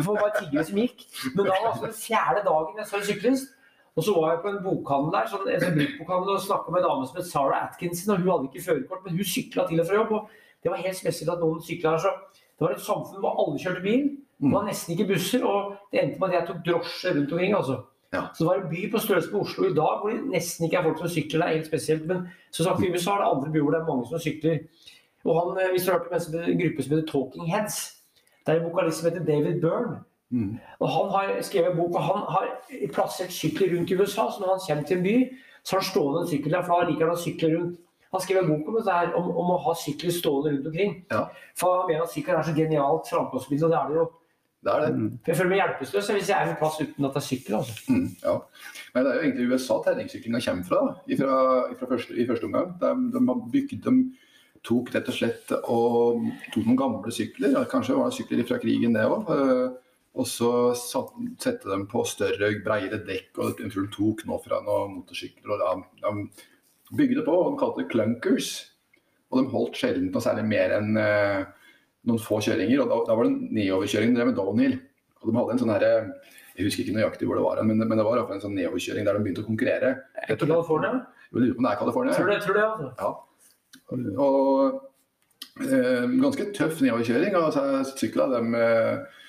For 0.05 0.13
det 0.13 0.21
var 0.23 0.37
tiggere 0.37 0.65
som 0.69 0.77
gikk. 0.77 1.07
Men 1.35 1.47
da 1.47 1.51
var 1.57 1.73
altså 1.73 1.87
den 1.89 1.97
fjerde 1.97 2.45
dagen 2.45 2.77
jeg 2.77 2.87
så 2.87 2.97
en 3.01 3.09
syklist. 3.09 3.49
Og 3.97 4.05
så 4.05 4.13
var 4.17 4.31
jeg 4.33 4.41
på 4.45 4.49
en 4.53 4.63
bokhandel 4.65 5.13
der, 5.13 5.27
sånn, 5.29 5.49
en 5.49 5.61
sånn 5.61 6.29
og 6.37 6.41
snakka 6.41 6.71
med 6.73 6.83
en 6.83 6.89
dame 6.89 7.07
som 7.09 7.17
het 7.17 7.27
Sarah 7.29 7.65
Atkinson. 7.69 8.13
og 8.15 8.21
Hun 8.21 8.31
hadde 8.33 8.49
ikke 8.53 8.65
førerkort, 8.69 9.05
men 9.05 9.17
hun 9.17 9.25
sykla 9.25 9.67
til 9.69 9.81
og 9.81 9.87
fra 9.89 9.97
jobb. 9.97 10.13
og 10.13 10.29
Det 10.63 10.71
var 10.71 10.79
helt 10.85 10.97
spesielt 10.97 11.33
at 11.33 11.41
noen 11.41 11.61
sykla 11.61 11.91
her. 11.97 11.99
så 11.99 12.13
Det 12.57 12.61
var 12.61 12.71
et 12.77 12.81
samfunn 12.81 13.21
hvor 13.21 13.37
alle 13.41 13.59
kjørte 13.59 13.83
bil. 13.83 14.17
Det 14.43 14.53
var 14.53 14.67
nesten 14.67 14.93
ikke 14.95 15.09
busser. 15.15 15.45
Og 15.47 15.75
det 15.93 16.03
endte 16.03 16.21
med 16.21 16.29
at 16.29 16.35
jeg 16.41 16.47
tok 16.49 16.63
drosje 16.67 17.15
rundt 17.17 17.33
omkring. 17.33 17.55
altså. 17.57 17.81
Ja. 18.13 18.23
Så 18.35 18.45
det 18.45 18.49
var 18.49 18.55
en 18.61 18.71
by 18.71 18.93
på 18.93 18.99
størrelse 18.99 19.33
med 19.33 19.41
Oslo 19.41 19.65
i 19.65 19.75
dag 19.75 20.01
hvor 20.01 20.11
det 20.11 20.25
nesten 20.29 20.65
ikke 20.65 20.77
er 20.77 20.83
folk 20.83 20.99
som 20.99 21.09
sykler. 21.09 21.41
Det 21.41 21.49
er 21.49 21.57
helt 21.57 21.71
spesielt. 21.71 22.07
Men 22.07 22.29
som 22.51 22.65
sagt, 22.65 22.83
i 22.85 22.93
USA 22.93 23.11
er 23.15 23.23
det 23.23 23.31
andre 23.33 23.53
byer 23.53 23.63
hvor 23.63 23.75
det 23.75 23.81
er 23.81 23.91
mange 23.91 24.07
som 24.09 24.25
sykler. 24.27 24.59
Og 25.25 25.33
han, 25.41 25.51
eh, 25.63 25.71
Hvis 25.71 25.85
du 25.85 25.91
har 25.91 25.99
hørt 25.99 26.29
om 26.29 26.41
en 26.41 26.63
gruppe 26.63 26.83
som 26.83 26.93
heter 26.93 27.13
Talking 27.13 27.47
Heads, 27.55 27.77
det 28.47 28.55
er 28.55 28.61
en 28.61 28.69
vokalist 28.71 28.99
som 28.99 29.11
heter 29.11 29.25
David 29.25 29.61
Byrne. 29.61 29.97
Mm. 30.31 30.59
Og 30.81 30.89
Han 30.89 31.09
har 31.15 31.43
skrevet 31.43 31.71
en 31.71 31.77
bok, 31.77 31.95
og 31.95 32.03
han 32.03 32.21
har 32.35 32.45
plassert 32.93 33.33
sykler 33.33 33.77
rundt 33.77 33.91
i 33.91 33.95
USA. 33.95 34.25
Så 34.33 34.39
når 34.41 34.49
han 34.55 34.65
kommer 34.69 34.85
til 34.85 34.97
en 34.97 35.03
by, 35.03 35.17
så 35.65 35.77
har 35.77 35.81
han 35.81 35.91
stående 35.93 36.21
en 36.21 36.29
sykkel 36.29 36.53
der, 36.53 36.63
for 36.63 36.81
da 36.81 36.89
liker 36.89 37.07
han 37.07 37.17
å 37.17 37.25
sykle 37.27 37.49
rundt. 37.57 37.79
Han 38.13 38.21
skrev 38.21 38.39
en 38.39 38.49
bok 38.49 38.69
om, 38.69 38.77
om, 39.17 39.37
om 39.37 39.51
å 39.55 39.61
ha 39.67 39.75
sykler 39.75 40.13
stående 40.13 40.51
rundt 40.53 40.67
omkring. 40.67 41.05
Ja. 41.13 41.23
For 41.57 41.81
han 41.81 41.89
mener 41.89 42.03
at 42.03 42.13
sykkelen 42.13 42.41
er 42.41 42.49
så 42.49 42.57
genialt 42.57 43.09
framkomstmiddel, 43.09 43.65
og 43.65 43.73
det 43.73 43.79
er 43.79 43.89
det 43.89 44.01
jo. 44.01 44.09
Det 44.63 44.71
er 44.71 44.85
det. 44.85 44.91
Mm. 44.95 45.07
Jeg 45.27 45.37
føler 45.37 45.51
meg 45.51 45.59
hjelpeløs 45.59 46.11
hvis 46.15 46.29
jeg 46.31 46.39
er 46.39 46.51
en 46.51 46.59
plass 46.61 46.77
uten 46.79 47.07
at 47.09 47.17
det 47.17 47.23
er 47.23 47.27
sykkel. 47.27 47.57
altså. 47.59 47.79
Mm, 47.91 48.11
ja. 48.23 48.35
Men 48.95 49.05
det 49.05 49.13
er 49.13 49.17
jo 49.17 49.23
egentlig 49.27 49.47
USA 49.51 49.79
terrengsyklinga 49.83 50.43
kommer 50.45 50.69
fra, 50.69 50.83
ifra, 51.11 51.39
ifra 51.75 51.89
første, 51.91 52.15
i 52.15 52.27
første 52.29 52.51
omgang. 52.51 52.77
De, 52.83 52.93
de 53.15 53.25
har 53.27 53.47
bygd 53.57 53.81
dem 53.89 54.03
tok 54.67 54.93
rett 54.95 55.09
og 55.11 55.17
slett 55.17 55.53
og 55.59 56.27
tok 56.53 56.67
noen 56.67 56.79
gamle 56.79 57.15
sykler, 57.15 57.57
kanskje 57.71 57.97
var 57.99 58.11
det 58.11 58.19
sykler 58.21 58.45
fra 58.47 58.61
krigen 58.63 58.95
det 58.95 59.07
òg. 59.11 59.33
Og 60.13 60.29
så 60.29 60.51
sette 60.77 61.71
dem 61.71 61.87
på 61.89 62.03
større, 62.05 62.51
bredere 62.65 63.01
dekk, 63.07 63.31
og 63.41 63.63
jeg 63.63 63.73
tror 63.73 63.87
de 63.87 63.95
tok 63.95 64.27
nå 64.29 64.37
fra 64.45 64.61
noen 64.65 64.99
motorsykler. 64.99 65.55
og 65.55 65.87
de, 66.05 66.27
de 66.91 66.99
bygde 67.01 67.25
på, 67.25 67.33
og 67.33 67.55
de 67.55 67.61
kalte 67.63 67.81
det 67.81 67.91
clunkers. 67.95 68.51
Og 69.33 69.41
de 69.41 69.53
holdt 69.55 69.81
sjelden 69.81 70.11
noe 70.13 70.21
særlig 70.21 70.45
mer 70.45 70.75
enn 70.77 71.01
eh, 71.01 71.47
noen 72.09 72.23
få 72.23 72.41
kjøringer. 72.45 72.83
Og 72.83 72.91
da, 72.91 73.01
da 73.09 73.17
var 73.19 73.29
det 73.29 73.51
nedoverkjøring, 73.59 74.13
de 74.13 74.21
drev 74.21 74.31
med 74.33 74.39
downhill. 74.39 74.79
Og 75.23 75.31
de 75.31 75.39
hadde 75.39 75.55
en 75.55 75.63
sånn 75.63 75.75
herre 75.77 75.91
Jeg 76.53 76.67
husker 76.67 76.85
ikke 76.85 76.97
nøyaktig 76.99 77.27
hvor 77.29 77.39
det 77.39 77.45
var, 77.47 77.61
men, 77.65 77.81
men 77.81 77.97
det 77.97 78.05
var 78.05 78.23
en 78.23 78.43
sånn 78.43 78.57
nedoverkjøring 78.59 79.07
der 79.07 79.17
de 79.17 79.25
begynte 79.25 79.45
å 79.45 79.49
konkurrere. 79.49 79.93
Er 80.21 80.35
ikke 80.35 80.49
California? 80.51 80.99
Jeg 81.31 81.39
lurer 81.39 81.55
på 81.55 81.63
om 81.63 81.69
det 81.69 81.71
er 81.71 81.79
California. 81.81 82.17
Tror 82.19 82.29
det, 82.29 82.41
tror 82.45 82.59
det, 82.59 82.65
altså. 82.69 82.89
Ja. 82.99 83.13
Og 84.21 85.63
eh, 85.65 86.05
ganske 86.21 86.49
tøff 86.59 86.83
nedoverkjøring. 86.85 87.39
Altså, 87.39 87.65
sykla, 87.97 88.27
dem, 88.35 88.53
eh, 88.59 89.23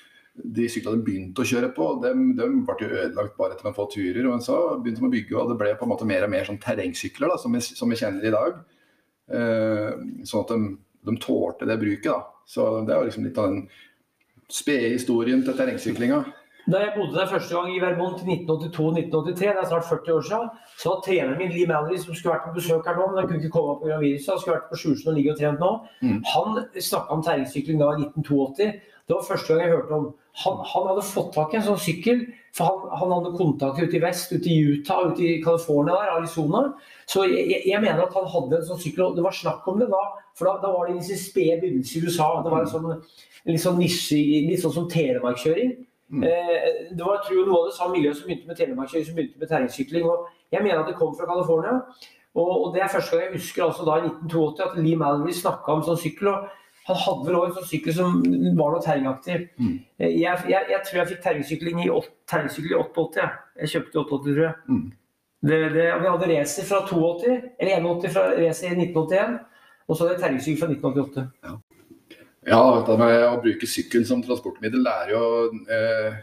de 0.58 0.68
sykla 0.68 0.92
de 0.92 1.06
begynte 1.06 1.40
å 1.40 1.48
kjøre 1.48 1.72
på, 1.76 1.88
de, 2.04 2.12
de 2.36 2.50
ble 2.68 2.76
jo 2.82 2.90
ødelagt 3.06 3.38
bare 3.40 3.56
etter 3.56 3.70
noen 3.70 3.78
få 3.78 3.88
turer. 3.94 4.20
Men 4.28 4.44
så 4.44 4.58
begynte 4.76 5.00
de 5.00 5.08
å 5.08 5.14
bygge, 5.16 5.40
og 5.40 5.54
det 5.54 5.58
ble 5.62 5.72
på 5.80 5.88
en 5.88 5.94
måte 5.94 6.10
mer 6.10 6.28
og 6.28 6.34
mer 6.34 6.44
sånn 6.50 6.60
terrengsykler 6.60 7.32
da, 7.32 7.40
som, 7.40 7.56
vi, 7.56 7.64
som 7.64 7.88
vi 7.94 8.00
kjenner 8.02 8.28
i 8.28 8.36
dag. 8.36 8.60
Eh, 9.32 9.90
sånn 10.28 10.44
at 10.44 10.52
de, 10.52 10.76
de 11.08 11.18
tålte 11.24 11.72
det 11.72 11.80
bruket. 11.80 12.12
da. 12.12 12.33
Så 12.46 12.84
det 12.86 12.94
var 12.96 13.04
liksom 13.08 13.24
litt 13.24 13.38
av 13.38 13.50
den 13.52 13.68
spede 14.52 14.90
historien 14.94 15.44
til 15.44 15.56
terrengsyklinga. 15.56 16.24
Da 16.64 16.78
jeg 16.80 16.94
bodde 16.96 17.12
der 17.18 17.28
første 17.28 17.52
gang 17.52 17.74
i 17.74 17.80
Vermont 17.82 18.22
i 18.24 18.36
1982-1983, 18.46 19.36
det 19.36 19.48
er 19.60 19.66
snart 19.68 19.84
40 19.88 20.14
år 20.14 20.22
siden, 20.24 20.46
så 20.80 20.88
var 20.94 21.02
treneren 21.04 21.36
min 21.38 21.50
Lee 21.52 21.66
Mallory, 21.68 21.98
som 22.00 22.14
skulle 22.16 22.34
vært 22.38 22.46
på 22.48 22.54
besøk 22.56 22.86
her 22.88 22.96
nå, 22.96 23.08
men 23.10 23.18
han 23.20 23.26
kunne 23.28 23.42
ikke 23.42 23.52
komme 23.52 23.74
pga. 23.82 23.98
viruset, 24.00 24.30
han 24.32 24.40
skulle 24.40 24.56
vært 24.56 24.70
på 24.70 24.78
Sjursen 24.80 25.10
og 25.12 25.18
ligge 25.18 25.34
og 25.34 25.38
trent 25.42 25.60
nå, 25.60 25.72
Mm. 26.00 26.22
han 26.32 26.64
snakka 26.88 27.10
om 27.18 27.22
terrengsykling 27.26 27.78
da 27.82 27.90
i 27.92 28.00
1982. 28.06 28.70
Det 29.08 29.12
var 29.16 29.28
første 29.28 29.48
gang 29.52 29.60
jeg 29.66 29.74
hørte 29.76 29.92
om. 29.92 30.06
Han, 30.44 30.56
han 30.72 30.88
hadde 30.88 31.04
fått 31.04 31.34
tak 31.34 31.52
i 31.52 31.56
en 31.60 31.68
sånn 31.68 31.84
sykkel, 31.84 32.24
for 32.54 32.64
han, 32.70 32.98
han 33.00 33.12
hadde 33.16 33.32
kontakter 33.36 33.88
ute 33.88 33.96
i 33.98 34.02
vest, 34.04 34.30
ute 34.32 34.46
i 34.50 34.58
Utah, 34.62 35.00
ute 35.10 35.24
i 35.26 35.40
California, 35.42 35.94
der, 35.98 36.12
Arizona. 36.20 36.60
Så 37.10 37.24
jeg, 37.26 37.62
jeg- 37.66 37.80
mener 37.82 38.04
at 38.04 38.14
han 38.14 38.28
hadde 38.30 38.60
en 38.60 38.68
sånn 38.68 38.78
sykkel, 38.82 39.08
og 39.08 39.16
det 39.16 39.24
var 39.26 39.34
snakk 39.34 39.66
om 39.68 39.80
det 39.82 39.88
da. 39.90 40.02
For 40.38 40.46
da, 40.46 40.52
da 40.62 40.70
var 40.72 40.86
det 40.86 40.94
i 40.94 41.00
disse 41.02 41.18
spede 41.30 41.60
begynnelser 41.64 41.98
i 41.98 42.04
USA. 42.06 42.28
Det 42.44 42.52
var 42.54 42.62
en 42.62 42.70
sånn, 42.70 42.86
en 43.46 43.52
litt 43.52 43.62
sånn 43.64 43.78
nisje, 43.78 44.20
litt 44.48 44.62
sånn 44.62 44.72
som 44.76 44.88
telemarkkjøring. 44.88 45.74
Eh, 46.14 46.66
det 46.94 47.02
var 47.02 47.22
tror 47.26 47.38
jeg, 47.40 47.46
noe 47.48 47.60
av 47.64 47.70
det 47.70 47.74
samme 47.74 47.96
miljøet 47.96 48.16
som 48.20 48.26
begynte 48.28 48.46
med 48.46 48.56
telemarkkjøring, 48.60 49.06
som 49.08 49.16
begynte 49.18 49.40
med 49.42 49.48
terrengsykling. 49.50 50.04
Og 50.06 50.28
jeg 50.54 50.62
mener 50.62 50.82
at 50.84 50.86
det 50.92 50.98
kom 51.00 51.14
fra 51.18 51.26
California. 51.26 51.80
Og, 52.34 52.50
og 52.66 52.74
det 52.74 52.82
er 52.82 52.90
første 52.92 53.14
gang 53.16 53.26
jeg 53.28 53.38
husker 53.40 53.64
altså 53.66 53.84
da 53.86 53.98
i 53.98 54.06
1982 54.10 54.62
at 54.68 54.78
Lee 54.82 54.98
Mallory 54.98 55.34
snakka 55.34 55.74
om 55.74 55.82
sånn 55.86 55.98
sykkel. 56.02 56.28
og 56.34 56.46
han 56.84 56.98
hadde 57.00 57.24
vel 57.24 57.38
òg 57.38 57.46
en 57.46 57.54
sånn 57.56 57.68
sykkel 57.70 57.94
som 57.96 58.18
var 58.58 58.74
noe 58.74 58.82
terrengaktig. 58.84 59.38
Mm. 59.56 59.76
Jeg, 60.02 60.18
jeg, 60.20 60.66
jeg, 60.68 60.80
tror 60.84 61.00
jeg 61.00 61.10
fikk 61.12 61.22
terrengsykkel 61.24 61.70
i, 61.70 61.88
terrengsykkel 62.28 62.74
i 62.74 62.78
88. 62.80 63.22
Jeg. 63.22 63.38
jeg 63.62 63.72
kjøpte 63.72 63.96
i 63.96 64.00
88, 64.02 64.24
tror 64.26 64.42
jeg. 64.44 64.56
Mm. 64.68 64.82
Det, 65.44 65.60
det, 65.76 65.86
vi 66.00 66.10
hadde 66.10 66.28
racer 66.30 66.68
fra 66.68 66.80
82, 66.88 67.38
eller 67.60 67.86
81 67.88 68.12
fra 68.16 68.24
racer 68.36 68.68
i 68.68 68.76
1981. 68.84 69.38
Og 69.84 69.96
så 69.96 70.04
hadde 70.04 70.12
jeg 70.14 70.22
terrengsykkel 70.24 70.60
fra 70.60 70.68
1988. 70.74 71.24
Ja, 72.44 72.60
med 73.00 73.22
å 73.30 73.40
bruke 73.40 73.68
sykkel 73.68 74.04
som 74.04 74.20
transportmiddel 74.24 74.84
det 74.84 74.92
er 75.04 75.12
jo 75.14 75.22
eh, 75.72 76.18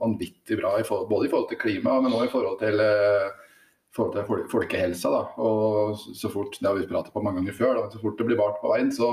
vanvittig 0.00 0.56
bra, 0.60 0.72
i 0.80 0.86
forhold, 0.86 1.10
både 1.10 1.28
i 1.28 1.32
forhold 1.32 1.50
til 1.50 1.60
klima, 1.60 1.98
men 2.00 2.14
også 2.14 2.30
i 2.30 2.32
forhold 2.32 2.56
til, 2.62 2.80
eh, 2.80 3.58
forhold 3.96 4.16
til 4.16 4.48
folkehelsa. 4.54 5.12
Da. 5.12 5.20
Og 5.44 6.00
så 6.00 6.32
fort, 6.32 6.56
det 6.56 6.68
har 6.68 6.80
vi 6.80 6.88
pratet 6.88 7.12
på 7.12 7.24
mange 7.24 7.42
ganger 7.42 7.60
før, 7.60 7.76
da, 7.82 7.92
så 7.92 8.00
fort 8.00 8.16
det 8.16 8.28
blir 8.30 8.40
bart 8.40 8.56
på 8.62 8.72
veien, 8.72 8.88
så 8.94 9.12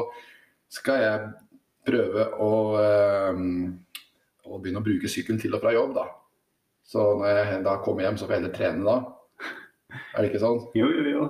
skal 0.71 1.01
jeg 1.01 1.31
prøve 1.85 2.27
å, 2.41 2.51
øh, 2.81 3.41
å 4.45 4.59
begynne 4.61 4.81
å 4.81 4.85
bruke 4.85 5.09
sykkelen 5.11 5.41
til 5.41 5.55
og 5.55 5.63
fra 5.63 5.73
jobb. 5.75 5.95
Da. 5.97 6.05
Så 6.85 7.01
når 7.19 7.41
jeg 7.41 7.63
da 7.65 7.79
kommer 7.85 8.05
hjem, 8.05 8.17
så 8.17 8.27
får 8.27 8.35
jeg 8.35 8.41
heller 8.43 8.55
trene 8.55 8.85
da. 8.85 8.97
Er 10.13 10.21
det 10.21 10.29
ikke 10.31 10.43
sånn? 10.43 10.61
Jo, 10.77 10.89
jo, 10.91 11.03
jo. 11.09 11.25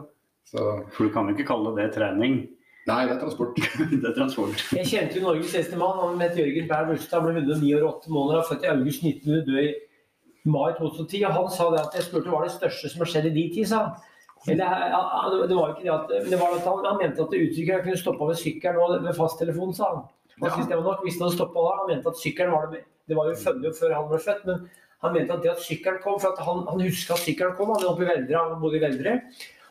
Så, 0.46 0.62
For 0.94 1.08
du 1.08 1.14
kan 1.14 1.30
jo 1.30 1.36
ikke 1.36 1.48
kalle 1.48 1.74
det 1.78 1.94
trening. 1.96 2.38
nei, 2.86 3.00
det 3.08 3.16
er 3.16 3.22
transport. 3.22 3.58
det 3.92 4.06
er 4.06 4.16
transport. 4.18 4.62
Jeg 4.78 4.90
kjente 4.92 5.18
jo 5.18 5.26
Norges 5.26 5.56
eldste 5.58 5.80
mann. 5.80 6.02
Han 6.02 6.22
het 6.22 6.38
Jørgen 6.38 6.70
Berr 6.70 6.90
Brustad. 6.90 7.24
Han 7.24 7.34
ble 7.34 7.42
109 7.42 7.72
år 7.78 7.86
og 7.86 8.04
8 8.04 8.14
måneder. 8.14 8.42
Er 8.42 8.50
født 8.50 8.68
i 8.68 8.72
august 8.74 9.06
1900, 9.06 9.46
død 9.48 9.62
i 9.64 10.52
mai 10.56 10.76
2010. 10.78 11.24
Og 11.26 11.38
han 11.40 11.50
sa 11.56 11.70
det 11.74 11.82
at 11.82 11.98
jeg 11.98 12.08
spurte 12.10 12.34
hva 12.34 12.44
det 12.46 12.54
største 12.54 12.92
som 12.92 13.02
har 13.04 13.12
skjedd 13.14 13.32
i 13.32 13.34
de 13.40 13.48
tid, 13.56 13.72
sa 13.72 13.82
han. 13.86 14.12
Eller, 14.48 15.48
det 15.50 15.58
var 15.58 15.72
ikke 15.74 15.86
det 15.86 15.94
at, 15.94 16.12
det 16.30 16.40
var 16.40 16.54
at 16.54 16.68
han, 16.70 16.84
han 16.86 17.00
mente 17.02 17.24
at 17.24 17.34
utvikleren 17.34 17.86
kunne 17.86 17.98
stoppe 17.98 18.28
ved 18.30 18.38
sykkelen 18.42 18.82
og 18.82 19.06
ved 19.08 19.18
fasttelefonen, 19.18 19.74
sa 19.78 19.90
han. 19.94 20.04
Han 20.42 20.52
syntes 20.52 20.70
det 20.70 20.78
var 20.78 20.88
nok, 20.90 21.02
hvis 21.06 21.18
han 21.22 21.34
stoppet 21.34 21.66
da. 21.66 21.74
Han 21.80 21.90
mente 21.94 22.12
at 22.12 22.22
sykkelen 22.22 22.54
var 22.54 22.70
det 22.74 22.84
Det 23.06 23.16
var 23.16 23.28
jo 23.30 23.36
funnet 23.38 23.78
før 23.78 23.92
han 23.94 24.08
ble 24.10 24.20
født, 24.22 24.46
men 24.50 24.62
han 25.06 25.14
mente 25.14 25.34
at 25.34 25.44
det 25.44 25.52
at 25.52 25.60
sykkelen 25.62 26.00
kom 26.02 26.16
For 26.22 26.40
han, 26.42 26.64
han 26.70 26.82
huska 26.82 27.14
at 27.14 27.22
sykkelen 27.22 27.54
kom. 27.58 27.74
Han 27.76 27.86
oppe 27.86 28.06
i 28.06 28.10
Veldre, 28.10 28.40
han 28.40 28.62
bodde 28.62 28.80
i 28.80 28.86
Veldre. 28.86 29.20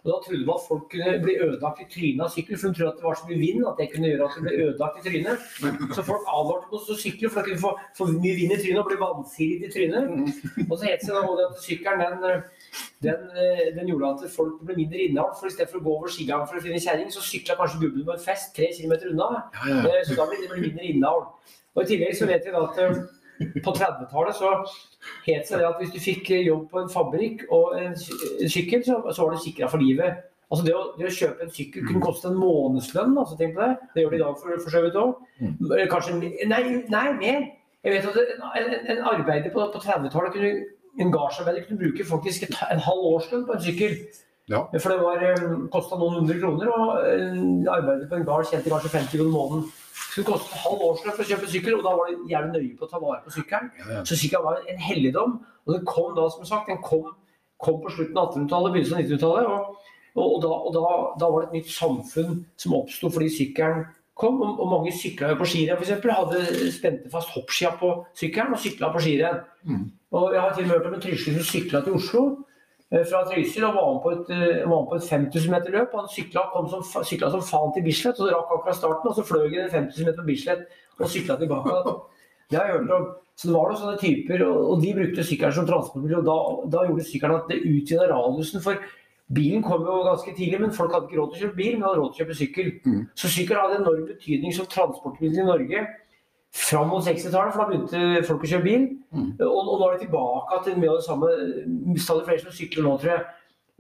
Og 0.05 0.11
da 0.13 0.17
trodde 0.21 0.45
man 0.45 0.59
at 0.61 0.67
folk 0.69 0.83
kunne 0.93 1.13
bli 1.23 1.35
ødelagt 1.41 1.79
i 1.81 1.87
trynet 1.89 2.23
av 2.27 2.33
sykkel, 2.35 2.59
for 2.61 2.69
de 2.69 2.77
trodde 2.77 2.91
at 2.93 2.99
det 3.01 3.07
var 3.09 3.15
så 3.17 3.29
mye 3.31 3.39
vind 3.41 3.63
at 3.71 3.79
det 3.81 3.87
kunne 3.93 4.11
gjøre 4.11 4.27
at 4.27 4.35
de 4.37 4.43
ble 4.45 4.57
ødelagt 4.67 4.99
i 5.01 5.05
trynet. 5.07 5.47
Så 5.97 6.05
folk 6.05 6.27
advarte 6.29 6.69
mot 6.69 6.91
å 6.93 6.97
sykle, 7.01 7.31
for 7.31 7.41
da 7.41 7.45
kunne 7.47 7.57
de 7.57 7.63
få 7.63 7.71
for 7.97 8.19
mye 8.19 8.35
vind 8.37 8.53
i 8.53 8.59
trynet 8.61 8.83
og 8.83 8.91
bli 8.91 8.99
vansiret 9.01 9.65
i 9.65 9.73
trynet. 9.73 10.13
Og 10.69 10.75
så 10.77 10.91
het 10.91 11.01
det 11.01 11.09
seg 11.09 11.17
da 11.17 11.47
at 11.47 11.65
sykkelen 11.65 12.21
den, 12.21 12.45
den, 13.05 13.27
eh, 13.37 13.67
den 13.77 13.89
gjorde 13.91 14.11
at 14.15 14.31
folk 14.35 14.61
ble 14.67 14.77
mindre 14.79 14.99
innhold. 15.09 15.35
For 15.41 15.47
i 15.47 15.55
stedet 15.55 15.71
for 15.71 15.81
å 15.81 15.85
gå 15.87 15.97
over 15.99 16.09
skigangen 16.15 16.49
for 16.49 16.59
å 16.59 16.65
finne 16.65 16.81
kjerring, 16.83 17.11
så 17.13 17.23
sykla 17.25 17.57
kanskje 17.59 17.81
gubben 17.85 18.05
på 18.07 18.13
en 18.17 18.25
fest 18.25 18.55
tre 18.57 18.71
kilometer 18.73 19.11
unna. 19.13 19.45
Ja, 19.55 19.69
ja. 19.69 19.83
Eh, 20.01 20.05
Så 20.09 20.17
da 20.19 20.27
ble 20.31 20.41
det 20.43 20.61
mindre 20.61 20.85
innhold. 20.91 21.27
Og 21.75 21.83
I 21.83 21.87
tillegg 21.91 22.15
så 22.17 22.27
vet 22.31 22.45
vi 22.47 22.53
da 22.55 22.63
at 22.69 22.79
eh, 22.79 23.03
på 23.65 23.73
30-tallet 23.75 24.37
så 24.39 24.53
het 25.27 25.49
det 25.51 25.65
at 25.67 25.81
hvis 25.81 25.91
du 25.93 25.99
fikk 25.99 26.29
jobb 26.47 26.69
på 26.71 26.85
en 26.85 26.89
fabrikk 26.93 27.43
og 27.51 27.75
en 27.81 27.93
en 27.95 28.49
sykkel, 28.51 28.85
så, 28.87 29.01
så 29.13 29.25
var 29.27 29.35
du 29.35 29.43
sikra 29.43 29.69
for 29.69 29.79
livet. 29.83 30.23
Altså 30.53 30.65
det 30.67 30.75
å, 30.77 30.83
det 30.99 31.09
å 31.09 31.15
kjøpe 31.17 31.43
en 31.43 31.51
sykkel 31.51 31.83
kunne 31.89 32.05
koste 32.05 32.29
en 32.31 32.37
månedslønn. 32.39 33.17
altså 33.19 33.35
tenk 33.37 33.57
på 33.57 33.65
Det 33.65 33.77
Det 33.95 34.03
gjør 34.05 34.11
det 34.11 34.21
i 34.21 34.23
dag 34.23 34.37
for, 34.39 34.61
for 34.63 34.71
så 34.71 34.83
vidt 34.85 34.99
òg. 35.01 35.15
Kanskje 35.91 36.19
Nei, 36.47 36.63
nei, 36.93 37.13
mer. 37.19 37.47
Jeg 37.85 37.93
vet 37.93 38.07
at 38.07 38.17
en, 38.17 38.45
en, 38.61 38.87
en 38.95 39.03
arbeider 39.11 39.51
på, 39.53 39.67
på 39.73 39.81
30-tallet 39.83 40.33
kunne 40.33 40.53
en 41.01 41.13
gardsarbeider 41.13 41.65
kunne 41.69 41.81
bruke 41.81 42.07
faktisk 42.07 42.47
et, 42.47 42.55
en 42.71 42.83
halv 42.87 43.09
årslønn 43.15 43.47
på 43.49 43.57
en 43.57 43.65
sykkel. 43.65 43.97
Ja. 44.53 44.61
For 44.77 44.93
det 44.93 44.99
var 45.01 45.23
kosta 45.73 45.97
noen 45.97 46.19
hundre 46.21 46.37
kroner, 46.37 46.69
og 46.69 46.99
arbeidet 47.01 47.71
arbeider 47.73 48.11
på 48.11 48.19
en 48.19 48.27
gard 48.29 48.51
tjente 48.51 48.71
kanskje 48.73 48.93
50 48.93 49.17
kroner 49.17 49.33
måneden. 49.33 49.65
Så 49.95 50.21
det 50.21 50.27
kostet 50.29 50.61
halv 50.67 50.85
årslønn 50.91 51.17
for 51.17 51.25
å 51.25 51.29
kjøpe 51.31 51.51
sykkel, 51.51 51.79
og 51.79 51.87
da 51.87 51.95
var 51.99 52.11
de 52.11 52.31
jævlig 52.31 52.53
nøye 52.53 52.77
på 52.79 52.87
å 52.87 52.91
ta 52.93 53.01
vare 53.03 53.23
på 53.25 53.35
sykkelen. 53.39 53.73
Ja, 53.81 53.89
ja. 53.97 54.05
Så 54.07 54.19
sykkelen 54.21 54.47
var 54.47 54.61
en 54.71 54.85
helligdom. 54.85 55.39
Og 55.65 55.75
den 55.75 55.87
kom 55.89 56.13
da, 56.19 56.29
som 56.35 56.47
sagt, 56.47 56.69
den 56.69 56.83
kom, 56.85 57.09
kom 57.63 57.81
på 57.83 57.95
slutten 57.97 58.21
av 58.21 58.31
1800-tallet, 58.35 58.77
begynnelsen 58.77 58.99
av 58.99 59.05
1900-tallet. 59.07 59.51
Og, 59.51 59.91
og, 60.15 60.27
og, 60.29 60.39
da, 60.45 60.53
og 60.53 60.77
da, 60.77 60.95
da 61.25 61.31
var 61.33 61.43
det 61.43 61.49
et 61.49 61.57
nytt 61.59 61.73
samfunn 61.75 62.43
som 62.61 62.77
oppsto 62.77 63.11
fordi 63.11 63.33
sykkelen 63.33 63.87
kom. 64.19 64.41
Og, 64.47 64.65
mange 64.71 64.95
sykla 64.95 65.33
jo 65.33 65.41
på 65.41 65.49
skirenn, 65.51 65.81
f.eks. 65.81 66.07
Hadde 66.19 66.71
spente 66.75 67.13
fast 67.13 67.35
hoppskia 67.35 67.75
på 67.81 67.93
sykkelen 68.19 68.57
og 68.57 68.63
sykla 68.63 68.91
på 68.95 69.03
skirenn. 69.05 69.43
Mm. 69.67 69.85
Og 70.15 70.35
jeg 70.35 70.43
har 70.43 70.55
til 70.55 70.65
og 70.65 70.71
med 70.71 70.77
hørt 70.77 70.89
om 70.91 70.97
en 70.99 71.05
trysler 71.05 71.39
som 71.39 71.49
sykla 71.49 71.83
til 71.85 71.99
Oslo 71.99 72.23
eh, 72.93 73.03
fra 73.03 73.25
Trysil 73.27 73.67
og 73.67 73.77
var 73.77 73.91
med 73.91 74.03
på 74.05 74.15
et, 74.15 74.33
eh, 74.37 74.63
med 74.71 74.89
på 74.91 74.99
et 75.01 75.09
5000 75.11 75.55
meter 75.57 75.75
løp. 75.75 75.99
Han 75.99 76.11
sykla, 76.13 76.47
som, 76.71 77.05
sykla 77.11 77.31
som 77.35 77.45
faen 77.45 77.75
til 77.75 77.87
Bislett 77.87 78.23
og 78.23 78.33
rakk 78.33 78.57
akkurat 78.59 78.81
starten. 78.81 79.11
Og 79.11 79.19
så 79.19 79.27
fløy 79.27 79.49
han 79.59 79.73
5000 79.73 80.09
meter 80.09 80.23
på 80.23 80.31
Bislett 80.31 80.67
og 81.01 81.11
sykla 81.11 81.39
tilbake. 81.43 81.79
Det 82.51 82.59
har 82.61 82.67
jeg 82.69 82.83
hørt 82.83 82.91
om. 82.93 83.07
Så 83.35 83.49
det 83.49 83.55
var 83.57 83.71
noen 83.71 83.79
sånne 83.81 83.99
typer, 83.99 84.43
og, 84.47 84.59
og 84.71 84.83
de 84.85 84.91
brukte 84.95 85.25
sykkelen 85.27 85.55
som 85.57 85.65
transportmiddel. 85.67 86.21
Og 86.21 86.27
da, 86.29 86.35
da 86.71 86.83
gjorde 86.87 87.07
sykkelen 87.09 87.39
at 87.41 87.49
det 87.51 87.63
utvida 87.65 88.05
radiusen. 88.13 88.63
For 88.63 88.79
bilen 89.35 89.63
kom 89.63 89.85
jo 89.87 89.99
ganske 90.07 90.33
tidlig, 90.37 90.61
men 90.61 90.73
folk 90.73 90.93
hadde 90.95 91.09
ikke 91.11 91.21
råd 91.21 91.35
til 91.35 91.39
å 91.39 91.43
kjøpe 91.45 91.59
bil, 91.59 91.77
men 91.77 91.87
hadde 91.87 92.01
råd 92.01 92.11
til 92.15 92.17
å 92.17 92.25
kjøpe 92.25 92.39
sykkel. 92.39 92.73
Mm. 92.85 93.05
Så 93.21 93.31
sykkel 93.33 93.61
hadde 93.61 93.79
enorm 93.83 94.09
betydning 94.09 94.57
som 94.57 94.69
transportmiddel 94.71 95.43
i 95.43 95.47
Norge. 95.49 95.85
Fram 96.55 96.93
mot 96.93 97.03
60-tallet, 97.03 97.55
for 97.55 97.65
da 97.65 97.71
begynte 97.71 98.27
folk 98.29 98.45
å 98.47 98.51
kjøre 98.53 98.67
bil. 98.67 98.85
Mm. 99.15 99.31
Og, 99.47 99.57
og 99.63 99.81
nå 99.81 99.89
er 99.89 99.97
det 99.97 100.05
tilbake 100.07 100.61
til 100.67 100.77
mye 100.79 100.93
av 100.93 101.01
det 101.01 101.09
samme. 101.09 101.33
Stadig 102.05 102.29
flere 102.29 102.45
som 102.45 102.55
sykler 102.55 102.87
nå, 102.87 102.95
tror 103.03 103.15
jeg. 103.17 103.25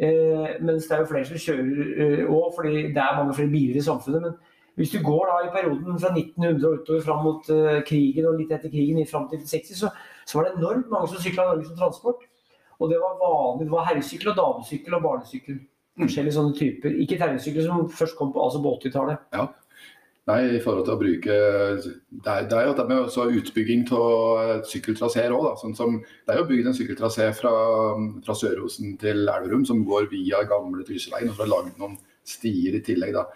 Eh, 0.03 0.57
mens 0.67 0.89
det 0.89 0.97
er 0.97 1.05
jo 1.05 1.11
flere 1.13 1.29
som 1.29 1.39
kjører 1.39 2.25
òg, 2.27 2.49
fordi 2.57 2.75
det 2.97 3.03
er 3.05 3.19
mange 3.21 3.37
flere 3.37 3.53
biler 3.53 3.79
i 3.79 3.87
samfunnet. 3.87 4.27
Men 4.27 4.35
hvis 4.75 4.91
du 4.91 4.99
går 5.07 5.29
da 5.31 5.37
i 5.45 5.53
perioden 5.55 6.01
fra 6.03 6.11
1900 6.11 6.67
og 6.67 6.81
utover 6.81 7.05
fram 7.05 7.23
mot 7.23 7.51
eh, 7.55 7.81
krigen 7.87 8.27
og 8.27 8.41
litt 8.41 8.51
etter 8.57 8.73
krigen 8.73 9.07
fram 9.07 9.29
til 9.31 9.45
60, 9.47 9.79
så, 9.79 9.93
så 10.27 10.39
var 10.39 10.49
det 10.49 10.57
enormt 10.59 10.91
mange 10.91 11.13
som 11.13 11.23
sykla 11.23 11.47
Norge 11.47 11.69
som 11.69 11.79
transport. 11.79 12.27
Og 12.81 12.91
det 12.91 12.99
var 13.03 13.19
vanlig. 13.21 13.67
Det 13.69 13.75
var 13.75 13.87
herresykkel 13.91 14.33
og 14.33 14.39
damesykkel 14.41 14.97
og 14.99 15.05
barnesykkel. 15.05 15.61
Forskjellige 16.01 16.35
sånne 16.35 16.57
typer. 16.59 16.97
Ikke 17.05 17.19
terrengsykkel 17.21 17.69
som 17.69 17.85
først 17.91 18.17
kom 18.19 18.33
på, 18.35 18.43
altså 18.43 18.63
på 18.63 18.73
80-tallet. 18.81 19.29
Nei, 20.25 20.39
i 20.57 20.61
forhold 20.65 20.87
til 20.87 20.95
å 20.95 21.01
bruke 21.01 21.35
Det 21.37 22.31
er, 22.33 22.47
det 22.49 22.57
er 22.57 22.69
jo 22.71 22.77
det 22.79 22.87
med 22.89 23.03
også 23.03 23.27
utbygging 23.29 23.83
av 23.93 24.63
sykkeltraseer 24.71 25.35
òg. 25.37 25.51
Sånn 25.61 25.77
som, 25.77 25.99
det 26.01 26.33
er 26.33 26.41
jo 26.41 26.47
bygd 26.49 26.71
en 26.71 26.77
sykkeltrasé 26.79 27.29
fra, 27.37 27.53
fra 28.25 28.37
Sørosen 28.41 28.97
til 29.01 29.21
Elverum 29.29 29.67
som 29.69 29.85
går 29.85 30.09
via 30.15 30.41
gamle 30.49 30.87
Trysilveien. 30.89 31.29
Og 31.29 31.37
så 31.37 31.45
er 31.45 31.51
det 31.51 31.53
lagd 31.53 31.83
noen 31.83 31.99
stier 32.25 32.79
i 32.79 32.83
tillegg. 32.87 33.19
da. 33.19 33.27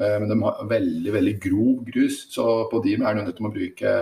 Eh, 0.00 0.16
Men 0.22 0.32
de 0.32 0.38
har 0.42 0.64
veldig 0.70 1.12
veldig 1.18 1.36
grov 1.44 1.84
grus, 1.92 2.22
så 2.32 2.46
på 2.72 2.80
de 2.86 2.96
er 2.96 3.04
det 3.04 3.26
nødt 3.26 3.36
til 3.36 3.46
å 3.50 3.54
bruke, 3.54 3.94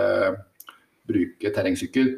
bruke 1.11 1.53
terrengsykkel. 1.55 2.13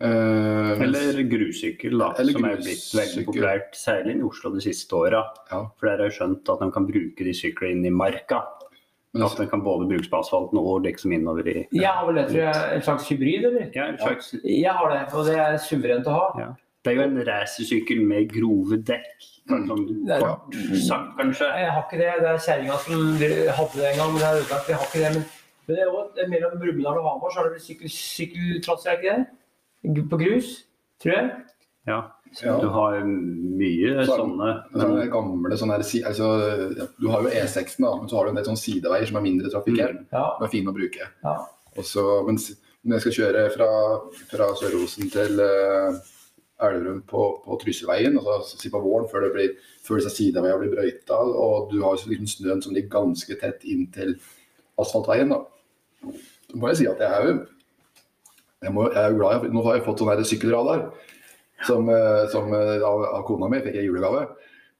Mens- 0.00 0.82
Eller 0.82 1.22
grusykkel, 1.24 1.98
da, 1.98 2.10
Eller 2.20 2.32
som 2.36 2.44
er 2.44 2.56
blitt 2.60 2.92
veldig 2.98 3.22
populært, 3.26 3.72
særlig 3.74 4.18
i 4.18 4.22
Oslo 4.26 4.50
de 4.52 4.60
siste 4.60 4.92
åra. 4.92 5.22
Ja. 5.50 5.62
For 5.78 5.86
der 5.88 5.96
har 5.96 6.10
jeg 6.10 6.18
skjønt 6.18 6.50
at 6.52 6.60
de 6.60 6.70
kan 6.74 6.86
bruke 6.86 7.24
de 7.24 7.32
syklene 7.32 7.72
inn 7.78 7.86
i 7.86 7.90
marka. 7.90 8.42
Men 9.14 9.22
At 9.24 9.36
de 9.38 9.46
kan 9.48 9.62
både 9.64 9.88
brukes 9.88 10.08
på 10.12 10.18
asfalten 10.20 10.58
og 10.60 10.82
liksom 10.84 11.12
innover 11.16 11.46
i 11.48 11.66
Jeg 11.72 11.88
har 11.88 12.04
vel 12.04 12.16
det, 12.20 12.26
tror 12.28 12.42
jeg, 12.52 12.74
en 12.76 12.82
slags 12.82 13.08
hybrid, 13.08 13.44
eller? 13.48 13.70
ja, 13.74 13.86
en 13.88 13.96
slags, 13.98 14.34
Jeg 14.44 14.72
har 14.72 14.90
det, 14.92 15.14
og 15.14 15.24
det 15.24 15.36
er 15.38 15.56
suverent 15.56 16.06
å 16.06 16.10
ha. 16.12 16.26
ja. 16.40 16.54
Det 16.84 16.92
er 16.92 17.00
jo 17.00 17.02
en 17.10 17.24
racersykkel 17.26 18.00
med 18.06 18.28
grove 18.30 18.76
dekk. 18.84 19.24
Kanskje 19.48 19.66
sånn 19.66 20.10
er- 20.10 20.20
kort 20.20 20.54
sagt, 20.86 21.16
kanskje. 21.18 21.48
Jeg 21.58 21.70
har 21.72 21.82
ikke 21.82 21.98
det. 21.98 22.12
Det 22.20 22.28
er 22.30 22.38
kjerringa 22.38 22.76
som 22.78 22.94
hadde 23.56 23.74
det 23.74 23.86
en 23.90 23.98
gang, 23.98 24.12
men 24.12 24.20
det 24.20 24.28
er 24.28 24.36
ødelagt. 24.38 24.68
Jeg 24.68 24.76
har 24.76 24.86
ikke 24.86 25.02
det. 25.02 25.14
Men, 25.16 25.24
men 25.66 25.76
det 25.76 25.82
er 25.82 25.90
også, 25.90 26.28
mellom 26.30 26.60
Brumunddal 26.60 26.98
og 27.00 27.04
Hamar 27.08 27.30
så 27.32 27.36
har 27.40 27.44
det 27.48 27.52
vel 27.56 27.90
sykkel, 27.90 28.60
er 28.86 28.96
ikke 29.00 29.16
det? 29.16 29.26
På 30.10 30.18
grus, 30.18 30.64
tror 31.02 31.12
jeg. 31.14 31.30
Ja. 31.86 32.00
Ja. 32.42 32.56
du 32.60 32.66
har 32.68 32.96
mye 33.06 34.04
Så- 34.04 34.16
sånne 34.18 34.48
Sånne 34.74 35.04
gamle 35.08 35.56
sånne 35.56 35.76
her, 35.78 35.84
altså, 36.08 36.26
ja, 36.76 36.86
Du 37.00 37.08
har 37.08 37.22
jo 37.22 37.28
E6, 37.28 37.76
da, 37.78 37.96
men 37.96 38.08
så 38.08 38.16
har 38.16 38.24
du 38.24 38.30
en 38.30 38.34
del 38.34 38.44
sånne 38.44 38.60
sideveier 38.60 39.06
som 39.06 39.16
er 39.16 39.22
mindre 39.22 39.48
trafikkert. 39.48 40.06
Ja. 40.12 40.24
Som 40.36 40.44
er 40.44 40.50
fine 40.50 40.66
å 40.72 40.74
bruke. 40.74 41.06
ja. 41.24 41.36
Også, 41.78 42.26
mens 42.26 42.56
når 42.84 42.96
jeg 42.98 43.00
skal 43.00 43.12
kjøre 43.12 43.50
fra, 43.54 43.68
fra 44.30 44.46
Sør-Osen 44.56 45.10
til 45.12 45.40
uh, 45.40 45.96
Elverum 46.66 47.02
på, 47.02 47.22
på 47.44 47.58
Trysilveien, 47.60 48.16
altså 48.18 48.56
si 48.58 48.70
på 48.70 48.80
våren 48.80 49.08
før, 49.10 49.26
det 49.26 49.32
blir, 49.34 49.50
før 49.84 49.96
disse 50.00 50.14
sideveiene 50.16 50.58
blir 50.62 50.72
brøyta, 50.74 51.18
og 51.18 51.70
du 51.70 51.82
har 51.82 51.96
liksom 51.96 52.26
snøen 52.26 52.62
som 52.62 52.72
ligger 52.72 52.88
ganske 52.94 53.38
tett 53.40 53.64
inntil 53.64 54.16
asfaltveien, 54.78 55.28
da. 55.28 55.42
Så 56.50 56.56
må 56.56 56.68
jeg 56.68 56.76
si 56.76 56.86
at 56.88 56.98
jeg 56.98 57.10
er 57.12 57.26
jo 57.28 57.34
jeg, 58.64 58.72
må, 58.72 58.88
jeg 58.90 59.02
er 59.02 59.12
jo 59.12 59.20
glad 59.20 59.36
jeg, 59.36 59.52
Nå 59.52 59.62
har 59.66 59.78
jeg 59.78 59.84
fått 59.86 60.02
sånn 60.02 60.26
sykkelradar 60.30 60.86
som, 61.66 61.88
eh, 61.92 62.24
som 62.32 62.52
eh, 62.56 62.82
av, 62.84 63.04
av 63.18 63.24
kona 63.28 63.50
mi 63.52 63.62
fikk 63.64 63.78
jeg 63.78 63.86
i 63.86 63.90
julegave. 63.90 64.26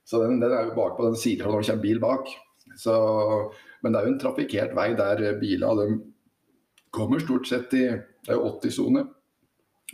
Så 0.07 0.21
den, 0.23 0.39
den 0.41 0.53
er 0.53 0.69
jo 0.69 0.77
bakpå 0.77 1.07
den 1.07 1.17
sida 1.19 1.47
når 1.47 1.63
det 1.63 1.69
kommer 1.69 1.83
bil 1.83 2.01
bak. 2.03 2.29
Så, 2.77 2.93
men 3.81 3.93
det 3.93 3.99
er 3.99 4.07
jo 4.07 4.13
en 4.13 4.21
trafikkert 4.21 4.75
vei 4.77 4.91
der 4.97 5.39
biler 5.41 5.81
de 5.81 5.87
kommer 6.93 7.21
stort 7.21 7.49
sett 7.49 7.73
i 7.77 7.85
Det 7.87 8.33
er 8.33 8.39
jo 8.39 8.49
80-sone. 8.57 9.03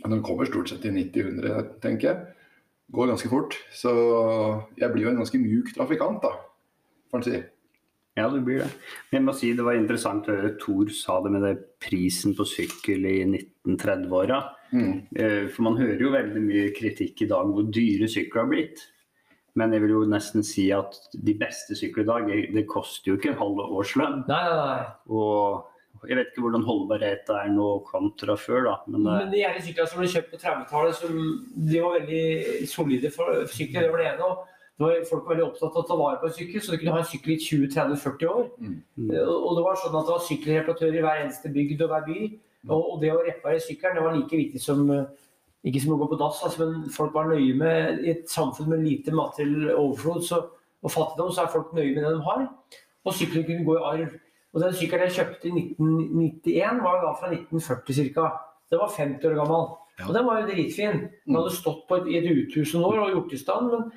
Men 0.02 0.10
de 0.16 0.22
kommer 0.26 0.48
stort 0.48 0.70
sett 0.70 0.84
i 0.88 0.90
90-100, 0.90 1.76
tenker 1.82 2.08
jeg. 2.08 2.22
går 2.94 3.12
ganske 3.12 3.30
fort. 3.30 3.54
Så 3.72 3.92
jeg 4.78 4.90
blir 4.92 5.06
jo 5.06 5.12
en 5.12 5.20
ganske 5.22 5.38
mjuk 5.38 5.70
trafikant, 5.76 6.22
da, 6.22 6.32
får 7.10 7.20
en 7.20 7.26
si. 7.28 7.42
Ja, 8.14 8.28
det 8.30 8.44
blir 8.46 8.60
det. 8.62 8.70
Men 9.10 9.18
jeg 9.18 9.26
må 9.26 9.34
si 9.34 9.52
det 9.58 9.64
var 9.66 9.74
interessant 9.74 10.28
å 10.30 10.36
høre 10.36 10.52
Thor 10.62 10.90
sa 10.94 11.16
det 11.24 11.32
med 11.34 11.42
det 11.42 11.54
prisen 11.82 12.34
på 12.38 12.46
sykkel 12.46 13.08
i 13.10 13.16
1930-åra. 13.26 14.38
Mm. 14.70 14.92
Eh, 15.18 15.40
For 15.50 15.66
man 15.66 15.78
hører 15.80 16.02
jo 16.02 16.12
veldig 16.14 16.42
mye 16.44 16.68
kritikk 16.76 17.24
i 17.26 17.30
dag 17.30 17.50
hvor 17.50 17.66
dyre 17.74 18.06
sykler 18.10 18.44
har 18.44 18.50
blitt. 18.52 18.84
Men 19.58 19.74
jeg 19.74 19.84
vil 19.84 19.94
jo 19.94 20.06
nesten 20.10 20.42
si 20.46 20.68
at 20.74 20.96
de 21.14 21.34
beste 21.38 21.76
sykler 21.78 22.02
i 22.06 22.10
dag, 22.10 22.32
det 22.54 22.66
koster 22.70 23.12
jo 23.12 23.18
ikke 23.18 23.32
en 23.34 23.38
halv 23.42 23.62
årslønn. 23.66 24.24
Nei, 24.30 24.42
nei, 24.50 24.64
nei. 24.70 24.86
Og 25.14 26.08
jeg 26.10 26.18
vet 26.18 26.32
ikke 26.32 26.42
hvordan 26.44 26.64
holdbarheten 26.66 27.36
er 27.38 27.52
nå 27.54 27.68
kontra 27.86 28.34
før, 28.38 28.66
da. 28.66 28.74
Men, 28.90 29.06
eh, 29.06 29.20
Men 29.24 29.30
de 29.34 29.42
gjerne 29.42 29.62
syklene 29.66 29.90
som 29.90 30.02
ble 30.02 30.10
kjøpt 30.14 30.32
på 30.34 30.42
30-tallet, 30.42 31.04
de 31.70 31.84
var 31.84 32.00
veldig 32.00 32.24
solide 32.70 33.10
for 33.14 33.46
sykler. 33.50 33.86
Det 33.86 33.94
var 33.94 34.02
det 34.02 34.10
ene. 34.14 34.34
Det 34.74 34.82
var, 34.82 34.94
folk 35.06 35.26
var 35.26 35.36
veldig 35.36 35.46
opptatt 35.46 35.76
av 35.76 35.84
å 35.84 35.86
ta 35.86 35.96
vare 35.98 36.18
på 36.18 36.26
en 36.26 36.34
sykkel, 36.34 36.62
så 36.62 36.72
du 36.72 36.80
kunne 36.80 36.94
ha 36.96 37.02
en 37.02 37.06
sykkel 37.06 37.36
i 37.36 37.42
20-30-40 37.42 38.30
år. 38.30 38.48
Mm. 38.58 38.78
Eh, 39.06 39.28
Og 39.30 39.52
det 39.58 39.66
var 39.66 39.78
sånn 39.78 39.94
at 39.94 40.08
det 40.08 40.16
var 40.16 40.24
sykkelreparatører 40.28 40.98
i 40.98 41.04
hver 41.04 41.20
eneste 41.22 41.52
bygd 41.54 41.84
og 41.84 41.92
hver 41.92 42.08
by. 42.08 42.24
Og, 42.64 42.80
og 42.80 42.96
det 43.02 43.12
å 43.12 43.20
reparere 43.22 43.62
sykkelen 43.62 44.00
det 44.00 44.06
var 44.06 44.16
like 44.16 44.40
viktig 44.40 44.62
som 44.62 44.82
eh, 44.90 45.04
ikke 45.64 45.80
som 45.80 45.94
å 45.94 46.00
gå 46.00 46.08
på 46.10 46.18
dass, 46.20 46.42
altså, 46.44 46.66
men 46.66 46.90
folk 46.92 47.14
var 47.14 47.30
nøye 47.30 47.54
med 47.56 48.02
I 48.04 48.10
et 48.12 48.26
samfunn 48.28 48.68
med 48.72 48.82
lite 48.84 49.14
materiell 49.16 49.70
overflod 49.72 50.26
så, 50.26 50.42
og 50.84 50.92
fattigdom, 50.92 51.30
så 51.32 51.44
er 51.44 51.54
folk 51.54 51.70
nøye 51.76 51.94
med 51.94 52.02
det 52.04 52.10
de 52.16 52.24
har. 52.26 52.42
Og 53.04 53.16
sykkelen 53.16 53.46
kunne 53.48 53.64
gå 53.68 53.78
i 53.78 53.86
arv. 53.92 54.18
Og 54.54 54.60
den 54.62 54.74
sykkelen 54.76 55.08
jeg 55.08 55.16
kjøpte 55.16 55.48
i 55.48 55.54
1991, 55.62 56.82
var 56.84 57.00
da 57.02 57.14
fra 57.20 57.30
1940 57.32 58.10
ca. 58.14 58.26
Den 58.70 58.82
var 58.82 58.92
50 58.92 59.30
år 59.30 59.38
gammel. 59.40 59.64
Ja. 59.98 60.08
Og 60.08 60.14
den 60.18 60.26
var 60.26 60.40
jo 60.40 60.50
dritfin. 60.50 61.00
Den 61.24 61.38
hadde 61.38 61.54
stått 61.54 61.86
på 61.88 62.00
et, 62.00 62.10
i 62.10 62.18
et 62.20 62.28
uthus 62.28 62.74
noen 62.74 62.90
år 62.90 63.02
og 63.06 63.14
gjort 63.16 63.34
i 63.34 63.40
stand, 63.40 63.72
men 63.72 63.88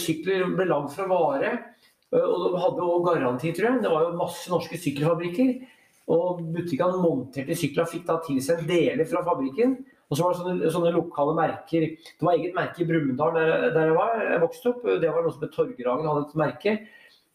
sykler 0.00 0.48
ble 0.56 0.66
lagd 0.66 0.90
fra 0.94 1.06
vare. 1.10 1.52
Eh, 2.12 2.18
Og 2.20 2.52
de 2.52 2.60
hadde 2.62 2.88
òg 2.88 3.06
garanti, 3.06 3.52
tror 3.54 3.68
jeg. 3.70 3.82
Det 3.82 3.90
var 3.92 4.02
jo 4.08 4.16
masse 4.18 4.50
norske 4.50 4.78
sykkelfabrikker. 4.80 5.54
Og 6.12 6.40
butikkene 6.52 6.98
monterte 7.00 7.54
sykler 7.56 7.84
og 7.86 7.92
fikk 7.92 8.06
da 8.08 8.18
tilsendt 8.26 8.66
deler 8.68 9.06
fra 9.08 9.22
fabrikken. 9.24 9.76
Og 10.10 10.18
så 10.18 10.24
var 10.26 10.34
det 10.34 10.40
sånne, 10.42 10.72
sånne 10.74 10.90
lokale 10.92 11.32
merker. 11.38 11.86
Det 11.96 12.26
var 12.26 12.34
eget 12.34 12.54
merke 12.58 12.82
i 12.82 12.88
Brumunddal 12.88 13.32
der, 13.38 13.70
der 13.72 13.86
jeg 13.88 13.94
var. 13.96 14.18
Jeg 14.28 14.42
vokste 14.42 14.72
opp. 14.74 14.82
Det 15.00 15.08
var 15.14 15.22
noe 15.24 15.32
som 15.32 15.46
het 15.46 15.54
Torgerangen 15.54 16.10
hadde 16.10 16.26
et 16.26 16.34
merke. 16.42 16.74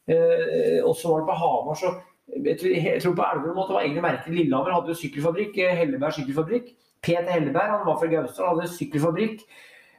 Eh, 0.07 0.77
og 0.85 0.93
så 0.95 1.09
var 1.09 1.23
det 1.23 1.29
på 1.31 1.39
Hamar, 1.41 1.75
så 1.79 1.89
jeg 2.43 2.59
tror, 2.59 2.75
jeg 2.75 3.01
tror 3.01 3.15
på 3.17 3.25
Elverum 3.25 3.57
at 3.63 3.67
det 3.71 3.75
var 3.77 3.87
egne 3.87 4.03
merker. 4.03 4.35
Lillehammer 4.35 4.75
hadde 4.75 4.91
jo 4.93 4.99
sykkelfabrikk. 4.99 5.57
eh, 5.63 5.73
Helleberg 5.79 6.13
sykkelfabrikk. 6.19 6.69
Peter 7.01 7.31
Helleberg 7.31 7.71
han 7.71 7.85
var 7.87 7.97
fra 7.97 8.07
Gausdal, 8.11 8.51
hadde 8.51 8.69
sykkelfabrikk. 8.75 9.41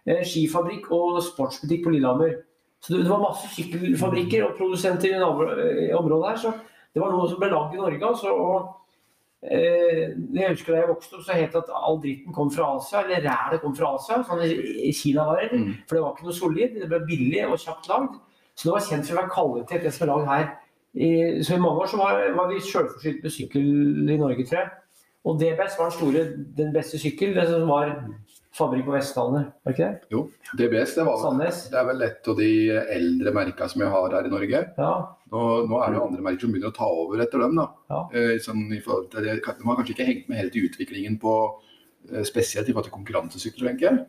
Eh, 0.08 0.24
Skifabrikk 0.26 0.88
og 0.96 1.20
sportsbutikk 1.26 1.84
på 1.84 1.94
Lillehammer. 1.94 2.38
Så 2.80 2.94
det, 2.94 3.08
var 3.10 3.22
masse 3.22 3.48
sykkelfabrikker 3.56 4.44
og 4.46 4.56
produsenter 4.58 5.10
i 5.10 5.88
i 5.88 5.94
området 5.98 6.28
her. 6.30 6.36
Så 6.42 6.52
det 6.94 7.02
var 7.02 7.12
noe 7.12 7.28
som 7.28 7.40
ble 7.40 7.50
lagd 7.52 7.74
i 7.74 7.80
Norge. 7.80 8.06
Altså, 8.06 8.32
og 8.32 8.68
eh, 9.42 10.14
jeg 10.34 10.54
husker 10.54 10.74
Da 10.74 10.84
jeg 10.84 10.90
vokste 10.92 11.18
opp, 11.18 11.26
så 11.26 11.36
het 11.36 11.52
det 11.52 11.64
at 11.64 11.74
all 11.74 11.98
dritten 12.02 12.36
kom 12.36 12.52
fra 12.54 12.70
Asia. 12.76 13.02
Eller 13.04 13.26
rælet 13.26 13.62
kom 13.64 13.74
fra 13.76 13.92
Asia. 13.96 14.22
sånn 14.24 14.44
kinavarer. 15.02 15.52
Mm. 15.52 15.74
For 15.88 15.98
det 15.98 16.04
var 16.04 16.16
ikke 16.16 16.30
noe 16.30 16.38
solid. 16.38 16.80
Det 16.80 16.90
ble 16.92 17.04
billig 17.10 17.44
og 17.48 17.58
kjapt 17.58 17.90
lagd. 17.90 18.18
Så 18.54 18.68
det 18.68 18.74
var 18.74 18.86
kjent 18.88 19.06
for 19.06 19.14
å 19.14 19.20
være 19.20 19.34
kvalitet, 19.34 19.84
det 19.84 19.94
som 19.94 20.06
er 20.06 20.12
lagd 20.12 20.30
her. 20.32 20.48
I, 20.98 21.08
så 21.46 21.54
i 21.54 21.60
mange 21.62 21.84
år 21.84 21.90
så 21.90 21.98
var, 22.00 22.16
var 22.34 22.48
vi 22.50 22.62
sjølforsynt 22.64 23.20
med 23.22 23.30
sykkel 23.30 23.66
i 24.10 24.16
Norge, 24.18 24.46
tror 24.48 24.58
jeg. 24.58 24.70
Og 25.28 25.36
DBS 25.38 25.76
var 25.78 25.90
den 25.90 25.94
store, 25.94 26.24
den 26.56 26.72
beste 26.74 26.98
sykkel. 26.98 27.36
Det 27.36 27.44
som 27.50 27.68
var 27.70 27.92
fabrikk 28.58 28.88
på 28.88 28.94
Vestlandet, 28.96 29.52
var 29.62 29.72
det 29.72 29.76
ikke 29.76 29.86
det? 29.88 30.08
Jo, 30.12 30.24
DBS 30.58 30.96
det, 30.98 31.04
var, 31.06 31.20
Sandnes. 31.22 31.62
det 31.72 31.78
er 31.80 31.86
vel 31.88 32.04
et 32.08 32.28
av 32.32 32.42
de 32.42 32.50
eldre 32.98 33.32
merka 33.36 33.68
som 33.70 33.84
jeg 33.84 33.92
har 33.94 34.16
her 34.16 34.28
i 34.28 34.32
Norge. 34.32 34.62
Ja. 34.78 34.92
Nå, 35.32 35.44
nå 35.68 35.80
er 35.80 35.92
det 35.92 35.98
jo 35.98 36.04
andre 36.08 36.26
merker 36.26 36.46
som 36.46 36.54
begynner 36.54 36.72
å 36.72 36.76
ta 36.78 36.90
over 37.04 37.22
etter 37.24 37.44
dem. 37.44 37.56
da. 37.60 37.66
Ja. 37.92 38.02
Eh, 38.12 38.34
sånn, 38.44 38.66
i 38.74 38.82
forhold 38.84 39.10
til 39.14 39.28
det, 39.28 39.38
de 39.44 39.68
har 39.70 39.80
kanskje 39.80 39.94
ikke 39.96 40.08
hengt 40.08 40.30
med 40.30 40.42
helt 40.42 40.58
i 40.58 40.64
utviklingen 40.68 41.18
på 41.22 41.34
eh, 42.10 42.24
spesielt 42.26 42.68
i 42.68 42.74
forhold 42.74 42.90
til 42.90 42.96
konkurransesykler, 42.98 43.70
tenker 43.72 43.90
jeg. 43.90 44.04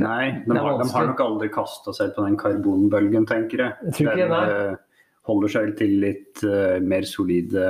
Nei, 0.00 0.24
de 0.46 0.54
har, 0.54 0.78
de 0.78 0.86
har 0.92 1.08
nok 1.10 1.24
aldri 1.24 1.50
kasta 1.52 1.92
seg 1.96 2.14
på 2.14 2.22
den 2.26 2.38
karbonbølgen, 2.40 3.26
tenker 3.28 3.64
jeg. 3.64 3.76
Jeg 3.88 3.96
tror 3.96 4.12
ikke 4.12 4.28
Den 4.28 4.36
det, 4.36 4.60
eh, 4.60 4.78
holder 5.28 5.52
seg 5.52 5.74
til 5.78 5.98
litt 6.02 6.40
uh, 6.46 6.78
mer 6.80 7.04
solide 7.08 7.66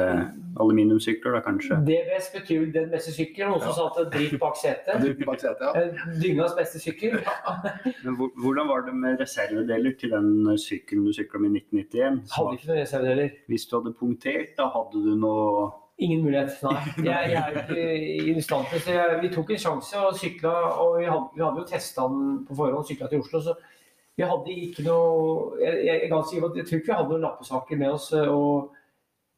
aluminiumssykler, 0.60 1.34
da 1.36 1.40
kanskje. 1.44 1.78
DBS 1.86 2.30
betyr 2.34 2.66
den 2.74 2.88
beste 2.92 3.12
sykkelen. 3.14 3.52
Noen 3.52 3.64
som 3.64 3.76
sa 3.76 3.86
at 3.88 3.98
det 3.98 4.04
er 4.04 4.10
dritt 4.14 4.40
bak 4.42 4.56
setet. 4.58 5.04
Bak 5.28 5.44
ja. 5.44 5.72
Eh, 5.78 6.00
Dyngas 6.22 6.56
beste 6.58 6.80
sykkel. 6.82 7.18
Men 8.04 8.18
hvordan 8.18 8.70
var 8.70 8.86
det 8.86 8.94
med 8.96 9.20
reservedeler 9.20 9.96
til 10.00 10.14
den 10.14 10.30
eh, 10.52 10.58
sykkelen 10.60 11.06
du 11.06 11.14
sykla 11.16 11.42
med 11.42 11.56
i 11.56 11.62
1991? 11.62 12.22
Så 12.30 12.40
Hadde 12.40 12.56
ikke 12.58 12.70
noen 12.72 12.82
reservedeler. 12.82 13.36
hvis 13.50 13.68
du 13.68 13.76
hadde 13.78 13.94
punktert, 14.00 14.56
da 14.58 14.70
hadde 14.74 15.04
du 15.04 15.14
noe 15.18 15.70
Ingen 16.00 16.22
mulighet, 16.24 16.54
nei. 16.64 16.78
Jeg, 17.10 17.32
jeg 17.34 17.40
er 17.40 17.58
ikke 17.60 18.38
i 18.40 18.40
stand 18.40 18.70
til 18.70 18.80
så 18.80 18.94
jeg, 18.94 19.18
Vi 19.20 19.28
tok 19.34 19.50
en 19.52 19.58
sjanse 19.60 19.98
og 20.00 20.14
sykla, 20.16 20.52
og 20.80 20.94
vi 20.96 21.04
hadde, 21.04 21.26
vi 21.34 21.44
hadde 21.44 21.60
jo 21.60 21.66
testa 21.68 22.06
den 22.08 22.38
på 22.48 22.56
forhånd, 22.56 22.86
sykla 22.88 23.10
til 23.10 23.20
Oslo. 23.20 23.42
så 23.44 23.56
vi 24.20 24.28
hadde 24.28 24.58
ikke 24.66 24.84
noe 24.84 25.56
Jeg, 25.62 25.80
jeg, 25.86 26.02
jeg, 26.04 26.10
jeg 26.10 26.66
tror 26.68 26.78
ikke 26.78 26.90
vi 26.90 26.98
hadde 26.98 27.14
noen 27.14 27.24
lappesaker 27.24 27.80
med 27.80 27.94
oss. 27.94 28.10
Og, 28.12 28.74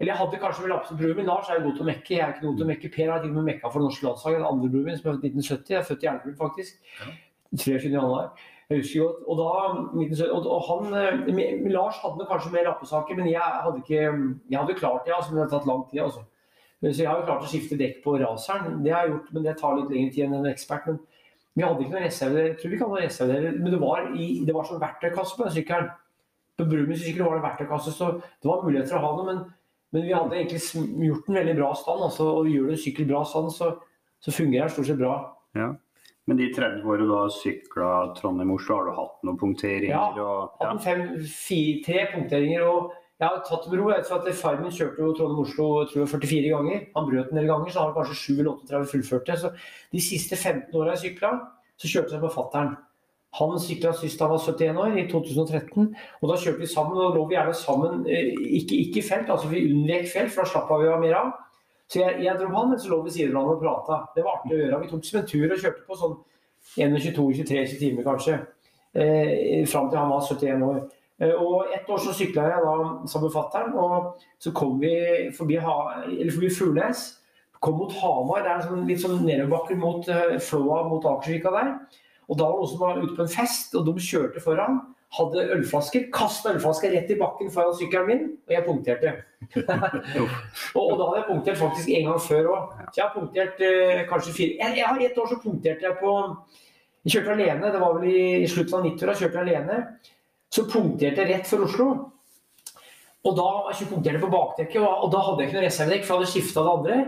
eller 0.01 0.11
jeg 0.11 0.21
hadde 0.21 0.41
kanskje 0.43 0.65
med 0.65 0.73
lappesaker. 0.75 1.01
Broren 1.03 1.21
min 1.21 1.29
Lars 1.31 1.51
er 1.51 1.61
jo 1.61 1.67
god 1.69 1.77
til 1.77 1.85
å 1.85 1.91
mekke. 1.91 2.15
Jeg 2.17 2.25
er 2.25 2.33
ikke 2.35 2.47
god 2.47 2.57
til 2.59 2.67
å 2.67 2.71
mekke. 2.73 2.95
Per 2.97 3.13
har 3.13 3.23
til 3.23 3.31
og 3.31 3.37
med 3.39 3.49
mekka 3.53 3.71
for 3.71 3.79
det 3.79 3.91
norske 3.91 4.09
landslaget. 4.09 4.41
Den 4.41 4.49
andre 4.49 4.73
broren 4.73 4.89
min 4.91 4.99
som 4.99 5.07
er 5.07 5.15
født 5.15 5.29
i 5.29 5.33
1970. 5.37 5.71
Jeg 5.75 5.79
er 5.79 5.87
født 5.91 6.03
i 6.07 6.11
Elverum, 6.13 6.41
faktisk. 6.41 6.83
23. 7.53 7.93
januar. 7.93 8.45
Jeg 8.73 8.83
husker 8.83 9.05
godt. 9.05 9.23
Og, 9.29 9.39
da, 9.39 10.27
og, 10.33 10.51
og 10.57 10.69
han, 10.71 10.99
eh, 10.99 11.65
Lars 11.77 12.03
hadde 12.03 12.29
kanskje 12.33 12.53
mer 12.57 12.69
lappesaker, 12.71 13.19
men 13.19 13.31
jeg 13.31 13.63
hadde 13.67 13.83
ikke 13.85 14.03
Jeg 14.03 14.59
hadde 14.59 14.79
klart 14.81 15.07
det, 15.07 15.15
altså, 15.15 15.31
men 15.31 15.39
det 15.39 15.45
hadde 15.47 15.57
tatt 15.59 15.71
lang 15.71 15.87
tid. 15.91 16.03
altså. 16.09 16.27
Så 16.83 16.99
jeg 17.05 17.07
har 17.07 17.21
jo 17.21 17.27
klart 17.29 17.45
å 17.47 17.51
skifte 17.51 17.79
dekk 17.79 18.01
på 18.03 18.17
raseren. 18.19 18.81
Det 18.83 18.91
har 18.91 19.07
jeg 19.07 19.15
gjort, 19.15 19.35
men 19.37 19.45
det 19.47 19.59
tar 19.61 19.77
litt 19.79 19.93
lengre 19.93 20.15
tid 20.17 20.25
enn 20.27 20.39
en 20.41 20.51
ekspert. 20.51 20.89
Men 20.91 20.99
vi 21.53 21.65
hadde 21.65 21.85
ikke 21.85 21.93
noen 21.93 22.07
reservedeler. 22.07 22.53
Jeg 22.53 22.59
tror 22.61 22.73
vi 22.73 22.79
noen 22.81 23.03
reservedeler, 23.05 23.59
men 23.61 23.75
det 23.75 23.81
var, 23.83 24.07
i, 24.17 24.29
det 24.47 24.55
var 24.57 24.69
som 24.69 24.81
verktøykasse 24.81 25.37
på 25.37 25.47
den 25.47 25.55
sykkelen. 25.57 25.91
På 26.57 26.69
Brumens 26.69 27.05
sykkel 27.05 27.27
var 27.27 27.39
det 27.39 27.47
verktøykasse, 27.47 27.93
så 27.97 28.09
det 28.21 28.49
var 28.49 28.65
mulighet 28.65 28.91
for 28.91 29.01
å 29.01 29.05
ha 29.05 29.13
noe, 29.19 29.27
Men, 29.29 29.43
men 29.93 30.07
vi 30.07 30.15
hadde 30.17 30.39
egentlig 30.39 30.61
gjort 31.09 31.29
den 31.29 31.39
veldig 31.41 31.57
bra 31.61 31.71
stand, 31.77 32.05
altså, 32.09 32.29
og 32.41 32.49
gjør 32.49 32.69
du 32.71 32.75
en 32.77 32.85
sykkel 32.85 33.09
bra 33.09 33.23
stand, 33.29 33.53
så, 33.53 33.73
så 34.25 34.35
fungerer 34.35 34.69
den 34.69 34.75
stort 34.77 34.89
sett 34.89 35.01
bra. 35.01 35.17
Ja. 35.59 35.73
Men 36.31 36.39
de 36.39 36.49
30 36.55 36.87
årene 36.87 37.09
du 37.11 37.15
har 37.17 37.33
sykla 37.35 37.93
Trondheim-Oslo, 38.17 38.79
har 38.79 38.89
du 38.89 38.97
hatt 38.97 39.25
noen 39.27 39.39
punkteringer? 39.41 39.93
Ja, 39.93 40.05
og, 40.23 40.59
Hatt 40.63 40.85
fem, 40.85 41.03
fire, 41.27 41.81
tre 41.85 42.05
punkteringer. 42.13 42.69
og 42.69 42.93
jeg 43.23 43.31
har 43.31 43.43
tatt 43.47 43.67
med 43.71 43.79
ro. 43.79 43.91
Jeg 43.93 44.03
at 44.11 44.29
Far 44.35 44.57
min 44.59 44.73
kjørte 44.75 45.09
Trondheim-Oslo 45.15 45.67
44 46.11 46.49
ganger. 46.51 46.87
Han 46.97 47.05
brøt 47.07 47.29
en 47.31 47.39
del 47.39 47.47
ganger, 47.47 47.71
så 47.71 47.79
har 47.79 47.93
han 47.93 47.95
kanskje 48.01 48.17
7 48.19 48.41
eller 48.41 48.57
38 48.57 48.89
fullførte. 48.91 49.37
Så 49.39 49.53
de 49.95 50.01
siste 50.03 50.35
15 50.37 50.75
åra 50.81 50.97
jeg 50.97 51.05
sykla, 51.13 51.31
så 51.79 51.91
kjørte 51.93 52.17
jeg 52.17 52.25
med 52.25 52.35
fatter'n. 52.35 52.73
Han 53.39 53.55
sykla 53.63 53.95
sist 53.97 54.21
han 54.21 54.33
var 54.35 54.43
71 54.43 54.81
år, 54.83 54.97
i 54.99 55.07
2013. 55.09 55.87
Og 56.21 56.29
da 56.29 56.39
kjørte 56.43 56.61
vi 56.61 56.69
sammen, 56.69 56.99
og 56.99 57.15
lå 57.17 57.23
vi 57.31 57.37
gjerne 57.39 57.55
sammen. 57.57 58.03
eh, 58.11 58.33
Ikke, 58.59 58.77
ikke 58.77 59.05
felt, 59.07 59.31
altså 59.31 59.49
vi 59.49 59.63
unngikk 59.71 60.11
felt, 60.13 60.33
for 60.35 60.43
da 60.43 60.51
slappa 60.51 60.81
vi 60.83 60.91
av 60.91 61.01
mer 61.01 61.15
av. 61.21 61.31
Så 61.89 62.01
jeg, 62.03 62.25
jeg 62.27 62.39
dro 62.41 62.51
han, 62.57 62.71
men 62.75 62.81
så 62.83 62.91
lå 62.91 62.99
vi 63.07 63.15
siden 63.15 63.37
av 63.37 63.47
han 63.47 63.55
og 63.55 63.63
prata. 63.63 64.01
Det 64.17 64.25
var 64.27 64.41
artig 64.41 64.57
å 64.57 64.61
gjøre. 64.65 64.81
Vi 64.83 64.91
tok 64.91 65.07
som 65.07 65.21
en 65.21 65.31
tur 65.31 65.47
og 65.47 65.63
kjørte 65.63 65.87
på 65.87 66.01
sånn 66.03 66.19
21-23 66.77 67.79
timer, 67.79 68.03
kanskje. 68.03 68.41
Eh, 68.93 69.63
Fram 69.71 69.89
til 69.91 69.99
han 70.03 70.11
var 70.11 70.27
71 70.27 70.67
år. 70.67 70.83
Eh, 71.23 71.35
Og 71.39 71.73
ett 71.75 71.91
år 71.91 71.99
så 72.03 72.13
sykla 72.17 72.49
jeg 72.51 72.63
da 72.65 72.77
sammen 73.07 73.29
med 73.29 73.35
fatter'n, 73.37 73.75
og 73.79 74.23
så 74.43 74.53
kom 74.55 74.79
vi 74.83 74.95
forbi, 75.37 75.59
ha, 75.63 76.05
Fuglenes. 76.59 77.19
Kom 77.63 77.79
mot 77.79 77.93
Hamar. 77.95 78.43
Det 78.43 78.51
er 78.51 78.65
sånn, 78.67 78.87
litt 78.89 79.03
sånn 79.03 79.21
nedoverbakker 79.23 79.79
mot 79.79 80.09
uh, 80.11 80.39
Flåa, 80.43 80.81
mot 80.89 81.05
Akersvika 81.07 81.53
der. 81.55 81.69
Og 82.27 82.39
da 82.41 82.49
var 82.49 82.57
det 82.57 82.63
noen 82.65 82.73
som 82.73 82.81
var 82.81 82.99
ute 82.99 83.15
på 83.15 83.23
en 83.23 83.31
fest, 83.31 83.77
og 83.79 83.87
de 83.87 84.03
kjørte 84.03 84.43
foran. 84.43 84.81
Hadde 85.15 85.45
ølflasker. 85.55 86.09
Kasta 86.11 86.57
ølflasker 86.57 86.91
rett 86.91 87.13
i 87.15 87.19
bakken 87.21 87.53
foran 87.55 87.77
sykkelen 87.79 88.09
min, 88.09 88.25
og 88.49 88.57
jeg 88.57 88.67
punkterte. 88.67 89.13
og, 90.75 90.83
og 90.83 90.97
da 90.99 91.07
hadde 91.07 91.21
jeg 91.21 91.29
punktert 91.29 91.61
faktisk 91.61 91.93
en 91.95 92.09
gang 92.11 92.27
før 92.27 92.51
òg. 92.57 92.75
Jeg 92.97 93.05
har 93.05 93.15
punktert 93.15 93.63
uh, 93.63 94.03
kanskje 94.11 94.35
fire 94.41 94.59
jeg, 94.59 94.81
jeg 94.81 94.89
har 94.89 95.07
Ett 95.07 95.23
år 95.23 95.31
så 95.31 95.39
punkterte 95.45 95.87
jeg 95.87 96.01
på 96.03 96.17
Jeg 97.05 97.15
kjørte 97.15 97.37
alene. 97.37 97.71
Det 97.77 97.85
var 97.85 97.95
vel 98.01 98.11
i, 98.11 98.25
i 98.43 98.51
slutten 98.51 98.81
av 98.81 98.91
90-åra. 98.91 99.17
Kjørte 99.23 99.39
jeg 99.39 99.47
alene. 99.47 99.79
Så 100.53 100.67
punkterte 100.69 101.23
jeg 101.23 101.31
rett 101.33 101.49
for 101.49 101.65
Oslo. 101.67 101.89
Og 103.23 103.37
da 103.39 103.49
punkterte 103.79 104.17
jeg 104.19 104.25
på 104.25 104.33
bakdekket, 104.33 104.83
og, 104.83 105.09
da 105.13 105.23
hadde 105.25 105.43
jeg 105.45 105.51
ikke 105.51 105.61
noe 105.61 105.69
reservedekk, 105.69 106.05
for 106.05 106.15
jeg 106.15 106.21
hadde 106.21 106.33
skifta 106.33 106.65
det 106.67 106.73
andre. 106.77 106.99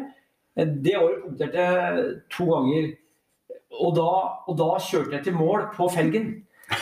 Eh, 0.57 0.73
Det 0.87 0.97
året 1.01 1.23
punkterte 1.27 1.67
jeg 1.67 2.07
to 2.37 2.49
ganger. 2.53 2.91
Og 3.75 3.95
da, 3.97 4.11
og 4.49 4.59
da 4.59 4.71
kjørte 4.79 5.17
jeg 5.17 5.25
til 5.25 5.35
mål 5.35 5.69
på 5.75 5.89
felgen. 5.91 6.29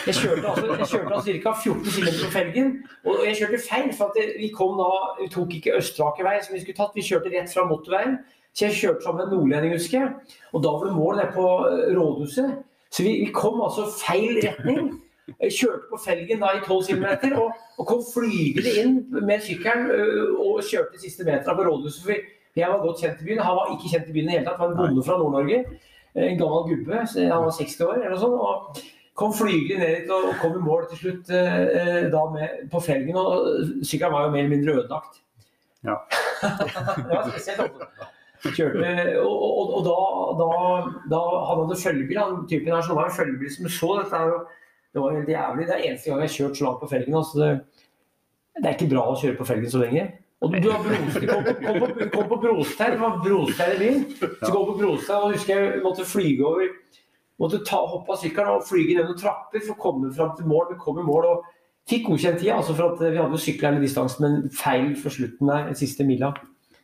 Jeg 0.05 0.15
kjørte 0.15 0.47
altså, 0.47 0.99
altså 1.01 1.33
ca. 1.43 1.51
14 1.51 1.83
km 1.91 2.11
på 2.21 2.29
felgen, 2.31 2.69
og 3.03 3.25
jeg 3.27 3.35
kjørte 3.41 3.59
feil. 3.65 3.89
for 3.97 4.13
det, 4.15 4.35
Vi 4.39 4.47
kom 4.55 4.77
da, 4.79 4.91
vi 5.19 5.27
tok 5.33 5.57
ikke 5.57 5.75
Østrakevei 5.79 6.37
som 6.43 6.55
vi 6.55 6.61
skulle 6.61 6.77
tatt, 6.77 6.95
vi 6.95 7.03
kjørte 7.03 7.33
rett 7.33 7.51
fra 7.51 7.65
motorveien. 7.67 8.19
Så 8.53 8.67
jeg 8.67 8.77
kjørte 8.77 9.03
sammen 9.03 9.23
med 9.23 9.33
en 9.33 9.39
nordlending, 9.39 9.73
husker 9.73 9.99
jeg. 9.99 10.37
Og 10.53 10.63
da 10.63 10.71
var 10.77 11.17
det 11.19 11.27
på 11.33 11.45
eh, 11.67 11.89
rådhuset. 11.97 12.61
Så 12.93 13.03
vi, 13.03 13.15
vi 13.25 13.31
kom 13.33 13.59
altså 13.65 13.87
feil 13.97 14.37
retning. 14.45 14.93
Kjørte 15.31 15.87
på 15.87 15.97
felgen 16.03 16.41
da 16.43 16.49
i 16.57 16.61
12 16.65 16.89
km 16.89 17.35
og, 17.39 17.53
og, 17.77 17.83
kom 17.87 18.01
flygende 18.03 18.73
inn 18.81 18.97
med 19.23 19.43
sykkelen 19.45 19.85
øh, 19.95 20.33
og 20.35 20.57
kjørte 20.67 20.97
de 20.97 21.03
siste 21.05 21.23
meterne 21.23 21.55
på 21.55 21.67
rådhuset. 21.67 22.25
Jeg 22.55 22.69
var 22.69 22.81
godt 22.83 22.99
kjent 23.01 23.21
i 23.21 23.27
byen. 23.29 23.39
Han 23.41 23.55
var 23.57 23.71
ikke 23.73 23.91
kjent 23.93 24.09
i 24.11 24.15
byen 24.17 24.29
i 24.29 24.35
hele 24.35 24.45
tatt. 24.45 24.59
Han 24.59 24.73
var 24.73 24.83
en 24.83 24.91
bonde 24.91 25.05
fra 25.07 25.15
Nord-Norge. 25.21 25.61
En 26.13 26.41
gammel 26.41 26.67
gubbe. 26.69 26.99
Han 27.15 27.45
var 27.47 27.55
60 27.55 27.79
år 27.87 27.95
eller 27.95 28.13
noe 28.13 28.21
sånt. 28.21 28.35
Og 28.43 28.83
kom 29.17 29.33
flygende 29.33 29.79
ned 29.79 29.95
dit 29.95 30.11
og 30.13 30.33
kom 30.41 30.57
i 30.57 30.63
mål 30.65 30.87
til 30.89 30.99
slutt 31.01 31.31
eh, 31.33 32.03
da 32.13 32.23
med, 32.33 32.65
på 32.69 32.81
felgen. 32.83 33.17
Og 33.17 33.85
sykkelen 33.87 34.13
var 34.13 34.27
jo 34.27 34.33
mer 34.35 34.43
eller 34.43 34.55
mindre 34.57 34.75
ødelagt. 34.81 35.21
Ja. 35.87 35.97
det 37.07 37.09
var 37.09 37.31
spesielt. 37.31 37.79
Kjørte, 38.43 38.89
og, 39.23 39.43
og, 39.47 39.69
og 39.77 39.85
da, 39.87 39.97
da, 40.41 40.47
da, 41.13 41.19
Han 41.47 41.61
hadde 41.63 41.79
følgebil. 41.79 42.19
Han 42.19 42.43
typen 42.51 42.75
her 42.75 42.83
som 42.83 42.99
var 42.99 43.07
en 43.07 43.17
følgebil 43.17 43.55
som 43.55 43.71
så 43.71 43.93
dette. 44.01 44.19
her, 44.19 44.35
det 44.93 45.01
var 45.01 45.15
helt 45.15 45.29
jævlig. 45.29 45.67
Det 45.67 45.75
er 45.75 45.87
eneste 45.87 46.09
gang 46.09 46.19
jeg 46.21 46.29
har 46.29 46.35
kjørt 46.35 46.59
så 46.59 46.67
langt 46.67 46.83
på 46.83 46.89
felgen. 46.91 47.15
Altså 47.17 47.39
det, 47.39 47.49
det, 48.59 48.65
er 48.65 48.75
ikke 48.75 48.91
bra 48.93 49.07
å 49.09 49.15
kjøre 49.17 49.39
på 49.39 49.47
felgen 49.49 49.73
så 49.73 49.81
lenge. 49.81 50.03
Og 50.43 50.55
du, 50.59 50.67
har 50.69 50.83
broster, 50.83 51.25
kom, 51.29 51.45
kom, 51.63 51.77
på, 51.79 52.07
kom 52.11 52.25
på 52.27 52.37
Brostein, 52.41 52.91
det 52.91 52.99
var 52.99 53.19
Brostein 53.23 53.73
i 53.73 53.79
byen. 53.79 54.01
Så 54.19 54.49
kom 54.51 54.65
på 54.67 54.75
Brostein, 54.81 55.21
og 55.23 55.35
husker 55.37 55.61
jeg 55.61 55.83
måtte 55.85 56.07
flyge 56.07 56.47
over 56.47 56.71
Måtte 57.41 57.63
ta, 57.65 57.79
hoppe 57.89 58.13
av 58.13 58.19
sykkelen 58.21 58.59
og 58.59 58.65
flyge 58.67 58.93
ned 58.93 59.07
noen 59.09 59.17
trapper 59.17 59.63
for 59.63 59.73
å 59.73 59.81
komme 59.81 60.11
fram 60.13 60.35
til 60.37 60.45
mål. 60.47 60.67
Vi 60.69 60.75
kom 60.83 60.99
i 61.01 61.05
mål 61.07 61.25
og 61.31 61.47
fikk 61.89 62.05
godkjent 62.11 62.37
tida, 62.39 62.59
altså 62.59 62.75
for 62.77 62.93
at 62.93 63.01
vi 63.01 63.17
hadde 63.17 63.33
jo 63.33 63.41
sykkelen 63.41 63.79
hele 63.79 63.87
distansen, 63.87 64.23
men 64.23 64.53
feil 64.53 64.91
for 64.99 65.15
slutten 65.15 65.49
der, 65.49 65.71
siste 65.79 66.05
mila. 66.07 66.29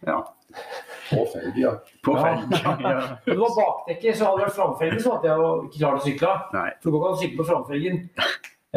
Ja. 0.08 0.20
På 1.10 1.26
felg, 1.34 1.58
ja. 1.58 1.74
På 2.06 2.16
felg. 2.18 2.46
Ja. 2.64 3.02
det 3.26 3.38
var 3.40 3.56
bakdekket, 3.58 4.18
så 4.18 4.30
hadde 4.30 4.40
det 4.40 4.48
vært 4.48 4.58
framfelgen, 4.58 5.02
så 5.04 5.16
hadde 5.16 5.30
jeg 5.30 5.50
ikke 5.68 5.82
klart 5.82 6.00
å 6.00 6.06
sykle. 6.06 6.32
Nei. 6.56 6.70
For 6.80 6.90
du 6.90 6.98
går 6.98 7.12
ikke 7.12 7.22
sykle 7.24 7.42
på 7.42 7.50
framfelgen. 7.50 8.00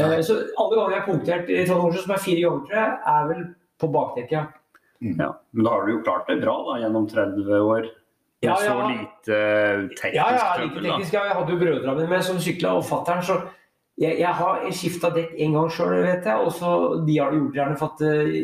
Eh, 0.00 0.18
så 0.24 0.38
alle 0.56 0.76
ganger 0.76 0.94
jeg 0.96 1.00
har 1.00 1.08
punktert 1.08 1.50
i 1.52 1.62
Trondheim 1.68 1.90
Oslo, 1.90 2.04
som 2.06 2.14
er 2.16 2.22
fire 2.26 2.44
ganger, 2.44 2.66
tror 2.68 2.78
jeg, 2.80 2.98
er 3.14 3.26
vel 3.30 3.42
på 3.82 3.90
bakdekket. 3.96 4.60
Ja. 5.02 5.32
Men 5.50 5.66
da 5.66 5.74
har 5.74 5.86
du 5.86 5.96
jo 5.96 6.04
klart 6.06 6.30
det 6.30 6.38
bra 6.44 6.54
da, 6.68 6.78
gjennom 6.84 7.08
30 7.10 7.58
år. 7.58 7.90
Med 8.42 8.48
Ja, 8.48 8.54
så 8.58 8.76
lite 8.88 9.36
teknisk 9.98 10.16
Ja, 10.16 10.28
ja, 10.34 10.46
lite 10.64 10.80
da. 10.80 10.86
teknisk. 10.88 11.12
Ja, 11.14 11.24
jeg 11.28 11.36
hadde 11.38 11.52
jo 11.52 11.58
brødrene 11.60 11.98
mine 11.98 12.10
med 12.10 12.24
som 12.26 12.40
sykla, 12.42 12.76
og 12.78 12.86
fattern, 12.86 13.22
så 13.22 13.38
jeg, 14.00 14.18
jeg 14.18 14.34
har 14.34 14.64
skifta 14.72 15.12
dekk 15.14 15.34
en 15.44 15.56
gang 15.58 15.70
sjøl, 15.70 15.94
vet 16.02 16.26
jeg. 16.26 16.36
Og 16.40 16.52
så 16.56 16.72
de 17.06 17.18
har 17.20 17.30
det 17.30 17.42
gjort 17.42 17.58
gjerne 17.60 17.78
for 17.78 17.92
at 17.92 18.04
uh, 18.08 18.36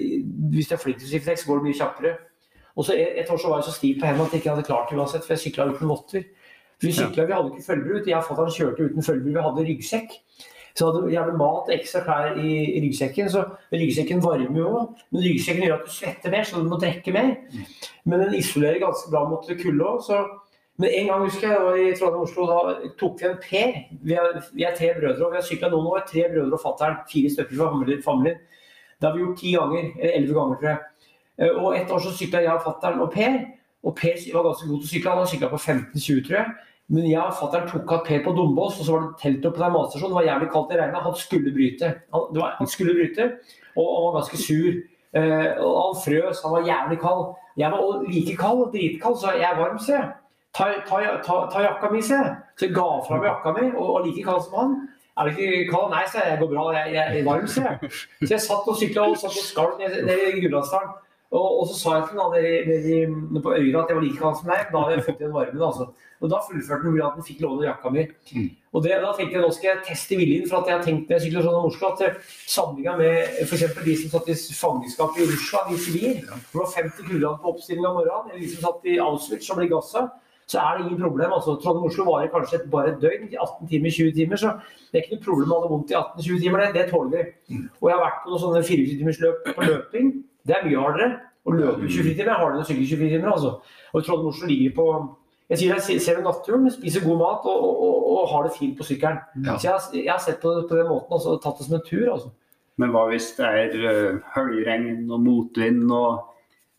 hvis 0.52 0.70
du 0.70 0.74
er 0.76 0.82
flink 0.82 1.00
til 1.00 1.08
å 1.08 1.12
skifte 1.12 1.32
dekk, 1.32 1.42
så 1.42 1.50
går 1.50 1.60
det 1.60 1.68
mye 1.68 1.78
kjappere. 1.80 2.14
Og 2.78 2.86
så 2.86 2.94
et, 2.94 3.26
år 3.26 3.40
så 3.42 3.50
var 3.50 3.58
jeg 3.58 3.68
så 3.68 3.74
stiv 3.74 3.98
på 3.98 4.06
hendene 4.06 4.28
at 4.28 4.34
jeg 4.36 4.40
ikke 4.42 4.52
hadde 4.54 4.66
klart 4.68 4.90
det 4.92 4.98
uansett, 5.00 5.24
for 5.26 5.34
jeg 5.34 5.42
sykla 5.48 5.66
uten 5.72 5.90
votter. 5.90 6.28
Vi 6.78 6.92
sykla, 6.94 7.24
vi 7.26 7.34
hadde 7.34 7.50
ikke 7.50 7.66
følgebru. 7.66 8.02
Jeg 8.06 8.16
og 8.20 8.26
fatter'n 8.28 8.54
kjørte 8.54 8.86
uten 8.86 9.02
følgebru, 9.02 9.34
vi 9.34 9.46
hadde 9.48 9.64
ryggsekk. 9.66 10.12
Så 10.78 10.86
hadde 10.86 11.08
vi 11.08 11.16
hadde 11.18 11.34
mat 11.40 11.66
og 11.66 11.74
ekstra 11.74 12.04
klær 12.06 12.36
i, 12.38 12.52
ryggsekken. 12.84 13.30
Så 13.34 13.42
ryggsekken 13.74 14.22
varmer 14.22 14.60
jo 14.60 14.68
òg, 14.78 15.00
men 15.10 15.24
ryggsekken 15.26 15.64
gjør 15.66 15.80
at 15.80 15.88
du 15.88 15.90
svetter 15.90 16.30
mer, 16.30 16.46
så 16.46 16.62
du 16.62 16.68
må 16.70 16.78
trekke 16.78 17.14
mer. 17.16 17.32
Men 18.06 18.22
den 18.22 18.36
isolerer 18.38 18.78
ganske 18.84 19.10
bra 19.10 19.24
mot 19.26 19.48
kulde 19.58 19.88
òg. 19.90 20.04
Så 20.06 20.20
men 20.78 20.92
en 20.94 21.08
gang 21.10 21.24
husker 21.26 21.48
jeg, 21.48 21.56
jeg 21.56 21.64
var 21.66 21.78
i 21.82 21.94
Trondheim 21.98 22.22
Oslo, 22.22 22.44
da 22.46 22.90
tok 23.00 23.18
vi 23.18 23.26
en 23.26 23.40
Per. 23.42 23.72
Vi 24.06 24.14
er, 24.14 24.36
vi 24.54 24.62
er 24.68 24.76
tre 24.78 24.92
brødre, 24.94 25.24
og 25.26 25.32
vi 25.32 25.40
har 25.40 25.46
sykla 25.48 25.72
noen 25.72 25.88
år. 25.90 26.04
Tre 26.06 26.28
brødre 26.30 26.54
og 26.54 26.62
fatter'n. 26.62 27.00
Fire 27.10 27.32
stykker 27.34 27.58
fra 27.58 27.72
familien- 27.72 28.04
familien. 28.04 28.38
Det 29.00 29.08
har 29.08 29.16
vi 29.16 29.24
gjort 29.24 29.40
ti 29.42 29.56
ganger. 29.56 29.88
Eller 29.98 30.14
elleve 30.20 30.36
ganger, 30.38 30.60
tror 30.60 30.70
jeg. 30.70 30.78
Eh, 31.38 31.50
Og 31.54 31.76
et 31.76 31.90
år 31.90 32.02
så 32.02 32.12
sykla 32.16 32.42
jeg, 32.42 32.64
fatter'n 32.64 33.00
og 33.00 33.12
Per. 33.12 33.38
Og 33.84 33.94
Per 33.96 34.16
var 34.34 34.42
ganske 34.48 34.68
god 34.68 34.80
til 34.82 34.88
å 34.88 34.92
sykle. 34.94 35.14
Han 35.18 35.30
sykla 35.30 35.48
på 35.52 35.60
15-20, 35.60 36.26
tror 36.26 36.36
jeg. 36.40 36.46
Men 36.88 37.04
jeg 37.10 37.20
og 37.20 37.34
fatter'n 37.36 37.68
tok 37.68 37.90
av 37.92 38.04
Per 38.06 38.22
på 38.24 38.32
Dombås, 38.36 38.78
og 38.80 38.86
så 38.86 38.92
var 38.94 39.02
det 39.06 39.18
telt 39.22 39.44
oppe 39.46 39.60
på 39.60 39.72
matstasjonen. 39.74 40.12
Det 40.14 40.18
var 40.20 40.28
jævlig 40.30 40.50
kaldt 40.54 40.70
i 40.72 40.78
regnet. 40.80 41.02
Han 41.04 41.18
skulle 41.20 41.52
bryte. 41.52 41.90
Han, 42.14 42.22
det 42.32 42.40
var, 42.42 42.54
han 42.58 42.70
skulle 42.74 42.94
bryte, 42.96 43.26
og 43.76 43.90
han 43.94 44.06
var 44.06 44.16
ganske 44.20 44.40
sur. 44.44 44.78
Uh, 45.16 45.50
og 45.64 45.76
han 45.80 46.00
frøs, 46.04 46.40
han 46.44 46.52
var 46.52 46.66
jævlig 46.68 46.98
kald. 47.00 47.22
Jeg 47.56 47.70
var 47.72 48.02
like 48.08 48.36
kald, 48.36 48.64
dritkald, 48.72 49.16
så 49.20 49.32
jeg 49.36 49.46
er 49.50 49.56
varm, 49.60 49.78
se. 49.80 50.00
Ta, 50.56 50.66
ta, 50.88 50.98
ta, 51.24 51.36
ta 51.52 51.62
jakka 51.64 51.90
mi, 51.92 52.00
se. 52.04 52.18
Så 52.58 52.66
jeg 52.66 52.74
ga 52.76 52.86
fra 53.06 53.16
meg 53.20 53.28
jakka 53.30 53.52
mi, 53.56 53.66
og 53.76 53.88
og 53.94 54.06
like 54.06 54.24
kald 54.26 54.42
som 54.44 54.56
han. 54.58 54.74
Er 55.18 55.28
du 55.28 55.30
ikke 55.36 55.70
kald? 55.72 55.90
Nei, 55.92 56.02
sa 56.12 56.22
jeg. 56.24 56.34
Jeg 56.34 56.40
går 56.42 56.50
bra, 56.54 56.66
jeg, 56.76 56.92
jeg 56.94 57.20
er 57.20 57.24
varm, 57.28 57.46
se. 57.46 57.62
Så 58.24 58.30
jeg 58.34 58.40
satt 58.44 58.68
og 58.68 58.76
sykla 58.80 59.06
og 59.08 59.16
satt 59.20 59.36
og 59.36 59.44
skalv 59.48 59.80
ned 59.80 60.12
i 60.14 60.40
Gudbrandsdalen. 60.44 60.96
Og, 61.28 61.48
og 61.60 61.64
så 61.68 61.74
sa 61.76 61.94
jeg 61.98 62.04
til 62.08 62.20
han 62.22 62.30
nede 62.32 63.40
på 63.44 63.52
Øyre 63.52 63.82
at 63.82 63.90
jeg 63.90 63.96
var 63.98 64.04
like 64.04 64.20
kald 64.20 64.36
som 64.38 64.48
deg. 64.48 64.68
Da 64.72 64.80
hadde 64.80 64.94
jeg 64.96 65.04
fått 65.04 65.18
igjen 65.20 65.34
varmen. 65.34 65.64
altså. 65.66 65.90
Og 66.18 66.30
da 66.32 66.38
fullførte 66.42 66.88
han 66.88 67.00
at 67.04 67.18
han 67.18 67.26
fikk 67.26 67.42
låne 67.44 67.66
jakka 67.66 67.90
mi. 67.94 68.04
Og 68.72 68.82
det, 68.84 68.94
da 69.02 69.10
tenkte 69.16 69.36
jeg 69.36 69.44
nå 69.44 69.50
skal 69.54 69.68
jeg 69.70 69.82
teste 69.86 70.16
viljen, 70.18 70.46
for 70.48 70.60
at 70.60 70.70
jeg 70.70 70.76
har 70.78 70.86
tenkt 70.86 71.10
når 71.10 71.18
jeg 71.18 71.24
sykler 71.26 71.44
sånn 71.44 71.58
om 71.58 71.68
Oslo, 71.68 71.90
at 71.92 72.22
sammenligna 72.48 72.94
med 72.98 73.42
f.eks. 73.44 73.66
de 73.84 73.96
som 74.00 74.14
satt 74.14 74.30
i 74.32 74.38
fangenskap 74.58 75.20
i 75.20 75.28
Russland, 75.28 75.74
i 75.74 75.82
Sibir, 75.84 76.24
hvor 76.26 76.64
det 76.64 76.64
var 76.64 76.72
50 76.74 77.04
kuldegrader 77.04 77.42
på 77.44 77.52
oppstilling 77.52 77.86
om 77.86 78.00
morgenen, 78.00 78.32
eller 78.32 78.42
de 78.42 78.50
som 78.54 78.64
satt 78.66 78.88
i 78.88 78.96
Auschwitz 79.04 79.52
og 79.52 79.60
ble 79.60 79.68
gassa, 79.70 80.04
så 80.48 80.62
er 80.64 80.78
det 80.78 80.86
ingen 80.86 81.02
problem. 81.04 81.32
altså. 81.36 81.58
Trondheim-Oslo 81.62 82.08
varer 82.08 82.32
kanskje 82.32 82.62
et, 82.62 82.70
bare 82.72 82.94
et 82.94 83.02
døgn, 83.04 83.28
18 83.36 83.68
timer, 83.68 83.92
20 84.00 84.16
timer, 84.16 84.40
så 84.40 84.54
det 84.88 84.96
er 84.96 85.04
ikke 85.04 85.18
noe 85.18 85.26
problem 85.28 85.52
å 85.52 85.58
ha 85.58 85.66
det 85.66 85.72
vondt 85.74 85.92
i 85.92 85.98
18-20 86.00 86.42
timer, 86.44 86.64
det, 86.64 86.70
det 86.78 86.86
tåler 86.92 87.12
vi. 87.14 87.60
Og 87.82 87.90
jeg 87.90 87.98
har 87.98 88.04
vært 88.06 88.22
på 88.24 88.32
noen 88.32 88.42
sånne 88.46 88.64
24-timersløp 88.64 89.50
på 89.52 89.68
løping, 89.68 90.10
det 90.46 90.56
er 90.56 90.66
mye 90.66 90.82
hardere. 90.82 91.08
Å 91.48 91.54
løpe 91.54 91.88
24 91.88 92.14
timer 92.18 92.32
er 92.34 92.42
hardere 92.42 92.58
enn 92.58 92.66
å 92.66 92.68
sykle 92.68 92.86
24 92.90 93.08
timer, 93.14 93.30
altså. 93.32 93.54
Og 93.94 94.04
Trondheim-Oslo 94.04 94.50
ligger 94.50 94.74
på 94.76 94.88
jeg 95.48 95.58
sier 95.62 95.70
jeg 95.72 95.80
ser- 95.80 96.00
ser 96.04 96.18
en 96.20 96.70
spiser 96.70 97.00
god 97.00 97.18
mat 97.22 97.46
og, 97.48 97.62
og, 97.64 97.76
og, 97.82 98.08
og 98.18 98.28
har 98.28 98.42
det 98.44 98.52
fint 98.52 98.76
på 98.76 98.84
sykkelen. 98.84 99.16
Ja. 99.46 99.56
Så 99.56 99.68
jeg, 99.70 100.04
jeg 100.04 100.12
har 100.12 100.20
sett 100.20 100.42
på 100.42 100.52
det 100.52 100.68
på 100.68 100.76
den 100.76 100.90
måten 100.90 101.14
altså, 101.16 101.30
og 101.38 101.42
tatt 101.42 101.56
det 101.56 101.64
som 101.66 101.78
en 101.78 101.86
tur. 101.86 102.10
altså. 102.12 102.28
Men 102.76 102.90
hva 102.92 103.06
hvis 103.08 103.30
det 103.38 103.46
er 103.48 103.78
uh, 103.80 104.18
høljregn 104.36 105.08
og 105.10 105.20
motvind 105.24 105.88
og 105.90 106.24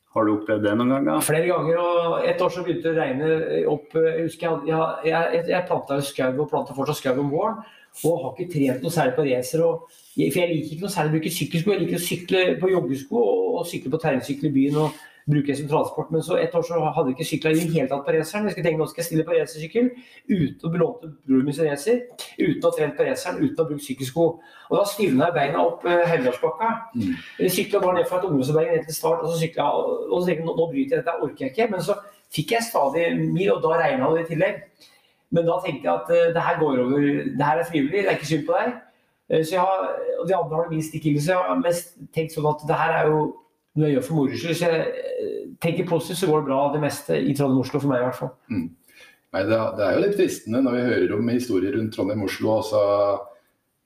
Har 0.09 0.25
du 0.25 0.31
opplevd 0.33 0.63
det 0.65 0.71
noen 0.73 0.89
ganger? 0.89 1.19
Flere 1.21 1.45
ganger. 1.45 1.77
og 1.77 2.23
Et 2.25 2.39
år 2.41 2.49
så 2.49 2.63
begynte 2.65 2.89
det 2.89 2.95
å 2.95 3.01
regne 3.01 3.65
opp 3.69 3.91
Jeg 3.93 4.23
husker 4.25 4.47
jeg, 4.65 4.77
jeg, 5.05 5.33
jeg, 5.35 5.43
jeg 5.51 5.67
planta 5.67 5.99
skau 6.01 6.31
og 6.33 6.49
planta 6.49 6.73
fortsatt 6.77 6.97
skau 6.97 7.19
om 7.21 7.29
våren. 7.29 7.59
Og 8.05 8.23
har 8.23 8.35
ikke 8.37 8.53
trent 8.53 8.81
noe 8.85 8.91
særlig 8.91 9.15
på 9.15 9.27
racer. 9.27 9.63
og- 9.65 9.89
For 10.15 10.39
jeg 10.39 10.49
liker 10.49 10.71
ikke 10.75 10.81
noe 10.81 10.95
særlig 10.95 11.09
å 11.09 11.15
bruke 11.17 11.35
sykkelsko. 11.37 11.71
Jeg 11.71 11.81
liker 11.81 11.97
å 11.97 12.07
sykle 12.07 12.59
på 12.59 12.71
joggesko 12.71 13.15
og, 13.15 13.59
og 13.59 13.65
sykle 13.67 13.91
på 13.91 14.01
terrengsykkel 14.01 14.49
i 14.49 14.55
byen. 14.57 14.75
og 14.75 14.91
bruke 15.29 15.47
det 15.47 15.57
som 15.57 15.67
transport. 15.67 16.11
Men 16.11 16.21
så 16.21 16.37
et 16.41 16.55
år 16.55 16.63
så 16.65 16.79
hadde 16.79 17.11
jeg 17.11 17.17
ikke 17.17 17.29
sykla 17.29 17.51
i 17.51 17.59
det 17.59 17.73
hele 17.73 17.87
tatt 17.87 18.05
på 18.05 18.13
raceren. 18.15 18.47
Jeg 18.47 18.55
skulle 18.55 18.67
tenke 18.67 18.81
nå 18.81 18.87
skal 18.89 19.01
jeg 19.03 19.07
stille 19.09 19.25
på 19.27 19.35
racersykkel 19.37 19.89
uten 20.29 20.65
å 20.65 20.71
belåne 20.73 21.11
broren 21.27 21.45
min 21.45 21.53
sin 21.53 21.69
racer. 21.69 21.99
Uten 22.39 22.63
å 22.63 22.71
ha 22.71 22.75
trent 22.77 22.97
på 22.97 23.07
raceren, 23.07 23.41
uten 23.43 23.57
å 23.57 23.63
ha 23.63 23.69
brukt 23.69 23.85
sykkelsko. 23.85 24.27
Og 24.69 24.77
da 24.77 24.85
stivna 24.89 25.29
jeg 25.29 25.37
beina 25.37 25.65
opp 25.65 25.85
uh, 25.85 26.05
Helgelandsbakka. 26.09 26.69
Mm. 26.95 27.49
Sykla 27.57 27.83
bare 27.83 27.99
ned 27.99 28.09
fra 28.09 28.21
et 28.21 28.29
ungdomsarbeid 28.29 28.71
ned 28.73 28.87
til 28.87 28.97
start, 28.97 29.25
og 29.25 29.33
så 29.33 29.41
sykla 29.43 29.67
jeg, 29.67 29.97
og 30.09 30.15
så 30.15 30.23
tenkte 30.25 30.39
jeg 30.39 30.47
nå, 30.49 30.55
nå 30.57 30.69
bryter 30.73 30.97
jeg, 30.97 31.03
dette 31.03 31.17
orker 31.27 31.45
jeg 31.45 31.53
ikke. 31.53 31.69
Men 31.75 31.85
så 31.85 31.97
fikk 32.33 32.55
jeg 32.55 32.67
stadig 32.69 33.05
mil, 33.19 33.51
og 33.53 33.61
da 33.65 33.77
regna 33.83 34.13
det 34.15 34.25
i 34.25 34.29
tillegg. 34.33 34.63
Men 35.35 35.45
da 35.45 35.59
tenkte 35.63 35.85
jeg 35.85 35.93
at 35.93 36.13
uh, 36.13 36.29
det 36.35 36.45
her 36.45 36.61
går 36.61 36.83
over, 36.85 37.09
det 37.37 37.45
her 37.45 37.61
er 37.61 37.67
frivillig, 37.67 38.01
det 38.01 38.09
er 38.09 38.17
ikke 38.17 38.31
synd 38.31 38.47
på 38.47 38.57
deg. 38.57 38.73
Uh, 39.29 39.41
så 39.43 39.55
jeg 39.55 39.61
har, 39.61 39.85
og 40.19 40.25
de 40.29 40.35
andre 40.37 40.57
har 40.57 40.65
det 40.65 40.77
minst 40.77 40.95
ikke 40.97 41.11
ille, 41.11 41.21
så 41.21 41.35
jeg 41.35 41.45
har 41.51 41.61
mest 41.61 41.95
tenkt 42.15 42.35
sånn 42.35 42.49
at 42.49 42.65
det 42.69 42.81
her 42.81 42.95
er 42.97 43.11
jo 43.11 43.21
noe 43.77 43.87
jeg 43.87 43.97
gjør 43.97 44.05
for 44.07 44.19
moro 44.19 44.41
skyld. 44.41 44.57
Så 44.57 44.67
jeg 44.67 44.81
eh, 44.81 45.39
tenker 45.63 45.89
positivt, 45.89 46.21
så 46.21 46.29
går 46.29 46.41
det 46.41 46.49
bra 46.49 46.59
det 46.73 46.83
meste 46.83 47.17
i 47.19 47.35
Trondheim-Oslo 47.37 47.81
for 47.81 47.91
meg 47.91 48.01
i 48.01 48.07
hvert 48.07 48.17
fall. 48.17 48.33
Nei, 48.49 49.43
det, 49.45 49.59
det 49.77 49.85
er 49.85 49.95
jo 49.95 50.03
litt 50.03 50.17
fristende 50.17 50.63
når 50.65 50.75
vi 50.75 50.87
hører 50.87 51.15
om 51.19 51.31
historier 51.31 51.77
rundt 51.77 51.93
Trondheim-Oslo, 51.95 52.55
og 52.57 52.65
så 52.65 52.83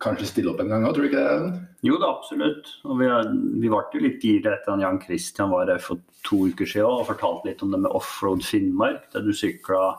kanskje 0.03 0.29
stille 0.29 0.51
opp 0.51 0.63
en 0.63 0.71
gang 0.71 0.87
òg, 0.87 0.95
tror 0.95 1.05
du 1.05 1.09
ikke 1.11 1.23
det? 1.23 1.61
Jo 1.83 1.99
da, 1.99 2.09
absolutt. 2.13 2.69
Og 2.87 2.99
vi, 2.99 3.07
er, 3.11 3.29
vi 3.59 3.71
ble 3.71 3.83
jo 3.93 4.03
litt 4.03 4.23
gira 4.23 4.55
etter 4.55 4.73
at 4.73 4.83
Jan 4.83 5.01
Christian 5.03 5.51
var 5.51 5.71
her 5.71 5.83
for 5.83 5.99
to 6.23 6.45
uker 6.51 6.67
siden 6.67 6.87
og 6.87 7.07
fortalte 7.11 7.49
litt 7.49 7.63
om 7.63 7.73
det 7.75 7.81
med 7.83 7.95
offroad 7.95 8.43
Finnmark, 8.47 9.09
der 9.15 9.25
du 9.25 9.33
sykla 9.35 9.93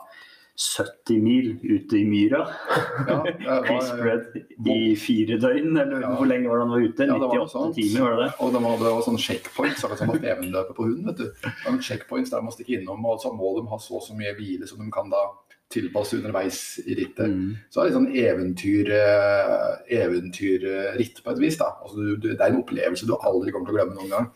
70 0.55 1.21
mil 1.21 1.47
ute 1.63 1.97
i 1.99 2.03
myra. 2.07 2.41
Ja, 3.07 3.15
var- 3.25 3.65
Chris 3.67 3.89
Bread 3.99 4.37
i 4.71 4.95
fire 4.95 5.37
døgn, 5.39 5.75
eller 5.81 6.01
Ja. 6.01 6.15
hvor 6.15 6.25
lenge 6.29 6.47
var 6.47 6.57
det 6.59 6.63
han 6.67 6.71
var 6.75 6.79
ute? 6.87 7.05
Ja, 7.05 7.13
det 7.13 7.27
var 7.27 7.45
98 7.45 7.73
timer, 7.75 8.01
var 8.01 8.15
det 8.15 8.23
det? 8.25 8.33
Og 8.39 8.53
de 8.53 8.59
hadde 8.63 8.91
også 8.95 9.09
sånne 9.09 9.23
checkpoints, 9.25 9.83
akkurat 9.83 9.97
som 9.99 10.07
på 10.13 10.19
Fevenløpet 10.23 10.75
på 10.75 10.83
hund. 10.87 11.05
vet 11.05 11.17
du. 11.17 11.31
Noen 11.67 11.81
checkpoints 11.81 12.29
der 12.31 12.41
man 12.41 12.51
stikker 12.55 12.79
innom, 12.79 13.05
og 13.05 13.19
så 13.19 13.33
må 13.35 13.55
de 13.59 13.67
ha 13.67 13.77
så 13.77 13.95
og 13.99 14.01
så 14.07 14.15
mye 14.15 14.33
hvile 14.35 14.67
som 14.67 14.79
de 14.79 14.89
kan 14.91 15.09
da 15.09 15.25
tilpasse 15.69 16.13
underveis 16.15 16.79
i 16.87 16.93
rittet. 16.95 17.27
Mm. 17.27 17.55
Så 17.69 17.81
det 17.81 17.81
er 17.81 17.87
litt 17.89 17.97
sånn 17.99 18.15
eventyr, 18.15 18.89
eh, 18.95 19.99
eventyrritt 20.05 21.23
på 21.23 21.31
et 21.31 21.39
vis. 21.41 21.57
da. 21.57 21.71
Altså, 21.83 22.15
det 22.21 22.39
er 22.39 22.45
en 22.51 22.61
opplevelse 22.63 23.05
du 23.07 23.15
aldri 23.17 23.51
kommer 23.51 23.67
til 23.67 23.75
å 23.75 23.79
glemme 23.79 23.95
noen 23.97 24.09
gang. 24.13 24.31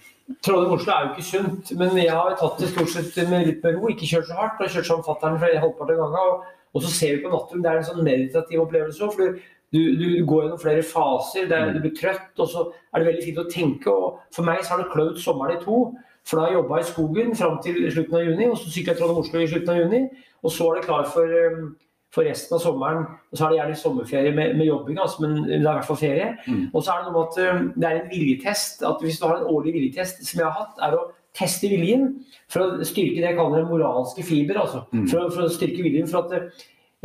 Trondheim-Oslo 0.45 0.93
er 0.93 1.05
jo 1.05 1.13
ikke 1.15 1.25
sunt, 1.25 1.71
men 1.77 1.95
jeg 1.97 2.13
har 2.13 2.35
tatt 2.37 2.59
det 2.61 2.69
stort 2.69 2.91
sett 2.93 3.15
med 3.31 3.47
litt 3.47 3.63
med 3.65 3.77
ro. 3.79 3.89
Ikke 3.89 4.09
kjørt 4.09 4.27
så 4.29 4.37
hardt. 4.37 4.59
og 4.61 4.73
kjørt 4.73 4.89
som 4.89 5.05
fatter'n 5.05 5.39
flere 5.41 5.61
halvparten 5.63 5.95
av 5.95 6.03
gangen. 6.03 6.33
Og, 6.33 6.59
og 6.77 6.83
så 6.85 6.91
ser 6.93 7.15
vi 7.15 7.23
på 7.23 7.31
naturen. 7.33 7.63
Det 7.65 7.71
er 7.71 7.79
en 7.79 7.87
sånn 7.87 8.05
meditativ 8.05 8.61
opplevelse 8.65 9.07
òg. 9.07 9.15
For 9.17 9.39
du, 9.73 9.79
du 9.97 10.05
går 10.29 10.45
gjennom 10.45 10.61
flere 10.61 10.85
faser. 10.85 11.49
Er, 11.49 11.73
du 11.73 11.81
blir 11.81 11.95
trøtt, 11.97 12.29
og 12.37 12.51
så 12.51 12.67
er 12.69 13.01
det 13.01 13.09
veldig 13.09 13.25
fint 13.25 13.41
å 13.41 13.49
tenke. 13.49 13.95
Og 13.95 14.21
for 14.35 14.45
meg 14.45 14.61
så 14.61 14.75
har 14.75 14.83
det 14.83 14.93
kløvd 14.93 15.19
sommeren 15.23 15.57
i 15.57 15.63
to. 15.65 15.81
For 16.29 16.37
da 16.37 16.45
har 16.45 16.53
jeg 16.53 16.59
jobba 16.59 16.79
i 16.79 16.89
skogen 16.91 17.35
fram 17.37 17.59
til 17.65 17.83
slutten 17.89 18.19
av 18.19 18.25
juni, 18.27 18.49
og 18.51 18.57
så 18.59 18.69
sykla 18.69 18.93
jeg 18.93 19.01
Trondheim-Oslo 19.01 19.41
i 19.41 19.49
slutten 19.49 19.73
av 19.73 19.81
juni. 19.81 20.01
Og 20.45 20.53
så 20.53 20.67
var 20.67 20.77
det 20.77 20.85
klar 20.85 21.09
for 21.09 21.37
um, 21.49 21.69
for 22.13 22.25
resten 22.25 22.55
av 22.57 22.63
sommeren. 22.63 23.05
Og 23.29 23.37
så 23.37 23.45
er 23.45 23.51
det 23.51 23.59
gjerne 23.59 23.77
sommerferie 23.83 24.33
med, 24.33 24.55
med 24.57 24.69
jobbing, 24.69 24.97
altså, 25.01 25.21
men 25.25 25.37
det 25.43 25.59
er 25.59 25.61
i 25.61 25.67
hvert 25.67 25.87
fall 25.89 26.01
ferie. 26.01 26.31
Mm. 26.47 26.65
Og 26.73 26.81
så 26.81 26.93
er 26.93 27.03
det 27.03 27.11
noe 27.11 27.19
med 27.19 27.27
at 27.27 27.39
uh, 27.43 27.61
det 27.75 27.89
er 27.89 27.99
en 27.99 28.11
viljetest. 28.13 28.83
at 28.89 29.05
Hvis 29.05 29.21
du 29.21 29.27
har 29.27 29.37
en 29.37 29.51
årlig 29.53 29.75
viljetest, 29.77 30.25
som 30.25 30.41
jeg 30.41 30.47
har 30.47 30.57
hatt, 30.57 30.81
er 30.87 30.97
å 30.97 31.05
teste 31.37 31.69
viljen 31.69 32.09
for 32.49 32.65
å 32.65 32.87
styrke 32.87 33.21
det 33.21 33.29
jeg 33.29 33.37
kaller 33.37 33.61
den 33.61 33.69
moralske 33.69 34.25
fiber. 34.25 34.63
altså. 34.63 34.83
Mm. 34.91 35.05
For, 35.11 35.29
for 35.35 35.45
å 35.45 35.53
styrke 35.53 35.85
viljen. 35.85 36.09
for 36.09 36.25
at 36.25 36.49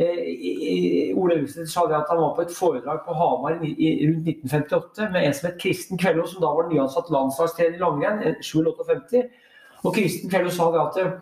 eh, 0.01 1.13
Ole 1.13 1.37
Elvestad 1.37 1.69
sa 1.71 1.85
det 1.89 1.99
at 1.99 2.09
han 2.11 2.23
var 2.23 2.33
på 2.35 2.47
et 2.47 2.55
foredrag 2.55 3.05
på 3.05 3.15
Hamar 3.19 3.61
i, 3.61 3.91
rundt 4.07 4.27
1958 4.33 5.11
med 5.13 5.27
en 5.27 5.37
som 5.37 5.49
het 5.51 5.61
Kristen 5.61 6.01
Kvello, 6.01 6.25
som 6.27 6.41
da 6.43 6.51
var 6.57 6.71
nyansatt 6.71 7.13
landslagstrener 7.13 7.77
i 7.77 7.85
langrenn, 7.85 8.25
en 8.25 8.41
57. 8.41 9.21
Og 9.85 9.93
Kristen 9.93 10.33
Kvello 10.33 10.51
sa 10.53 10.71
det 10.73 10.83
at 10.83 10.99
eh, 11.03 11.15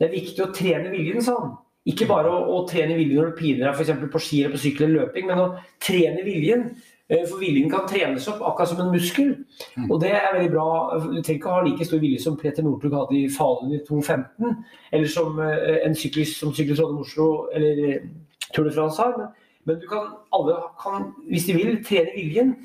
det 0.00 0.08
er 0.08 0.16
viktig 0.16 0.44
å 0.44 0.52
trene 0.56 0.92
viljen, 0.92 1.22
sa 1.24 1.36
han. 1.40 1.54
Ikke 1.86 2.08
bare 2.10 2.30
å, 2.32 2.42
å 2.56 2.64
trene 2.66 2.96
viljen 2.98 3.20
når 3.20 3.30
du 3.30 3.38
piner 3.38 3.68
deg 3.68 3.78
f.eks. 3.78 4.10
på 4.12 4.22
ski 4.22 4.42
eller 4.42 4.56
på 4.56 4.62
sykkel 4.64 4.88
eller 4.88 5.06
løping, 5.06 5.28
men 5.28 5.42
å 5.42 5.48
trene 5.82 6.24
viljen. 6.26 6.68
Eh, 7.08 7.22
For 7.30 7.38
viljen 7.38 7.70
kan 7.70 7.86
trenes 7.86 8.26
opp 8.32 8.40
akkurat 8.42 8.72
som 8.72 8.80
en 8.82 8.90
muskel. 8.90 9.28
Mm. 9.76 9.86
Og 9.86 10.00
det 10.02 10.10
er 10.18 10.32
veldig 10.34 10.50
bra. 10.50 10.68
Du 11.04 11.20
trenger 11.20 11.36
ikke 11.38 11.52
å 11.52 11.58
ha 11.60 11.64
like 11.66 11.86
stor 11.86 12.02
vilje 12.02 12.22
som 12.24 12.38
Peter 12.40 12.66
Northug 12.66 12.96
hadde 12.98 13.18
i 13.20 13.28
Falun 13.30 13.76
i 13.76 13.82
2015, 13.86 14.56
eller 14.98 15.12
som 15.12 15.38
eh, 15.42 15.84
en 15.86 15.94
syklist 15.98 16.40
som 16.42 16.54
sykler 16.56 16.78
Trondheim-Oslo 16.80 17.28
eller 17.54 17.84
eh, 17.92 18.08
Tour 18.50 18.66
de 18.66 18.74
France 18.74 19.02
har. 19.02 19.14
Men, 19.20 19.30
men 19.66 19.78
du 19.82 19.86
kan, 19.90 20.10
alle 20.34 20.58
kan, 20.82 21.12
hvis 21.30 21.46
de 21.46 21.54
vil, 21.60 21.78
trene 21.86 22.16
viljen. 22.16 22.56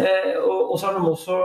Eh, 0.00 0.32
og, 0.40 0.72
og 0.72 0.80
så 0.80 0.88
har 0.88 0.96
de 0.96 1.12
også 1.12 1.42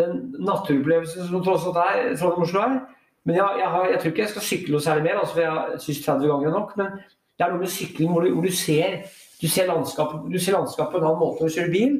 den 0.00 0.18
naturopplevelsen 0.44 1.28
som 1.28 1.44
tross 1.44 1.68
alt 1.68 1.82
er 1.84 2.14
Trondheim-Oslo 2.16 2.64
er. 2.64 2.80
Men 3.26 3.40
jeg, 3.40 3.60
jeg, 3.60 3.70
har, 3.74 3.86
jeg 3.90 4.00
tror 4.00 4.12
ikke 4.12 4.22
jeg 4.22 4.32
skal 4.32 4.44
sykle 4.46 4.74
noe 4.76 4.84
særlig 4.84 5.06
mer, 5.08 5.20
altså, 5.20 5.34
for 5.34 5.42
jeg 5.42 5.80
syns 5.82 6.02
30 6.04 6.28
ganger 6.30 6.48
er 6.50 6.54
nok. 6.54 6.76
Men 6.78 6.92
det 7.36 7.44
er 7.44 7.52
noe 7.52 7.62
med 7.62 7.72
sykling 7.74 8.12
hvor 8.12 8.22
du, 8.24 8.30
hvor 8.36 8.46
du 8.46 8.54
ser 8.54 9.00
du 9.36 9.48
ser 9.52 9.66
landskapet 9.68 10.30
du 10.32 10.38
ser 10.40 10.56
landskapet 10.56 10.94
på 10.94 11.00
en 11.02 11.08
annen 11.10 11.20
måte 11.20 11.42
når 11.42 11.50
du 11.50 11.56
kjører 11.58 11.74
bil. 11.74 11.96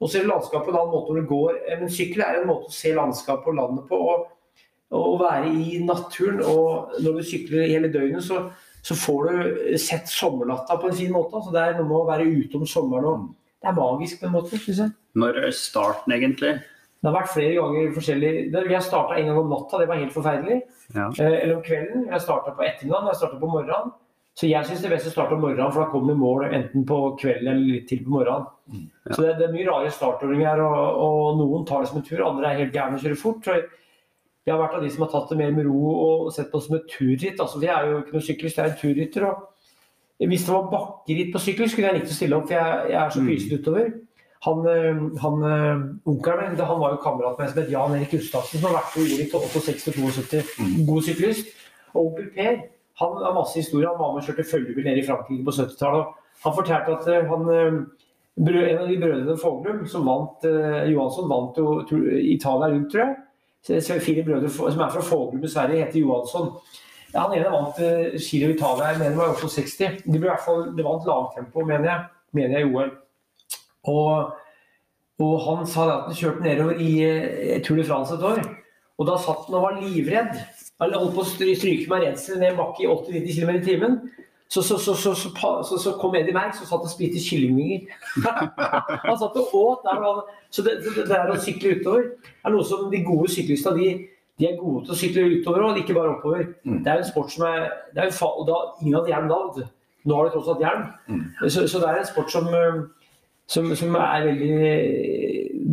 Og 0.00 0.08
så 0.08 0.14
ser 0.16 0.24
du 0.24 0.30
landskapet 0.32 0.66
på 0.66 0.72
en 0.72 0.80
annen 0.80 0.94
måte 0.94 1.14
når 1.14 1.20
du 1.20 1.28
går. 1.30 1.58
Eh, 1.68 1.78
Men 1.82 1.92
sykkel 1.92 2.24
er 2.24 2.40
en 2.40 2.48
måte 2.48 2.70
å 2.70 2.74
se 2.74 2.94
landskapet 2.96 3.52
og 3.52 3.58
landet 3.60 3.86
på. 3.90 4.00
Og, 4.14 4.24
og 4.96 5.20
være 5.20 5.52
i 5.52 5.78
naturen. 5.84 6.40
Og 6.42 6.96
når 7.04 7.20
du 7.20 7.28
sykler 7.28 7.68
hele 7.70 7.92
døgnet, 7.92 8.24
så, 8.26 8.46
så 8.82 8.96
får 8.98 9.28
du 9.28 9.78
sett 9.78 10.10
sommernatta 10.10 10.80
på 10.80 10.90
en 10.90 10.98
fin 10.98 11.12
måte. 11.14 11.36
Altså, 11.36 11.54
det 11.54 11.62
er 11.62 11.78
noe 11.78 11.86
med 11.92 11.98
å 12.00 12.08
være 12.08 12.26
ute 12.32 12.58
om 12.58 12.66
sommeren. 12.66 13.06
og 13.12 13.60
Det 13.60 13.70
er 13.70 13.78
magisk 13.78 14.22
på 14.22 14.30
en 14.30 14.36
måte. 14.38 14.58
synes 14.58 14.82
jeg. 14.86 14.96
Når 15.20 15.42
er 15.44 15.54
starten, 15.54 16.16
egentlig? 16.16 16.56
Det 17.00 17.08
har 17.08 17.16
vært 17.16 17.32
flere 17.32 17.54
ganger 17.56 17.92
forskjellig. 17.96 18.30
Vi 18.52 18.74
har 18.76 18.82
starta 18.84 19.16
en 19.16 19.26
gang 19.30 19.38
om 19.40 19.48
natta, 19.54 19.78
det 19.80 19.88
var 19.88 19.96
helt 20.02 20.12
forferdelig. 20.12 20.60
Ja. 20.94 21.06
Eh, 21.16 21.36
eller 21.42 21.56
om 21.56 21.62
kvelden. 21.64 22.06
Jeg 22.10 22.20
starta 22.20 22.52
på 22.52 22.66
ettermiddagen, 22.66 23.08
jeg 23.08 23.16
starta 23.22 23.38
på 23.40 23.48
morgenen. 23.48 23.92
Så 24.36 24.46
jeg 24.46 24.64
syns 24.68 24.80
det 24.80 24.86
er 24.90 24.92
best 24.94 25.08
å 25.08 25.12
starte 25.14 25.34
om 25.34 25.40
morgenen, 25.42 25.72
for 25.74 25.82
da 25.82 25.90
kommer 25.90 26.14
mål 26.16 26.44
enten 26.54 26.84
på 26.86 26.98
kvelden 27.20 27.48
eller 27.50 27.66
litt 27.74 27.88
til 27.90 28.04
på 28.04 28.12
morgenen. 28.14 28.46
Ja. 29.08 29.14
Så 29.16 29.24
det, 29.24 29.32
det 29.40 29.48
er 29.48 29.52
mye 29.56 29.66
rare 29.66 29.90
startordninger, 29.92 30.60
og, 30.62 31.00
og 31.06 31.40
noen 31.40 31.64
tar 31.68 31.82
det 31.82 31.90
som 31.90 31.98
en 32.00 32.06
tur, 32.06 32.22
andre 32.28 32.52
er 32.52 32.60
helt 32.62 32.76
gærne 32.76 32.96
og 33.00 33.02
kjører 33.04 33.18
fort. 33.20 33.42
Så 33.48 33.56
jeg 34.46 34.54
har 34.54 34.60
vært 34.62 34.76
av 34.78 34.84
de 34.86 34.90
som 34.94 35.02
har 35.04 35.10
tatt 35.12 35.32
det 35.32 35.38
mer 35.40 35.50
med 35.56 35.66
ro 35.68 35.80
og 36.04 36.30
sett 36.36 36.48
på 36.52 36.60
det 36.60 36.66
som 36.68 36.76
et 36.78 36.86
turritt. 36.94 37.40
Altså, 37.42 37.60
jeg 37.64 37.72
er 37.74 37.90
jo 37.90 37.98
ikke 38.04 38.14
noen 38.16 38.28
syklist, 38.28 38.60
jeg 38.60 38.68
er 38.68 38.72
en 38.72 38.80
turrytter. 38.80 39.26
Og 39.30 40.30
hvis 40.30 40.46
det 40.46 40.52
var 40.54 40.70
bakkeritt 40.72 41.32
på 41.34 41.42
sykkel, 41.48 41.68
skulle 41.72 41.90
jeg 41.90 41.98
likt 42.00 42.12
å 42.12 42.16
stille 42.20 42.38
opp, 42.38 42.46
for 42.48 42.56
jeg, 42.60 42.92
jeg 42.92 43.00
er 43.02 43.12
så 43.16 43.20
Mm. 43.24 43.28
pysete 43.32 43.58
utover. 43.60 43.90
Han, 44.46 44.58
øh, 44.74 45.00
han 45.20 45.34
øh, 45.52 45.80
onkelen 46.08 46.50
min, 46.50 46.60
han 46.70 46.80
var 46.80 46.90
jo 46.94 47.00
kamerat 47.04 47.38
med 47.38 47.46
en 47.46 47.52
som 47.52 47.62
het 47.62 47.72
Jan 47.72 47.94
Erik 47.96 48.10
Gustavsen, 48.14 48.60
som 48.60 48.68
har 48.70 48.78
vært 48.78 48.92
på 48.94 49.02
Ulrik 49.04 49.30
til 49.30 49.40
68 49.40 49.88
og 49.88 49.94
72. 49.94 50.86
God 50.88 51.02
syklist. 51.08 51.46
Og 51.94 52.06
onkel 52.06 52.30
Per 52.36 52.54
han 53.00 53.12
har 53.24 53.34
masse 53.36 53.56
historier. 53.60 53.88
Han 53.92 54.00
var 54.00 54.12
med 54.14 54.22
og 54.22 54.26
kjørte 54.28 54.50
følgebil 54.50 54.84
nede 54.84 55.02
i 55.02 55.06
Frankrike 55.06 55.44
på 55.44 55.54
70-tallet. 55.56 56.04
Han 56.44 56.56
fortalte 56.56 56.96
at 56.96 57.08
øh, 57.14 57.28
han, 57.32 57.42
en 58.40 58.78
av 58.82 58.88
de 58.88 59.00
brødrene 59.02 59.36
Foglum, 59.42 59.86
som 59.86 60.06
vant, 60.08 60.44
Johansson, 60.92 61.28
vant 61.28 61.58
jo 61.60 61.80
Italia 62.34 62.68
rundt, 62.72 62.92
tror 62.92 63.04
jeg. 63.04 63.16
Så- 63.84 63.98
Fire 64.00 64.24
brødre 64.24 64.48
som 64.48 64.80
er 64.80 64.88
fra 64.94 65.00
Foglum 65.04 65.44
i 65.44 65.48
Sverige, 65.48 65.84
heter 65.84 66.00
Johansson. 66.00 66.48
Ja, 67.14 67.26
han 67.26 67.34
ene 67.36 67.50
vant 67.52 67.78
uh, 67.82 68.16
Giro 68.22 68.52
Italia, 68.54 68.86
jeg 68.92 68.98
mener 68.98 69.10
det 69.10 69.18
var 69.18 69.34
68. 69.42 70.02
De 70.06 70.18
ble 70.18 70.28
i 70.28 70.30
hvert 70.30 70.44
fall, 70.46 70.62
det 70.76 70.84
vant 70.86 71.06
lagtempo, 71.10 71.64
mener 71.66 71.88
jeg, 71.90 72.04
mener 72.32 72.58
jeg 72.58 72.68
i 72.68 72.74
OL. 72.74 72.90
Og, 73.88 74.32
og 75.20 75.34
han 75.46 75.66
sa 75.68 75.86
at 75.88 76.08
han 76.10 76.16
kjørte 76.18 76.44
nedover 76.44 76.80
i 76.80 76.90
eh, 77.06 77.60
Tour 77.64 77.80
de 77.80 77.84
France 77.88 78.14
et 78.16 78.24
år. 78.24 78.42
Og 79.00 79.06
da 79.08 79.14
satt 79.16 79.46
han 79.48 79.56
og 79.56 79.64
var 79.64 79.78
livredd. 79.80 80.34
Han 80.80 80.92
holdt 80.96 81.14
på 81.16 81.22
å 81.24 81.28
stryke 81.28 81.88
med 81.88 82.04
rensel 82.04 82.40
ned 82.40 82.56
bakke 82.58 82.84
i 82.84 82.90
80-90 82.90 83.38
km 83.38 83.54
i 83.56 83.62
timen. 83.64 83.96
Så, 84.50 84.64
så, 84.66 84.76
så, 84.82 84.96
så, 84.98 85.12
så, 85.14 85.30
så, 85.62 85.76
så 85.78 85.92
kom 86.00 86.16
Eddie 86.18 86.34
Merck 86.34 86.58
og 86.58 86.66
satt 86.66 86.82
og 86.84 86.90
spiste 86.90 87.20
kyllingvinger. 87.22 87.84
han 89.06 89.18
satt 89.20 89.36
og 89.38 89.52
åt 89.54 89.84
der. 89.86 90.00
han- 90.02 90.24
Så 90.50 90.64
det, 90.66 90.80
det, 90.84 90.94
det 90.98 91.08
der 91.12 91.30
å 91.30 91.36
sykle 91.38 91.76
utover 91.78 92.08
er 92.44 92.50
noe 92.56 92.64
som 92.66 92.88
de 92.90 92.98
gode 93.06 93.30
syklistene 93.30 93.78
de, 93.78 93.90
de 94.40 94.48
er 94.48 94.56
gode 94.58 94.82
til 94.88 94.96
å 94.96 94.98
sykle 94.98 95.26
utover 95.36 95.68
og 95.68 95.78
ikke 95.78 95.94
bare 95.94 96.16
oppover. 96.16 96.48
Mm. 96.66 96.80
Det 96.82 96.90
er 96.92 96.98
en 97.04 97.06
sport 97.12 97.30
som 97.30 97.46
er 97.46 97.68
det 97.94 98.02
er 98.02 98.08
en 98.10 98.16
fa 98.16 98.26
og 98.40 98.48
da, 98.50 98.58
Ingen 98.82 98.96
hadde 98.98 99.12
hjelm 99.14 99.30
da. 99.30 99.68
Nå 100.10 100.16
har 100.18 100.26
de 100.26 100.34
tross 100.34 100.48
alt 100.50 100.64
hjelm. 100.64 100.84
Mm. 101.12 101.22
Så, 101.46 101.66
så 101.70 101.80
det 101.84 101.88
er 101.92 102.00
en 102.02 102.08
sport 102.10 102.34
som, 102.34 102.48
eh, 102.50 102.80
som, 103.50 103.66
som 103.78 103.96
er 103.98 104.28
veldig 104.28 104.54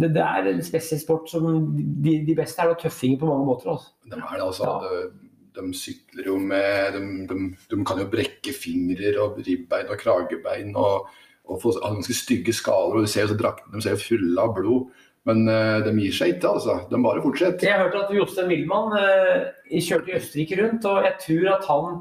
det, 0.02 0.10
det 0.16 0.24
er 0.24 0.50
en 0.52 0.66
spesiell 0.66 1.00
sport 1.02 1.30
som 1.30 1.46
de, 1.78 2.18
de 2.26 2.36
beste 2.38 2.62
er 2.62 2.76
tøffinger 2.82 3.22
på 3.22 3.30
mange 3.30 3.48
måter. 3.48 3.72
Altså. 3.74 3.94
De 4.06 4.18
er 4.18 4.34
det, 4.34 4.44
altså. 4.46 4.68
Ja. 4.68 4.76
De, 4.84 5.28
de 5.58 5.74
sykler 5.78 6.30
jo 6.30 6.38
med 6.42 6.94
de, 6.94 7.02
de, 7.30 7.40
de 7.72 7.80
kan 7.86 8.02
jo 8.02 8.10
brekke 8.12 8.54
fingrer 8.54 9.18
og 9.24 9.40
ribbein 9.46 9.90
og 9.94 9.98
kragebein 10.02 10.76
og, 10.78 11.08
og 11.50 11.62
få 11.64 11.74
ganske 11.82 12.14
stygge 12.14 12.54
skaler. 12.54 12.98
og 13.00 13.08
du 13.08 13.12
ser 13.12 13.26
jo 13.26 13.34
så 13.34 13.40
Draktene 13.42 13.78
de 13.78 13.86
ser 13.86 14.02
fulle 14.02 14.42
av 14.42 14.54
blod. 14.58 14.90
Men 15.28 15.44
uh, 15.50 15.84
de 15.84 15.92
gir 16.00 16.14
seg 16.16 16.38
ikke, 16.38 16.54
altså. 16.56 16.78
De 16.88 17.00
bare 17.04 17.22
fortsetter. 17.24 17.68
Jeg 17.68 17.82
hørte 17.82 18.06
at 18.06 18.14
Jostein 18.16 18.48
Milman 18.48 18.94
uh, 18.96 19.50
kjørte 19.68 20.14
i 20.14 20.20
Østerrike 20.22 20.60
rundt, 20.62 20.86
og 20.88 21.04
jeg 21.04 21.18
tror 21.26 21.50
at 21.58 21.68
han 21.68 21.98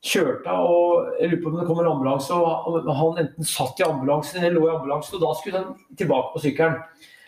kjørte 0.00 0.52
og 0.64 1.16
jeg 1.20 1.28
lurer 1.28 1.42
på 1.42 1.50
om 1.50 1.56
det 1.58 1.66
kommer 1.68 1.84
en 1.84 1.92
ambulanse, 1.92 2.32
og 2.32 2.88
han 2.88 3.18
enten 3.20 3.48
satt 3.48 3.80
i 3.82 3.84
ambulansen 3.84 4.40
eller 4.40 4.56
lå 4.56 4.68
i 4.68 4.74
ambulansen, 4.74 5.18
og 5.18 5.24
da 5.26 5.32
skulle 5.36 5.60
han 5.60 5.74
tilbake 6.00 6.32
på 6.34 6.44
sykkelen. 6.46 6.78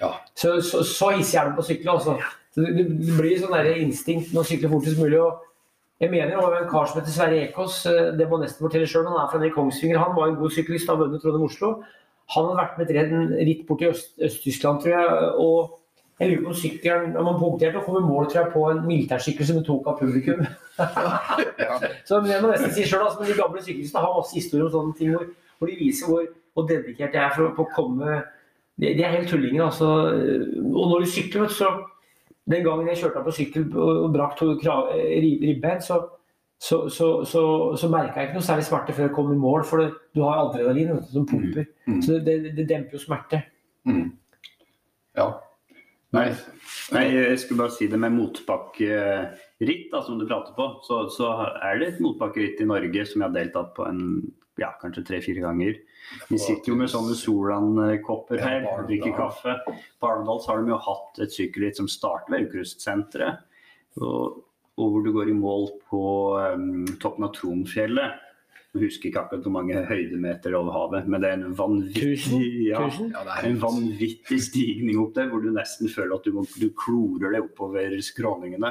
Ja. 0.00 0.14
Så, 0.34 0.54
så, 0.64 0.80
så 0.88 1.10
hisser 1.18 1.38
jeg 1.38 1.50
den 1.50 1.58
på 1.58 1.66
sykkelen, 1.68 1.98
altså. 1.98 2.16
Det, 2.56 2.68
det 2.76 3.16
blir 3.16 3.38
sånn 3.40 3.54
der 3.54 3.70
instinkt 3.80 4.32
med 4.32 4.42
å 4.42 4.48
sykle 4.48 4.68
fortest 4.72 5.00
mulig. 5.00 5.20
og 5.20 5.44
jeg 6.02 6.10
mener 6.10 6.32
det 6.32 6.40
var 6.42 6.56
en 6.58 6.70
kar 6.70 6.88
som 6.90 6.98
heter 6.98 7.14
Sverre 7.14 7.42
Ekås, 7.44 7.76
eh, 7.86 8.08
det 8.18 8.26
må 8.28 8.40
nesten 8.40 8.64
fortelle 8.64 8.88
selv, 8.90 9.06
han 9.12 9.20
er 9.20 9.28
fra 9.30 9.38
nede 9.38 9.52
i 9.52 9.54
Kongsvinger, 9.54 10.00
han 10.02 10.16
var 10.16 10.32
en 10.32 10.40
god 10.40 10.54
syklist, 10.56 10.88
har 10.90 10.98
vunnet 10.98 11.22
Trondheim-Oslo. 11.22 11.76
Han 12.32 12.48
hadde 12.48 12.58
vært 12.58 12.80
med 12.80 12.90
et 12.90 13.46
ritt 13.46 13.62
bort 13.68 13.82
til 13.82 13.92
Øst- 13.92 14.18
Øst-Tyskland, 14.18 14.80
tror 14.82 14.96
jeg, 14.96 15.30
og 15.44 15.76
jeg 16.22 16.30
lurer 16.30 16.42
på 16.44 16.52
om 16.52 16.58
sykkelen 16.58 17.16
om 17.18 17.28
han 17.30 17.40
punkterte 17.40 17.80
og 17.80 17.86
kom 17.86 17.96
i 17.98 18.04
mål 18.06 18.28
tror 18.30 18.38
jeg, 18.40 18.50
på 18.52 18.60
en 18.70 18.84
militærsykkel 18.86 19.48
som 19.48 19.58
han 19.58 19.64
tok 19.66 19.88
av 19.90 19.98
publikum. 19.98 20.44
Ja. 20.78 21.78
Så 22.08 22.20
men 22.20 22.30
jeg 22.30 22.44
må 22.44 22.52
nesten 22.52 22.74
si 22.76 22.84
selv, 22.86 23.08
altså, 23.08 23.18
men 23.20 23.32
De 23.32 23.40
gamle 23.40 23.64
syklistene 23.64 24.04
har 24.04 24.14
masse 24.14 24.36
historier 24.36 24.68
om 24.68 24.74
sånne 24.76 24.94
ting 24.98 25.10
hvor, 25.16 25.26
hvor 25.58 25.70
de 25.70 25.80
viser 25.80 26.06
hvor, 26.08 26.28
hvor 26.54 26.68
dedikert 26.70 27.16
de 27.16 27.20
er 27.24 27.34
for, 27.34 27.50
for 27.56 27.66
å 27.66 27.74
komme 27.74 28.22
de, 28.80 28.94
de 28.96 29.02
er 29.02 29.16
helt 29.16 29.28
tullinger. 29.28 29.64
altså. 29.64 29.88
Og 30.72 30.88
når 30.88 31.04
du 31.04 31.10
sykler, 31.10 31.44
vet 31.44 31.50
du, 31.50 31.54
så 31.54 31.72
Den 32.50 32.64
gangen 32.64 32.88
jeg 32.90 32.98
kjørte 32.98 33.20
av 33.20 33.26
på 33.28 33.32
sykkel 33.36 33.68
og 33.78 34.08
brakk 34.16 34.32
to 34.34 34.48
ribbein, 34.58 35.78
så, 35.80 36.00
så, 36.58 36.88
så, 36.90 37.10
så, 37.24 37.42
så 37.78 37.90
merka 37.90 38.18
jeg 38.18 38.28
ikke 38.28 38.40
noe 38.40 38.46
særlig 38.48 38.64
smerte 38.66 38.96
før 38.96 39.06
jeg 39.06 39.12
kom 39.14 39.30
i 39.30 39.36
mål, 39.38 39.62
for 39.68 39.78
det, 39.78 39.92
du 40.10 40.24
har 40.26 40.40
adrenalin 40.40 40.90
vet 40.96 41.04
du, 41.06 41.12
som 41.12 41.28
pumper. 41.30 41.68
Mm. 41.86 42.00
Så 42.02 42.16
det, 42.18 42.34
det, 42.42 42.50
det 42.56 42.66
demper 42.66 42.98
jo 42.98 43.02
smerte. 43.04 43.44
Mm. 43.86 44.08
Ja. 45.20 45.28
Nei, 46.12 46.26
nei, 46.92 47.06
jeg 47.14 47.38
skulle 47.40 47.62
bare 47.62 47.72
si 47.72 47.86
det 47.88 47.98
med 48.00 48.12
motbakkeritt, 48.12 49.86
da, 49.92 50.02
som 50.04 50.18
du 50.20 50.26
prater 50.28 50.52
på. 50.56 50.66
Så, 50.84 51.06
så 51.14 51.30
er 51.64 51.80
det 51.80 51.88
et 51.94 52.02
motbakkeritt 52.04 52.60
i 52.60 52.68
Norge 52.68 53.06
som 53.08 53.22
jeg 53.22 53.30
har 53.30 53.36
deltatt 53.38 53.72
på 53.78 53.86
en, 53.88 54.02
ja, 54.60 54.74
kanskje 54.82 55.06
tre-fire 55.08 55.44
ganger. 55.44 55.78
Vi 56.28 56.40
sitter 56.40 56.74
jo 56.74 56.76
med 56.76 56.92
sånne 56.92 57.16
Solan-kopper 57.16 58.42
her, 58.44 58.66
ja, 58.66 58.74
drikker 58.84 59.16
kaffe. 59.16 59.56
På 59.96 60.10
Arendal 60.10 60.42
har 60.44 60.60
de 60.60 60.74
jo 60.74 60.80
hatt 60.84 61.22
et 61.24 61.32
sykkelritt 61.32 61.80
som 61.80 61.88
starter 61.88 62.34
ved 62.34 62.44
Aukrustsenteret. 62.44 63.48
Og, 64.02 64.42
og 64.76 64.92
hvor 64.92 65.06
du 65.06 65.12
går 65.16 65.32
i 65.32 65.36
mål 65.36 65.70
på 65.88 66.04
um, 66.52 66.84
toppen 67.00 67.28
av 67.28 67.32
Tronfjellet. 67.38 68.20
Jeg 68.72 68.86
husker 68.88 69.10
ikke 69.10 69.20
akkurat 69.20 69.42
hvor 69.44 69.52
mange 69.52 69.80
høydemeter 69.84 70.54
over 70.56 70.72
havet, 70.72 71.08
men 71.12 71.20
det 71.20 71.28
er 71.28 71.34
en 71.44 71.56
vanvittig 71.58 72.70
ja, 72.70 72.78
ja, 72.88 73.20
er 73.34 73.44
en 73.50 73.58
vanvittig 73.60 74.38
stigning 74.46 74.96
opp 75.02 75.12
der, 75.18 75.26
hvor 75.28 75.42
du 75.44 75.50
nesten 75.52 75.90
føler 75.92 76.14
at 76.16 76.24
du, 76.24 76.30
må, 76.32 76.46
du 76.56 76.70
klorer 76.80 77.34
deg 77.34 77.44
oppover 77.50 77.92
skråningene. 78.00 78.70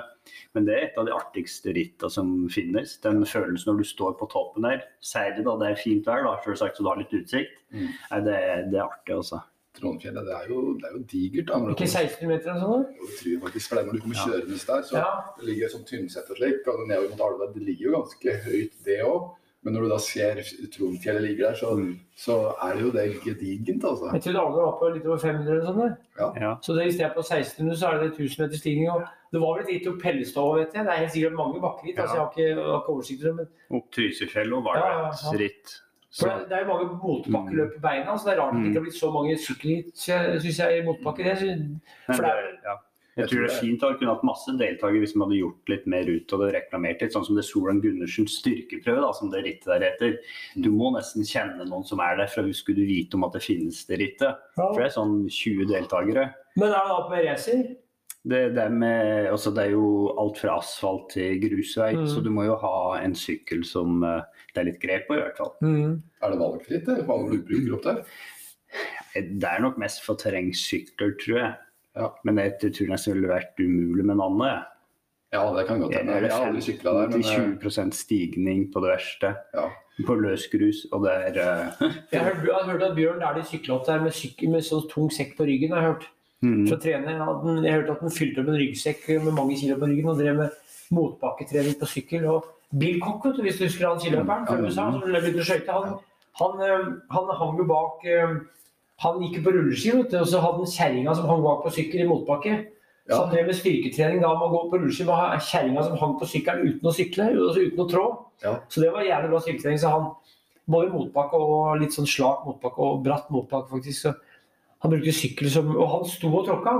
Men 0.57 0.65
det 0.65 0.73
er 0.73 0.87
et 0.87 0.97
av 0.97 1.05
de 1.05 1.13
artigste 1.13 1.69
ritta 1.77 2.09
som 2.09 2.33
finnes. 2.49 2.95
Den 3.05 3.21
følelsen 3.29 3.69
når 3.75 3.83
du 3.83 3.89
står 3.91 4.17
på 4.17 4.25
toppen 4.33 4.65
der, 4.65 4.81
særlig 5.05 5.45
da 5.45 5.53
det 5.61 5.69
er 5.69 5.79
fint 5.83 6.09
vær, 6.09 6.25
da, 6.25 6.33
selvsagt 6.47 6.77
så 6.81 6.87
du 6.87 6.89
har 6.93 7.01
litt 7.03 7.13
utsikt, 7.21 7.57
Mm. 7.71 7.85
Nei, 8.11 8.17
det, 8.25 8.33
er- 8.35 8.65
det 8.67 8.75
er 8.81 8.83
artig, 8.83 9.13
altså. 9.15 9.37
Trondfjellet, 9.79 10.25
det 10.27 10.33
er 10.35 10.47
jo, 10.51 10.73
det 10.75 10.89
er 10.89 10.95
jo 10.97 11.03
digert. 11.07 11.45
da. 11.47 11.59
Ikke 11.71 11.85
kommer- 11.85 11.93
16 11.93 12.27
meter 12.27 12.49
eller 12.51 12.65
sånn? 12.65 12.81
da? 12.83 12.89
Jo, 12.91 13.05
Jeg 13.07 13.19
tror 13.21 13.45
faktisk 13.45 13.67
for 13.69 13.75
det 13.79 13.85
når 13.87 13.93
du 13.93 13.99
kommer 14.01 14.15
Ja. 14.17 14.25
kjørende 14.25 14.65
der, 14.65 14.81
så 14.89 14.91
Ja. 14.97 15.11
det 15.37 15.45
ligger 15.47 15.69
sånn 15.71 15.85
Tynset 15.87 16.29
og 16.33 16.35
slik, 16.41 16.67
og 16.67 16.81
nedover 16.89 17.09
mot 17.13 17.21
Alvdal, 17.29 17.53
det 17.53 17.63
ligger 17.63 17.85
jo 17.85 17.93
ganske 17.95 18.31
høyt 18.43 18.73
det 18.83 18.99
òg. 19.07 19.31
Men 19.63 19.75
når 19.75 19.81
du 19.85 19.89
da 19.91 19.97
ser 20.01 20.39
Tronfjellet 20.73 21.21
ligger 21.21 21.51
der, 21.51 21.55
så, 21.59 21.75
Mm. 21.77 21.99
så 22.17 22.35
er 22.65 22.73
det 22.75 22.81
jo 22.81 22.91
det 22.91 23.03
gedigent, 23.21 23.83
altså. 23.85 24.09
Jeg 24.13 24.21
tror 24.23 24.39
Alvor 24.41 24.63
var 24.65 24.77
på 24.79 24.89
litt 24.95 25.05
over 25.05 25.17
500 25.21 25.51
eller 25.51 25.65
sånn 25.67 25.97
Ja. 26.17 26.29
Ja. 26.41 26.55
Så 26.61 26.73
det, 26.73 26.85
hvis 26.87 26.97
det 26.97 27.05
er 27.05 27.13
på 27.13 27.21
1600, 27.21 27.77
så 27.77 27.87
er 27.91 27.99
det 28.01 28.13
1000 28.17 28.41
meter 28.45 28.57
stigning. 28.57 28.89
Og 28.89 29.03
det 29.31 29.41
var 29.41 29.53
vel 29.57 29.63
et 29.65 29.73
lite 29.75 29.93
Pellestad, 30.01 30.49
vet 30.57 30.73
jeg. 30.73 30.85
Det 30.85 30.91
er 30.93 31.01
helt 31.03 31.13
sikkert 31.13 31.37
mange 31.37 31.61
bakker 31.61 31.85
hit. 31.85 31.99
Altså, 31.99 32.15
jeg 32.15 32.21
har 32.23 32.31
ikke, 32.33 32.47
jeg 32.49 32.65
har 32.73 32.81
ikke 32.81 32.93
oversikt 32.95 33.21
over 33.25 33.37
det. 33.37 33.47
Men 33.69 33.77
Opp 33.77 33.87
Trysilfjellet 33.93 34.63
var 34.65 34.73
det 34.73 34.81
Ja, 34.81 34.91
ja, 34.91 35.05
ja. 35.05 35.33
et 35.33 35.39
ritt. 35.45 35.67
for 36.19 36.27
det, 36.27 36.49
det 36.49 36.55
er 36.57 36.61
jo 36.65 36.69
mange 36.73 36.87
motbakkeløp 37.05 37.71
på 37.77 37.81
beina. 37.87 38.17
Så 38.17 38.23
det 38.27 38.33
er 38.33 38.41
rart 38.41 38.53
mm. 38.53 38.61
det 38.61 38.67
ikke 38.69 38.79
har 38.81 38.85
blitt 38.87 38.99
så 39.05 39.09
mange 39.13 39.33
sykkelritt, 39.37 39.93
syns 39.95 40.59
jeg, 40.59 40.69
i 40.81 40.85
motbakke. 40.89 41.21
Det, 41.23 41.37
men 42.07 42.15
for 42.17 42.23
det 42.25 42.33
det, 42.33 42.57
ja. 42.65 42.75
Jeg 43.19 43.27
tror 43.27 43.41
det 43.43 43.49
er 43.51 43.59
fint 43.59 43.81
å 43.83 43.89
kunne 43.99 44.13
hatt 44.13 44.23
masse 44.23 44.53
deltakere 44.55 45.01
hvis 45.03 45.13
man 45.19 45.27
hadde 45.27 45.41
gjort 45.41 45.71
litt 45.73 45.87
mer 45.91 46.07
ut 46.07 46.31
og 46.37 46.45
reklamert 46.55 47.01
litt, 47.03 47.11
sånn 47.11 47.25
som 47.27 47.35
det 47.35 47.43
Solan 47.43 47.81
Gundersen 47.83 48.29
styrkeprøve, 48.31 49.01
da, 49.03 49.09
som 49.17 49.29
det 49.33 49.41
rittet 49.43 49.67
der 49.67 49.83
heter. 49.89 50.13
Du 50.63 50.69
må 50.71 50.93
nesten 50.95 51.27
kjenne 51.27 51.65
noen 51.67 51.83
som 51.87 51.99
er 51.99 52.15
der, 52.21 52.31
for 52.31 52.47
da 52.47 52.55
skulle 52.55 52.85
du 52.85 52.87
vite 52.87 53.19
om 53.19 53.25
at 53.27 53.35
det 53.35 53.43
finnes 53.43 53.81
det 53.89 53.99
rittet. 53.99 54.39
For 54.55 54.79
det 54.79 54.87
er 54.87 54.95
sånn 54.95 55.17
20 55.27 55.67
deltakere. 55.73 56.29
Men 56.55 56.71
er 56.71 56.85
det 56.87 56.93
da 56.95 56.99
på 57.09 57.23
racer? 57.27 57.63
Det, 58.21 58.39
det, 58.53 58.61
er 58.61 58.69
med, 58.69 59.27
altså 59.31 59.49
det 59.57 59.63
er 59.65 59.71
jo 59.73 59.85
alt 60.21 60.37
fra 60.37 60.59
asfalt 60.61 61.07
til 61.15 61.39
grusvei, 61.41 61.95
Mm. 61.97 62.05
så 62.07 62.21
du 62.21 62.29
må 62.29 62.43
jo 62.45 62.55
ha 62.61 62.99
en 63.01 63.15
sykkel 63.17 63.63
som 63.65 64.03
eh, 64.05 64.21
det 64.53 64.61
er 64.61 64.67
litt 64.69 64.79
grep 64.83 65.07
på, 65.09 65.17
i 65.17 65.23
hvert 65.23 65.39
fall. 65.41 65.55
Er 66.21 66.29
det 66.35 66.39
valgfritt, 66.39 66.85
det? 66.85 66.99
Hva 67.07 67.17
du 67.27 67.39
bruker 67.41 67.73
opp 67.79 67.83
der? 67.87 68.03
Det 69.17 69.49
er 69.49 69.59
nok 69.65 69.79
mest 69.81 70.03
for 70.05 70.15
terrengsykler, 70.21 71.15
tror 71.19 71.39
jeg. 71.41 71.51
Ja. 71.97 72.09
Men 72.23 72.37
jeg, 72.39 72.53
jeg 72.61 72.73
tror 72.77 72.91
nesten 72.93 73.13
det 73.13 73.17
ville 73.21 73.33
vært 73.33 73.59
umulig 73.59 74.05
med 74.05 74.15
en 74.15 74.21
annen. 74.27 74.61
Ja, 75.31 75.41
det 75.55 75.65
kan 75.67 75.79
godt 75.79 75.93
hende. 75.95 76.17
Jeg 76.23 76.31
har 76.31 76.45
aldri 76.49 76.61
sykla 76.65 76.91
der, 76.97 77.11
men 77.13 77.21
eh, 77.23 77.43
20% 77.61 77.95
stigning 77.95 78.65
på 78.73 78.83
det 78.83 78.93
verste. 78.97 79.35
ja. 79.55 79.69
På 80.07 80.15
løs 80.17 80.47
grus, 80.49 80.85
og 80.95 81.03
det 81.03 81.11
er 81.13 81.35
uh... 81.37 81.81
Jeg 82.13 82.21
har 82.23 82.31
hørt, 82.33 82.45
jeg 82.47 82.55
har 82.55 82.69
hørt 82.71 82.83
at 82.87 82.95
Bjørn 82.95 83.19
der 83.21 83.35
de 83.37 83.43
sykla 83.45 83.75
opp 83.75 83.83
der 83.85 83.99
med, 84.01 84.15
sykkel, 84.17 84.49
med 84.49 84.63
sånn 84.65 84.87
tung 84.89 85.11
sekk 85.13 85.35
på 85.37 85.45
ryggen. 85.45 85.75
jeg 85.75 85.77
har 85.77 85.91
hørt 85.91 86.07
mm, 86.41 86.63
fra 86.71 86.77
trener. 86.81 87.19
Den- 87.43 87.63
Jeg 87.67 87.75
hørte 87.75 87.91
at 87.97 88.01
han 88.07 88.15
fylte 88.15 88.41
opp 88.41 88.49
en 88.49 88.57
ryggsekk 88.63 89.03
med 89.27 89.35
mange 89.37 89.57
kilo 89.59 89.75
på 89.77 89.89
ryggen 89.91 90.09
og 90.09 90.17
drev 90.23 90.39
med 90.39 90.55
motbakketrening 90.95 91.77
på 91.79 91.89
sykkel. 91.91 92.25
Og 92.31 92.47
Bill 92.79 92.97
Cock, 93.03 93.27
hvis 93.43 93.59
du 93.59 93.65
husker 93.67 93.87
han 93.91 94.01
skiløperen 94.01 94.47
fra 94.47 94.57
USA 94.63 94.87
som 94.95 95.03
begynte 95.05 95.43
å 95.43 95.49
skøyte, 95.51 95.77
han, 95.77 95.99
han, 96.41 96.65
eh, 96.65 96.89
han 97.13 97.31
hang 97.43 97.61
jo 97.61 97.67
bak 97.69 98.07
eh, 98.07 98.35
Han 99.01 99.21
gikk 99.23 99.41
på 99.43 99.53
rulleski, 99.55 99.93
og 99.97 100.27
så 100.29 100.41
hadde 100.43 100.61
han 100.61 100.71
kjerringa 100.75 101.15
som 101.17 101.29
hang 101.29 101.41
bak 101.43 101.63
på 101.65 101.73
sykkel 101.73 102.03
i 102.03 102.09
motbakke. 102.09 102.57
Så 103.09 103.17
Ja. 103.17 103.23
han 103.23 103.31
drev 103.33 103.47
med 103.47 103.55
styrketrening 103.57 104.21
da 104.21 104.33
med 104.37 104.45
å 104.45 104.51
gå 104.53 104.59
på 104.71 104.79
rulleski 104.79 105.05
med 105.07 105.41
kjerringa 105.41 105.83
som 105.83 105.97
hang 105.97 106.19
på 106.19 106.27
sykkelen 106.29 106.67
uten 106.67 106.89
å 106.89 106.93
sykle, 106.93 107.31
altså 107.33 107.65
uten 107.65 107.81
å 107.81 107.89
trå. 107.89 108.05
Ja. 108.43 108.59
Så 108.69 108.81
det 108.81 108.91
var 108.93 109.01
jævlig 109.01 109.31
bra 109.31 109.39
styrketrening. 109.41 109.79
Så 109.81 109.89
han 109.89 110.11
både 110.69 110.91
motbakke 110.93 111.33
og 111.33 111.81
litt 111.81 111.95
sånn 111.95 112.07
slak 112.07 112.45
motbakke 112.45 112.79
og 112.85 113.03
bratt 113.03 113.29
motbakke, 113.33 113.69
faktisk. 113.73 114.05
Så 114.05 114.13
han 114.81 114.91
brukte 114.93 115.13
sykkel 115.13 115.49
som 115.49 115.75
Og 115.75 115.89
han 115.89 116.05
sto 116.05 116.29
og 116.29 116.45
tråkka. 116.45 116.71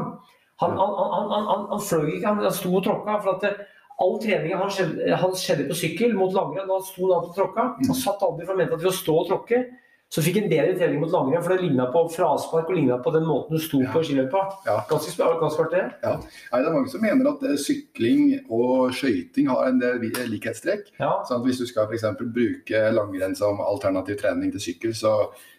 Han, 0.61 0.77
han, 0.77 0.77
han, 0.77 1.29
han, 1.49 1.67
han, 1.73 1.79
fløy 1.81 2.17
ikke, 2.17 2.27
han, 2.27 2.51
sto 2.53 2.75
og 2.77 2.83
tråkka. 2.85 3.17
For 3.23 3.35
at 3.35 3.41
det, 3.41 3.67
all 4.01 4.17
treninga 4.21 4.57
hans 4.61 4.77
skjedde, 4.77 5.17
skjedde 5.41 5.67
på 5.69 5.77
sykkel 5.77 6.13
mot 6.17 6.33
langrenn. 6.33 6.69
Han 6.69 6.85
sto 6.85 7.09
da 7.09 7.19
og 7.21 7.33
tråkka. 7.35 7.67
Han 7.81 7.97
satt 7.97 8.21
aldri 8.21 8.45
for 8.45 8.53
å 8.53 8.61
mente 8.61 8.77
at 8.77 8.83
ved 8.83 8.93
å 8.93 8.97
stå 9.01 9.17
og 9.23 9.27
tråkke, 9.29 9.63
så 10.11 10.19
fikk 10.19 10.41
en 10.41 10.49
bedre 10.51 10.73
trening 10.75 10.99
mot 10.99 11.11
langrenn. 11.13 11.39
For 11.43 11.53
det 11.55 11.63
ligna 11.63 11.85
på 11.93 12.01
fraspark 12.11 12.67
og 12.67 12.75
ligna 12.75 12.97
på 13.03 13.13
den 13.15 13.23
måten 13.23 13.55
du 13.55 13.63
sto 13.63 13.79
på 13.93 14.01
i 14.01 14.07
skiløypa. 14.09 14.41
Ja. 14.67 14.81
Ganske, 14.89 15.13
sp- 15.13 15.37
ganske 15.39 15.83
Ja. 16.03 16.17
Nei, 16.51 16.59
det 16.59 16.67
er 16.67 16.75
mange 16.75 16.91
som 16.91 17.01
mener 17.05 17.29
at 17.31 17.45
eh, 17.47 17.55
sykling 17.55 18.25
og 18.51 18.91
skøyting 18.97 19.47
har 19.47 19.69
en 19.69 19.79
del 19.79 20.03
likhetstrekk. 20.33 20.91
Ja. 20.99 21.13
Sånn 21.29 21.45
hvis 21.45 21.61
du 21.63 21.65
skal 21.69 21.87
for 21.87 21.95
eksempel 21.95 22.27
bruke 22.27 22.83
langrenn 22.91 23.37
som 23.39 23.63
alternativ 23.63 24.19
trening 24.19 24.51
til 24.51 24.65
sykkel, 24.67 24.93
så, 24.97 25.15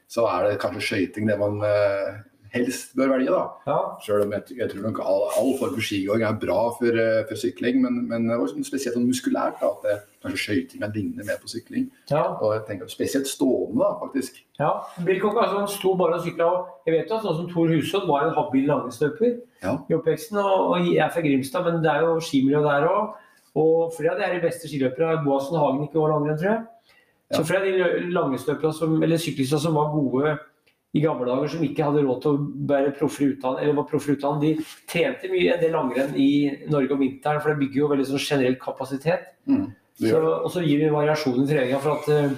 så 0.06 0.28
er 0.34 0.50
det 0.50 0.60
kanskje 0.60 0.84
skøyting 0.90 1.32
det 1.32 1.38
man 1.40 1.56
eh, 1.64 2.20
helst 2.52 2.94
bør 2.98 3.14
velge. 3.14 3.32
da. 3.32 3.42
ja. 3.66 3.76
Selv 4.04 4.26
om 4.26 4.32
jeg, 4.36 4.56
jeg 4.58 4.70
tror 4.70 4.82
nok 4.86 4.98
all, 5.02 5.22
all 5.40 5.52
form 5.60 5.74
for 5.76 5.84
skigåing 5.84 6.24
er 6.26 6.38
bra 6.40 6.58
for, 6.78 6.98
eh, 7.04 7.22
for 7.28 7.40
sykling, 7.40 7.80
men, 7.84 8.02
men 8.10 8.28
spesielt 8.64 8.96
sånn 8.96 9.08
muskulært 9.08 9.60
da, 9.62 9.70
at 9.72 9.86
det, 9.86 9.96
kanskje 10.22 10.42
skøytinga 10.44 10.90
ligner 10.94 11.26
mer 11.26 11.40
på 11.42 11.50
sykling. 11.50 11.88
ja. 12.12 12.22
Og 12.42 12.52
jeg 12.54 12.64
tenker 12.68 12.90
Spesielt 12.92 13.26
stående, 13.30 13.80
da, 13.82 13.90
faktisk. 14.02 14.38
Ja, 14.60 14.70
Bilcock 15.06 15.40
altså, 15.40 15.58
han 15.62 15.68
sto 15.72 15.94
bare 15.98 16.20
og 16.20 16.26
sykla. 16.26 16.50
Jeg 16.86 16.94
vet 16.98 17.10
jo 17.10 17.18
sånn 17.24 17.40
som 17.40 17.48
Tor 17.50 17.72
Hushovd 17.72 18.06
var 18.10 18.28
en 18.28 18.36
habil 18.36 18.68
langrennsløper 18.70 19.34
Ja. 19.62 19.76
i 19.88 19.96
oppveksten. 19.96 20.38
Og, 20.38 20.68
og 20.74 20.86
jeg 20.86 21.00
er 21.02 21.10
fra 21.14 21.24
Grimstad, 21.24 21.66
men 21.66 21.82
det 21.82 21.90
er 21.90 22.04
jo 22.06 22.20
skimiljø 22.22 22.62
der 22.66 22.86
òg. 22.90 23.16
Og 23.58 23.90
flere 23.96 24.14
av 24.14 24.20
de 24.20 24.24
er 24.28 24.36
de 24.38 24.44
beste 24.46 24.68
skiløpere. 24.70 25.18
Boasen 25.26 25.58
Hagen 25.60 25.82
ikke 25.84 26.00
var 26.00 26.14
langrenn, 26.14 26.38
tror 26.40 26.50
jeg. 26.52 26.62
Så 27.32 27.42
flere 27.48 27.64
av 27.64 27.98
de 27.98 28.12
langrennsløpere 28.12 28.72
som, 28.76 28.94
eller 29.02 29.20
syklister 29.20 29.60
som 29.60 29.74
var 29.76 29.90
gode 29.94 30.36
i 30.92 31.00
gamle 31.00 31.24
dager, 31.24 31.48
som 31.48 31.62
ikke 31.64 31.86
hadde 31.86 32.02
råd 32.04 32.18
til 32.20 32.34
å 32.34 32.46
være 32.68 32.92
proffer 32.98 33.24
i 33.24 33.28
utlandet, 33.32 33.62
eller 33.62 33.76
var 33.78 33.86
proffer 33.88 34.12
i 34.12 34.16
utlandet, 34.18 34.42
de 34.58 34.88
trente 34.92 35.30
mye 35.32 35.54
en 35.54 35.62
del 35.62 35.72
langrenn 35.72 36.18
i 36.20 36.32
Norge 36.68 36.92
om 36.92 37.00
vinteren, 37.00 37.40
for 37.40 37.52
det 37.52 37.62
bygger 37.62 37.80
jo 37.80 37.88
veldig 37.94 38.08
sånn 38.10 38.26
generell 38.26 38.58
kapasitet. 38.60 39.30
Mm, 39.48 39.70
Så, 40.02 40.18
og 40.18 40.50
så 40.52 40.62
gir 40.64 40.82
vi 40.82 40.90
variasjon 40.92 41.42
i 41.44 41.48
treninga. 41.48 41.78
for 41.80 42.00
at 42.00 42.08
eh, 42.12 42.36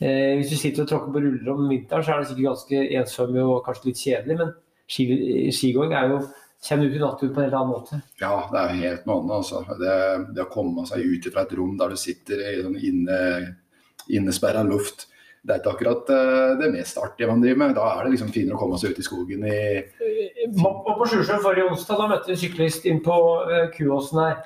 eh, 0.00 0.34
Hvis 0.38 0.50
du 0.50 0.56
sitter 0.56 0.82
og 0.82 0.90
tråkker 0.90 1.14
på 1.14 1.22
ruller 1.22 1.52
om 1.54 1.68
vinteren, 1.68 2.04
så 2.04 2.14
er 2.14 2.20
det 2.20 2.30
sikkert 2.30 2.50
ganske 2.50 2.82
ensomme 3.00 3.46
og 3.46 3.64
kanskje 3.66 3.86
litt 3.90 4.02
kjedelig. 4.02 4.36
Men 4.38 4.52
ski, 4.90 5.06
skigåing 5.54 5.94
er 5.94 6.14
jo 6.14 6.20
Kjenner 6.60 6.90
ut 6.90 6.96
i 6.96 6.98
naturen 7.00 7.30
på 7.32 7.40
en 7.40 7.46
helt 7.46 7.54
annen 7.56 7.70
måte. 7.72 7.98
Ja, 8.20 8.34
det 8.52 8.58
er 8.60 8.80
helt 8.82 9.06
noe 9.08 9.22
annet. 9.22 9.30
Altså. 9.38 9.62
Det, 9.80 9.94
det 10.36 10.42
å 10.44 10.50
komme 10.52 10.82
seg 10.84 11.06
ut 11.08 11.28
fra 11.32 11.46
et 11.46 11.54
rom 11.56 11.78
der 11.80 11.94
du 11.94 11.96
sitter 11.96 12.42
i 12.50 12.58
sånn 12.60 12.76
inne, 12.76 13.20
innesperra 14.12 14.60
luft, 14.68 15.06
det 15.40 15.54
er 15.54 15.60
ikke 15.62 15.72
akkurat 15.72 16.10
eh, 16.12 16.50
det 16.60 16.68
mest 16.74 16.98
artige 17.00 17.28
man 17.30 17.40
driver 17.40 17.60
med. 17.62 17.74
Da 17.78 17.86
er 17.94 18.04
det 18.04 18.12
liksom 18.14 18.32
finere 18.34 18.58
å 18.58 18.60
komme 18.60 18.78
seg 18.80 18.92
ut 18.92 19.00
i 19.00 19.06
skogen 19.06 19.46
i 19.48 19.60
Og 20.50 20.90
på 20.98 21.08
Sjusjøen 21.08 21.40
forrige 21.40 21.70
onsdag 21.70 22.00
da 22.02 22.08
møtte 22.10 22.28
vi 22.28 22.36
en 22.36 22.42
syklist 22.42 22.88
inn 22.90 23.00
på 23.04 23.16
uh, 23.48 23.68
Kuåsen 23.72 24.20
her. 24.20 24.42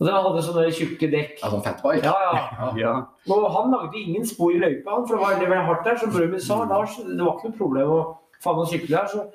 Og 0.00 0.08
Den 0.08 0.16
hadde 0.16 0.42
sånne 0.42 0.64
tjukke 0.74 1.08
dekk. 1.12 1.36
ja, 1.38 1.50
sånn 1.52 1.62
fatbike. 1.62 2.10
Ja, 2.10 2.32
ja. 2.34 2.70
ja. 2.80 2.94
Og 3.30 3.44
han 3.54 3.70
lagde 3.70 4.00
ingen 4.00 4.26
spor 4.26 4.50
i 4.50 4.58
løypa, 4.58 4.96
for 5.06 5.14
det 5.14 5.20
var 5.20 5.38
det 5.38 5.50
var 5.52 5.62
hardt 5.68 5.86
der. 5.86 6.00
Som 6.00 6.10
broren 6.10 6.32
min 6.34 6.42
sa, 6.42 6.58
Lars, 6.66 6.96
det 6.98 7.20
var 7.22 7.36
ikke 7.36 7.52
noe 7.52 7.60
problem 7.60 7.92
å 7.94 8.00
få 8.42 8.56
han 8.56 8.64
å 8.64 8.70
sykle 8.72 8.98
her. 8.98 9.12
Så 9.12 9.28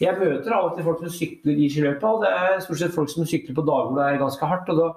jeg 0.00 0.16
møter 0.16 0.54
av 0.56 0.70
og 0.70 0.78
til 0.78 0.88
folk 0.88 1.02
som 1.04 1.12
sykler 1.12 1.60
i 1.60 1.68
skiløypa, 1.68 2.14
og 2.14 2.24
det 2.24 2.32
er 2.32 2.64
stort 2.64 2.80
sett 2.80 2.96
folk 2.96 3.12
som 3.12 3.28
sykler 3.28 3.58
på 3.58 3.66
dager 3.68 3.90
hvor 3.90 4.00
det 4.00 4.08
er 4.08 4.22
ganske 4.24 4.48
hardt. 4.54 4.72
og 4.72 4.80
da 4.80 4.88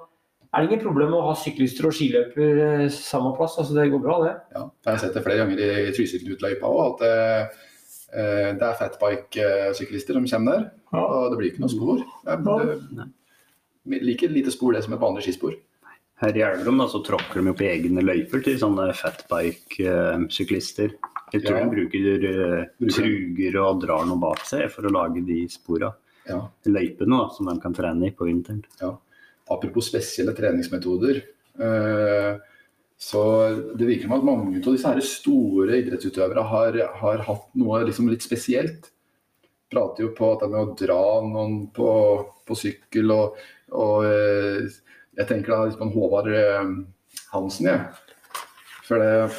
er 0.54 0.64
det 0.64 0.70
ingen 0.72 0.82
problem 0.86 1.14
å 1.14 1.22
ha 1.28 1.34
syklister 1.38 1.86
og 1.90 1.94
skiløper 1.94 2.62
eh, 2.66 2.86
samme 2.94 3.32
plass. 3.38 3.58
altså 3.62 3.76
Det 3.78 3.90
går 3.94 4.02
bra, 4.04 4.16
det. 4.26 4.34
Ja, 4.56 4.64
jeg 4.86 4.92
har 4.96 5.02
sett 5.04 5.14
det 5.18 5.24
flere 5.26 5.44
ganger 5.44 5.62
i 5.62 5.92
Trysil-utløypa 5.94 6.66
òg, 6.74 6.82
at 6.90 7.06
eh, 7.06 7.62
eh, 8.18 8.50
det 8.58 8.66
er 8.70 8.80
fatbike-syklister 8.82 10.18
som 10.18 10.26
kommer 10.32 10.58
der. 10.58 10.68
Ja. 10.94 11.04
Og 11.06 11.32
det 11.32 11.38
blir 11.42 11.52
ikke 11.52 11.62
noe 11.66 11.74
spor. 11.74 12.02
Det 12.26 12.34
er, 12.34 12.76
det, 12.98 14.02
like 14.10 14.30
lite 14.34 14.52
spor 14.54 14.74
det 14.74 14.84
som 14.86 14.94
et 14.98 15.02
vanlig 15.04 15.28
skispor. 15.28 15.54
Her 16.20 16.36
i 16.36 16.42
Elverum 16.44 16.82
så 16.92 17.00
tråkker 17.06 17.40
de 17.40 17.48
opp 17.54 17.62
på 17.62 17.68
egne 17.70 18.02
løyper 18.04 18.42
til 18.44 18.58
sånne 18.60 18.90
fatbike-syklister. 19.80 20.98
Jeg 21.32 21.44
tror 21.46 21.58
Ja. 21.60 21.64
de 21.64 21.70
bruker 21.76 22.26
eh, 22.26 22.66
Bruker. 22.82 22.96
truger 22.98 23.60
og 23.62 23.82
drar 23.84 24.06
noe 24.10 24.18
bak 24.20 24.42
seg 24.46 24.66
for 24.74 24.84
å 24.84 24.92
lage 24.92 25.22
de 25.26 25.44
spora. 25.48 25.94
Ja. 26.28 26.42
Løypene 26.66 27.18
da, 27.22 27.30
som 27.38 27.46
de 27.46 27.60
kan 27.62 27.74
trene 27.74 28.08
i 28.10 28.12
på 28.12 28.26
vinteren. 28.28 28.64
Apropos 29.50 29.90
spesielle 29.90 30.36
treningsmetoder. 30.38 31.24
eh, 31.60 32.38
så 33.00 33.22
det 33.80 33.88
virker 33.88 34.10
som 34.10 34.18
at 34.18 34.26
mange 34.28 34.60
av 34.60 34.74
disse 34.76 35.04
store 35.08 35.78
idrettsutøvere 35.80 36.42
har, 36.52 36.78
har 37.00 37.22
hatt 37.24 37.46
noe 37.56 37.86
liksom 37.88 38.10
litt 38.12 38.26
spesielt. 38.26 38.90
Prater 39.72 40.04
jo 40.04 40.10
på 40.18 40.34
at 40.34 40.44
det 40.44 40.50
med 40.52 40.60
å 40.66 40.76
dra 40.76 41.04
noen 41.24 41.56
på, 41.72 41.90
på 42.44 42.58
sykkel 42.60 43.14
og, 43.16 43.40
og 43.72 44.04
eh, 44.10 44.68
Jeg 45.20 45.28
tenker 45.30 45.54
da 45.54 45.86
en 45.86 45.94
Håvard 45.94 46.28
eh, 46.34 46.74
Hansen, 47.32 47.70
jeg. 47.72 48.44
For 48.88 49.00
det, 49.00 49.30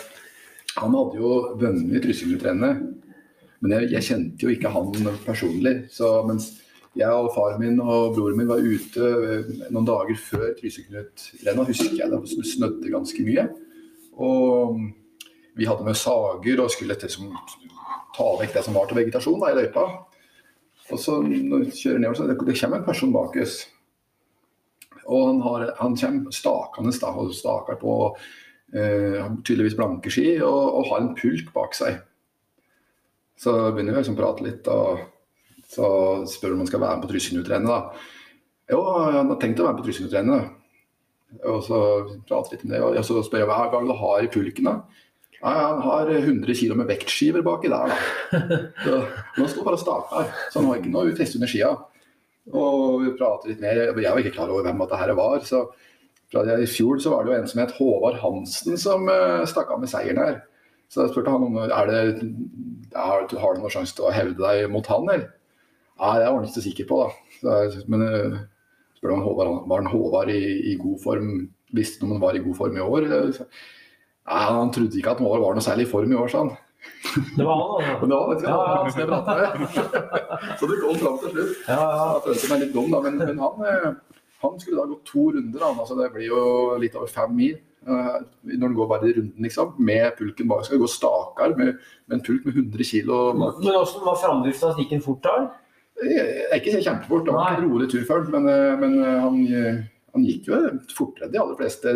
han 0.79 0.97
hadde 0.97 1.21
jo 1.21 1.37
vunnet 1.61 2.05
Trysilutrennet. 2.05 2.83
Men 3.61 3.77
jeg, 3.77 3.91
jeg 3.93 4.07
kjente 4.09 4.47
jo 4.47 4.55
ikke 4.55 4.73
han 4.73 5.13
personlig. 5.27 5.75
Så 5.93 6.15
mens 6.25 6.53
jeg 6.99 7.11
og 7.15 7.31
faren 7.35 7.61
min 7.63 7.79
og 7.83 8.17
broren 8.17 8.39
min 8.39 8.49
var 8.51 8.63
ute 8.65 9.09
eh, 9.09 9.51
noen 9.71 9.87
dager 9.87 10.17
før 10.19 10.49
Trysil-Knut-rennet, 10.59 11.71
husker 11.71 12.01
jeg 12.01 12.11
det 12.11 12.47
snødde 12.51 12.91
ganske 12.93 13.27
mye. 13.27 13.47
Og 14.21 14.81
vi 15.59 15.69
hadde 15.69 15.87
med 15.87 15.99
sager 15.99 16.63
og 16.63 16.73
skulle 16.75 16.97
liksom 16.99 17.31
ta 18.17 18.27
vekk 18.41 18.57
det 18.57 18.65
som 18.67 18.77
var 18.77 18.91
til 18.91 18.99
vegetasjon 18.99 19.39
da, 19.43 19.53
i 19.53 19.61
løypa. 19.61 19.87
Og 20.91 20.99
så 20.99 21.21
når 21.23 21.67
vi 21.69 21.77
kjører 21.77 22.03
nedover, 22.03 22.19
så 22.19 22.27
det, 22.27 22.39
det 22.49 22.59
kommer 22.59 22.81
en 22.81 22.89
person 22.89 23.15
bak 23.15 23.39
oss. 23.39 23.61
Og 25.07 25.27
han, 25.29 25.41
har, 25.47 25.67
han 25.79 25.97
kommer 25.99 26.35
stakende 26.35 26.95
da, 26.99 27.15
og 27.15 27.35
staker 27.35 27.79
på 27.79 27.95
eh, 28.75 29.31
tydeligvis 29.47 29.79
blanke 29.79 30.11
ski 30.13 30.27
og, 30.43 30.61
og 30.81 30.91
har 30.91 31.05
en 31.05 31.15
pulk 31.19 31.55
bak 31.55 31.79
seg. 31.79 32.03
Så 33.41 33.55
begynner 33.71 33.95
vi 33.95 34.03
liksom 34.03 34.19
å 34.19 34.21
prate 34.21 34.45
litt, 34.45 34.69
og 34.69 35.07
så 35.71 35.91
spør 36.29 36.53
han 36.53 36.59
om 36.59 36.65
han 36.65 36.71
skal 36.71 36.83
være 36.83 36.99
med 36.99 37.05
på 37.05 37.13
Trysil-utrennet. 37.13 37.71
da. 37.71 38.07
Jo, 38.71 38.81
han 39.07 39.31
har 39.31 39.39
tenkt 39.43 39.61
å 39.63 39.69
være 39.69 39.77
med 39.77 39.85
på 39.85 39.91
Trysil-utrennet. 39.91 40.57
Og 41.47 41.61
så 41.63 41.79
prater 42.27 42.57
litt 42.57 42.65
om 42.67 42.73
det, 42.75 42.81
og 42.83 43.05
så 43.07 43.23
spør 43.23 43.45
jeg 43.45 43.51
hva 43.51 43.61
er 43.69 43.87
du 43.87 43.95
har 44.01 44.27
i 44.27 44.33
pulken. 44.33 44.67
da? 44.67 44.81
Nei, 45.41 45.55
Han 45.57 45.81
har 45.85 46.11
100 46.11 46.55
kg 46.59 46.75
med 46.77 46.91
vektskiver 46.91 47.45
baki 47.47 47.71
der. 47.71 47.95
da. 47.95 48.59
Så, 48.85 48.99
han 49.37 49.49
står 49.49 49.65
bare 49.69 49.79
og 49.79 49.85
staker, 49.85 50.35
så 50.51 50.61
han 50.61 50.69
har 50.69 50.81
ikke 50.81 50.93
noe 50.93 51.15
feste 51.17 51.39
under 51.39 51.51
skia. 51.51 51.71
Og 52.51 53.05
vi 53.05 53.15
prater 53.17 53.53
litt 53.53 53.63
mer. 53.63 53.79
Jeg 53.95 54.11
var 54.11 54.21
ikke 54.21 54.35
klar 54.37 54.51
over 54.51 54.67
hvem 54.67 54.83
dette 54.83 55.01
her 55.01 55.15
var. 55.15 55.41
så 55.47 55.65
I 56.35 56.67
fjor 56.67 57.01
så 57.01 57.15
var 57.15 57.25
det 57.25 57.33
jo 57.33 57.39
en 57.39 57.49
som 57.49 57.63
het 57.63 57.75
Håvard 57.79 58.21
Hansen 58.21 58.79
som 58.79 59.09
uh, 59.09 59.47
stakk 59.47 59.71
av 59.71 59.81
med 59.81 59.93
seieren 59.93 60.21
her. 60.21 60.41
Så 60.91 61.05
jeg 61.05 61.13
spurte 61.13 61.31
han 61.31 61.47
om 61.47 61.57
er 61.63 61.87
det, 61.87 62.01
er, 62.91 62.97
har 62.99 63.29
du 63.31 63.37
noen 63.39 63.71
sjanse 63.71 63.95
til 63.95 64.09
å 64.09 64.15
hevde 64.15 64.43
deg 64.43 64.67
mot 64.73 64.87
han, 64.91 65.07
eller? 65.07 65.29
Nei, 66.01 66.15
det 66.17 66.27
var 66.27 66.39
han 66.39 66.47
ikke 66.47 66.57
så 66.57 66.65
sikker 66.65 66.89
på, 66.89 67.03
da. 67.03 67.11
Så, 67.41 67.85
men 67.93 68.07
uh, 68.07 68.39
spør 68.97 69.17
om 69.17 69.27
Håvard, 69.27 69.53
var 69.69 69.83
han 69.83 69.93
Håvard 69.93 70.33
i, 70.33 70.41
i, 70.73 70.79
god 70.81 70.97
form? 71.03 71.31
Visste 71.77 72.03
han 72.03 72.11
om 72.11 72.17
han 72.17 72.25
var 72.25 72.39
i 72.39 72.43
god 72.45 72.57
form 72.57 72.79
i 72.79 72.85
år? 72.85 73.07
Nei, 73.11 74.41
han 74.47 74.73
trodde 74.75 74.99
ikke 74.99 75.15
at 75.15 75.23
Håvard 75.23 75.45
var 75.45 75.57
noe 75.59 75.65
særlig 75.65 75.89
i 75.89 75.93
form 75.93 76.13
i 76.13 76.19
år, 76.19 76.33
sa 76.33 76.45
han. 76.47 76.53
Det 77.37 77.45
var 77.45 77.59
han, 77.61 77.73
altså? 77.77 78.07
det 78.09 78.17
var, 78.17 78.37
ja, 78.41 78.55
ja. 78.57 78.77
Han 78.81 78.93
som 78.93 79.01
jeg 79.03 80.59
så 80.61 80.69
det 80.71 80.79
kom 80.81 81.01
fram 81.03 81.19
til 81.21 81.35
slutt. 81.35 81.59
Ja, 81.69 81.81
ja. 81.81 82.07
Jeg 82.15 82.23
følte 82.29 82.53
meg 82.55 82.65
litt 82.65 82.73
dum, 82.79 82.95
da, 82.95 83.03
men, 83.05 83.21
men 83.21 83.43
han 83.45 83.61
uh, 83.61 83.91
han 84.41 84.61
skulle 84.61 84.81
da 84.81 84.89
gå 84.89 85.01
to 85.05 85.27
runder, 85.35 85.59
da. 85.61 85.75
Altså, 85.75 85.97
det 85.99 86.13
blir 86.15 86.31
jo 86.31 86.45
litt 86.81 86.97
over 86.97 87.11
fem 87.13 87.35
mil. 87.37 87.59
Uh, 87.89 88.21
når 88.45 88.67
den 88.67 88.77
går 88.77 88.89
bare 88.89 89.09
i 89.09 89.15
runden, 89.17 89.45
liksom, 89.45 89.75
med 89.79 90.13
pulken 90.19 90.49
bak. 90.49 90.65
Skal 90.65 90.81
gå 90.81 90.89
stakar 90.89 91.57
med, 91.59 91.81
med, 92.07 92.17
en 92.17 92.25
pulk 92.25 92.47
med 92.49 92.57
100 92.57 92.89
kg 92.89 93.11
bak. 93.11 93.61
Men 93.61 93.75
hvordan 93.77 94.07
var 94.07 94.21
framdrifta? 94.23 94.73
Gikk 94.79 94.95
den 94.95 95.05
fort 95.05 95.23
da? 95.25 95.37
Jeg 96.01 96.27
er 96.51 96.61
ikke 96.61 96.83
kjempefort. 96.83 97.25
Det 97.27 97.35
var 97.35 97.57
en 97.57 97.67
rolig 97.69 97.89
tur 97.93 98.05
før, 98.09 98.29
men, 98.33 98.47
eh, 98.49 98.77
men 98.81 98.95
eh, 99.05 99.17
han, 99.25 99.41
han, 100.15 100.25
gikk 100.25 100.49
jo 100.49 100.61
fortere 100.97 101.27
enn 101.27 101.35
de 101.35 101.41
aller 101.43 101.59
fleste 101.59 101.95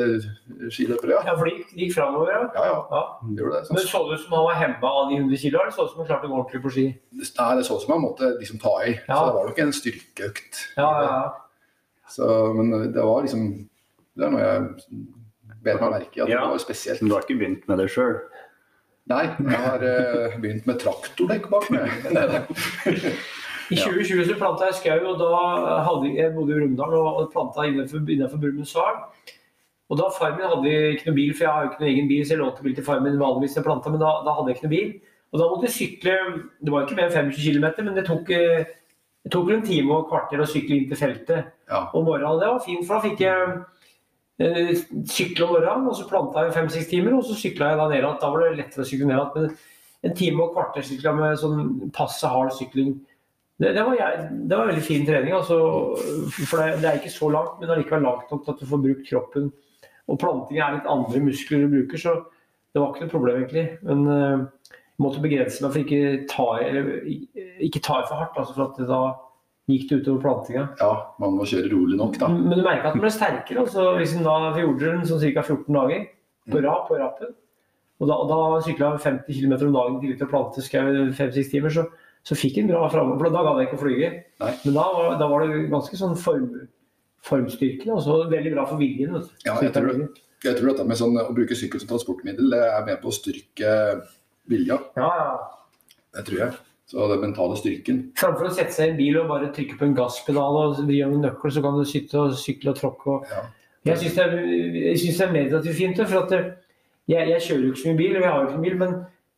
skiløpere. 0.74 1.14
Ja. 1.14 1.22
ja, 1.30 1.36
for 1.38 1.48
de 1.48 1.64
gikk 1.80 1.94
framover, 1.96 2.32
ja? 2.34 2.42
Ja, 2.56 2.66
ja. 2.70 2.76
ja. 2.92 3.04
Gjorde 3.38 3.54
det, 3.54 3.62
sånn. 3.68 3.78
Men 3.78 3.88
Så 3.88 4.02
det 4.04 4.18
ut 4.18 4.24
som 4.26 4.36
han 4.38 4.46
var 4.50 4.60
hemma 4.60 4.92
av 5.00 5.08
de 5.12 5.20
100 5.22 5.40
kg, 5.40 5.54
eller 5.62 5.72
så 5.74 5.80
det 5.80 5.88
ut 5.88 5.94
som 5.94 6.04
han 6.04 6.10
klarte 6.10 6.28
å 6.28 6.34
gå 6.34 6.38
ordentlig 6.42 6.62
på 6.66 6.74
ski? 6.76 6.86
Nei, 7.22 7.50
det 7.58 7.66
så 7.68 7.78
ut 7.78 7.86
som 7.86 7.96
han 7.96 8.04
måtte 8.04 8.30
liksom 8.42 8.60
ta 8.62 8.76
i. 8.82 8.92
Ja. 8.98 9.16
Så 9.16 9.24
det 9.30 9.34
var 9.38 9.50
nok 9.50 9.64
en 9.64 9.74
styrkeøkt. 9.80 10.62
Ja, 10.76 10.90
ja, 11.00 11.10
ja. 11.10 11.24
Så, 12.14 12.30
men 12.52 12.92
det 12.92 13.00
var 13.00 13.22
liksom 13.24 13.44
Det 14.14 14.26
er 14.26 14.32
noe 14.34 14.42
jeg 14.44 14.64
ber 15.64 15.78
meg 15.80 15.94
merke 15.94 16.18
i. 16.18 16.22
at 16.22 16.28
ja, 16.28 16.42
det 16.44 16.52
var 16.52 16.60
spesielt. 16.62 17.00
Men 17.00 17.10
du 17.10 17.14
har 17.16 17.24
ikke 17.24 17.38
begynt 17.40 17.64
med 17.70 17.80
det 17.80 17.88
sjøl? 17.90 18.18
Nei, 19.10 19.24
jeg 19.36 19.60
har 19.60 19.82
uh, 19.84 20.36
begynt 20.40 20.68
med 20.68 20.78
traktordekk 20.80 21.48
bak 21.52 21.66
meg. 21.74 21.90
I 23.72 23.78
2020 23.80 24.26
så 24.28 24.36
planta 24.40 24.68
jeg 24.68 24.78
skau, 24.80 25.06
og 25.12 25.20
da 25.22 25.30
hadde 25.86 26.12
jeg 26.12 26.34
bodde 26.34 26.52
i 26.52 26.60
Rumdal 26.60 26.96
og 27.00 27.24
planta 27.32 27.64
innenfor, 27.68 28.04
innenfor 28.04 28.42
Brumunddal. 28.42 29.00
Og 29.92 30.00
da 30.00 30.10
far 30.16 30.36
min 30.36 30.48
hadde 30.48 30.76
ikke 30.94 31.10
noe 31.10 31.16
bil, 31.16 31.34
for 31.34 31.46
jeg 31.46 31.52
har 31.52 31.64
jo 31.64 31.70
ikke 31.70 31.82
noen 31.82 31.90
egen 31.92 32.06
bil, 32.10 32.22
så 32.24 32.34
jeg 32.34 32.40
lånte 32.40 32.64
bil 32.64 32.76
til 32.76 32.86
far 32.86 33.02
min 33.04 33.20
vanligvis 33.20 33.58
jeg 33.58 33.66
planta, 33.66 33.92
men 33.92 34.02
da, 34.02 34.14
da, 34.24 34.36
hadde 34.36 34.52
jeg 34.52 34.58
ikke 34.58 34.68
noe 34.68 34.74
bil. 34.74 34.94
Og 35.34 35.40
da 35.40 35.50
måtte 35.50 35.66
jeg 35.66 35.74
sykle 35.74 36.14
Det 36.62 36.70
var 36.72 36.84
ikke 36.84 36.96
mer 36.98 37.08
enn 37.08 37.30
25 37.32 37.40
km, 37.42 37.66
men 37.88 37.96
det 37.98 38.04
tok 38.06 38.30
det 39.24 39.32
tok 39.32 39.50
en 39.54 39.62
time 39.64 39.88
og 39.88 40.02
et 40.02 40.10
kvarter 40.10 40.42
å 40.44 40.48
sykle 40.48 40.76
inn 40.76 40.88
til 40.90 40.98
feltet 41.00 41.46
ja. 41.70 41.78
om 41.96 42.04
morgenen. 42.04 42.42
Det 42.42 42.50
var 42.50 42.60
fint, 42.60 42.82
for 42.84 42.98
da 42.98 43.06
fikk 43.06 43.22
jeg 43.24 43.54
eh, 44.44 44.82
sykle 45.08 45.46
om 45.46 45.54
morgenen, 45.54 45.86
og 45.88 45.96
så 45.96 46.04
planta 46.10 46.44
jeg 46.44 46.52
fem-seks 46.58 46.90
timer, 46.90 47.16
og 47.16 47.24
så 47.24 47.36
sykla 47.40 47.70
jeg 47.70 47.80
da 47.80 47.86
ned 47.88 48.02
igjen. 48.02 48.18
Da 48.20 48.30
var 48.34 48.44
det 48.44 48.58
lettere 48.58 48.84
å 48.84 48.90
sykle 48.90 49.08
ned 49.08 49.16
igjen. 49.16 49.32
Men 49.38 50.10
en 50.10 50.18
time 50.18 50.44
og 50.44 50.50
et 50.50 50.58
kvarter 50.58 50.86
sykla 50.90 51.14
med 51.16 51.40
sånn 51.40 51.62
passe 51.96 52.28
hard 52.34 52.52
sykling. 52.58 52.92
Det, 53.56 53.70
det, 53.70 53.82
var, 53.86 53.98
det, 54.30 54.56
var, 54.56 54.66
veldig 54.66 54.82
fin 54.82 55.04
trening. 55.06 55.34
Altså, 55.36 55.58
for 56.48 56.58
det, 56.58 56.80
det, 56.82 56.88
er 56.90 56.98
ikke 56.98 57.12
så 57.14 57.28
langt, 57.30 57.60
men 57.60 57.70
allikevel 57.70 58.02
langt 58.02 58.32
nok 58.32 58.42
til 58.42 58.54
at 58.54 58.62
du 58.62 58.70
får 58.70 58.82
brukt 58.82 59.04
kroppen. 59.08 59.50
Og 60.10 60.18
planting 60.20 60.58
er 60.58 60.74
litt 60.74 60.88
andre 60.90 61.22
muskler 61.22 61.62
du 61.64 61.76
bruker, 61.76 62.00
så 62.00 62.16
det 62.74 62.82
var 62.82 62.90
ikke 62.90 63.06
noe 63.06 63.12
problem, 63.12 63.44
egentlig. 63.44 63.66
Men 63.86 64.02
uh, 64.10 64.72
måtte 65.02 65.22
begrense 65.22 65.62
meg 65.62 65.76
for 65.76 65.84
ikke 65.84 66.24
ta, 66.30 66.48
eller, 66.64 66.90
ikke 67.62 67.84
ta 67.84 68.00
for 68.08 68.18
hardt. 68.18 68.40
Altså 68.42 68.56
for 68.56 68.90
da 68.90 69.00
gikk 69.70 69.86
det 69.88 70.00
utover 70.02 70.24
plantinga. 70.26 70.66
Ja, 70.82 70.90
man 71.22 71.38
må 71.38 71.46
kjøre 71.48 71.70
rolig 71.72 71.96
nok, 72.00 72.18
da. 72.20 72.28
Men 72.34 72.58
du 72.58 72.64
merker 72.66 72.90
at 72.90 72.98
den 72.98 73.04
ble 73.04 73.14
sterkere. 73.14 73.64
Altså, 73.64 73.86
hvis 74.00 74.12
den 74.16 74.26
da 74.26 74.52
gjorde 74.58 74.90
den 74.90 75.06
sånn 75.08 75.22
ca. 75.24 75.46
14 75.46 75.78
dager 75.78 76.06
på 76.52 76.60
rad 76.60 76.86
på 76.90 76.98
rappen, 77.00 77.32
og 78.02 78.10
da, 78.10 78.16
da 78.28 78.38
sykla 78.66 78.96
50 79.00 79.38
km 79.38 79.54
om 79.70 79.76
dagen 79.78 80.00
til 80.02 80.26
å 80.26 80.28
plante 80.28 80.64
skau 80.66 80.90
fem-seks 81.16 81.52
timer, 81.54 81.72
så, 81.72 81.86
så 82.24 82.36
fikk 82.38 82.60
han 82.60 82.70
bra 82.70 82.86
framover. 82.92 83.20
For 83.20 83.36
da 83.36 83.44
gadd 83.46 83.60
jeg 83.60 83.68
ikke 83.68 83.78
å 83.78 83.82
flyge. 83.82 84.10
Nei. 84.42 84.52
Men 84.64 84.76
da, 84.78 84.84
da, 85.20 85.30
var 85.30 85.44
det 85.44 85.64
ganske 85.72 86.00
sånn 86.00 86.14
form, 86.20 86.50
formstyrkende, 87.24 87.96
og 87.96 88.04
så 88.04 88.20
veldig 88.32 88.54
bra 88.56 88.66
for 88.68 88.80
viljen. 88.80 89.18
Ja, 89.44 89.58
jeg 89.60 89.74
tror, 89.76 90.06
jeg 90.44 90.58
tror 90.58 90.70
dette 90.70 90.86
med 90.88 91.00
sånn, 91.00 91.18
å 91.20 91.34
bruke 91.36 91.58
sykkel 91.58 91.82
som 91.82 91.90
transportmiddel 91.92 92.54
det 92.54 92.62
er 92.68 92.86
med 92.88 93.02
på 93.02 93.12
å 93.12 93.16
styrke 93.16 93.74
vilja. 94.50 94.80
Ja, 94.96 95.10
ja. 95.20 95.34
Det 96.14 96.24
tror 96.28 96.40
jeg. 96.46 96.62
Så 96.88 97.06
den 97.08 97.22
mentale 97.24 97.56
styrken. 97.56 98.00
Framfor 98.20 98.50
å 98.50 98.54
sette 98.54 98.74
seg 98.74 98.90
i 98.90 98.92
en 98.92 98.98
bil 98.98 99.16
og 99.18 99.30
bare 99.30 99.48
trykke 99.56 99.78
på 99.80 99.86
en 99.86 99.96
gasspedal 99.96 100.58
og 100.60 100.82
vri 100.84 101.00
om 101.04 101.14
en 101.16 101.24
nøkkel, 101.24 101.52
så 101.52 101.62
kan 101.64 101.78
du 101.78 101.84
sitte 101.88 102.20
og 102.20 102.36
sykle 102.38 102.74
og 102.74 102.80
tråkke. 102.80 103.14
Og... 103.16 103.30
Ja. 103.32 103.44
Jeg 103.84 104.00
syns 104.00 104.14
det, 104.16 104.26
det, 104.72 105.24
er 105.26 105.32
meditativt 105.32 105.76
fint. 105.76 105.98
For 106.08 106.22
at 106.22 106.32
jeg, 106.32 107.24
jeg, 107.28 107.40
kjører 107.46 107.64
jo 107.66 107.72
ikke 107.72 107.82
så 107.82 107.90
mye 107.90 108.00
bil, 108.00 108.14
og 108.16 108.22
jeg 108.22 108.30
har 108.30 108.38
jo 108.38 108.46
ikke 108.48 108.60
en 108.60 108.64
bil, 108.64 108.76
men 108.80 108.94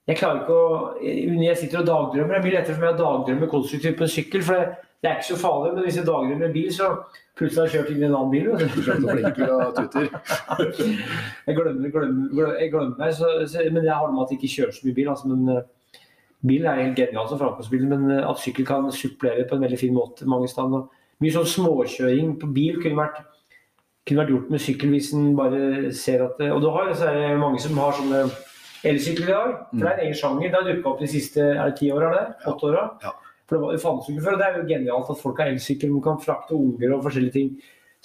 jeg 0.06 0.16
klarer 0.20 0.38
ikke 0.42 0.54
å 0.54 0.56
Når 1.02 1.48
jeg 1.48 1.60
sitter 1.60 1.82
og 1.82 1.88
dagdrømmer, 1.88 2.32
det 2.32 2.38
er 2.38 2.46
mye 2.46 2.56
lettere 2.56 2.76
for 2.76 2.84
meg 2.84 2.94
å 2.94 3.02
dagdrømme 3.02 3.52
konstruktivt 3.52 3.98
på 3.98 4.06
en 4.06 4.16
sykkel. 4.16 4.42
for 4.46 4.52
det, 4.54 4.64
det 5.02 5.08
er 5.10 5.16
ikke 5.18 5.32
så 5.32 5.40
farlig, 5.40 5.70
men 5.74 5.82
hvis 5.84 5.98
jeg 6.00 6.08
dagdrømmer 6.08 6.50
bil, 6.54 6.70
så 6.72 6.86
plutselig 7.36 7.60
har 7.60 7.66
jeg 7.66 7.74
kjørt 7.76 7.90
inn 7.92 8.02
i 8.02 8.06
en 8.06 8.16
annen 8.16 8.32
bil. 8.32 8.46
jeg 11.46 11.54
glemmer, 11.58 11.88
glemmer, 11.96 12.48
jeg 12.60 12.68
glemmer 12.72 12.96
meg, 13.00 13.10
så, 13.18 13.26
så, 13.50 13.56
men 13.70 13.84
jeg 13.84 13.98
har 13.98 14.12
med 14.12 14.22
at 14.24 14.30
jeg 14.32 14.38
ikke 14.40 14.54
kjører 14.54 14.72
så 14.78 14.84
mye 14.86 14.98
bil. 15.00 15.10
Altså, 15.12 15.26
men 15.32 15.40
Bil 16.46 16.66
er 16.66 16.82
helt 16.82 16.98
genial 16.98 17.28
som 17.28 17.40
framkomstmiddel, 17.40 17.88
men 17.90 18.18
eh, 18.18 18.28
at 18.28 18.40
sykkel 18.40 18.66
kan 18.68 18.90
supplere 18.92 19.46
på 19.48 19.56
en 19.56 19.64
veldig 19.64 19.78
fin 19.80 19.94
måte 19.96 20.28
mange 20.28 20.50
steder. 20.52 20.84
Mye 21.24 21.32
sånn 21.32 21.48
småkjøring 21.48 22.34
på 22.40 22.50
bil 22.54 22.80
kunne 22.82 23.00
vært, 23.00 23.22
kunne 24.06 24.22
vært 24.22 24.34
gjort 24.34 24.50
med 24.52 24.62
sykkel 24.62 24.92
hvis 24.92 25.12
en 25.16 25.30
bare 25.38 25.92
ser 25.96 26.26
at 26.26 26.42
Og 26.50 26.60
du 26.62 26.68
har 26.74 26.92
så 26.94 27.14
det 27.16 27.30
mange 27.40 27.62
som 27.62 27.78
har 27.80 27.96
sånne 27.96 28.26
elsykler 28.90 29.30
i 29.30 29.34
dag. 29.34 29.54
For 29.70 29.82
det 29.82 29.92
er 29.92 29.94
en 29.96 30.04
egen 30.06 30.18
sjanger. 30.18 30.50
Det 30.50 30.58
har 30.58 30.68
dukka 30.70 30.90
opp 30.92 31.00
de 31.04 31.12
siste 31.12 31.46
er 31.52 31.62
det 31.62 31.78
ti 31.80 31.92
åra, 31.94 32.10
åtte 32.46 32.68
åra. 32.70 32.84
Ja. 33.04 33.14
For 33.46 33.62
det, 33.62 33.80
fantes 33.82 34.08
jo 34.08 34.16
ikke 34.16 34.26
før. 34.26 34.38
Det 34.40 34.46
er 34.46 34.58
jo 34.58 34.68
genialt 34.70 35.10
at 35.12 35.22
folk 35.22 35.40
har 35.42 35.52
elsykkel. 35.52 35.92
Man 35.94 36.04
kan 36.04 36.22
frakte 36.22 36.56
unger 36.56 36.96
og 36.96 37.04
forskjellige 37.06 37.36
ting. 37.36 37.50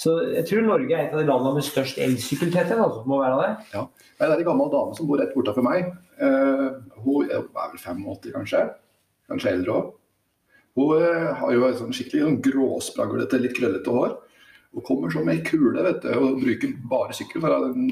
Så 0.02 0.16
jeg 0.34 0.46
tror 0.50 0.66
Norge 0.66 0.98
er 0.98 1.08
et 1.08 1.14
av 1.14 1.22
de 1.22 1.28
landene 1.30 1.58
med 1.58 1.66
størst 1.66 2.00
elsykkeltetthet. 2.02 2.78
Altså, 2.78 3.04
må 3.10 3.22
være 3.22 3.42
det. 3.42 3.52
Ja. 3.74 3.86
Det 4.18 4.28
er 4.28 4.36
en 4.38 4.48
gammel 4.48 4.72
dame 4.74 4.98
som 4.98 5.10
bor 5.10 5.22
rett 5.22 5.34
bortafor 5.36 5.66
meg. 5.66 5.92
Uh, 6.22 6.82
hun 7.06 7.30
er 7.30 7.46
vel 7.46 7.78
85, 7.78 8.32
kanskje. 8.36 8.66
Kanskje 9.30 9.56
eldre 9.56 9.78
òg. 9.78 9.94
Hun 10.80 11.02
uh, 11.04 11.32
har 11.38 11.56
jo 11.56 11.72
sånn 11.78 11.96
skikkelig 11.96 12.26
sånn 12.26 12.42
gråspraglete, 12.46 13.42
litt 13.42 13.58
krøllete 13.58 13.94
hår. 13.94 14.18
Hun 14.72 14.86
kommer 14.88 15.12
som 15.12 15.30
ei 15.30 15.42
kule 15.44 15.84
vet 15.84 16.06
du, 16.06 16.12
og 16.16 16.38
bruker 16.40 16.76
bare 16.90 17.16
sykkel 17.16 17.44
når 17.44 17.74
hun 17.74 17.90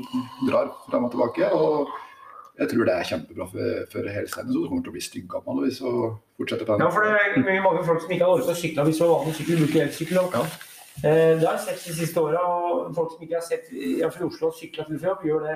drar 0.47 0.69
fram 0.85 1.09
og 1.09 1.13
tilbake. 1.13 1.49
og 1.51 1.89
jeg 2.59 2.69
tror 2.71 2.87
det 2.87 2.93
er 2.95 3.07
kjempebra 3.07 3.45
for, 3.47 3.83
for 3.91 4.07
helsa 4.11 4.43
Så 4.43 4.51
du 4.51 4.67
kommer 4.67 4.83
til 4.83 4.91
å 4.91 4.95
bli 4.97 5.03
styggammal 5.03 5.61
hvis 5.63 5.79
du 5.79 5.91
fortsetter 6.39 6.67
på 6.67 6.75
den. 6.75 6.83
Ja, 6.83 6.89
for 6.91 7.05
det 7.05 7.13
er 7.15 7.45
mye 7.45 7.63
mange 7.63 7.83
folk 7.87 8.01
som 8.03 8.11
ikke 8.15 8.25
har 8.25 8.33
orket 8.35 8.51
å 8.51 8.57
sykle 8.59 8.85
hvis 8.89 8.99
du 8.99 9.05
har 9.05 9.13
vanlig 9.13 9.35
sykkel, 9.37 9.61
bruker 9.63 9.85
elsykkel. 9.85 10.19
Ja. 10.35 10.43
Eh, 10.99 11.33
det 11.39 11.45
har 11.47 11.55
jeg 11.55 11.65
sett 11.67 11.85
de 11.87 11.95
siste 12.01 12.23
åra, 12.23 12.41
og 12.43 12.89
folk 12.97 13.13
som 13.13 13.23
ikke 13.23 13.37
har 13.37 13.45
sett 13.45 13.69
iallfall 13.71 14.25
i 14.25 14.27
Oslo 14.27 14.49
sykla 14.57 14.87
til 14.89 15.05
jobb, 15.07 15.23
gjør 15.29 15.45
det. 15.47 15.55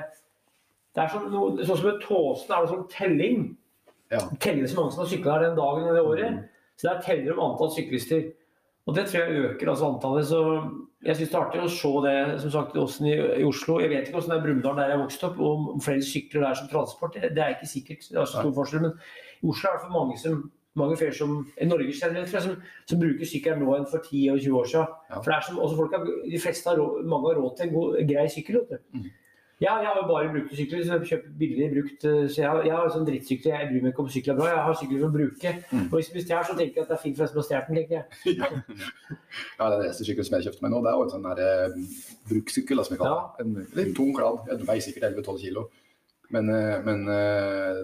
Det 0.93 1.04
er 1.04 1.12
sånn, 1.12 1.28
noe, 1.34 1.66
sånn 1.66 1.80
som 1.82 1.89
med 1.89 1.99
Tåsen 2.06 2.54
er 2.54 2.64
det 2.64 2.72
sånn 2.72 2.88
telling. 2.93 3.43
Ja. 4.14 4.22
Teller 4.39 4.70
så 4.70 4.78
mange 4.78 4.93
som 4.93 5.04
har 5.04 5.12
sykla 5.12 5.36
her 5.36 5.45
den 5.47 5.58
dagen 5.58 5.89
eller 5.89 6.08
året. 6.08 6.38
Mm. 6.38 6.72
Så 6.78 6.88
det 6.88 6.93
er 6.93 7.06
teller 7.08 7.36
om 7.36 7.43
antall 7.49 7.74
syklister. 7.74 8.28
Og 8.88 8.95
det 8.95 9.05
tror 9.07 9.21
jeg 9.21 9.43
øker 9.47 9.69
altså 9.69 9.89
antallet. 9.89 10.25
Så 10.27 10.39
jeg 11.05 11.15
syns 11.15 11.29
det 11.29 11.38
er 11.38 11.45
artig 11.45 11.61
å 11.63 11.69
se 11.71 11.91
det 12.05 12.15
som 12.41 12.51
sagt, 12.55 12.75
i, 13.07 13.13
i 13.13 13.45
Oslo. 13.47 13.77
Jeg 13.79 13.91
vet 13.91 14.07
ikke 14.07 14.17
hvordan 14.17 14.34
det 14.34 14.39
er 14.39 14.43
Brumunddal 14.47 14.81
der 14.81 14.91
jeg 14.93 15.03
vokste 15.03 15.29
opp, 15.29 15.39
om 15.39 15.84
flere 15.84 16.03
sykler 16.03 16.47
der 16.47 16.59
som 16.59 16.67
transport. 16.71 17.15
Det, 17.21 17.31
er 17.38 17.55
ikke 17.55 17.71
sikkert. 17.71 18.09
det 18.09 18.19
er 18.19 18.27
så 18.27 18.43
stor 18.43 18.53
forskjell, 18.59 18.86
Men 18.88 18.99
i 19.43 19.53
Oslo 19.53 19.69
er 19.69 19.79
det 19.79 19.86
for 19.86 19.95
mange 19.99 20.19
som 20.19 20.43
mange 20.75 20.97
flere 20.97 21.13
som 21.13 21.34
i 21.61 21.65
Norge 21.69 21.93
generelt, 21.93 22.29
som, 22.29 22.55
som, 22.89 22.99
bruker 22.99 23.29
sykkel 23.29 23.59
nå 23.59 23.75
enn 23.75 23.89
for 23.89 24.01
10 24.01 24.23
og 24.34 24.39
20 24.41 24.55
år 24.57 24.69
siden. 24.71 24.95
Ja. 25.09 25.19
For 25.19 25.29
det 25.29 25.36
er 25.36 25.45
som, 25.47 25.59
også 25.61 25.75
folk 25.77 25.93
har, 25.93 26.07
de 26.31 26.39
fleste 26.41 26.69
har 26.71 26.79
råd, 26.81 27.03
mange 27.11 27.29
har 27.29 27.41
råd 27.41 27.51
til 27.57 27.67
en 27.67 27.75
god, 27.75 27.99
grei 28.09 28.23
sykkel. 28.34 28.57
vet 28.71 28.81
du. 28.81 28.97
Mm. 28.97 29.11
Ja, 29.64 29.78
jeg 29.80 29.88
har 29.88 29.99
jo 30.01 30.07
bare 30.09 30.32
brukte 30.34 30.57
sykler, 30.57 30.82
så 30.84 30.97
jeg 30.97 31.09
kjøper 31.09 31.36
billig 31.39 31.68
brukt. 31.72 32.05
Eh, 32.09 32.24
så 32.28 32.41
jeg, 32.41 32.64
jeg 32.68 32.74
har 32.76 32.89
sånn 32.91 33.05
drittsykler. 33.07 33.53
Jeg 33.55 33.70
bryr 33.70 33.86
meg 33.86 33.93
ikke 33.93 34.03
om 34.03 34.09
sykler 34.11 34.34
er 34.34 34.39
bra, 34.39 34.47
jeg 34.51 34.66
har 34.66 34.80
sykler 34.80 35.05
å 35.07 35.11
bruke. 35.14 35.53
Mm. 35.70 35.86
Og 35.86 35.95
hvis 35.95 36.09
jeg 36.11 36.26
stjeler, 36.26 36.47
så 36.49 36.55
tenker 36.57 36.82
jeg 36.82 36.84
at 36.84 36.91
det 36.91 36.97
er 36.97 37.03
fint 37.03 37.16
for 37.16 37.24
den 37.24 37.32
som 37.32 37.39
har 37.39 37.47
stjålet 37.47 37.70
den, 37.70 37.80
tenker 37.80 37.95
jeg. 37.99 38.41
ja, 39.59 39.70
den 39.70 39.86
eneste 39.86 40.07
sykkelen 40.07 40.28
som 40.28 40.36
jeg 40.38 40.47
kjøpte 40.49 40.66
meg 40.66 40.74
nå, 40.74 40.82
det 40.84 40.91
er 40.91 40.97
jo 40.97 41.05
en 41.05 41.14
sånn 41.14 41.30
der, 41.30 41.43
eh, 41.45 42.09
brukssykkel, 42.34 42.84
som 42.84 42.97
jeg 42.97 43.03
kaller 43.03 43.24
det. 43.24 43.45
En 43.45 43.80
litt 43.80 43.95
tung 43.99 44.11
kladd. 44.18 44.43
Den 44.49 44.68
veier 44.68 44.84
sikkert 44.88 45.07
11-12 45.14 45.39
kilo. 45.45 45.68
Men, 46.34 46.49
eh, 46.49 46.76
men 46.84 47.05
eh, 47.14 47.80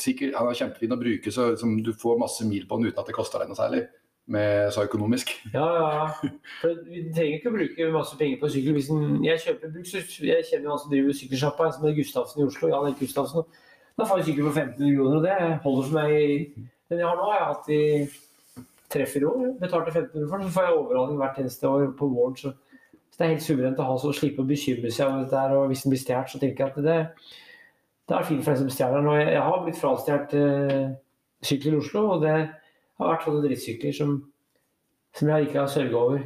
sikkert, 0.00 0.38
han 0.38 0.48
er 0.48 0.62
kjempefin 0.62 0.96
å 0.96 1.00
bruke, 1.00 1.34
så 1.34 1.50
som 1.60 1.76
du 1.82 1.92
får 1.98 2.20
masse 2.22 2.48
mil 2.48 2.64
på 2.70 2.80
den 2.80 2.88
uten 2.88 3.04
at 3.04 3.10
det 3.10 3.16
koster 3.16 3.42
deg 3.42 3.52
noe 3.52 3.58
særlig. 3.58 3.84
Med 4.26 4.70
så 4.72 4.84
økonomisk. 4.86 5.30
Ja, 5.54 5.64
ja. 5.76 6.04
For 6.62 6.72
vi 6.88 7.02
trenger 7.14 7.38
ikke 7.38 7.50
å 7.50 7.56
bruke 7.58 7.88
masse 7.92 8.16
penger 8.20 8.38
på 8.40 8.48
sykkel. 8.54 8.72
Hvis 8.78 8.88
en, 8.94 9.18
jeg 9.24 9.42
kjøper 9.44 9.72
bruk, 9.74 9.86
så 9.90 10.00
jeg 10.24 10.46
kjenner 10.48 10.70
han 10.72 10.80
som 10.80 10.90
driver 10.94 11.12
sykkelsjappa, 11.18 11.70
som 11.74 11.84
heter 11.84 11.98
Gustavsen 12.00 12.40
i 12.42 12.46
Oslo. 12.48 12.70
Jan 12.72 12.88
Erik 12.88 13.02
Gustavsen. 13.04 13.44
Da 13.98 14.06
får 14.08 14.22
jeg 14.22 14.30
sykkel 14.30 14.48
for 14.48 14.56
1500 14.58 14.96
kroner, 14.96 15.16
og 15.20 15.26
det 15.26 15.60
holder 15.66 15.88
for 15.88 15.94
meg. 16.00 16.14
i- 16.14 16.70
Den 16.90 16.98
jeg 16.98 17.06
har 17.08 17.16
nå, 17.16 17.28
har 17.30 17.38
jeg 17.38 17.50
hatt 17.52 17.68
i 17.68 18.64
treffer 18.94 19.20
i 19.20 19.28
år. 19.28 19.44
Betalte 19.60 19.92
1500 19.92 20.28
for 20.30 20.38
den, 20.38 20.48
så 20.48 20.54
får 20.56 20.66
jeg 20.68 20.78
overhaling 20.80 21.16
hvert 21.20 21.38
eneste 21.44 21.68
år 21.68 21.86
på 21.98 22.08
våren. 22.12 22.36
Så, 22.36 22.52
så 23.10 23.18
det 23.18 23.24
er 23.26 23.32
helt 23.34 23.42
suverent 23.46 23.78
å 23.80 23.86
ha 23.88 23.94
så 23.98 24.12
slippe 24.12 24.42
å 24.42 24.48
bekymre 24.48 24.90
seg 24.92 25.08
om 25.12 25.22
dette 25.22 25.38
her. 25.40 25.54
Og 25.56 25.68
hvis 25.70 25.82
den 25.84 25.92
blir 25.94 26.02
stjålet, 26.02 26.30
så 26.34 26.40
tenker 26.42 26.64
jeg 26.64 26.72
at 26.74 26.84
det, 26.84 26.98
det 28.08 28.16
er 28.18 28.28
fint 28.28 28.44
for 28.44 28.52
den 28.52 28.60
som 28.64 28.70
stjeler 28.74 29.00
den. 29.00 29.08
Og 29.12 29.16
jeg, 29.20 29.28
jeg 29.36 29.42
har 29.48 29.62
blitt 29.64 29.80
frastjålet 29.80 30.34
eh, 30.40 30.84
sykkel 31.44 31.76
i 31.76 31.80
Oslo, 31.80 32.04
og 32.16 32.22
det 32.26 32.36
har 33.00 33.12
vært 33.12 33.26
sånne 33.26 33.42
drittsykler 33.46 33.94
som, 33.96 34.14
som 35.16 35.30
jeg 35.32 35.48
ikke 35.48 35.60
har 35.60 35.70
sørga 35.72 36.00
over. 36.00 36.24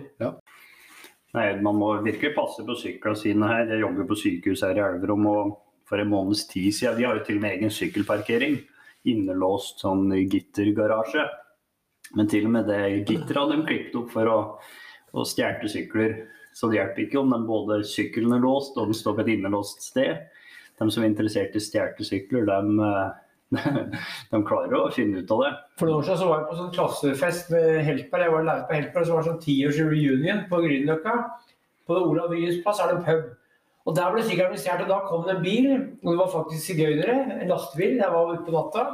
Nei, 1.37 1.47
Man 1.65 1.77
må 1.81 1.91
virkelig 2.05 2.35
passe 2.37 2.65
på 2.65 2.77
syklene 2.79 3.21
sine 3.21 3.51
her. 3.51 3.67
Jeg 3.73 3.85
jobber 3.85 4.09
på 4.09 4.19
sykehus 4.19 4.65
her 4.65 4.81
i 4.81 4.85
Elverum. 4.85 5.27
og 5.27 5.57
For 5.89 6.01
en 6.01 6.11
måneds 6.11 6.47
tid 6.49 6.73
siden 6.75 6.99
De 6.99 7.07
har 7.07 7.19
jo 7.19 7.25
til 7.25 7.39
og 7.41 7.45
med 7.45 7.59
egen 7.59 7.73
sykkelparkering. 7.73 8.59
Innelåst 9.09 9.85
sånn 9.85 10.11
gittergarasje. 10.13 11.29
Men 12.17 12.29
til 12.29 12.49
og 12.49 12.55
med 12.57 12.69
det 12.69 12.81
gitteret 13.09 13.53
de 13.53 13.63
klippet 13.69 13.97
opp 14.01 14.13
for 14.13 14.33
å, 14.33 14.39
å 15.13 15.25
stjele 15.29 15.69
sykler. 15.69 16.17
Så 16.57 16.71
det 16.71 16.81
hjelper 16.81 17.05
ikke 17.05 17.21
om 17.21 17.33
de 17.33 17.39
både 17.47 17.83
sykkelen 17.87 18.35
er 18.35 18.43
låst 18.43 18.77
og 18.81 18.89
den 18.91 18.97
står 18.97 19.19
på 19.19 19.25
et 19.25 19.33
innelåst 19.37 19.85
sted. 19.85 20.25
De 20.79 20.89
som 20.91 21.05
er 21.05 21.11
interessert 21.11 21.57
i 21.59 21.63
stjelte 21.63 22.07
sykler, 22.07 22.49
de, 22.49 22.89
de 23.51 24.41
klarer 24.45 24.77
å 24.77 24.91
finne 24.93 25.23
ut 25.23 25.31
av 25.33 25.43
det. 25.45 25.51
For 25.81 25.89
noen 25.89 26.03
år 26.03 26.07
siden 26.07 26.21
så 26.21 26.29
var 26.29 26.41
jeg 26.41 26.49
på 26.51 26.59
sånn 26.59 26.73
klassefest 26.75 27.53
med 27.55 27.69
Helper. 27.87 28.25
Jeg 28.25 28.35
var 28.35 28.49
lærer 28.49 28.67
på 28.69 28.77
Helper, 28.77 29.01
og 29.01 29.09
så 29.09 29.15
var 29.15 29.25
det 29.25 29.31
sånn 29.31 29.45
tiårs 29.45 29.79
reunion 29.81 30.43
på 30.51 30.63
Grünerløkka. 30.65 31.15
På 31.89 32.01
Olav 32.11 32.35
Ryes 32.35 32.59
plass 32.65 32.83
er 32.85 32.93
det 32.93 32.99
en 32.99 33.07
pub. 33.07 33.29
Og 33.89 33.95
Der 33.97 34.11
ble 34.13 34.23
sykkelen 34.27 34.53
min 34.53 34.83
og 34.83 34.91
da 34.91 34.99
kom 35.09 35.23
det 35.25 35.37
en 35.37 35.45
bil. 35.45 35.69
og 36.05 36.11
Det 36.11 36.19
var 36.19 36.35
faktisk 36.35 36.67
sigøynere. 36.67 37.15
En 37.39 37.49
lastebil. 37.49 37.97
Jeg 37.97 38.13
var 38.13 38.35
ute 38.35 38.45
på 38.45 38.53
natta. 38.53 38.85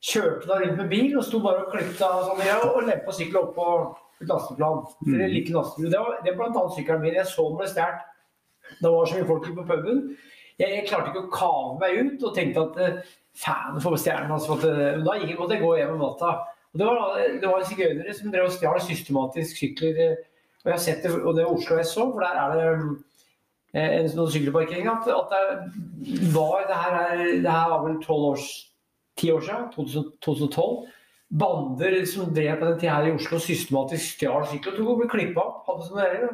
Kjørte 0.00 0.48
da 0.48 0.56
rundt 0.62 0.78
med 0.80 0.88
bil 0.88 1.18
og 1.20 1.26
sto 1.26 1.42
bare 1.44 1.66
og 1.66 1.74
klipte 1.74 2.06
av 2.06 2.22
sånn, 2.24 2.40
ja, 2.46 2.56
og 2.70 2.86
lempa 2.86 3.12
sykkelen 3.12 3.50
opp 3.50 3.58
på 3.58 3.66
et 4.22 4.30
lasteplan. 4.32 4.86
Eller 5.10 5.34
like 5.34 5.52
lastebil. 5.52 5.90
Det 5.92 6.00
var, 6.00 6.16
det 6.24 6.36
var 6.38 6.48
annet 6.48 6.78
sykkelen 6.78 7.04
min. 7.04 7.18
Jeg 7.20 7.28
så 7.28 7.44
den 7.50 7.60
ble 7.60 7.68
stjålet. 7.68 8.06
Det 8.80 8.94
var 8.94 9.10
så 9.10 9.18
mye 9.18 9.28
folk 9.28 9.50
på 9.58 9.66
puben. 9.68 10.00
Jeg, 10.56 10.72
jeg 10.78 10.88
klarte 10.88 11.12
ikke 11.12 11.26
å 11.26 11.34
kave 11.34 11.76
meg 11.82 12.00
ut 12.00 12.24
og 12.24 12.34
tenkte 12.36 12.64
at 12.64 12.80
eh, 13.34 13.40
faen 13.40 13.80
for 13.82 13.96
stjernen. 13.96 14.32
Altså, 14.32 14.56
at, 14.58 14.64
eh, 14.64 15.02
da 15.04 15.18
gikk, 15.20 15.38
måtte 15.38 15.56
jeg 15.56 15.62
gå 15.64 15.76
hjem 15.78 15.94
om 15.96 16.02
natta. 16.04 16.32
Og 16.70 16.78
det 16.78 16.86
var, 16.86 17.16
det 17.40 17.48
var 17.50 17.64
sigøynere 17.66 18.14
som 18.14 18.30
drev 18.30 18.46
og 18.46 18.52
stjal 18.54 18.80
systematisk 18.80 19.56
sykler. 19.58 19.98
eh, 19.98 20.16
Og 20.60 20.68
jeg 20.68 20.74
har 20.76 20.82
sett 20.84 21.02
det, 21.02 21.10
og 21.24 21.34
det 21.36 21.44
var 21.46 21.54
Oslo 21.56 21.78
S 21.80 21.94
så, 21.94 22.04
for 22.12 22.20
der 22.20 22.36
er 22.36 22.50
det 22.54 22.66
eh, 23.74 24.00
en 24.00 24.08
sånn 24.12 24.30
sykkelparkering. 24.34 24.88
At, 24.92 25.08
at 25.08 25.30
det 26.04 26.32
var 26.34 26.66
det 26.68 26.76
her, 26.76 26.96
er, 27.00 27.22
det 27.40 27.50
her 27.50 27.70
var 27.70 27.86
vel 27.86 27.96
12 28.02 28.26
års, 28.30 28.48
10 29.16 29.32
år 29.32 29.46
siden, 29.46 29.70
2012. 30.20 30.88
Bander 31.40 32.04
som 32.10 32.32
drev 32.34 32.56
på 32.58 32.66
den 32.66 32.78
tida 32.80 32.96
her 32.98 33.06
i 33.06 33.14
Oslo 33.14 33.38
systematisk 33.38 34.16
stjal 34.16 34.46
sykler 34.50 34.72
og 34.72 34.78
tok 34.80 34.88
og 34.90 35.00
ble 35.00 35.08
klippa 35.12 35.42
opp. 35.46 35.60
hadde 35.68 35.86
sånne 35.86 36.06
der. 36.10 36.30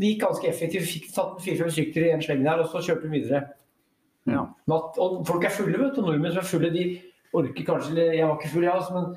Det 0.00 0.08
gikk 0.10 0.22
ganske 0.24 0.48
effektivt. 0.48 0.88
Fikk 0.90 1.10
tatt 1.14 1.42
fire-fem 1.44 1.70
sykler 1.76 2.06
i 2.08 2.12
en 2.14 2.22
sleng 2.24 2.42
der, 2.44 2.62
og 2.62 2.70
så 2.72 2.80
kjørte 2.82 3.06
de 3.06 3.12
videre. 3.14 3.42
Ja. 4.28 4.46
Natt, 4.70 5.00
og 5.02 5.20
folk 5.28 5.46
er 5.46 5.54
fulle, 5.54 5.78
vet 5.78 5.96
du. 5.96 6.04
Nordmenn 6.04 6.34
som 6.34 6.44
er 6.44 6.48
fulle, 6.50 6.70
de 6.74 6.86
orker 7.36 7.66
kanskje 7.66 8.06
Jeg 8.06 8.24
var 8.26 8.38
ikke 8.38 8.52
full, 8.54 8.66
jeg, 8.66 8.72
også, 8.74 8.94
men 8.96 9.10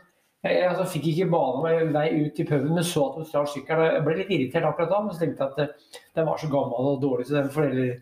jeg, 0.43 0.57
jeg 0.57 0.67
altså, 0.69 0.89
fikk 0.91 1.07
ikke 1.13 1.29
bane 1.31 1.61
meg 1.63 1.93
vei 1.95 2.07
ut 2.25 2.41
i 2.41 2.47
puben, 2.49 2.73
men 2.75 2.87
så 2.87 3.05
at 3.07 3.19
hun 3.19 3.29
stjal 3.29 3.47
sykkelen. 3.51 3.93
Jeg 3.95 4.03
ble 4.07 4.17
litt 4.19 4.33
irritert 4.35 4.67
akkurat 4.67 4.91
da, 4.91 4.99
men 5.05 5.15
så 5.15 5.23
tenkte 5.23 5.47
jeg 5.47 5.53
at 5.53 5.63
eh, 5.63 6.01
den 6.19 6.27
var 6.27 6.41
så 6.41 6.49
gammel 6.51 6.91
og 6.91 6.99
dårlig, 7.03 7.29
så 7.29 7.37
den 7.37 7.53
får 7.53 7.69
heller 7.69 7.93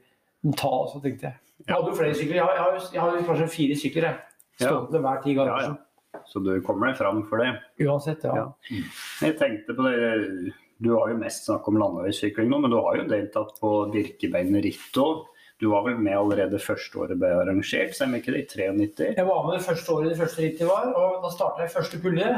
ta, 0.58 0.74
så 0.90 1.04
tenkte 1.04 1.30
jeg. 1.30 1.38
Jeg 1.68 1.76
hadde 1.76 1.92
jo 1.92 2.00
flere 2.00 2.18
sykler. 2.18 2.40
Jeg 2.40 2.48
har, 2.48 2.82
jeg 2.96 3.02
har, 3.04 3.22
kanskje 3.28 3.48
fire 3.54 3.78
sykler, 3.78 4.08
jeg. 4.10 4.28
Stående 4.62 5.02
hver 5.04 5.22
ti 5.22 5.36
ganger. 5.38 5.54
Ja, 5.54 5.70
ja. 5.70 6.22
Så 6.28 6.42
du 6.44 6.52
kommer 6.66 6.90
deg 6.90 6.98
fram 7.00 7.22
for 7.30 7.42
det. 7.42 7.52
Uansett, 7.86 8.26
ja. 8.28 8.34
Ja. 8.42 8.82
Jeg 9.22 9.38
tenkte 9.40 9.76
på 9.78 9.86
det, 9.88 10.54
Du 10.82 10.96
har 10.96 11.12
jo 11.12 11.20
mest 11.22 11.46
snakk 11.46 11.68
om 11.70 11.78
landeveissykling 11.78 12.50
nå, 12.50 12.58
men 12.64 12.74
du 12.74 12.80
har 12.82 12.98
jo 12.98 13.06
deltatt 13.10 13.54
på 13.62 13.72
Birkebeinet 13.94 14.66
ritt 14.66 14.98
òg. 14.98 15.28
Du 15.62 15.68
var 15.70 15.84
vel 15.86 16.00
med 16.02 16.18
allerede 16.18 16.58
første 16.58 16.98
året 16.98 17.20
ble 17.22 17.30
arrangert, 17.38 17.94
stemmer 17.94 18.18
ikke 18.18 18.34
det? 18.34 18.48
I 18.58 18.72
93? 18.74 19.12
Jeg 19.20 19.28
var 19.28 19.44
med 19.46 19.60
det 19.60 19.66
første 19.68 19.94
året 19.94 20.10
det 20.10 20.18
første 20.18 20.42
rittet 20.42 20.66
var, 20.66 20.88
og 20.98 21.20
da 21.22 21.30
starta 21.36 21.62
jeg 21.62 21.74
første 21.76 22.00
pulje. 22.02 22.32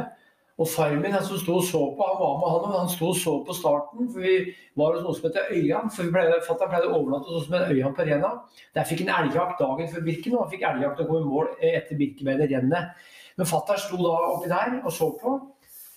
Og 0.61 0.67
far 0.69 0.91
min 0.93 1.15
han 1.15 1.23
som 1.25 1.39
sto 1.41 1.55
og 1.57 1.63
så 1.65 1.79
på, 1.95 2.05
han 2.05 2.19
var 2.19 2.33
med 2.41 2.51
han, 2.51 2.65
men 2.67 2.81
han 2.81 2.91
sto 2.91 3.07
og 3.09 3.15
så 3.17 3.37
på 3.47 3.55
starten. 3.57 4.09
For 4.11 4.25
vi 4.27 4.35
var 4.77 4.97
hos 4.97 5.05
noe 5.05 5.15
som 5.17 5.29
heter 5.29 5.55
Øyan. 5.55 5.89
For 5.95 6.05
vi 6.05 6.13
ble, 6.13 6.25
Fatter'n 6.45 6.73
pleide 6.73 6.91
å 6.91 6.99
overnatte 6.99 7.31
hos 7.31 7.39
oss 7.45 7.49
med 7.53 7.71
Øyan 7.71 7.95
på 7.97 8.05
Rena. 8.09 8.33
Der 8.75 8.85
fikk 8.91 9.05
han 9.05 9.15
elgjakt 9.15 9.63
dagen 9.63 9.89
før 9.95 10.05
Birken, 10.05 10.35
og 10.35 10.43
han 10.43 10.51
fikk 10.51 10.67
elgjakt 10.69 11.01
og 11.01 11.09
kom 11.09 11.23
i 11.23 11.31
mål 11.31 11.49
etter 11.71 11.99
Birkebeinet-rennet. 12.03 13.09
Men 13.39 13.49
fatter'n 13.49 13.81
sto 13.87 14.03
da 14.03 14.13
oppi 14.35 14.51
der 14.51 14.77
og 14.83 14.93
så 14.93 15.09
på. 15.23 15.39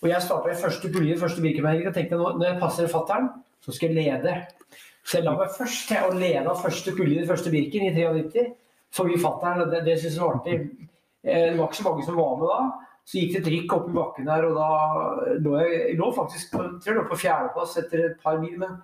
Og 0.00 0.08
jeg 0.12 0.24
starta 0.24 0.54
i 0.54 0.60
første 0.62 0.94
pulje, 0.94 1.18
første 1.20 1.44
Birkebeinet, 1.44 1.90
og 1.90 1.98
tenkte 1.98 2.22
nå, 2.22 2.36
når 2.38 2.52
jeg 2.52 2.62
passer 2.62 2.94
fatter'n, 2.94 3.32
så 3.66 3.74
skal 3.74 3.92
jeg 3.92 4.14
lede. 4.14 4.38
Så 5.06 5.20
jeg 5.20 5.26
la 5.26 5.36
meg 5.38 5.52
først 5.54 5.86
til 5.86 6.02
å 6.02 6.14
lede 6.18 6.50
av 6.50 6.58
første 6.64 6.94
pulje 6.96 7.14
i 7.14 7.20
den 7.20 7.28
første 7.28 7.52
Birken 7.52 7.86
i 7.86 7.92
93. 7.94 8.48
Forbi 8.96 9.18
fatter'n, 9.22 9.62
og 9.62 9.70
det, 9.70 9.84
det 9.86 10.00
syntes 10.00 10.16
jeg 10.16 10.24
var 10.24 10.40
artig. 10.40 10.56
Eh, 11.22 11.52
Det 11.52 11.58
var 11.60 11.68
ikke 11.68 11.78
så 11.78 11.86
mange 11.86 12.06
som 12.06 12.18
var 12.18 12.34
med 12.40 12.50
da. 12.50 12.58
Så 13.06 13.20
gikk 13.20 13.36
det 13.36 13.52
et 13.54 13.72
opp 13.76 13.86
i 13.86 13.94
bakken 13.94 14.26
der, 14.26 14.48
og 14.48 14.56
da 14.58 15.36
lå 15.44 15.52
jeg, 15.60 15.74
jeg 15.92 15.98
lå 16.00 16.10
faktisk 16.16 16.56
på, 16.56 16.64
jeg 16.82 16.96
lå 16.96 17.04
på 17.06 17.18
fjerdeplass 17.22 17.76
etter 17.78 18.02
et 18.08 18.16
par 18.22 18.40
mil. 18.42 18.56
Men 18.58 18.80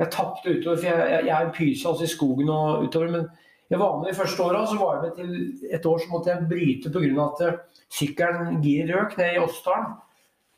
jeg 0.00 0.12
tapte 0.14 0.48
utover, 0.54 0.80
for 0.80 0.88
jeg, 0.88 1.10
jeg, 1.12 1.26
jeg 1.28 1.52
pyse 1.58 1.90
altså 1.90 2.06
i 2.06 2.12
skogen 2.14 2.52
og 2.54 2.86
utover. 2.86 3.12
Men 3.12 3.28
jeg 3.68 3.82
var 3.82 3.98
med 4.00 4.08
de 4.08 4.16
første 4.16 4.46
åra, 4.46 4.64
så 4.66 4.78
var 4.80 4.96
jeg 4.96 5.02
med 5.04 5.18
til 5.18 5.74
et 5.76 5.90
år 5.92 6.00
så 6.00 6.12
måtte 6.14 6.32
jeg 6.32 6.48
bryte 6.48 6.94
pga. 6.94 7.26
at 7.26 7.84
sykkelen 8.00 8.62
gir 8.64 8.88
røk 8.94 9.18
ned 9.20 9.36
i 9.36 9.42
Åsdalen. 9.44 9.92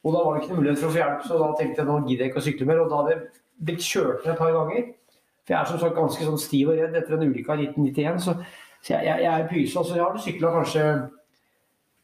Og 0.03 0.15
da 0.15 0.23
var 0.23 0.35
det 0.35 0.43
ikke 0.43 0.55
noe 0.55 0.63
mulighet 0.63 0.79
for 0.79 0.89
å 0.91 0.95
få 0.95 1.03
hjelp, 1.03 1.27
så 1.27 1.39
da 1.43 1.51
tenkte 1.59 1.83
jeg 1.83 1.91
nå 1.91 1.99
gidder 2.07 2.25
jeg 2.25 2.31
ikke 2.31 2.43
å 2.43 2.47
sykle 2.47 2.71
mer. 2.71 2.81
Og 2.83 2.91
da 2.91 3.03
hadde 3.03 3.17
jeg 3.17 3.42
blitt 3.61 3.85
kjørt 3.85 4.25
ned 4.25 4.35
et 4.35 4.39
par 4.39 4.53
ganger. 4.55 4.93
For 5.43 5.55
jeg 5.55 5.61
er 5.61 5.71
som 5.71 5.81
sagt 5.83 5.99
ganske 5.99 6.29
sånn 6.29 6.39
stiv 6.41 6.71
og 6.71 6.79
redd 6.79 6.95
etter 6.99 7.17
en 7.17 7.27
ulykke 7.27 7.57
i 7.59 7.67
1991. 7.67 8.23
Så, 8.23 8.37
så 8.83 8.95
jeg, 8.95 9.09
jeg, 9.09 9.25
jeg 9.25 9.33
er 9.33 9.43
en 9.43 9.51
pyse. 9.51 9.79
Altså, 9.79 9.97
jeg 9.99 10.05
har 10.05 10.23
sykla 10.27 10.53
kanskje 10.59 10.87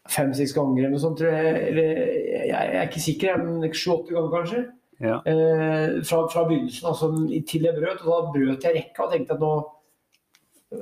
fem-seks 0.09 0.55
ganger 0.57 0.82
eller 0.82 0.96
noe 0.96 1.05
sånt, 1.05 1.20
tror 1.20 1.36
jeg. 1.36 1.62
Eller, 1.70 2.03
jeg, 2.32 2.51
jeg 2.51 2.80
er 2.80 2.90
ikke 2.90 3.05
sikker, 3.05 3.40
men 3.44 3.70
sju-åtte 3.70 4.16
ganger 4.16 4.34
kanskje. 4.34 4.64
Ja. 4.99 5.20
Eh, 5.30 5.99
fra, 6.09 6.24
fra 6.32 6.44
begynnelsen 6.49 6.88
altså, 6.90 7.12
til 7.51 7.68
jeg 7.68 7.76
brøt. 7.78 8.03
Og 8.03 8.11
da 8.11 8.32
brøt 8.34 8.66
jeg 8.66 8.78
rekka 8.80 9.07
og 9.07 9.14
tenkte 9.14 9.36
at 9.36 9.44
nå 9.44 9.53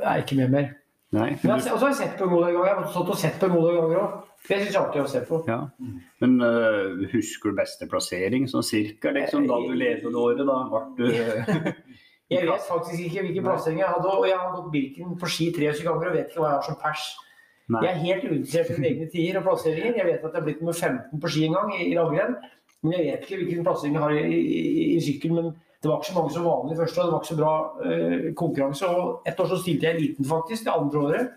er 0.01 0.13
jeg 0.17 0.27
ikke 0.27 0.41
med 0.41 0.55
mer. 0.57 0.71
Nei. 1.17 1.29
Men 1.43 1.53
jeg, 1.53 1.73
og 1.73 1.79
så 1.79 1.85
har 1.85 1.93
jeg 1.93 2.01
sett 2.01 2.17
på 2.19 2.27
en 2.27 2.33
god 2.35 2.47
del 2.47 2.57
ganger. 2.57 2.71
Jeg 2.71 2.79
har 2.81 2.89
stått 2.95 3.13
og 3.13 3.21
sett 3.21 3.37
på 3.41 3.49
en 3.51 3.57
god 3.57 3.69
del 3.69 3.79
ganger 3.81 4.01
òg. 4.03 4.17
Det 4.47 4.59
syns 4.61 4.71
jeg 4.71 4.79
er 4.79 4.83
artig 4.85 5.03
å 5.03 5.11
se 5.11 5.21
på. 5.27 5.41
Ja. 5.51 5.59
Men 6.23 6.37
uh, 6.43 7.07
husker 7.11 7.51
du 7.51 7.59
beste 7.59 7.89
plassering, 7.91 8.47
sånn 8.51 8.67
cirka, 8.67 9.11
liksom, 9.15 9.49
da 9.51 9.59
du 9.65 9.75
ledet 9.75 10.07
året? 10.15 10.45
Da 10.47 10.59
ble 10.71 10.83
du 10.99 11.73
Jeg 12.27 12.43
vet 12.49 12.65
faktisk 12.67 13.03
ikke 13.05 13.23
hvilken 13.23 13.45
plassering 13.47 13.79
jeg 13.79 13.87
hadde, 13.87 14.11
og 14.11 14.25
jeg 14.27 14.35
har 14.35 14.55
gått 14.57 14.73
Birken 14.73 15.13
på 15.21 15.29
ski 15.31 15.53
23 15.55 15.85
ganger 15.87 16.09
og 16.09 16.17
vet 16.17 16.33
ikke 16.33 16.43
hva 16.43 16.49
jeg 16.49 16.59
har 16.59 16.65
som 16.67 16.79
pers. 16.81 17.05
Nei. 17.71 17.83
Jeg 17.85 17.91
er 17.93 18.01
helt 18.03 18.25
uinteressert 18.27 18.71
i 18.71 18.79
mine 18.79 18.89
egne 18.89 19.07
tider 19.13 19.39
og 19.41 19.47
plasseringer. 19.47 19.95
Jeg 20.01 20.09
vet 20.09 20.25
at 20.25 20.27
jeg 20.33 20.41
har 20.41 20.47
blitt 20.47 20.63
nummer 20.63 20.75
15 20.75 21.23
på 21.23 21.31
ski 21.31 21.45
en 21.47 21.55
gang 21.55 21.71
i, 21.77 21.85
i 21.87 21.95
langrenn, 21.99 22.35
men 22.83 22.97
jeg 22.97 23.07
vet 23.07 23.27
ikke 23.27 23.39
hvilken 23.43 23.67
plassering 23.67 23.95
jeg 23.95 24.05
har 24.07 24.19
i, 24.19 24.41
i, 24.43 24.89
i 24.97 24.99
sykkel. 25.07 25.37
Men 25.39 25.53
det 25.53 25.91
var 25.91 26.01
ikke 26.01 26.11
så 26.11 26.19
mange 26.19 26.35
som 26.35 26.73
i 26.75 26.79
første 26.81 27.01
år, 27.01 27.07
det 27.07 27.15
var 27.15 27.23
ikke 27.23 27.33
så 27.33 27.39
bra 27.41 27.55
uh, 27.87 28.27
konkurranse. 28.43 28.91
Og 28.91 29.31
ett 29.31 29.43
år 29.43 29.51
så 29.53 29.61
stilte 29.63 29.87
jeg 29.87 29.99
eliten, 30.01 30.27
faktisk, 30.27 30.67
det 30.67 30.75
andre 30.75 31.05
året. 31.07 31.33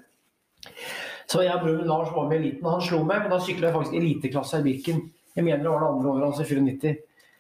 Så 1.29 1.43
jeg 1.45 1.53
og 1.53 1.61
broren 1.61 1.87
Lars 1.89 2.11
var 2.15 2.27
med 2.29 2.39
i 2.39 2.41
eliten, 2.41 2.65
han 2.65 2.81
slo 2.81 3.03
meg, 3.05 3.21
men 3.21 3.33
da 3.33 3.37
sykla 3.43 3.69
jeg 3.69 3.75
faktisk 3.75 3.97
eliteklasse 3.99 4.59
i 4.61 4.65
Birken. 4.65 5.01
Jeg 5.35 5.45
mener 5.45 5.61
det 5.61 5.71
var 5.71 5.83
det 5.83 5.89
andre 5.93 6.13
året, 6.13 6.27
altså 6.31 6.45
94. 6.49 6.93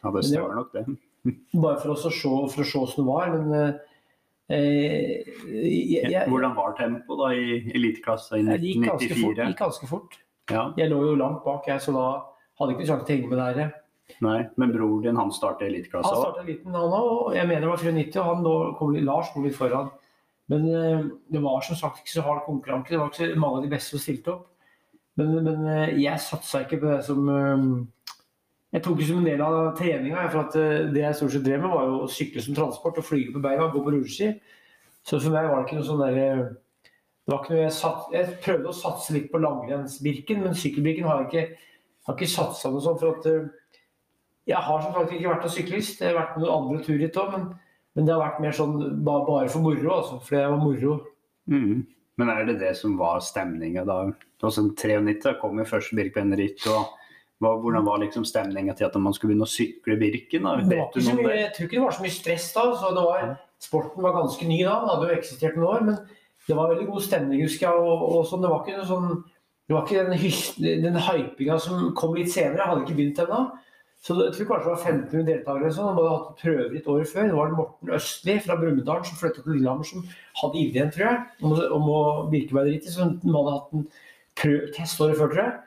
Ja, 0.03 0.11
det 0.15 0.25
stemmer 0.27 0.59
nok 0.59 0.75
det. 0.75 0.83
Bare 1.63 1.79
for, 1.81 1.95
å 1.95 1.97
se, 1.99 2.11
for 2.13 2.63
å 2.63 2.67
se 2.69 2.79
hvordan 2.79 2.99
det 2.99 3.07
var. 3.07 3.31
Men 3.33 3.55
eh, 3.57 3.79
jeg, 5.49 6.05
jeg, 6.05 6.23
Hvordan 6.29 6.55
var 6.57 6.77
tempoet 6.77 7.19
da 7.21 7.29
i 7.35 7.59
eliteklasse 7.75 8.39
i 8.39 8.45
1994? 8.45 8.55
det 8.61 8.69
gikk 8.69 8.87
ganske 8.87 9.19
fort. 9.19 9.41
Gikk 9.43 9.61
ganske 9.63 9.89
fort. 9.89 10.19
Ja, 10.49 10.63
Jeg 10.77 10.89
lå 10.89 11.03
jo 11.05 11.17
langt 11.17 11.43
bak, 11.45 11.67
jeg, 11.69 11.81
så 11.83 11.93
da 11.93 12.05
hadde 12.57 12.73
jeg 12.73 12.79
ikke 12.79 12.89
sjanse 12.89 13.05
til 13.05 13.13
å 13.13 13.17
henge 13.19 13.33
med 13.33 13.41
der. 13.59 13.73
nei. 14.25 14.37
Men 14.57 14.71
broren 14.73 15.03
din 15.05 15.19
han 15.21 15.33
startet 15.33 15.67
eliteklasse 15.67 16.09
Han 16.09 16.23
startet 16.23 16.39
starta 16.39 16.47
liten, 16.47 16.77
han 16.77 16.95
òg. 16.97 17.35
Jeg 17.37 17.49
mener 17.49 17.65
det 17.67 17.73
var 17.73 17.83
94, 17.83 18.21
og 18.23 18.29
han 18.31 18.45
lå, 18.47 18.55
kom, 18.79 18.95
Lars 19.05 19.33
kom 19.33 19.45
litt 19.45 19.57
foran. 19.57 19.91
Men 20.49 20.65
eh, 20.73 21.05
det 21.29 21.41
var 21.43 21.61
som 21.61 21.77
sagt 21.77 22.01
ikke 22.01 22.15
så 22.15 22.25
hard 22.25 22.43
konkurranse. 22.47 22.89
Det 22.93 22.99
var 22.99 23.11
ikke 23.11 23.33
så 23.33 23.39
mange 23.39 23.59
av 23.59 23.65
de 23.65 23.73
beste 23.73 23.93
som 23.93 24.03
stilte 24.03 24.33
opp. 24.33 24.47
Men, 25.19 25.35
men 25.45 25.67
eh, 25.69 25.97
jeg 26.01 26.23
satsa 26.23 26.63
ikke 26.63 26.81
på 26.81 26.89
det 26.89 27.01
som 27.05 27.29
eh, 27.33 27.67
Jeg 28.73 28.85
tok 28.85 28.97
det 28.99 29.09
som 29.09 29.19
en 29.21 29.27
del 29.29 29.43
av 29.45 29.59
treninga. 29.77 30.25
For 30.33 30.55
det 30.93 31.03
jeg 31.03 31.19
stort 31.19 31.35
sett 31.35 31.45
drev 31.45 31.61
med, 31.65 31.73
var 31.73 31.85
jo 31.89 32.01
å 32.05 32.09
sykle 32.13 32.45
som 32.45 32.57
transport 32.57 32.97
og 33.01 33.05
flyge 33.05 33.35
på 33.35 33.43
beina 33.45 33.67
og 33.67 33.77
gå 33.77 33.85
på 33.85 33.93
rulleski. 33.93 34.33
Så 35.05 35.21
for 35.21 35.33
meg 35.33 35.47
var 35.49 35.61
det 35.61 35.69
ikke 35.69 35.79
noe 35.79 35.87
sånn 35.87 36.03
derre 36.03 36.27
det 37.29 37.35
var 37.35 37.43
ikke 37.43 37.53
noe 37.53 37.61
jeg, 37.61 37.73
satt, 37.77 38.05
jeg 38.09 38.37
prøvde 38.41 38.69
å 38.71 38.73
satse 38.73 39.13
litt 39.13 39.27
på 39.29 39.37
langrennsbirken, 39.37 40.39
men 40.41 40.55
sykkelbirken 40.57 41.05
har 41.05 41.19
jeg 41.19 41.27
ikke, 41.27 41.65
har 42.07 42.15
ikke 42.15 42.29
satsa 42.31 42.71
noe 42.73 42.81
sånn. 42.81 42.97
For 42.97 43.19
at 43.19 43.27
Jeg 44.49 44.61
har 44.65 44.81
som 44.81 44.95
sagt 44.95 45.13
ikke 45.13 45.29
vært 45.29 45.45
noen 45.45 45.53
syklist. 45.53 46.01
Jeg 46.01 46.09
har 46.09 46.17
vært 46.17 46.31
på 46.33 46.41
noen 46.41 46.55
andre 46.55 47.09
òg, 47.21 47.35
men, 47.35 47.43
men, 47.99 48.07
det 48.07 48.13
har 48.15 48.21
vært 48.23 48.43
mer 48.43 48.55
sånn 48.55 48.75
bare 49.03 49.49
for 49.51 49.63
moro. 49.63 49.89
Altså, 49.97 50.19
Fordi 50.23 50.39
det 50.39 50.51
var 50.53 50.61
moro. 50.63 50.93
Mm. 51.51 51.81
Men 52.19 52.31
er 52.33 52.45
det 52.47 52.59
det 52.61 52.73
som 52.79 52.95
var 52.99 53.19
stemninga 53.23 53.83
da? 53.87 53.99
Altså, 54.39 54.69
93 54.71 55.35
kom 55.41 55.59
jo 55.59 55.67
først 55.67 55.95
Birkebeinerritt. 55.95 56.65
og 56.71 56.95
hvordan 57.39 57.85
var 57.85 58.01
liksom 58.03 58.25
stemninga 58.27 58.75
til 58.75 58.87
at 58.89 58.95
man 58.99 59.15
skulle 59.15 59.33
begynne 59.33 59.47
å 59.47 59.51
sykle 59.51 59.95
Birken? 59.99 60.47
Da? 60.47 60.57
Det 60.59 60.77
var 60.77 60.89
ikke 60.89 61.05
så 61.05 61.15
mye, 61.15 61.35
jeg 61.37 61.51
tror 61.55 61.67
ikke 61.67 61.77
det 61.77 61.85
var 61.85 61.95
så 61.95 62.05
mye 62.05 62.15
stress 62.15 62.47
da. 62.55 62.63
så 62.75 62.93
det 62.95 63.03
var, 63.07 63.35
Sporten 63.59 64.03
var 64.03 64.15
ganske 64.15 64.47
ny 64.47 64.61
da, 64.63 64.77
den 64.79 64.91
hadde 64.93 65.07
jo 65.07 65.19
eksistert 65.19 65.59
noen 65.59 65.69
år. 65.69 65.85
Men 65.87 65.99
det 66.47 66.57
var 66.57 66.71
veldig 66.71 66.87
god 66.89 67.05
stemning, 67.05 67.43
husker 67.43 67.67
jeg. 67.67 67.83
og, 67.83 68.05
og 68.09 68.27
sånn, 68.27 68.43
Det 68.43 68.51
var 68.51 68.63
ikke 68.63 68.79
noe 68.79 68.89
sånn 68.89 69.11
det 69.69 69.75
var 69.75 69.83
ikke 69.85 70.03
den, 70.09 70.81
den 70.81 70.95
hypinga 71.05 71.59
som 71.61 71.91
kom 71.93 72.15
litt 72.17 72.31
senere. 72.33 72.57
Jeg 72.57 72.69
hadde 72.71 72.85
ikke 72.87 72.95
begynt 72.97 73.19
ennå. 73.21 73.41
Så 73.99 74.15
jeg 74.15 74.31
tror 74.31 74.47
kanskje 74.47 74.69
det 74.69 74.71
var 74.71 74.83
1500 74.87 75.25
deltakere. 75.27 75.71
som 75.75 75.87
De 75.87 75.95
hadde 75.97 76.11
hatt 76.13 76.41
prøver 76.41 76.75
et 76.77 76.85
år 76.87 77.01
før. 77.07 77.25
Det 77.27 77.35
var 77.35 77.55
Morten 77.55 77.89
Østli 77.97 78.35
fra 78.45 78.55
Brumunddal 78.55 79.01
som 79.05 79.17
flyttet 79.19 79.43
til 79.43 79.57
Lillehammer, 79.57 79.87
som 79.89 80.05
hadde 80.41 80.61
ideen, 80.61 80.91
tror 80.95 81.05
jeg, 81.05 81.25
om, 81.43 81.55
om 81.75 81.89
å 81.91 82.03
Birkebeid-rittet. 82.31 82.93
Så 82.95 83.09
de 83.11 83.33
hadde 83.33 83.55
hatt 83.57 83.75
en 83.75 83.89
test 84.77 85.03
året 85.03 85.19
før, 85.19 85.33
tror 85.33 85.43
jeg. 85.43 85.57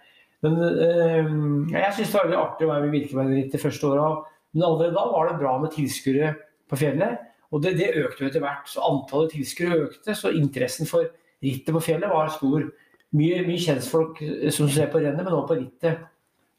Men 0.42 0.56
øh, 0.64 1.28
jeg 1.74 1.96
syns 1.98 2.08
det 2.08 2.16
var 2.16 2.24
veldig 2.26 2.40
artig 2.40 2.66
å 2.66 2.70
være 2.72 2.86
med 2.86 2.96
Birkebeid-rittet 2.96 3.64
første 3.66 3.90
året. 3.90 4.30
Men 4.52 4.66
allerede 4.68 4.96
da 4.96 5.04
var 5.12 5.28
det 5.28 5.36
bra 5.42 5.52
med 5.60 5.74
tilskuere 5.76 6.32
på 6.72 6.80
fjellet. 6.80 7.28
Og 7.52 7.60
det, 7.60 7.74
det 7.76 7.90
økte 8.00 8.24
jo 8.24 8.30
etter 8.30 8.44
hvert. 8.46 8.64
Så 8.72 8.80
antallet 8.86 9.36
tilskuere 9.36 9.82
økte, 9.90 10.16
så 10.16 10.32
interessen 10.32 10.88
for 10.88 11.04
rittet 11.44 11.76
på 11.76 11.84
fjellet 11.84 12.08
var 12.08 12.32
stor 12.32 12.64
mye, 13.12 13.42
mye 13.44 13.60
kjentfolk 13.60 14.24
som 14.56 14.72
ser 14.72 14.88
på 14.88 15.04
rennet, 15.04 15.20
men 15.20 15.36
også 15.36 15.52
på 15.52 15.60
rittet. 15.60 16.08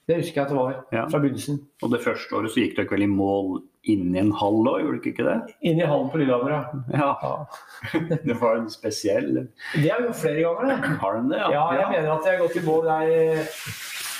Det 0.04 0.18
husker 0.20 0.42
jeg 0.42 0.44
at 0.44 0.52
det 0.52 0.58
var 0.58 0.74
ja. 0.92 1.04
fra 1.08 1.20
begynnelsen. 1.24 1.62
Og 1.86 1.94
det 1.94 2.02
første 2.04 2.36
året 2.36 2.52
så 2.52 2.60
gikk 2.60 2.76
dere 2.76 2.92
vel 2.92 3.06
i 3.06 3.12
mål 3.12 3.62
inni 3.88 4.20
en 4.20 4.34
hall 4.40 4.68
òg, 4.68 4.82
gjorde 4.82 5.00
dere 5.00 5.12
ikke 5.14 5.28
det? 5.28 5.56
Inni 5.70 5.88
hallen 5.88 6.10
på 6.12 6.20
Lillehammer, 6.20 6.54
ja. 6.56 7.08
ja. 7.24 7.32
det 8.28 8.36
var 8.40 8.60
en 8.60 8.70
spesiell 8.72 9.32
Det 9.36 9.88
har 9.88 10.02
vi 10.02 10.08
gjort 10.10 10.20
flere 10.20 10.44
ganger, 10.44 10.70
det. 10.72 10.98
Har 11.04 11.18
den 11.18 11.32
det, 11.32 11.40
ja? 11.40 11.50
ja 11.56 11.64
jeg 11.80 11.90
mener 11.94 12.12
at 12.16 12.28
jeg 12.28 12.36
har 12.38 12.44
gått 12.44 12.60
i 12.60 12.66
mål 12.68 12.90
der 12.90 13.14
i 13.14 13.22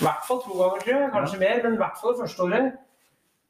hvert 0.04 0.26
fall 0.28 0.42
to 0.44 0.56
ganger, 0.58 0.80
tror 0.84 0.96
jeg. 0.98 1.12
Kanskje 1.14 1.42
mer, 1.44 1.60
men 1.64 1.76
i 1.76 1.82
hvert 1.84 2.00
fall 2.00 2.16
det 2.16 2.24
første 2.24 2.48
året. 2.48 2.80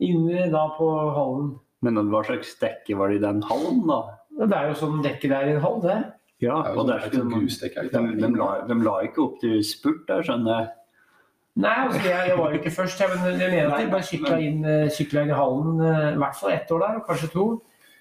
Inn 0.04 0.52
da 0.54 0.66
på 0.78 0.90
hallen. 1.16 1.54
Men 1.86 2.02
hva 2.12 2.22
slags 2.28 2.54
dekke 2.62 2.98
var 3.00 3.12
det 3.12 3.22
i 3.22 3.24
den 3.24 3.42
hallen, 3.48 3.82
da? 3.90 4.02
Det 4.42 4.58
er 4.58 4.70
jo 4.72 4.78
sånn 4.82 5.02
dekke 5.06 5.30
der 5.32 5.50
i 5.50 5.56
en 5.56 5.64
hall, 5.64 5.80
det. 5.86 5.98
Ja, 6.44 6.58
og 6.74 6.88
det 6.90 6.96
er 6.98 7.08
ikke 7.08 7.24
de, 7.24 7.42
de, 7.94 8.02
de, 8.20 8.30
la, 8.36 8.48
de 8.68 8.78
la 8.84 8.96
ikke 9.06 9.22
opp 9.24 9.38
til 9.42 9.62
spurt 9.66 10.04
der, 10.10 10.26
skjønner 10.26 10.58
jeg. 10.58 10.72
Nei, 11.54 11.74
altså, 11.86 12.00
jeg, 12.02 12.30
jeg, 12.30 12.38
var 12.38 12.50
jo 12.50 12.60
ikke 12.60 12.72
først. 12.72 13.00
Jeg, 13.00 13.10
men 13.14 13.42
jeg 13.42 13.52
mener 13.52 13.74
at 13.74 13.82
jeg 13.82 13.92
bare 13.92 14.08
sykla 14.08 14.38
inn, 14.42 14.64
eh, 14.66 15.02
inn, 15.04 15.30
i 15.30 15.38
hallen 15.38 15.84
eh, 15.86 16.08
i 16.16 16.22
hvert 16.24 16.40
fall 16.40 16.54
ett 16.56 16.72
år 16.74 16.82
der, 16.82 16.96
og 16.98 17.06
kanskje 17.10 17.30
to. 17.36 17.46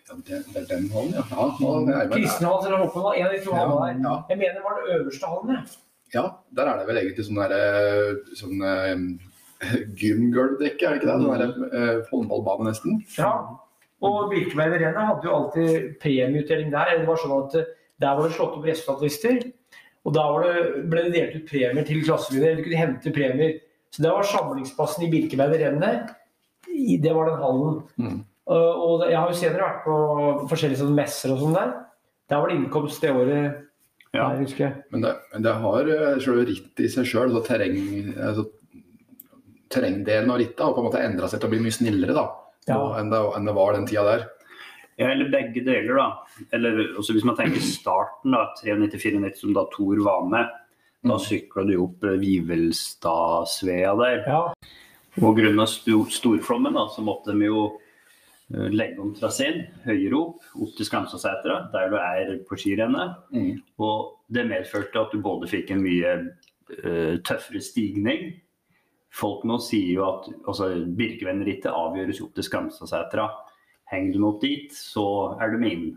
Ja, 0.08 0.16
det, 0.28 0.38
er 0.56 0.64
den 0.70 0.88
hallen, 0.92 1.12
ja. 1.18 1.24
ja 1.92 2.06
Kristenhall 2.12 2.64
eller 2.66 2.80
Håkon, 2.86 3.10
en 3.12 3.26
av 3.26 3.34
de 3.34 3.42
to 3.44 3.52
hallene 3.56 3.92
der. 3.92 4.08
Ja. 4.08 4.14
Jeg 4.30 4.40
mener 4.40 4.56
det 4.56 4.64
var 4.64 4.80
den 4.80 4.94
øverste 4.96 5.32
hallen, 5.34 5.52
jeg. 5.56 5.76
Ja, 6.14 6.24
der 6.56 6.70
er 6.70 6.80
det 6.80 6.88
vel 6.88 7.02
egentlig 7.02 7.26
sånn 7.28 7.40
derre 7.40 7.60
eh, 7.82 8.32
sånn, 8.40 8.64
uh, 8.64 9.68
gymgulvdekke, 10.00 10.88
er 10.88 10.96
det 10.96 11.02
ikke 11.02 11.10
det? 11.10 11.18
Sånn 11.20 11.30
derre 11.36 11.68
uh, 11.76 12.10
håndballbane, 12.10 12.70
nesten. 12.70 12.98
Ja. 13.18 13.32
Og 14.02 14.32
Birkeberg 14.32 14.74
Verena 14.74 15.10
hadde 15.12 15.28
jo 15.28 15.36
alltid 15.36 15.92
premieutdeling 16.02 16.72
der. 16.72 16.96
Det 16.98 17.08
var 17.08 17.20
sånn 17.20 17.36
at 17.36 17.60
der 18.02 18.16
var 18.16 18.26
det 18.26 18.34
slått 18.34 18.56
opp 18.56 18.64
resultatlister. 18.66 19.44
Og 20.02 20.16
da 20.16 20.24
det, 20.42 20.64
ble 20.90 21.06
det 21.06 21.14
delt 21.14 21.36
ut 21.38 21.48
premier 21.50 21.86
til 21.86 22.02
klassevinner. 22.02 22.58
Du 22.58 22.66
kunne 22.66 22.80
hente 22.80 23.14
premier. 23.14 23.56
Så 23.92 24.02
det 24.02 24.10
var 24.10 24.26
samlingsplassen 24.26 25.06
i 25.06 25.10
Birkebeinerrennet. 25.12 26.12
Det 27.02 27.12
var 27.12 27.28
den 27.28 27.42
hallen. 27.42 27.82
Mm. 28.00 28.20
Og 28.52 29.04
jeg 29.06 29.18
har 29.18 29.30
jo 29.30 29.38
senere 29.38 29.66
vært 29.66 29.84
på 29.84 29.96
forskjellige 30.50 30.80
sånne 30.80 30.96
messer 30.96 31.34
og 31.34 31.42
sånn 31.44 31.54
der. 31.56 31.76
Der 32.32 32.40
var 32.40 32.50
det 32.50 32.56
innkomst 32.58 33.04
det 33.04 33.12
året. 33.14 33.60
Ja. 34.12 34.26
Der, 34.36 34.74
men, 34.92 35.04
det, 35.04 35.12
men 35.32 35.44
det 35.44 35.52
har 35.62 35.88
eh, 35.88 36.18
selve 36.20 36.42
rittet 36.44 36.82
i 36.84 36.88
seg 36.92 37.06
sjøl, 37.08 37.30
altså 37.30 37.40
terreng, 37.46 37.78
altså, 38.20 38.42
terrengdelen 39.72 40.28
av 40.28 40.36
rittet 40.42 40.60
har 40.60 40.74
på 40.76 40.82
en 40.82 40.88
måte 40.90 41.00
endra 41.00 41.30
seg 41.32 41.40
til 41.40 41.48
å 41.48 41.52
bli 41.54 41.60
mye 41.64 41.72
snillere 41.72 42.16
da, 42.18 42.26
ja. 42.68 42.76
enn, 43.00 43.08
det, 43.08 43.22
enn 43.38 43.48
det 43.48 43.54
var 43.56 43.72
den 43.72 43.88
tida 43.88 44.04
der. 44.10 44.26
Ja, 44.96 45.08
eller 45.08 45.28
begge 45.32 45.62
deler, 45.64 45.94
da. 45.96 46.08
Eller 46.52 46.82
også 47.00 47.16
hvis 47.16 47.24
man 47.24 47.36
tenker 47.38 47.62
starten, 47.64 48.34
da, 48.34 48.50
93-94, 48.60 49.34
som 49.40 49.54
da 49.56 49.64
Thor 49.72 50.02
var 50.04 50.26
med. 50.28 50.50
Da 51.02 51.16
mm. 51.16 51.22
sykla 51.24 51.64
du 51.66 51.76
opp 51.82 52.04
eh, 52.06 52.18
Vivelstadsvea 52.22 53.94
der. 53.98 54.20
Ja. 54.28 54.42
Og 55.20 55.36
grunnet 55.36 55.72
storflommen 56.14 56.76
da, 56.76 56.86
så 56.92 57.02
måtte 57.04 57.34
de 57.34 57.48
jo 57.48 57.64
eh, 58.52 58.68
legge 58.72 59.02
om 59.02 59.10
traseen 59.16 59.64
høyere 59.86 60.20
opp, 60.20 60.46
opp 60.54 60.76
til 60.78 60.88
Skamsasetra, 60.88 61.58
der 61.74 61.90
du 61.90 61.98
er 61.98 62.32
på 62.48 62.60
skirennet. 62.60 63.18
Mm. 63.34 63.58
Og 63.82 64.14
det 64.32 64.46
medførte 64.52 65.02
at 65.02 65.12
du 65.12 65.24
både 65.24 65.50
fikk 65.50 65.74
en 65.74 65.82
mye 65.84 66.14
uh, 66.22 67.18
tøffere 67.26 67.60
stigning. 67.60 68.30
Folk 69.12 69.42
nå 69.44 69.58
sier 69.60 69.90
jo 69.98 70.06
at 70.06 70.30
altså, 70.48 70.70
Birkevennrittet 70.96 71.68
avgjøres 71.68 72.22
opp 72.24 72.32
til 72.38 72.46
Skamsasetra. 72.46 73.26
Henger 73.92 74.14
du 74.14 74.22
meg 74.22 74.30
opp 74.30 74.44
dit, 74.44 74.72
så 74.72 75.06
er 75.40 75.52
du 75.52 75.60
med 75.60 75.76
inn. 75.76 75.90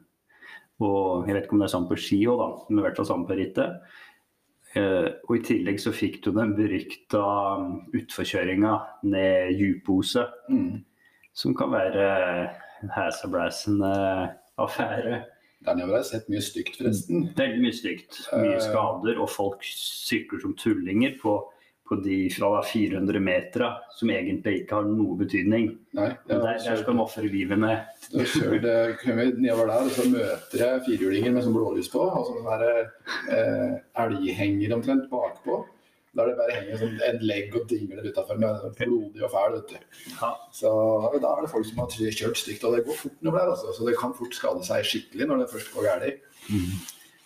Og 0.83 1.29
jeg 1.29 1.37
vet 1.37 1.45
ikke 1.45 1.55
om 1.55 1.61
det 1.63 1.69
er 1.69 1.75
sånn 1.77 1.87
på 1.87 1.99
ski 1.99 2.17
òg, 2.27 2.41
da, 2.41 2.49
men 2.67 2.81
i 2.81 2.85
hvert 2.85 2.99
fall 2.99 3.07
sånn 3.07 3.27
på 3.27 3.37
rittet. 3.39 3.93
Uh, 4.75 5.07
og 5.29 5.37
i 5.37 5.43
tillegg 5.47 5.79
så 5.79 5.93
fikk 5.95 6.17
du 6.25 6.33
den 6.35 6.51
berykta 6.57 7.21
utforkjøringa 7.95 8.73
ned 9.07 9.55
Djupose. 9.55 10.25
Mm. 10.51 10.83
Som 11.35 11.55
kan 11.55 11.71
være 11.71 12.09
en 12.83 12.91
hesablæsende 12.95 13.93
affære. 14.59 15.23
Den 15.65 15.79
har 15.81 15.95
jeg 15.97 16.07
sett 16.09 16.27
mye 16.29 16.43
stygt, 16.43 16.75
forresten. 16.77 17.29
Veldig 17.37 17.63
mye 17.63 17.75
stygt. 17.75 18.19
Mye 18.35 18.57
eh. 18.57 18.63
skader, 18.63 19.17
og 19.23 19.31
folk 19.31 19.63
sykler 19.65 20.43
som 20.43 20.53
tullinger 20.59 21.15
på 21.21 21.39
på 21.85 21.99
de 22.01 22.17
fra 22.33 22.63
400 22.65 23.19
meter 23.21 23.65
som 23.93 24.09
egentlig 24.09 24.63
ikke 24.63 24.79
har 24.79 24.87
noe 24.89 25.17
betydning. 25.19 25.67
Nei, 25.97 26.09
der, 26.25 26.41
der, 26.41 26.57
skal 26.63 26.81
de 26.87 27.03
ofre 27.03 27.29
livene. 27.29 27.75
Da 28.09 28.25
kjører 28.31 28.95
vi 29.19 29.27
nedover 29.37 29.69
der, 29.69 29.85
og 29.85 29.93
så 29.93 30.07
møter 30.09 30.63
jeg 30.63 30.83
firhjulinger 30.87 31.35
med 31.35 31.45
sånn 31.45 31.55
blålys 31.55 31.91
på. 31.93 32.01
Og 32.01 32.31
sånne 32.31 32.73
eh, 33.37 33.77
elghenger 34.01 34.75
omtrent 34.79 35.07
bakpå. 35.13 35.61
Der 36.15 36.29
det 36.31 36.35
bare 36.39 36.55
henger 36.55 36.79
sånn, 36.79 36.99
en 37.03 37.23
legg 37.27 37.55
og 37.59 37.65
dingler 37.67 38.05
utafor 38.07 38.37
med 38.39 38.61
blodig 38.79 39.23
og 39.27 39.33
fæl. 39.33 39.57
vet 39.57 39.73
du. 39.73 40.03
Ja. 40.15 40.31
Så 40.55 40.69
Da 41.21 41.31
er 41.35 41.41
det 41.43 41.51
folk 41.51 41.67
som 41.67 41.81
har 41.83 41.91
kjørt 41.91 42.39
stygt, 42.39 42.63
og 42.63 42.77
det 42.77 42.85
går 42.87 43.01
fort 43.03 43.17
nedover 43.21 43.43
der. 43.43 43.51
Altså. 43.53 43.73
Så 43.77 43.87
det 43.89 43.97
kan 43.99 44.15
fort 44.15 44.33
skade 44.33 44.63
seg 44.65 44.87
skikkelig 44.87 45.27
når 45.27 45.43
det 45.43 45.51
først 45.53 45.73
går 45.75 45.89
galt. 45.91 46.29
Mm. 46.49 46.71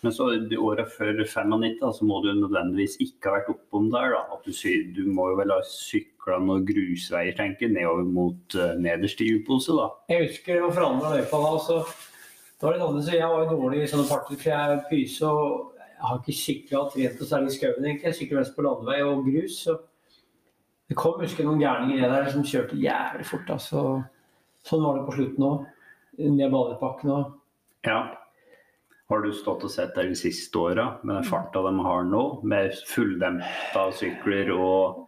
Men 0.01 0.13
så 0.15 0.29
de 0.47 0.57
åra 0.63 0.85
før 0.87 1.25
95 1.27 1.81
så 1.97 2.05
må 2.07 2.21
du 2.23 2.29
nødvendigvis 2.37 2.95
ikke 3.03 3.27
ha 3.27 3.33
vært 3.39 3.49
oppom 3.51 3.89
der. 3.91 4.13
da, 4.15 4.21
at 4.31 4.45
Du, 4.45 4.53
du 4.95 5.01
må 5.11 5.29
jo 5.31 5.39
vel 5.41 5.51
ha 5.51 5.59
sykla 5.67 6.37
noen 6.39 6.63
grusveier 6.67 7.35
tenker 7.35 7.67
nedover 7.73 8.05
mot 8.07 8.55
uh, 8.55 8.77
nederst 8.79 9.19
i 9.25 9.33
Upose, 9.35 9.75
da? 9.75 9.89
Jeg 10.13 10.29
husker 10.29 10.55
det 10.55 10.63
var 10.63 10.77
forandra 10.77 11.11
løypa 11.17 11.41
da. 11.43 11.51
så 11.65 11.81
det 11.83 12.63
var 12.67 12.75
litt 12.77 12.85
annerledes. 12.85 13.11
Jeg 13.15 13.27
var 13.33 13.43
jo 13.43 13.57
dårlig 13.59 13.83
i 13.83 13.89
sånne 13.91 14.07
parter, 14.07 14.39
for 14.39 14.51
jeg 14.53 14.77
er 14.77 14.87
pyse 14.89 15.27
og 15.27 15.75
jeg 15.99 16.07
har 16.07 16.19
ikke 16.21 16.37
sykla 16.39 16.79
og 16.79 16.93
trent 16.93 17.19
noe 17.19 17.27
særlig 17.27 17.51
i 17.51 17.57
skauen, 17.57 17.85
egentlig. 17.85 18.07
Jeg 18.07 18.17
sykler 18.21 18.39
mest 18.39 18.55
på 18.55 18.63
landevei 18.63 19.01
og 19.03 19.25
grus. 19.27 19.57
så 19.65 19.75
det 20.89 20.95
kom 20.97 21.19
husker 21.21 21.45
noen 21.45 21.59
gærninger 21.61 22.07
der 22.09 22.29
som 22.31 22.45
kjørte 22.47 22.79
jævlig 22.79 23.27
fort. 23.27 23.51
altså. 23.53 23.83
Sånn 24.65 24.81
var 24.81 24.95
det 24.97 25.03
på 25.09 25.17
slutten 25.17 25.45
òg. 25.45 25.67
Ned 26.19 26.51
Badepakken 26.51 27.11
og 27.13 27.35
Ja. 27.85 27.99
Har 29.09 29.23
du 29.25 29.31
stått 29.33 29.63
og 29.65 29.71
sett 29.73 29.95
der 29.97 30.05
de 30.11 30.17
siste 30.17 30.59
åra 30.61 30.83
med 31.01 31.15
den 31.15 31.23
farta 31.25 31.63
de 31.65 31.71
har 31.81 32.03
nå, 32.05 32.23
med 32.45 32.75
fulldempa 32.91 33.87
sykler 33.97 34.51
og 34.53 35.07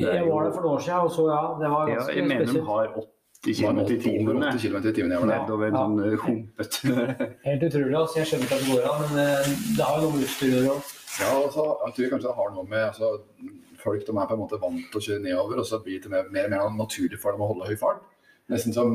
Jeg 0.00 0.24
var 0.24 0.46
der 0.46 0.54
for 0.54 0.64
noen 0.64 0.78
år 0.78 0.86
siden 0.86 1.10
og 1.10 1.12
så 1.12 1.26
ja, 1.28 1.42
det 1.60 1.72
var 1.74 1.90
ganske 1.90 2.14
ja, 2.14 2.16
jeg 2.16 2.28
mener 2.30 2.48
spesielt. 2.48 2.64
de 2.64 2.70
har 2.70 2.96
80 3.44 3.58
km 3.60 3.80
i 3.84 3.98
timen 4.96 5.28
nedover 5.28 5.68
en 5.68 5.76
sånn 5.76 6.00
eh, 6.06 6.16
humpete 6.24 6.94
Helt 7.48 7.66
utrolig. 7.68 7.98
altså 8.00 8.22
Jeg 8.22 8.30
skjønner 8.30 8.48
ikke 8.48 8.56
at 8.56 8.64
det 8.64 8.72
går 8.72 8.88
an, 8.94 9.04
men 9.04 9.20
eh, 9.26 9.52
det 9.76 9.84
har 9.90 10.00
jo 10.00 10.06
noe 10.06 10.14
med 10.16 10.24
utstyr 10.24 10.56
å 10.56 10.64
gjøre. 10.64 10.80
Ja, 11.14 11.30
altså, 11.42 11.68
jeg 11.84 11.96
tror 11.98 12.10
kanskje 12.14 12.30
det 12.30 12.36
har 12.40 12.50
noe 12.56 12.66
med 12.72 12.88
altså, 12.88 13.12
Folk 13.84 14.06
de 14.08 14.16
er 14.16 14.28
på 14.32 14.34
en 14.38 14.40
måte 14.40 14.58
vant 14.64 14.80
til 14.88 14.96
å 14.96 15.04
kjøre 15.04 15.22
nedover, 15.28 15.60
og 15.60 15.66
så 15.68 15.76
blir 15.84 16.00
det 16.00 16.08
mer 16.08 16.46
og 16.48 16.52
mer 16.56 16.70
naturlig 16.80 17.20
for 17.20 17.36
dem 17.36 17.44
å 17.44 17.50
holde 17.50 17.68
høy 17.68 17.76
fart. 17.76 18.00
Nesten 18.48 18.72
som 18.72 18.94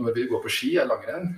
når 0.00 0.16
vi 0.16 0.24
går 0.30 0.40
på 0.40 0.52
ski 0.56 0.70
eller 0.80 0.94
langrenn 0.96 1.34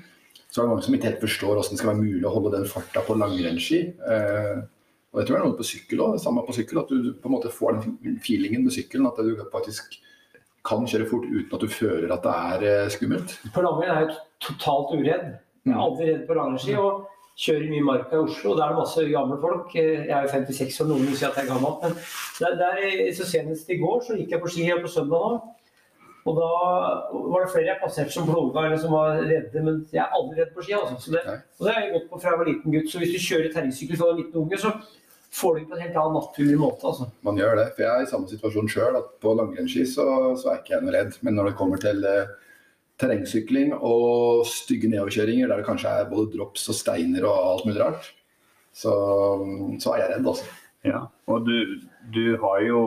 så 0.54 0.60
er 0.60 0.68
det 0.68 0.70
mange 0.70 0.86
som 0.86 0.94
ikke 0.94 1.08
helt 1.08 1.22
forstår 1.24 1.50
hvordan 1.50 1.74
det 1.74 1.80
skal 1.80 1.88
være 1.90 1.98
mulig 2.04 2.26
å 2.28 2.30
holde 2.30 2.50
den 2.54 2.66
farta 2.70 3.00
på 3.02 3.16
langrennsski. 3.18 3.78
Eh, 4.06 4.58
og 5.10 5.18
jeg 5.18 5.26
tror 5.26 5.34
det 5.34 5.40
er 5.40 5.48
noe 5.48 5.58
på 5.58 5.66
sykkel 5.66 6.02
òg. 6.04 6.12
Samme 6.22 6.44
på 6.46 6.54
sykkel, 6.54 6.78
at 6.78 6.92
du 6.94 7.08
på 7.18 7.26
en 7.26 7.34
måte 7.34 7.50
får 7.50 7.80
den 7.80 8.20
feelingen 8.22 8.62
med 8.62 8.74
sykkelen. 8.76 9.08
At 9.10 9.18
du 9.18 9.42
faktisk 9.50 9.96
kan 10.64 10.86
kjøre 10.86 11.08
fort 11.10 11.26
uten 11.26 11.56
at 11.58 11.64
du 11.64 11.74
føler 11.74 12.14
at 12.14 12.22
det 12.22 12.36
er 12.52 12.68
eh, 12.70 12.92
skummelt. 12.94 13.34
På 13.56 13.64
langrenn 13.66 13.96
er 13.96 14.04
jeg 14.04 14.14
totalt 14.46 14.94
uredd. 14.94 15.26
Jeg 15.64 15.74
er 15.74 15.82
aldri 15.88 16.06
redd 16.12 16.22
på 16.28 16.38
langrennsski. 16.38 16.78
og 16.78 17.10
kjører 17.34 17.66
mye 17.72 17.88
marka 17.88 18.14
i 18.14 18.22
Oslo. 18.22 18.52
og 18.52 18.58
Der 18.60 18.64
er 18.64 18.76
det 18.76 18.78
masse 18.78 19.08
gamle 19.10 19.40
folk. 19.42 19.74
Jeg 19.74 20.06
er 20.06 20.22
jo 20.22 20.32
56 20.36 20.80
og 20.84 20.90
noen 20.92 21.08
vil 21.08 21.18
si 21.18 21.26
at 21.26 21.34
jeg 21.34 21.48
er 21.48 21.50
gammel. 21.50 21.74
Men 21.82 21.98
der, 22.38 22.54
der, 22.62 23.12
så 23.18 23.26
senest 23.26 23.74
i 23.74 23.80
går 23.82 24.06
så 24.06 24.18
gikk 24.20 24.36
jeg 24.36 24.44
på 24.44 24.54
ski 24.54 24.70
her 24.70 24.78
på 24.84 24.92
søndag 24.94 25.26
nå. 25.26 25.40
Og 26.24 26.38
da 26.38 26.50
var 27.12 27.42
det 27.44 27.50
flere 27.52 27.68
jeg 27.68 27.80
passerte 27.82 28.14
som 28.14 28.24
blåga 28.28 28.62
eller 28.64 28.78
som 28.80 28.94
var 28.96 29.18
redde, 29.20 29.60
men 29.60 29.82
jeg 29.92 30.00
er 30.00 30.14
aldri 30.16 30.40
redd 30.40 30.54
på 30.54 30.64
ski. 30.64 30.72
Altså. 30.78 31.12
Det, 31.12 31.20
og 31.58 31.66
det 31.66 31.74
har 31.74 31.82
jeg 31.82 31.92
gått 31.98 32.06
på 32.08 32.20
fra 32.22 32.32
jeg 32.32 32.40
var 32.40 32.48
liten 32.48 32.74
gutt. 32.74 32.88
Så 32.88 33.02
hvis 33.02 33.12
du 33.12 33.26
kjører 33.26 33.52
terrengsykkel 33.52 34.00
fra 34.00 34.08
du 34.08 34.14
er 34.14 34.20
liten 34.22 34.40
unge, 34.40 34.60
så 34.62 34.72
får 35.34 35.58
du 35.58 35.68
på 35.68 35.76
en 35.76 35.84
helt 35.84 35.98
annen 36.00 36.16
naturlig 36.16 36.56
måte. 36.62 36.88
Altså. 36.88 37.10
Man 37.28 37.40
gjør 37.42 37.60
det. 37.60 37.66
For 37.76 37.84
jeg 37.84 37.92
er 37.92 38.06
i 38.06 38.10
samme 38.14 38.32
situasjon 38.32 38.72
sjøl, 38.72 38.98
at 39.02 39.12
på 39.20 39.36
langrennsski 39.36 39.84
så, 39.90 40.08
så, 40.40 40.48
er 40.48 40.62
ikke 40.62 40.76
jeg 40.78 40.86
noe 40.86 40.96
redd. 40.96 41.20
Men 41.26 41.36
når 41.36 41.50
det 41.50 41.56
kommer 41.60 41.84
til 41.84 42.00
eh, 42.08 42.34
terrengsykling 43.02 43.74
og 43.76 44.44
stygge 44.48 44.88
nedoverkjøringer 44.94 45.50
der 45.50 45.60
det 45.60 45.68
kanskje 45.68 45.92
er 45.92 46.08
både 46.08 46.32
drops 46.38 46.68
og 46.72 46.78
steiner 46.80 47.28
og 47.28 47.36
alt 47.52 47.68
mulig 47.68 47.82
rart, 47.82 48.12
så, 48.74 48.94
så 49.76 49.92
er 49.92 50.06
jeg 50.06 50.14
redd, 50.16 50.30
altså. 50.32 50.54
Ja, 50.84 51.06
og 51.32 51.46
du, 51.48 51.80
du 52.12 52.24
har 52.40 52.64
jo 52.64 52.80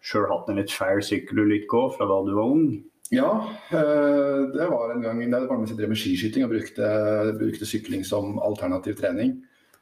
sjøl 0.00 0.28
hatt 0.30 0.48
en 0.48 0.60
litt 0.60 0.72
fæl 0.72 1.02
sykkelulykke 1.04 1.76
òg, 1.76 1.94
fra 1.96 2.08
da 2.08 2.18
du 2.26 2.32
var 2.36 2.54
ung? 2.54 2.66
Ja, 3.10 3.30
eh, 3.74 4.40
det 4.54 4.66
var 4.70 4.92
en 4.94 5.02
gang 5.02 5.18
det 5.18 5.46
var 5.50 5.62
jeg 5.66 5.76
drev 5.76 5.90
med 5.90 5.98
skiskyting 5.98 6.44
og 6.46 6.52
brukte, 6.52 6.90
brukte, 7.40 7.66
sykling 7.66 8.04
som 8.06 8.38
alternativ 8.38 9.00
trening. 9.00 9.40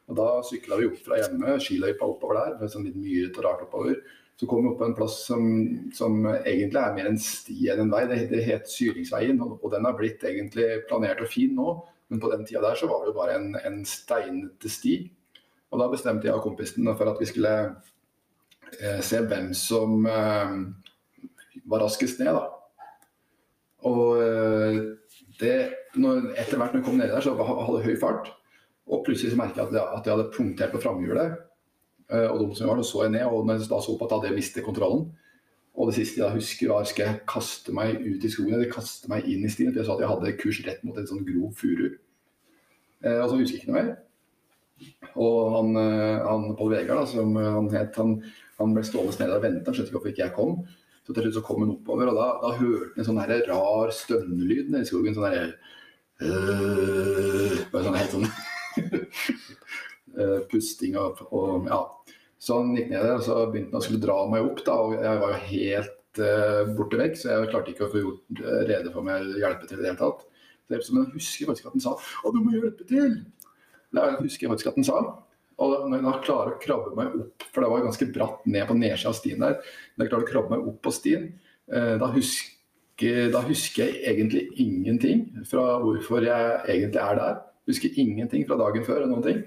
Og 0.08 0.16
Da 0.16 0.28
sykla 0.40 0.78
vi 0.80 0.86
opp 0.88 1.02
fra 1.04 1.18
hjemme, 1.20 1.58
skiløypa 1.60 2.06
oppover 2.08 2.38
der, 2.38 2.54
med 2.60 2.72
sånn 2.72 2.86
litt 2.88 2.96
myrete 2.96 3.42
og 3.42 3.44
rart 3.44 3.66
oppover. 3.66 3.98
Så 4.40 4.46
kom 4.48 4.64
vi 4.64 4.70
opp 4.70 4.78
på 4.80 4.86
en 4.86 4.96
plass 4.96 5.18
som, 5.26 5.44
som, 5.92 6.22
egentlig 6.38 6.80
er 6.80 6.94
mer 6.96 7.10
en 7.10 7.20
sti 7.20 7.68
enn 7.68 7.84
en 7.84 7.92
vei. 7.92 8.06
Det, 8.08 8.18
det 8.30 8.46
het 8.46 8.72
Syringsveien, 8.72 9.42
og, 9.44 9.58
og, 9.58 9.68
den 9.74 9.84
har 9.84 9.98
blitt 9.98 10.24
egentlig 10.24 10.86
planert 10.88 11.20
og 11.20 11.28
fin 11.28 11.52
nå. 11.58 11.74
Men 12.08 12.22
på 12.22 12.30
den 12.32 12.46
tida 12.48 12.62
der 12.64 12.80
så 12.80 12.88
var 12.88 13.02
det 13.02 13.10
jo 13.10 13.18
bare 13.18 13.36
en, 13.36 13.50
en 13.60 13.82
steinete 13.84 14.72
sti. 14.72 14.96
Og 15.68 15.82
da 15.82 15.90
bestemte 15.92 16.30
jeg 16.30 16.38
og 16.38 16.46
kompisen 16.46 16.88
for 16.94 17.12
at 17.12 17.20
vi 17.20 17.28
skulle 17.28 17.52
se 19.02 19.20
hvem 19.24 19.52
som 19.56 20.06
eh, 20.06 20.54
var 21.68 21.84
raskest 21.84 22.20
ned. 22.22 22.36
Da. 22.36 22.46
Og 23.88 24.22
eh, 24.22 24.80
det, 25.40 25.54
når, 25.96 26.32
etter 26.38 26.58
hvert 26.58 26.74
når 26.74 26.82
jeg 26.82 26.86
kom 26.88 26.98
ned 27.00 27.12
der, 27.12 27.24
så 27.24 27.36
hadde 27.36 27.78
jeg 27.80 27.92
høy 27.92 28.00
fart. 28.00 28.32
Og 28.88 29.04
plutselig 29.06 29.34
så 29.34 29.38
merket 29.40 29.60
jeg 29.60 29.68
at 29.68 29.78
jeg, 29.78 29.86
at 29.98 30.10
hadde 30.14 30.32
punktert 30.34 30.74
på 30.74 30.82
framhjulet. 30.82 31.44
Og 32.08 32.38
dumt 32.40 32.56
som 32.56 32.64
jeg 32.64 32.70
var, 32.72 32.78
så 32.88 33.02
jeg 33.04 33.12
ned, 33.12 33.24
og 33.28 33.42
når 33.44 33.58
jeg 33.58 33.68
da 33.68 33.78
så 33.84 33.94
på 34.00 34.06
at 34.06 34.14
jeg 34.14 34.22
hadde 34.22 34.36
mistet 34.38 34.64
kontrollen 34.64 35.02
Og 35.76 35.90
det 35.90 35.98
siste 35.98 36.22
jeg 36.22 36.32
husker, 36.38 36.70
var 36.72 36.86
skal 36.88 37.04
jeg 37.04 37.18
kaste 37.28 37.74
meg 37.76 37.98
ut 38.00 38.24
i 38.24 38.30
skogen 38.32 38.54
eller 38.56 38.72
kaste 38.72 39.10
meg 39.12 39.28
inn 39.28 39.44
i 39.44 39.50
stien. 39.52 39.68
For 39.74 39.82
jeg 39.82 39.90
sa 39.90 39.98
at 39.98 40.04
jeg 40.06 40.10
hadde 40.14 40.32
kurs 40.40 40.60
rett 40.64 40.80
mot 40.88 40.96
en 40.96 41.10
sånn 41.10 41.26
grov 41.28 41.52
furu. 41.60 41.90
Og 43.04 43.26
så 43.28 43.36
husker 43.36 43.58
jeg 43.58 43.60
ikke 43.60 43.74
noe 43.74 43.82
mer. 43.82 43.92
Og 45.20 45.52
han, 45.52 45.76
han 46.24 46.48
Pål 46.56 46.72
Vegard, 46.72 47.02
da, 47.02 47.06
som 47.12 47.36
han 47.36 47.68
het, 47.76 48.00
han 48.00 48.16
han 48.58 48.74
ble 48.74 48.84
stående 48.86 49.14
nede 49.20 49.38
og 49.38 49.44
vente, 49.44 49.72
skjønte 49.72 49.88
ikke 49.88 49.98
hvorfor 49.98 50.12
ikke 50.12 50.24
jeg 50.24 50.36
kom. 50.36 50.54
Så 51.06 51.14
til 51.16 51.24
slutt 51.24 51.38
så 51.38 51.44
kom 51.46 51.62
han 51.64 51.72
oppover, 51.72 52.10
og 52.10 52.18
da, 52.18 52.26
da 52.42 52.54
hørte 52.58 52.90
han 52.92 53.02
en 53.02 53.06
sånn 53.06 53.20
her 53.22 53.44
rar 53.48 53.92
stønnelyd 53.96 54.72
nede 54.72 54.84
i 54.84 54.88
skogen. 54.88 55.14
Sånn 55.16 55.28
derre 55.28 55.44
øh, 56.26 57.54
Bare 57.72 57.84
sånn 57.86 57.96
helt 57.96 58.16
sånn 58.16 58.26
øh, 60.18 60.40
pusting 60.50 60.98
og, 61.00 61.22
og, 61.30 61.70
ja. 61.70 61.80
Så 62.38 62.58
han 62.60 62.74
gikk 62.76 62.90
ned 62.92 63.02
der, 63.02 63.16
og 63.16 63.24
så 63.26 63.38
begynte 63.48 63.72
han 63.72 63.80
å 63.80 63.86
skulle 63.86 64.02
dra 64.02 64.18
meg 64.30 64.46
opp, 64.46 64.60
da, 64.66 64.76
og 64.84 64.98
jeg 64.98 65.22
var 65.22 65.32
jo 65.32 65.40
helt 65.48 66.20
uh, 66.22 66.74
borte 66.78 67.00
vekk, 67.00 67.16
så 67.18 67.32
jeg 67.32 67.48
klarte 67.50 67.72
ikke 67.72 67.88
å 67.88 67.90
få 67.90 68.02
gjort 68.04 68.42
uh, 68.44 68.60
rede 68.68 68.92
for 68.94 69.06
meg 69.06 69.24
eller 69.24 69.40
hjelpe 69.42 69.66
til 69.66 69.80
i 69.80 69.82
det 69.82 69.90
hele 69.90 69.98
tatt. 69.98 70.22
Men 70.68 70.84
jeg 70.84 71.16
husker 71.16 71.48
faktisk 71.48 71.66
at 71.66 71.74
han 71.74 71.82
sa 71.82 71.96
'Å, 71.96 72.30
du 72.30 72.38
må 72.44 72.52
hjelpe 72.54 72.86
til'. 72.86 73.16
Det 73.90 74.04
husker 74.20 74.46
jeg 74.46 74.52
faktisk 74.52 74.70
at 74.70 74.78
han 74.78 74.86
sa. 74.86 75.00
Og 75.58 75.88
når 75.90 76.04
jeg 76.04 76.24
klarer 76.28 76.54
å 76.54 76.60
krabbe 76.62 76.94
meg 76.94 77.16
opp, 77.18 77.44
for 77.50 77.64
det 77.64 77.70
var 77.72 77.84
ganske 77.88 78.08
bratt 78.14 78.46
ned 78.46 78.68
på 78.68 78.76
nedsida 78.78 79.10
av 79.10 79.18
stien 79.18 79.42
der, 79.42 79.58
når 79.96 80.06
jeg 80.06 80.12
klarer 80.12 80.26
å 80.26 80.30
krabbe 80.30 80.54
meg 80.54 80.70
opp 80.70 80.78
på 80.86 80.94
stien, 80.94 81.28
eh, 81.72 81.94
da 81.98 82.10
husker, 82.14 83.30
da 83.34 83.42
husker 83.46 83.88
jeg 83.88 84.02
egentlig 84.12 84.44
ingenting 84.62 85.26
fra 85.50 85.80
hvorfor 85.82 86.26
jeg 86.26 86.60
egentlig 86.76 87.02
er 87.02 87.18
der. 87.18 87.40
Husker 87.68 87.98
ingenting 88.00 88.46
fra 88.46 88.58
dagen 88.60 88.86
før 88.86 89.02
eller 89.02 89.10
noen 89.12 89.26
ting. 89.26 89.42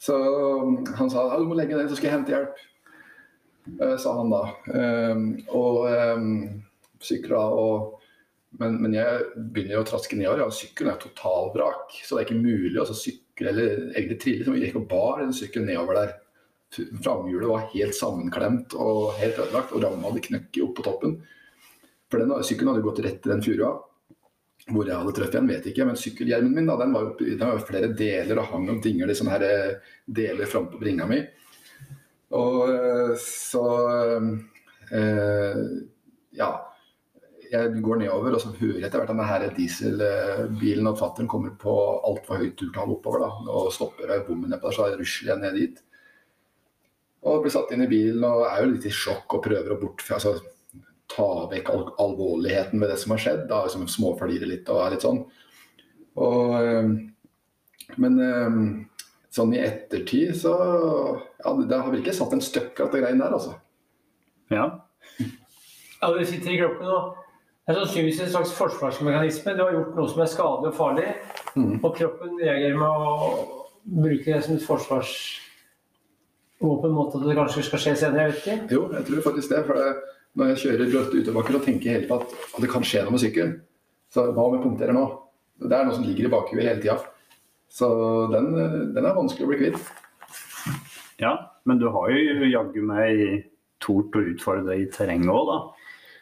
Så 0.00 0.16
um, 0.16 0.80
han 0.96 1.10
sa 1.12 1.26
du 1.36 1.46
må 1.48 1.56
legge 1.58 1.76
ned, 1.76 1.88
så 1.90 1.98
skal 1.98 2.10
jeg 2.10 2.16
hente 2.18 2.34
hjelp. 2.34 2.60
Uh, 3.78 3.96
sa 4.00 4.16
han 4.16 4.32
da. 4.32 4.42
Um, 4.72 5.24
og 5.52 5.86
um, 5.92 6.30
sykla 7.04 7.42
og 7.54 7.96
men, 8.58 8.80
men, 8.82 8.94
jeg 8.96 9.26
begynner 9.54 9.78
å 9.78 9.86
traske 9.86 10.16
nedover. 10.18 10.42
Ja, 10.42 10.50
sykkelen 10.50 10.90
er 10.90 10.98
totalvrak, 10.98 11.92
så 12.02 12.16
det 12.16 12.24
er 12.24 12.26
ikke 12.26 12.40
mulig 12.42 12.80
å 12.82 12.86
sykle 12.90 13.29
sykkel 13.40 13.48
eller 13.48 13.96
egentlig 13.96 14.20
trille. 14.20 14.44
Så 14.44 14.52
vi 14.52 14.64
gikk 14.64 14.76
og 14.76 14.88
bar 14.88 15.20
den 15.20 15.32
sykkelen 15.32 15.66
nedover 15.66 15.94
der. 15.94 16.16
Framhjulet 17.02 17.48
var 17.48 17.70
helt 17.72 17.94
sammenklemt 17.94 18.74
og 18.78 19.14
helt 19.18 19.38
ødelagt, 19.38 19.72
og 19.72 19.82
ramma 19.82 20.08
hadde 20.08 20.26
knøkket 20.28 20.62
opp 20.62 20.76
på 20.76 20.82
toppen. 20.86 21.16
For 22.10 22.20
den 22.20 22.44
sykkelen 22.44 22.72
hadde 22.72 22.84
gått 22.84 23.02
rett 23.04 23.22
til 23.22 23.32
den 23.32 23.42
furua. 23.42 23.72
Hvor 24.70 24.86
jeg 24.86 24.94
hadde 24.94 25.12
truffet 25.16 25.34
igjen, 25.34 25.48
vet 25.50 25.66
jeg 25.66 25.72
ikke. 25.74 25.86
Men 25.88 25.98
sykkelhjelmen 25.98 26.54
min 26.54 26.68
da, 26.68 26.76
den 26.78 26.94
var 26.94 27.08
jo 27.08 27.14
den 27.18 27.42
var 27.42 27.66
flere 27.66 27.90
deler 27.96 28.38
og 28.38 28.50
hang 28.52 28.68
og 28.70 28.82
dingla 28.84 29.10
i 29.10 29.18
sånne 29.18 29.34
her 29.34 29.46
eh, 29.48 29.92
deler 30.06 30.50
frampå 30.50 30.78
bringa 30.78 31.08
mi. 31.10 31.20
Og 32.38 32.58
eh, 32.70 33.14
så 33.18 33.64
øh, 34.94 35.64
Ja 36.38 36.50
jeg 37.50 37.82
går 37.82 38.00
nedover, 38.00 38.36
og 38.36 38.42
så 38.42 38.52
hører 38.54 38.78
jeg 38.78 38.86
etter 38.86 39.00
hvert 39.00 39.10
denne 39.10 39.26
her 39.26 39.44
dieselbilen 39.56 40.88
og 40.90 40.98
fatter'n 41.00 41.28
kommer 41.30 41.54
på 41.58 41.74
altfor 42.06 42.40
høyt 42.42 42.56
turtall 42.58 42.94
oppover 42.94 43.24
da, 43.24 43.30
og 43.50 43.72
stopper 43.74 44.12
og 44.14 44.26
bommen 44.28 44.52
nedpå 44.52 44.70
der, 44.70 44.76
så 44.76 44.88
rusler 45.00 45.32
jeg 45.32 45.42
ned 45.42 45.58
dit. 45.58 45.82
Og 47.26 47.42
blir 47.44 47.52
satt 47.52 47.72
inn 47.74 47.84
i 47.84 47.90
bilen 47.90 48.24
og 48.24 48.46
er 48.48 48.62
jo 48.62 48.72
litt 48.72 48.86
i 48.88 48.94
sjokk 48.94 49.36
og 49.36 49.44
prøver 49.44 49.74
å 49.74 49.78
bort, 49.80 50.04
altså, 50.16 50.36
ta 51.10 51.28
vekk 51.50 51.72
al 51.74 51.86
alvorligheten 52.06 52.80
ved 52.80 52.92
det 52.92 52.98
som 53.02 53.14
har 53.14 53.22
skjedd. 53.24 53.46
da, 53.50 53.64
liksom 53.66 53.88
Småflirer 53.90 54.48
litt 54.48 54.70
og 54.70 54.84
er 54.84 54.94
litt 54.94 55.04
sånn. 55.04 55.24
Og, 56.20 56.54
øh, 56.60 57.96
men 58.00 58.20
øh, 58.22 58.60
sånn 59.34 59.54
i 59.54 59.62
ettertid 59.62 60.34
så 60.38 60.52
ja, 61.38 61.52
Det 61.54 61.76
har 61.76 61.90
virkelig 61.90 62.08
ikke 62.08 62.18
satt 62.18 62.34
en 62.36 62.44
støkk 62.44 62.82
av 62.84 62.92
det 62.94 63.02
greiene 63.02 63.24
der, 63.24 63.36
altså. 63.36 63.56
Ja. 64.50 64.66
Ja, 66.00 66.12
det 66.16 66.26
sitter 66.30 66.54
i 66.54 66.60
kroppen 66.62 66.88
nå. 66.88 67.00
Det 67.70 67.76
er 67.76 67.84
sannsynligvis 67.84 68.24
en 68.24 68.32
slags 68.32 68.52
forsvarsmekanisme. 68.58 69.52
Du 69.54 69.60
har 69.62 69.76
gjort 69.76 69.92
noe 69.94 70.08
som 70.10 70.20
er 70.24 70.30
skadelig 70.32 70.72
og 70.72 70.74
farlig, 70.74 71.04
mm. 71.54 71.76
og 71.86 71.92
kroppen 71.94 72.32
reagerer 72.40 72.78
med 72.80 72.90
å 72.90 72.92
bruke 74.00 74.26
det 74.26 74.40
som 74.42 74.56
et 74.56 74.64
forsvarsvåpen 74.66 76.90
måte 76.96 77.14
at 77.20 77.26
det 77.28 77.36
kanskje 77.38 77.62
skal 77.68 77.82
skje 77.84 77.94
senere. 78.00 78.24
Jeg 78.24 78.30
vet 78.32 78.40
ikke. 78.42 78.56
Jo, 78.74 78.82
jeg 78.96 79.02
tror 79.06 79.20
faktisk 79.28 79.48
det. 79.54 79.60
for 79.68 79.74
det, 79.78 79.86
Når 80.34 80.44
jeg 80.50 80.60
kjører 80.64 80.92
bratte 80.96 81.18
utoverbakker 81.20 81.54
og 81.60 81.66
tenker 81.68 81.94
helt 81.94 82.08
på 82.10 82.14
at, 82.18 82.26
at, 82.50 82.60
det 82.64 82.72
kan 82.74 82.86
skje 82.90 83.04
noe 83.06 83.14
med 83.14 83.22
sykkelen, 83.22 83.54
så 84.10 84.18
hva 84.34 84.42
om 84.48 84.54
jeg 84.58 84.66
punkterer 84.66 84.94
nå? 84.98 85.06
Det 85.62 85.74
er 85.76 85.84
noe 85.86 85.94
som 85.94 86.06
ligger 86.10 86.24
i 86.26 86.34
bakhuet 86.34 86.66
hele 86.66 86.82
tida. 86.82 86.98
Så 87.70 87.86
den, 88.34 88.46
den, 88.96 89.04
er 89.04 89.14
vanskelig 89.14 89.46
å 89.46 89.50
bli 89.52 89.62
kvitt. 89.62 89.78
Ja, 91.22 91.54
men 91.70 91.78
du 91.78 91.86
har 91.94 92.06
jo 92.10 92.50
jaggu 92.50 92.82
meg 92.82 93.46
tort 93.78 94.10
å 94.18 94.26
utfordre 94.32 94.66
deg 94.72 94.78
i 94.88 94.90
terrenget 94.90 95.30
òg, 95.30 95.54
da. 95.54 95.79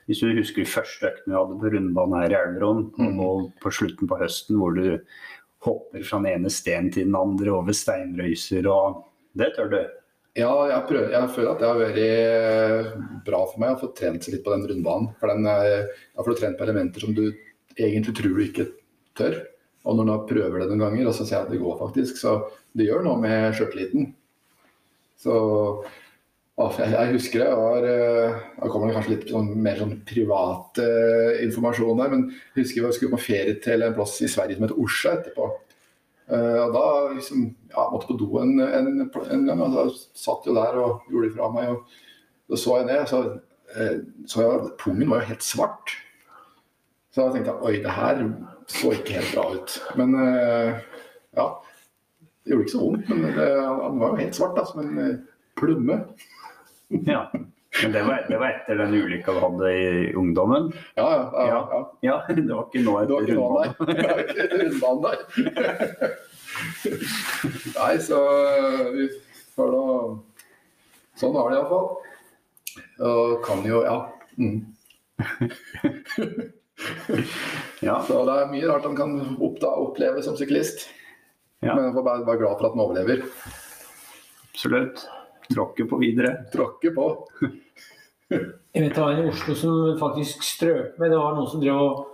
Hvis 0.08 0.22
du 0.24 0.32
husker 0.32 0.68
første 0.68 1.10
økten 1.10 1.32
vi 1.32 1.36
hadde 1.36 1.58
på 1.60 1.72
rundbanen 1.74 2.22
her 2.22 2.32
i 2.32 2.38
Elverum, 2.38 2.86
mm. 2.96 3.18
og 3.20 3.50
på 3.62 3.72
slutten 3.76 4.08
på 4.08 4.18
høsten 4.20 4.56
hvor 4.60 4.76
du 4.76 4.96
hopper 5.66 6.04
fra 6.06 6.20
den 6.22 6.30
ene 6.32 6.52
stenen 6.52 6.88
til 6.94 7.08
den 7.08 7.18
andre 7.18 7.52
over 7.52 7.76
steinrøyser 7.76 8.68
og 8.72 9.04
Det 9.38 9.52
tør 9.54 9.68
du? 9.70 9.80
Ja, 10.38 10.50
jeg, 10.70 10.80
prøver, 10.88 11.12
jeg, 11.12 11.30
føler 11.34 11.50
at 11.50 11.60
det 11.60 11.68
har 11.68 11.78
vært 11.80 12.00
eh, 12.02 12.88
bra 13.26 13.42
for 13.50 13.60
meg 13.60 13.74
å 13.74 13.80
få 13.80 13.90
trent 13.96 14.24
seg 14.24 14.36
litt 14.36 14.44
på 14.46 14.52
den 14.54 14.64
rundbanen. 14.70 15.08
For 15.18 15.32
den, 15.32 15.44
Da 15.44 16.24
får 16.24 16.34
du 16.34 16.40
trent 16.40 16.58
på 16.58 16.66
elementer 16.66 17.04
som 17.04 17.14
du 17.16 17.24
egentlig 17.74 18.14
tror 18.16 18.36
du 18.36 18.42
ikke 18.44 18.68
tør. 19.18 19.40
Og 19.88 19.98
når 19.98 20.08
du 20.08 20.28
prøver 20.30 20.62
det 20.62 20.68
noen 20.70 20.84
ganger, 20.84 21.10
og 21.10 21.16
så 21.16 21.26
ser 21.26 21.40
jeg 21.40 21.48
at 21.48 21.52
det 21.54 21.60
går 21.62 21.78
faktisk, 21.80 22.20
så 22.20 22.34
det 22.76 22.88
gjør 22.88 23.04
noe 23.06 23.20
med 23.22 23.56
sjøltilliten. 23.56 24.12
Så 25.18 25.34
jeg 26.58 27.12
husker 27.14 27.44
det 27.44 27.54
var 27.54 27.84
Da 27.86 28.68
kommer 28.68 28.88
det 28.88 28.96
kanskje 28.96 29.12
litt 29.12 29.28
sånn, 29.30 29.50
mer 29.62 29.78
sånn 29.78 29.94
privat 30.08 30.80
uh, 30.82 31.38
informasjon 31.44 32.00
der, 32.00 32.10
men 32.10 32.24
jeg 32.32 32.64
husker 32.64 32.86
vi 32.86 32.96
skulle 32.96 33.14
på 33.14 33.26
ferie 33.28 33.58
til 33.62 33.84
en 33.86 33.94
plass 33.94 34.16
i 34.24 34.30
Sverige 34.30 34.58
som 34.58 34.66
het 34.66 34.74
Orsa 34.74 35.12
etterpå. 35.14 35.46
Uh, 36.28 36.58
og 36.64 36.74
da 36.74 36.86
liksom, 37.14 37.44
ja, 37.70 37.84
måtte 37.92 38.10
på 38.10 38.18
do 38.20 38.40
en, 38.42 38.58
en, 38.60 38.88
en 39.06 39.46
gang, 39.46 39.62
og 39.62 39.76
da 39.76 39.84
satt 40.18 40.48
jo 40.50 40.56
der 40.56 40.80
og 40.82 41.06
gjorde 41.12 41.30
det 41.30 41.36
fra 41.36 41.52
meg. 41.54 41.70
og 41.76 42.50
Da 42.50 42.58
så 42.58 42.80
jeg 42.80 42.88
ned, 42.90 43.06
så, 43.12 43.22
uh, 43.76 43.94
så 44.26 44.42
jeg, 44.42 44.74
pungen 44.82 45.14
var 45.14 45.22
jo 45.22 45.30
helt 45.30 45.46
svart. 45.46 45.94
Så 47.14 47.22
da 47.22 47.36
tenkte 47.36 47.54
jeg 47.54 47.68
oi, 47.70 47.76
det 47.86 47.94
her 48.00 48.24
så 48.68 48.92
ikke 48.96 49.20
helt 49.20 49.30
bra 49.36 49.46
ut. 49.54 49.78
Men 49.96 50.10
ja, 50.18 51.46
det 52.44 52.52
gjorde 52.52 52.66
ikke 52.66 52.74
så 52.74 52.82
vondt. 52.82 53.08
Men 53.14 53.38
han 53.38 54.02
var 54.02 54.12
jo 54.12 54.18
helt 54.20 54.36
svart, 54.36 54.58
da, 54.58 54.66
som 54.68 54.82
en 54.84 55.22
plumme. 55.56 56.02
Ja. 56.88 57.30
Men 57.82 57.92
det 57.92 58.02
var, 58.02 58.26
det 58.28 58.38
var, 58.40 58.48
etter 58.48 58.78
den 58.80 58.94
ulykka 58.94 59.32
du 59.32 59.40
hadde 59.42 59.72
i 59.76 60.14
ungdommen? 60.16 60.72
Ja, 60.96 61.08
ja. 61.12 61.46
ja, 61.46 61.58
ja. 61.72 61.80
ja 62.00 62.34
det 62.34 62.48
var 62.48 62.64
ikke 62.64 62.82
nå 62.82 62.94
etter 63.02 63.14
rundbanen, 64.62 65.02
nei. 65.04 65.18
nei, 67.76 67.92
så 68.02 68.18
vi 68.96 69.08
får 69.54 69.76
da 69.76 69.84
Sånn 71.18 71.34
var 71.34 71.50
det 71.50 71.58
iallfall. 71.58 71.88
Og 73.02 73.40
kan 73.42 73.64
jo 73.66 73.82
Ja. 73.82 73.98
Mm. 74.38 74.60
ja. 77.88 77.96
Så 78.06 78.20
det 78.28 78.36
er 78.38 78.52
mye 78.52 78.68
rart 78.70 78.86
han 78.86 78.94
kan 78.98 79.16
oppda, 79.34 79.72
oppleve 79.82 80.22
som 80.22 80.38
syklist. 80.38 80.86
Ja. 81.58 81.74
Men 81.74 81.88
jeg 81.88 81.96
får 81.96 82.06
bare 82.06 82.26
være 82.28 82.42
glad 82.44 82.54
for 82.60 82.68
at 82.68 82.76
han 82.76 82.84
overlever. 82.84 83.18
Absolutt. 84.52 85.08
Tråkke 85.48 85.86
på 85.88 85.98
videre. 86.00 86.34
Tråkke 86.52 86.92
på. 86.94 87.06
jeg 88.30 88.82
vet 88.82 88.94
det 88.94 89.00
var 89.00 89.14
en 89.14 89.24
i 89.24 89.30
Oslo 89.30 89.56
som 89.56 89.96
faktisk 90.00 90.44
strøk 90.44 90.98
med. 91.00 91.12
Det 91.12 91.20
var 91.20 91.36
noen 91.36 91.48
som 91.50 91.62
drev 91.62 91.80
og 91.80 92.04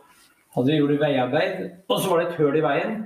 hadde 0.54 0.78
gjort 0.78 1.00
veiarbeid, 1.00 1.64
og 1.90 1.98
så 1.98 2.12
var 2.12 2.22
det 2.22 2.28
et 2.28 2.38
høl 2.38 2.60
i 2.60 2.64
veien. 2.64 2.96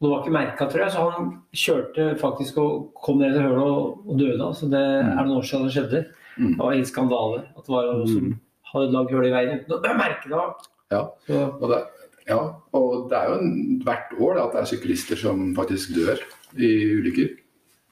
Og 0.00 0.06
det 0.06 0.10
var 0.10 0.22
ikke 0.22 0.32
merka, 0.32 0.66
tror 0.70 0.80
jeg, 0.80 0.92
så 0.94 1.02
han 1.12 1.26
kjørte 1.52 2.04
faktisk 2.22 2.56
og 2.62 2.86
kom 3.04 3.18
ned 3.20 3.34
til 3.36 3.44
hølet 3.44 3.66
og, 3.66 3.98
og 4.08 4.16
døde. 4.16 4.46
Så 4.56 4.68
det 4.72 4.80
mm. 4.80 5.10
er 5.12 5.26
noen 5.26 5.36
år 5.36 5.48
siden 5.50 5.66
det 5.66 5.74
skjedde. 5.74 6.00
Mm. 6.38 6.54
Det 6.54 6.60
var 6.62 6.76
en 6.76 6.88
skandale 6.88 7.42
at 7.44 7.66
det 7.66 7.74
var 7.74 7.90
noen 7.90 8.08
som 8.08 8.28
mm. 8.30 8.38
hadde 8.72 8.94
lagd 8.94 9.12
hull 9.12 9.28
i 9.28 9.32
veien 9.34 9.58
uten 9.60 9.76
å 9.76 9.96
merke 9.98 10.32
det. 10.32 10.46
Ja. 10.90 11.02
Og 11.28 11.66
det, 11.68 11.82
ja, 12.30 12.40
og 12.78 13.10
det 13.10 13.18
er 13.18 13.28
jo 13.28 13.36
en, 13.42 13.52
hvert 13.84 14.16
år 14.16 14.38
da, 14.38 14.46
at 14.46 14.56
det 14.56 14.62
er 14.62 14.70
syklister 14.72 15.20
som 15.20 15.50
faktisk 15.58 15.92
dør 15.98 16.24
i 16.56 16.70
ulykker. 16.96 17.36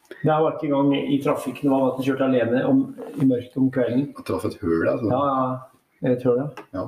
Det 0.08 0.28
var 0.28 0.54
ikke 0.54 0.70
engang 0.70 0.94
i 1.14 1.18
trafikken, 1.22 1.68
det 1.68 1.72
var 1.72 1.90
at 1.90 1.98
han 1.98 2.06
kjørte 2.06 2.28
alene 2.28 2.62
om, 2.66 2.78
i 3.20 3.26
mørket 3.28 3.58
om 3.60 3.68
kvelden. 3.72 4.06
Han 4.16 4.26
traff 4.26 4.46
et 4.48 4.56
høl, 4.62 4.86
altså? 4.88 5.10
Ja, 5.12 6.12
et 6.12 6.24
høl, 6.26 6.40
ja. 6.40 6.64
ja. 6.74 6.86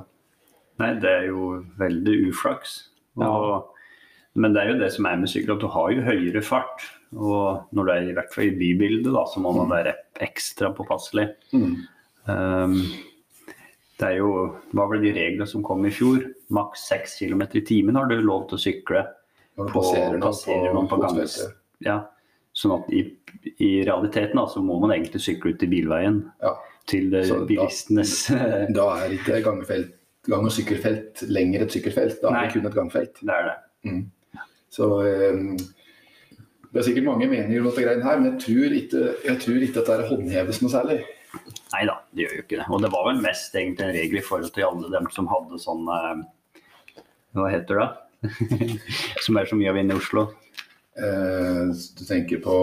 Nei, 0.81 0.89
det 1.03 1.11
er 1.11 1.27
jo 1.29 1.51
veldig 1.79 2.15
uflaks. 2.31 2.79
Og, 3.19 3.27
ja. 3.27 3.59
Men 4.41 4.55
det 4.55 4.63
er 4.63 4.71
jo 4.71 4.79
det 4.81 4.89
som 4.95 5.07
er 5.07 5.21
med 5.21 5.31
sykkel, 5.31 5.55
at 5.55 5.63
du 5.63 5.69
har 5.71 5.93
jo 5.93 6.03
høyere 6.07 6.43
fart. 6.45 6.87
Og 7.11 7.67
når 7.75 7.87
du 7.87 7.93
er 7.93 8.09
i 8.09 8.17
hvert 8.17 8.33
fall 8.33 8.47
i 8.47 8.57
bybildet, 8.57 9.11
da, 9.13 9.25
så 9.27 9.43
må 9.43 9.53
man 9.55 9.67
mm. 9.67 9.73
være 9.75 9.95
ekstra 10.23 10.71
påpasselig. 10.75 11.27
Mm. 11.51 11.73
Um, 12.25 12.77
det 14.01 14.07
er 14.07 14.19
jo 14.19 14.29
Hva 14.73 14.85
var 14.89 15.01
de 15.01 15.11
reglene 15.13 15.47
som 15.49 15.63
kom 15.65 15.83
i 15.85 15.91
fjor? 15.93 16.23
Maks 16.53 16.87
6 16.89 17.19
km 17.21 17.43
i 17.59 17.63
timen 17.65 17.97
har 17.99 18.09
du 18.09 18.17
lov 18.21 18.47
til 18.49 18.57
å 18.57 18.63
sykle. 18.63 19.03
Når 19.59 19.67
du 19.67 19.75
passerer 19.75 20.17
noen 20.17 20.39
på, 20.39 20.57
noen 20.77 20.89
på 20.89 21.01
gangs. 21.03 21.37
Ja. 21.83 21.99
Sånn 22.61 22.75
at 22.75 22.91
i, 22.93 23.05
i 23.57 23.71
realiteten 23.87 24.37
da, 24.37 24.45
så 24.49 24.61
må 24.63 24.77
man 24.81 24.93
egentlig 24.93 25.23
sykle 25.23 25.55
ut 25.55 25.65
i 25.65 25.69
bilveien. 25.71 26.21
Ja. 26.43 26.55
Til 26.89 27.11
bilistenes 27.47 28.15
da, 28.29 28.47
da 28.77 28.87
er 29.03 29.13
ikke 29.15 29.41
gangfelt, 29.45 29.93
gang- 30.27 30.47
og 30.47 30.53
sykkelfelt 30.53 31.23
lenger 31.29 31.65
et 31.65 31.77
sykkelfelt. 31.77 32.19
Da 32.21 32.33
er 32.33 32.47
det 32.47 32.55
kun 32.55 32.69
et 32.69 32.77
gangfelt. 32.77 33.21
Det 33.21 33.37
er 33.37 33.47
det. 33.49 33.57
Mm. 33.89 34.01
Så 34.71 34.89
um, 35.01 35.55
det 36.71 36.79
er 36.79 36.85
sikkert 36.87 37.07
mange 37.09 37.27
meninger 37.27 37.59
om 37.59 37.67
dette 37.67 37.83
greiene 37.83 38.05
her, 38.05 38.19
men 38.19 38.29
jeg 38.31 38.43
tror 38.45 38.75
ikke, 38.77 39.01
jeg 39.27 39.39
tror 39.43 39.65
ikke 39.65 39.81
at 39.81 39.89
dette 39.89 40.11
håndheves 40.11 40.61
noe 40.61 40.71
særlig. 40.71 40.99
Nei 41.71 41.81
da, 41.87 41.97
det 42.11 42.25
gjør 42.25 42.37
jo 42.37 42.43
ikke 42.45 42.59
det. 42.59 42.67
Og 42.67 42.83
det 42.83 42.91
var 42.93 43.07
vel 43.07 43.19
mest 43.23 43.57
egentlig 43.59 43.87
en 43.87 43.95
regel 43.95 44.19
i 44.19 44.23
forhold 44.27 44.53
til 44.55 44.67
alle 44.67 44.91
dem 44.93 45.09
som 45.15 45.27
hadde 45.31 45.59
sånn 45.63 45.83
Hva 47.35 47.49
heter 47.51 47.81
det? 47.81 47.89
som 49.25 49.39
er 49.39 49.49
så 49.49 49.57
mye 49.59 49.71
av 49.71 49.79
inne 49.81 49.95
i 49.95 49.99
Oslo. 49.99 50.29
Eh, 50.97 51.71
du 51.97 52.03
tenker 52.05 52.41
på 52.43 52.55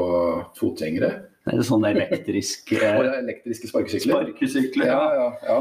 fotgjengere? 0.58 1.12
Sånn 1.48 1.64
sånne 1.64 1.94
eh, 1.94 2.02
oh, 2.04 3.08
elektriske 3.08 3.70
sparkesykler? 3.70 4.28
Sparkesykler, 4.28 4.90
ja. 4.90 4.98
ja, 5.16 5.28
ja, 5.48 5.58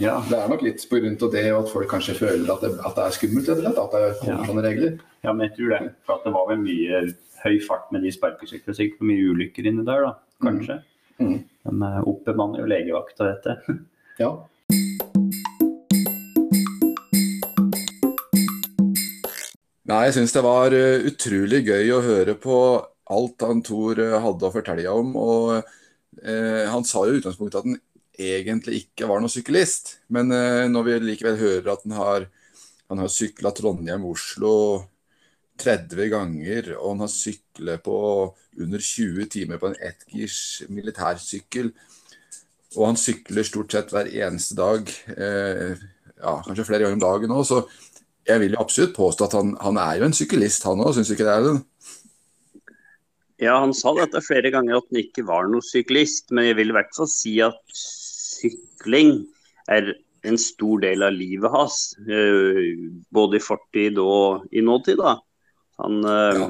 ja. 0.00 0.14
Det 0.30 0.38
er 0.38 0.48
nok 0.52 0.64
litt 0.64 0.84
på 0.88 1.00
grunn 1.02 1.18
av 1.20 1.34
det 1.34 1.44
at 1.52 1.70
folk 1.72 1.90
kanskje 1.92 2.16
føler 2.18 2.48
at 2.52 2.64
det, 2.64 2.72
at 2.80 2.96
det 2.96 3.04
er 3.04 3.16
skummelt, 3.18 3.52
at 3.52 3.60
det 3.60 4.02
kommer 4.22 4.32
ja. 4.32 4.48
sånne 4.48 4.64
regler. 4.64 4.98
Ja, 5.26 5.32
men 5.34 5.48
jeg 5.48 5.56
tror 5.58 5.74
det. 5.74 5.80
For 6.08 6.24
det 6.24 6.34
var 6.36 6.50
vel 6.52 6.60
mye 6.64 7.04
høy 7.44 7.56
fart 7.66 7.92
med 7.92 8.06
de 8.06 8.12
sparkesyklene. 8.14 8.78
Sikkert 8.78 9.08
mye 9.08 9.32
ulykker 9.32 9.68
inni 9.68 9.84
der, 9.86 10.08
da. 10.08 10.14
Kanskje. 10.44 10.80
Mm. 11.20 11.32
Mm. 11.32 11.38
De 11.82 11.90
oppbemanner 12.12 12.62
jo 12.62 12.70
legevakta, 12.70 13.32
dette. 13.32 13.80
Ja. 14.20 14.30
Nei, 19.86 20.08
jeg 20.08 20.16
syns 20.16 20.32
det 20.34 20.42
var 20.42 20.74
eh, 20.74 21.04
utrolig 21.06 21.60
gøy 21.62 21.92
å 21.94 22.02
høre 22.02 22.34
på 22.42 22.56
alt 23.14 23.44
han 23.46 23.60
Tor 23.62 24.00
eh, 24.02 24.16
hadde 24.18 24.48
å 24.48 24.50
fortelle 24.54 24.90
om. 24.90 25.12
Og 25.14 25.52
eh, 25.56 26.64
han 26.66 26.86
sa 26.86 27.04
jo 27.06 27.14
i 27.14 27.20
utgangspunktet 27.20 27.60
at 27.60 27.68
han 27.68 27.78
egentlig 28.18 28.80
ikke 28.82 29.06
var 29.06 29.22
noen 29.22 29.30
syklist. 29.30 30.00
Men 30.10 30.34
eh, 30.34 30.64
når 30.72 30.88
vi 30.88 30.98
likevel 31.04 31.38
hører 31.38 31.70
at 31.76 31.86
han 31.86 31.94
har, 32.00 32.26
han 32.90 33.04
har 33.04 33.14
sykla 33.14 33.54
Trondheim-Oslo 33.54 34.56
30 35.62 36.10
ganger, 36.12 36.74
og 36.80 36.96
han 36.96 37.06
har 37.06 37.12
syklet 37.14 37.86
på 37.86 37.98
under 38.58 38.82
20 38.90 39.30
timer 39.32 39.62
på 39.62 39.70
en 39.70 39.78
ettgirs 39.86 40.40
militærsykkel. 40.66 41.70
Og 42.74 42.88
han 42.90 42.98
sykler 42.98 43.46
stort 43.46 43.72
sett 43.72 43.94
hver 43.94 44.10
eneste 44.10 44.58
dag, 44.58 44.90
eh, 45.14 45.78
ja, 46.18 46.40
kanskje 46.42 46.66
flere 46.66 46.88
ganger 46.88 46.98
om 46.98 47.06
dagen 47.06 47.38
òg. 47.38 47.46
Så 47.46 47.62
jeg 48.26 48.42
vil 48.42 48.56
jo 48.56 48.62
absolutt 48.62 48.96
påstå 48.96 49.28
at 49.28 49.36
han, 49.38 49.54
han 49.62 49.78
er 49.80 50.00
jo 50.00 50.08
en 50.08 50.16
syklist, 50.16 50.66
han 50.66 50.82
òg, 50.82 50.94
syns 50.96 51.10
du 51.10 51.14
ikke 51.16 51.28
det? 51.28 51.36
er 51.36 51.46
det? 51.46 51.56
Ja, 53.42 53.58
han 53.60 53.74
sa 53.76 53.92
dette 53.98 54.22
flere 54.24 54.50
ganger 54.54 54.78
at 54.78 54.88
han 54.90 55.02
ikke 55.02 55.26
var 55.28 55.48
noen 55.50 55.64
syklist, 55.64 56.32
men 56.32 56.48
jeg 56.48 56.56
vil 56.60 56.72
i 56.72 56.76
hvert 56.78 56.94
fall 56.96 57.10
si 57.12 57.36
at 57.44 57.58
sykling 57.76 59.18
er 59.72 59.92
en 60.26 60.38
stor 60.40 60.80
del 60.82 61.04
av 61.06 61.14
livet 61.14 61.52
hans. 61.52 61.80
Eh, 62.08 62.72
både 63.14 63.38
i 63.38 63.44
fortid 63.44 64.00
og 64.02 64.46
i 64.50 64.64
nåtid. 64.64 64.98
da. 65.02 65.18
Han, 65.82 66.00
eh, 66.04 66.40
ja. 66.40 66.48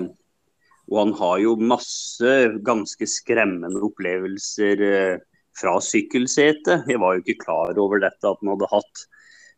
Og 0.87 1.01
han 1.01 1.13
har 1.19 1.39
jo 1.43 1.57
masse 1.59 2.33
ganske 2.63 3.09
skremmende 3.11 3.83
opplevelser 3.83 4.83
eh, 4.87 5.19
fra 5.59 5.77
sykkelsetet. 5.83 6.87
Jeg 6.87 7.03
var 7.03 7.17
jo 7.17 7.25
ikke 7.25 7.43
klar 7.43 7.79
over 7.83 8.01
dette, 8.05 8.23
at 8.23 8.39
han 8.39 8.53
hadde 8.55 8.71
hatt 8.71 9.07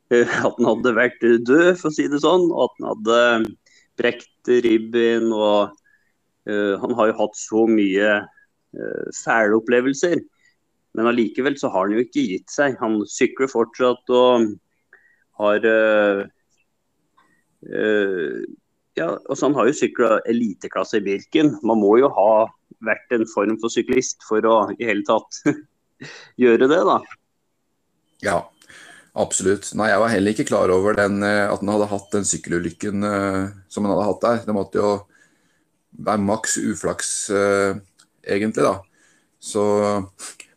at 0.18 0.56
han 0.56 0.68
hadde 0.68 0.94
vært 0.96 1.20
død, 1.20 1.74
for 1.80 1.90
å 1.90 1.94
si 1.94 2.08
det 2.08 2.22
sånn. 2.24 2.48
Og 2.48 2.68
at 2.68 2.78
han 2.78 2.88
hadde 2.92 3.20
brekt 4.00 4.52
ribben. 4.64 5.30
Og 5.34 5.74
uh, 6.48 6.74
han 6.82 6.96
har 6.98 7.10
jo 7.10 7.18
hatt 7.20 7.38
så 7.38 7.66
mye 7.70 8.14
uh, 8.24 9.06
fæle 9.20 9.58
opplevelser. 9.60 10.22
Men 10.96 11.10
allikevel 11.10 11.58
så 11.60 11.70
har 11.74 11.86
han 11.86 11.98
jo 11.98 12.06
ikke 12.06 12.26
gitt 12.32 12.50
seg. 12.52 12.78
Han 12.80 13.02
sykler 13.08 13.50
fortsatt 13.52 14.14
og 14.14 14.48
har 15.38 15.68
uh, 15.68 16.24
ja, 18.98 19.08
altså 19.30 19.48
Han 19.48 19.56
har 19.58 19.68
jo 19.68 19.76
sykla 19.76 20.18
eliteklasse 20.30 20.98
i 20.98 21.04
Birken. 21.04 21.52
Man 21.66 21.82
må 21.82 21.96
jo 22.00 22.10
ha 22.14 22.46
vært 22.86 23.14
en 23.14 23.26
form 23.30 23.58
for 23.62 23.72
syklist 23.72 24.22
for 24.26 24.44
å 24.46 24.58
i 24.78 24.86
hele 24.86 25.04
tatt 25.06 25.42
gjøre 26.42 26.68
det, 26.70 26.80
da. 26.86 26.98
Ja, 28.24 28.38
absolutt. 29.20 29.70
Nei, 29.78 29.90
Jeg 29.90 30.00
var 30.02 30.12
heller 30.12 30.34
ikke 30.34 30.48
klar 30.48 30.72
over 30.72 30.96
den, 30.98 31.22
eh, 31.26 31.46
at 31.50 31.60
han 31.60 31.72
hadde 31.74 31.90
hatt 31.90 32.10
den 32.14 32.26
sykkelulykken 32.28 33.04
uh, 33.04 33.48
som 33.68 33.84
han 33.84 33.94
hadde 33.94 34.08
hatt 34.08 34.24
der. 34.24 34.42
Det 34.46 34.56
måtte 34.56 34.80
jo 34.80 34.90
være 35.98 36.22
maks 36.22 36.58
uflaks, 36.62 37.12
uh, 37.34 37.78
egentlig, 38.22 38.64
da. 38.64 38.76
Så, 39.38 39.62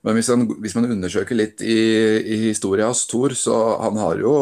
men 0.01 0.17
hvis, 0.17 0.31
han, 0.33 0.47
hvis, 0.61 0.75
man 0.77 0.89
undersøker 0.89 1.37
litt 1.37 1.61
i, 1.61 1.77
i 2.21 2.37
historien 2.47 2.89
hans, 2.89 3.05
Thor, 3.09 3.35
så 3.37 3.57
han 3.83 3.99
har 4.01 4.21
jo 4.21 4.35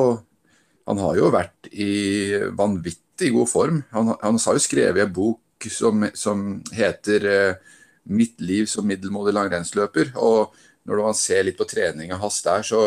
han 0.90 0.98
har 1.04 1.20
jo 1.20 1.30
vært 1.30 1.68
i 1.70 2.34
vanvittig 2.58 3.30
god 3.36 3.50
form. 3.52 3.82
Han, 3.94 4.16
han 4.24 4.40
har 4.42 4.58
jo 4.58 4.64
skrevet 4.64 5.04
en 5.04 5.12
bok 5.14 5.68
som, 5.70 6.08
som 6.18 6.48
heter 6.74 7.28
uh, 7.30 7.76
'Mitt 8.10 8.40
liv 8.42 8.66
som 8.66 8.88
middelmådig 8.90 9.36
langrennsløper'. 9.36 10.16
og 10.18 10.56
Når 10.86 11.04
man 11.04 11.14
ser 11.14 11.44
litt 11.46 11.60
på 11.60 11.68
treninga 11.70 12.18
hans 12.18 12.42
der, 12.42 12.64
så 12.66 12.80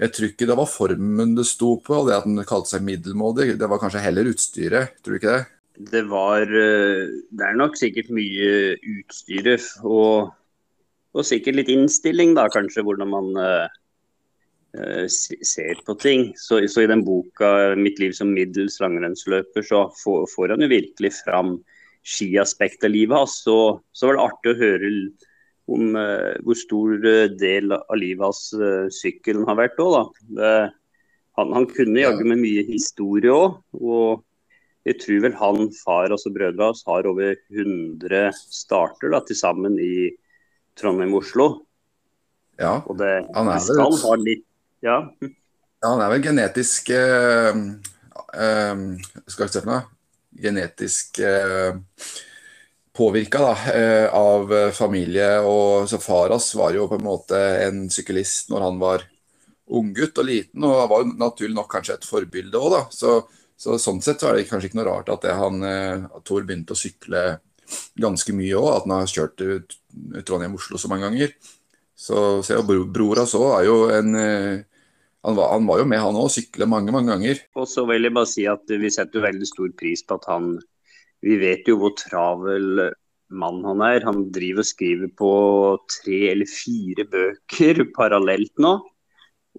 jeg 0.00 0.12
tror 0.14 0.30
ikke 0.30 0.48
det 0.48 0.56
var 0.56 0.70
formen 0.70 1.34
det 1.36 1.44
sto 1.44 1.74
på, 1.84 1.98
det 2.06 2.14
at 2.16 2.28
den 2.28 2.40
kalte 2.48 2.72
seg 2.72 2.84
middelmådig. 2.86 3.52
Det 3.60 3.68
var 3.68 3.80
kanskje 3.82 4.04
heller 4.04 4.30
utstyret, 4.30 4.94
tror 5.04 5.14
du 5.14 5.20
ikke 5.20 5.34
det? 5.34 5.42
Det 5.92 6.02
var 6.08 6.42
eh, 6.44 7.12
Det 7.32 7.44
er 7.44 7.58
nok 7.58 7.76
sikkert 7.80 8.08
mye 8.12 8.76
utstyret 8.78 9.68
og, 9.84 10.32
og 11.12 11.28
sikkert 11.28 11.60
litt 11.60 11.72
innstilling, 11.72 12.32
da 12.38 12.48
kanskje, 12.52 12.84
hvordan 12.86 13.12
man 13.12 13.30
uh, 13.36 13.68
ser 15.08 15.80
på 15.84 15.96
ting. 16.00 16.30
Så, 16.40 16.62
så, 16.68 16.84
i 16.84 16.88
den 16.88 17.04
boka 17.04 17.74
'Mitt 17.76 18.00
liv 18.00 18.16
som 18.16 18.32
middels 18.32 18.80
langrennsløper' 18.80 19.66
så 19.68 19.84
får, 20.00 20.24
får, 20.32 20.54
han 20.56 20.64
jo 20.64 20.72
virkelig 20.72 21.12
fram 21.20 21.58
skiaspektet 22.02 22.88
av 22.88 22.96
livet 22.96 23.18
hans. 23.18 23.42
Så, 23.44 23.58
så, 23.92 24.08
var 24.08 24.16
det 24.16 24.24
artig 24.24 24.54
å 24.54 24.60
høre 24.64 24.94
om 25.74 25.96
uh, 25.96 26.32
hvor 26.44 26.58
stor 26.58 26.94
eh, 27.08 27.30
del 27.38 27.74
av 27.74 27.96
livet 27.98 28.24
hans 28.24 28.50
uh, 28.56 28.86
sykkelen 28.92 29.46
har 29.48 29.58
vært 29.58 29.80
òg, 29.82 30.12
han, 31.38 31.52
han, 31.56 31.66
kunne 31.70 32.02
jaggu 32.02 32.26
med 32.28 32.42
mye 32.42 32.64
historie 32.68 33.32
òg. 33.32 33.58
Og 33.80 34.22
jeg 34.88 34.98
tror 35.00 35.22
vel 35.24 35.36
han, 35.38 35.68
far 35.78 36.10
og 36.10 36.16
altså 36.18 36.32
brødrene 36.34 36.70
hans 36.72 36.82
har 36.88 37.08
over 37.08 37.36
100 37.52 38.32
starter 38.52 39.14
da, 39.14 39.22
til 39.24 39.38
sammen 39.38 39.78
i 39.80 40.10
Trondheim-Oslo. 40.80 41.48
Ja, 42.60 42.78
og 42.84 42.98
det, 43.00 43.14
han 43.32 43.48
er 43.48 43.64
vel... 43.64 43.96
ha 44.04 44.16
litt 44.20 44.44
ja. 44.84 44.98
ja 45.24 45.88
han 45.88 46.02
er 46.04 46.10
vel 46.12 46.20
genetisk 46.26 46.90
uh, 46.92 47.56
uh, 48.36 48.82
Skal 49.24 49.46
vi 49.46 49.54
se 49.54 49.62
for 49.62 49.70
noe 49.70 49.80
Genetisk 50.42 51.18
eh, 51.20 51.76
påvirka 52.96 53.52
uh, 53.52 54.08
av 54.14 54.52
familie. 54.76 55.38
og 55.40 55.88
så 55.90 56.00
Far 56.02 56.34
hans 56.34 56.50
var 56.58 56.74
jo 56.76 56.88
på 56.90 56.98
en 56.98 57.06
måte 57.06 57.38
en 57.66 57.86
syklist 57.92 58.52
når 58.52 58.66
han 58.66 58.80
var 58.82 59.06
unggutt 59.72 60.18
og 60.20 60.28
liten, 60.28 60.66
og 60.66 60.90
var 60.90 61.04
jo 61.04 61.14
naturlig 61.16 61.56
nok 61.56 61.70
kanskje 61.72 61.96
et 61.96 62.04
forbilde 62.04 62.58
òg, 62.58 62.74
da. 62.74 62.82
Så, 62.92 63.14
så, 63.56 63.78
sånn 63.80 64.02
sett 64.04 64.20
så 64.20 64.28
er 64.28 64.36
det 64.36 64.48
kanskje 64.50 64.68
ikke 64.68 64.80
noe 64.82 64.90
rart 64.90 65.08
at 65.12 65.24
det 65.24 65.36
han, 65.38 65.64
Tor 66.26 66.44
begynte 66.44 66.74
å 66.74 66.78
sykle 66.78 67.22
ganske 67.96 68.34
mye 68.36 68.58
òg. 68.58 68.68
At 68.74 68.84
han 68.84 68.94
har 68.98 69.08
kjørt 69.08 69.40
Trondheim-Oslo 70.26 70.80
så 70.82 70.90
mange 70.92 71.08
ganger. 71.08 71.32
Så, 71.96 72.42
så 72.44 72.60
bro, 72.66 72.84
bror 72.90 73.22
hans 73.22 73.32
òg 73.38 73.48
er 73.54 73.70
jo 73.70 73.78
en 73.94 74.12
han 75.22 75.36
var, 75.36 75.52
han 75.52 75.66
var, 75.66 75.78
jo 75.78 75.86
med, 75.86 76.00
han 76.02 76.18
òg, 76.18 76.30
sykle 76.34 76.66
mange, 76.66 76.90
mange 76.94 77.12
ganger. 77.12 77.44
Og 77.54 77.68
så 77.70 77.84
vil 77.86 78.08
jeg 78.08 78.14
bare 78.16 78.30
si 78.30 78.46
at 78.50 78.66
vi 78.66 78.90
setter 78.90 79.22
veldig 79.22 79.46
stor 79.46 79.70
pris 79.78 80.02
på 80.02 80.18
at 80.18 80.26
han 80.26 80.56
Vi 81.22 81.38
vet 81.40 81.68
jo 81.70 81.78
hvor 81.80 81.94
travel 81.98 82.88
mann 83.32 83.60
han 83.64 83.82
er. 83.86 84.06
Han 84.06 84.26
driver 84.34 84.64
og 84.64 84.68
skriver 84.68 85.12
på 85.18 85.34
tre 85.90 86.22
eller 86.32 86.50
fire 86.50 87.06
bøker 87.12 87.84
parallelt 87.98 88.54
nå. 88.62 88.78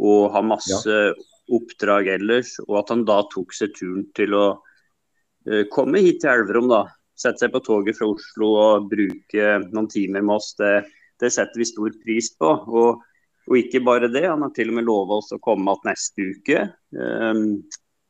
Og 0.03 0.33
har 0.33 0.45
masse 0.47 0.89
ja. 0.89 1.13
oppdrag 1.53 2.11
ellers. 2.17 2.57
Og 2.67 2.81
at 2.83 2.93
han 2.93 3.05
da 3.07 3.21
tok 3.33 3.55
seg 3.55 3.75
turen 3.77 4.07
til 4.17 4.35
å 4.37 4.45
uh, 4.57 5.63
komme 5.73 6.03
hit 6.03 6.23
til 6.23 6.33
Elverum, 6.33 6.69
da. 6.71 6.83
Sette 7.19 7.45
seg 7.45 7.53
på 7.53 7.61
toget 7.63 7.99
fra 7.99 8.09
Oslo 8.09 8.53
og 8.57 8.91
bruke 8.91 9.57
noen 9.69 9.89
timer 9.91 10.25
med 10.25 10.39
oss. 10.39 10.53
Det, 10.59 10.75
det 11.21 11.29
setter 11.31 11.61
vi 11.61 11.69
stor 11.69 11.93
pris 12.03 12.31
på. 12.39 12.53
Og 12.73 13.03
og 13.43 13.59
ikke 13.59 13.81
bare 13.83 14.07
det, 14.11 14.23
han 14.23 14.43
har 14.45 14.53
til 14.55 14.71
og 14.71 14.77
med 14.77 14.87
lova 14.87 15.19
oss 15.19 15.33
å 15.35 15.41
komme 15.43 15.73
igjen 15.73 15.89
neste 15.89 16.27
uke. 16.31 16.59
Um, 16.95 17.41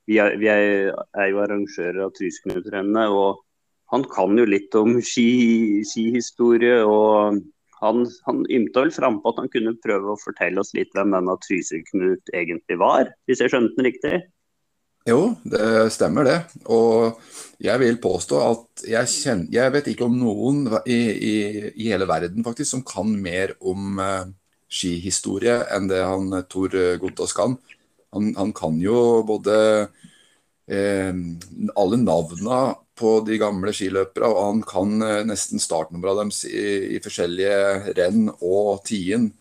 vi, 0.09 0.19
er, 0.19 0.37
vi 0.41 0.49
er, 0.51 0.91
er, 1.15 1.27
jo 1.31 1.41
arrangører 1.43 2.03
av 2.05 2.13
Trysknutrennet, 2.17 3.13
og 3.13 3.43
han 3.93 4.05
kan 4.11 4.37
jo 4.39 4.45
litt 4.49 4.73
om 4.79 4.97
ski, 5.05 5.83
skihistorie. 5.87 6.81
og 6.83 7.41
han, 7.83 8.05
han 8.27 8.45
ymta 8.47 8.85
vel 8.85 8.93
frampå 8.95 9.33
at 9.33 9.41
han 9.41 9.51
kunne 9.51 9.75
prøve 9.83 10.13
å 10.13 10.21
fortelle 10.21 10.61
oss 10.61 10.71
litt 10.77 10.93
hvem 10.95 11.11
denne 11.15 11.35
Trysil-Knut 11.43 12.31
egentlig 12.35 12.79
var, 12.79 13.11
hvis 13.27 13.43
jeg 13.43 13.51
skjønte 13.51 13.75
den 13.77 13.89
riktig? 13.89 14.21
Jo, 15.03 15.33
det 15.43 15.91
stemmer 15.91 16.23
det. 16.23 16.37
Og 16.71 17.19
jeg 17.63 17.81
vil 17.81 17.99
påstå 18.03 18.39
at 18.39 18.85
jeg, 18.87 19.09
kjenner, 19.11 19.49
jeg 19.51 19.73
vet 19.75 19.89
ikke 19.91 20.07
om 20.07 20.15
noen 20.15 20.61
i, 20.87 20.99
i, 21.11 21.33
i, 21.73 21.89
hele 21.89 22.07
verden 22.07 22.45
faktisk 22.45 22.71
som 22.71 22.85
kan 22.87 23.11
mer 23.19 23.51
om 23.59 23.99
uh, 23.99 24.23
skihistorie 24.71 25.59
enn 25.75 25.91
det 25.91 25.99
han 26.07 26.31
Tor 26.47 26.71
Gotaas 27.03 27.35
kan. 27.35 27.57
Han, 28.13 28.33
han, 28.37 28.53
kan 28.55 28.79
jo 28.81 29.23
både 29.27 29.55
eh, 30.69 31.13
alle 31.75 31.99
navna 32.01 32.59
på 32.99 33.15
de 33.27 33.39
gamle 33.41 33.73
skiløpere, 33.73 34.29
og 34.29 34.43
han 34.43 34.61
kan 34.67 35.05
eh, 35.05 35.23
nesten 35.27 35.61
startnummeret 35.61 36.21
deres 36.21 36.43
i, 36.49 36.65
i, 36.95 37.01
forskjellige 37.03 37.95
renn 37.97 38.27
og 38.39 38.83
tien. 38.87 39.31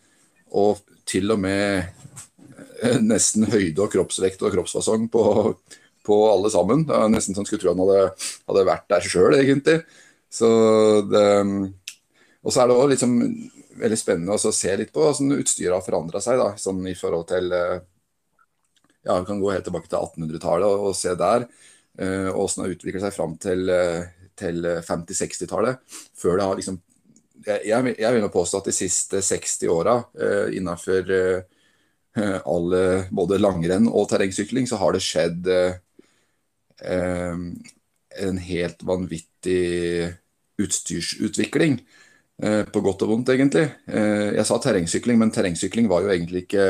Og 0.53 0.81
til 1.09 1.33
og 1.33 1.41
med 1.43 1.85
eh, 2.81 2.99
nesten 3.01 3.47
høyde 3.49 3.85
og 3.85 3.93
kroppsvekt 3.93 4.43
og 4.43 4.55
kroppsfasong 4.57 5.07
på, 5.13 5.25
på 6.05 6.19
alle 6.31 6.51
sammen. 6.53 6.87
Det 6.89 6.97
er 6.97 7.13
nesten 7.13 7.37
som 7.37 7.47
skulle 7.47 7.63
tro 7.63 7.75
han 7.75 7.85
hadde, 7.85 8.29
hadde 8.49 8.67
vært 8.71 8.89
der 8.91 9.07
sjøl, 9.07 9.37
egentlig. 9.39 9.81
Så 10.33 10.49
det, 11.05 11.25
og 12.43 12.51
så 12.51 12.63
er 12.63 12.69
det 12.69 12.77
òg 12.77 12.89
liksom 12.91 13.19
veldig 13.79 13.97
spennende 13.97 14.35
å 14.35 14.53
se 14.53 14.75
litt 14.77 14.93
på 14.93 15.03
hvordan 15.05 15.37
utstyret 15.39 15.75
har 15.75 15.85
forandra 15.85 16.21
seg. 16.23 16.39
Da, 16.41 16.53
sånn 16.59 16.81
i 16.89 16.95
forhold 16.97 17.27
til 17.31 17.53
eh, 17.55 17.79
ja, 19.03 19.19
Vi 19.19 19.27
kan 19.27 19.41
gå 19.41 19.51
helt 19.51 19.67
tilbake 19.67 19.89
til 19.91 19.99
1800-tallet 19.99 20.67
og, 20.67 20.89
og, 20.89 20.97
se 20.97 21.15
der. 21.19 21.47
Uh, 21.99 22.29
og 22.33 22.39
hvordan 22.39 22.55
det 22.55 22.65
har 22.65 22.75
utviklet 22.77 23.05
seg 23.05 23.15
fram 23.15 23.35
til, 23.41 23.69
uh, 23.69 24.29
til 24.39 24.67
50-60-tallet. 24.87 25.99
Før 26.17 26.39
det 26.39 26.49
har 26.49 26.59
liksom 26.61 26.81
Jeg, 27.43 27.59
jeg, 27.67 27.95
jeg 27.99 28.15
vil 28.15 28.29
påstå 28.31 28.59
at 28.61 28.67
de 28.69 28.71
siste 28.71 29.19
60 29.19 29.67
åra 29.67 29.97
uh, 29.99 30.47
innafor 30.55 31.09
uh, 31.11 32.39
alle, 32.45 32.83
både 33.11 33.39
langrenn 33.41 33.89
og 33.89 34.07
terrengsykling, 34.11 34.67
så 34.69 34.77
har 34.77 34.93
det 34.93 35.01
skjedd 35.01 35.47
en 36.83 38.37
helt 38.43 38.83
vanvittig 38.85 40.11
utstyrsutvikling. 40.61 41.79
Eh, 42.41 42.63
på 42.65 42.81
godt 42.81 43.03
og 43.05 43.11
vondt, 43.13 43.29
egentlig. 43.29 43.67
Eh, 43.87 44.33
jeg 44.39 44.45
sa 44.49 44.57
terrengsykling, 44.59 45.19
men 45.21 45.31
terrengsykling 45.31 45.87
var 45.91 46.03
jo 46.03 46.11
egentlig 46.11 46.47
ikke 46.47 46.65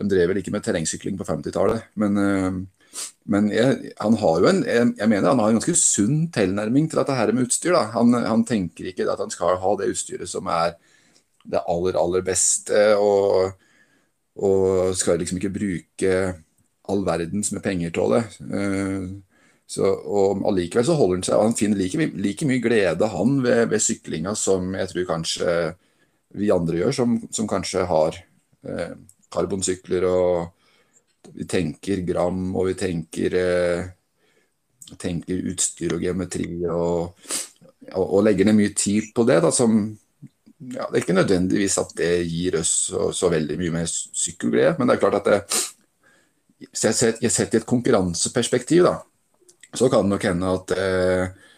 De 0.00 0.08
drev 0.08 0.30
vel 0.30 0.40
ikke 0.40 0.52
med 0.54 0.64
terrengsykling 0.64 1.18
på 1.20 1.26
50-tallet. 1.28 1.90
Men, 2.00 2.18
eh, 2.20 3.00
men 3.30 3.50
jeg, 3.54 3.92
han 4.00 4.16
har 4.18 4.42
jo 4.42 4.50
en 4.50 4.62
jeg 4.66 5.06
mener 5.06 5.28
han 5.28 5.42
har 5.42 5.52
en 5.52 5.60
ganske 5.60 5.76
sunn 5.78 6.24
tilnærming 6.34 6.88
til 6.90 7.02
dette 7.02 7.16
her 7.16 7.32
med 7.36 7.48
utstyr. 7.48 7.76
Han, 7.94 8.16
han, 8.16 8.44
tenker 8.48 8.90
ikke 8.90 9.06
at 9.12 9.22
han 9.22 9.32
skal 9.32 9.60
ha 9.62 9.74
det 9.78 9.90
utstyret 9.92 10.30
som 10.30 10.48
er 10.50 10.74
det 11.50 11.62
aller, 11.70 11.96
aller 11.96 12.24
beste, 12.24 12.80
og, 13.00 13.54
og 14.36 14.96
skal 14.98 15.20
liksom 15.22 15.38
ikke 15.40 15.54
bruke 15.54 16.16
all 16.90 17.04
verdens 17.06 17.52
med 17.54 17.62
penger 17.64 17.94
til 17.96 18.16
det. 18.16 18.24
Så, 19.70 19.86
og 19.86 20.42
Allikevel 20.50 20.86
så 20.86 20.96
holder 20.98 21.20
han 21.20 21.26
seg, 21.28 21.42
han 21.44 21.56
finner 21.58 21.78
like, 21.78 22.06
like 22.18 22.46
mye 22.48 22.62
glede 22.62 23.06
han 23.12 23.36
ved, 23.44 23.68
ved, 23.70 23.82
syklinga 23.84 24.34
som 24.34 24.74
jeg 24.74 24.90
tror 24.90 25.06
kanskje 25.12 25.52
vi 26.40 26.50
andre 26.50 26.80
gjør, 26.80 26.96
som, 26.96 27.14
som 27.30 27.46
kanskje 27.50 27.84
har 27.86 28.18
eh, 28.66 28.96
karbonsykler 29.32 30.06
og 30.08 31.30
vi 31.34 31.46
tenker 31.48 32.02
gram 32.06 32.54
og 32.56 32.70
vi 32.70 32.76
tenker, 32.78 33.36
eh, 33.38 33.88
tenker 34.98 35.50
utstyr 35.52 35.96
og 35.96 36.04
geometri 36.04 36.48
og, 36.66 37.26
og, 37.92 38.04
og, 38.04 38.22
legger 38.26 38.48
ned 38.48 38.58
mye 38.58 38.74
tid 38.76 39.12
på 39.14 39.26
det. 39.28 39.40
Da, 39.44 39.52
som, 39.54 39.82
ja, 40.60 40.86
det 40.88 40.94
er 40.94 41.02
ikke 41.04 41.18
nødvendigvis 41.18 41.78
at 41.82 41.92
det 41.98 42.14
gir 42.28 42.60
oss 42.60 42.72
så, 42.90 43.10
så 43.16 43.30
veldig 43.32 43.58
mye 43.60 43.76
mer 43.80 43.90
sykkelglede, 43.90 44.74
men 44.78 44.90
det 44.90 44.96
er 44.96 45.04
klart 45.04 45.20
at 45.20 45.30
det, 45.30 45.42
jeg 46.60 47.32
setter 47.32 47.56
i 47.56 47.60
et 47.62 47.68
konkurranseperspektiv, 47.68 48.84
da, 48.84 48.98
så 49.74 49.88
kan 49.88 50.04
det 50.04 50.12
nok 50.12 50.26
hende 50.28 50.50
at, 50.58 50.74
eh, 50.76 51.50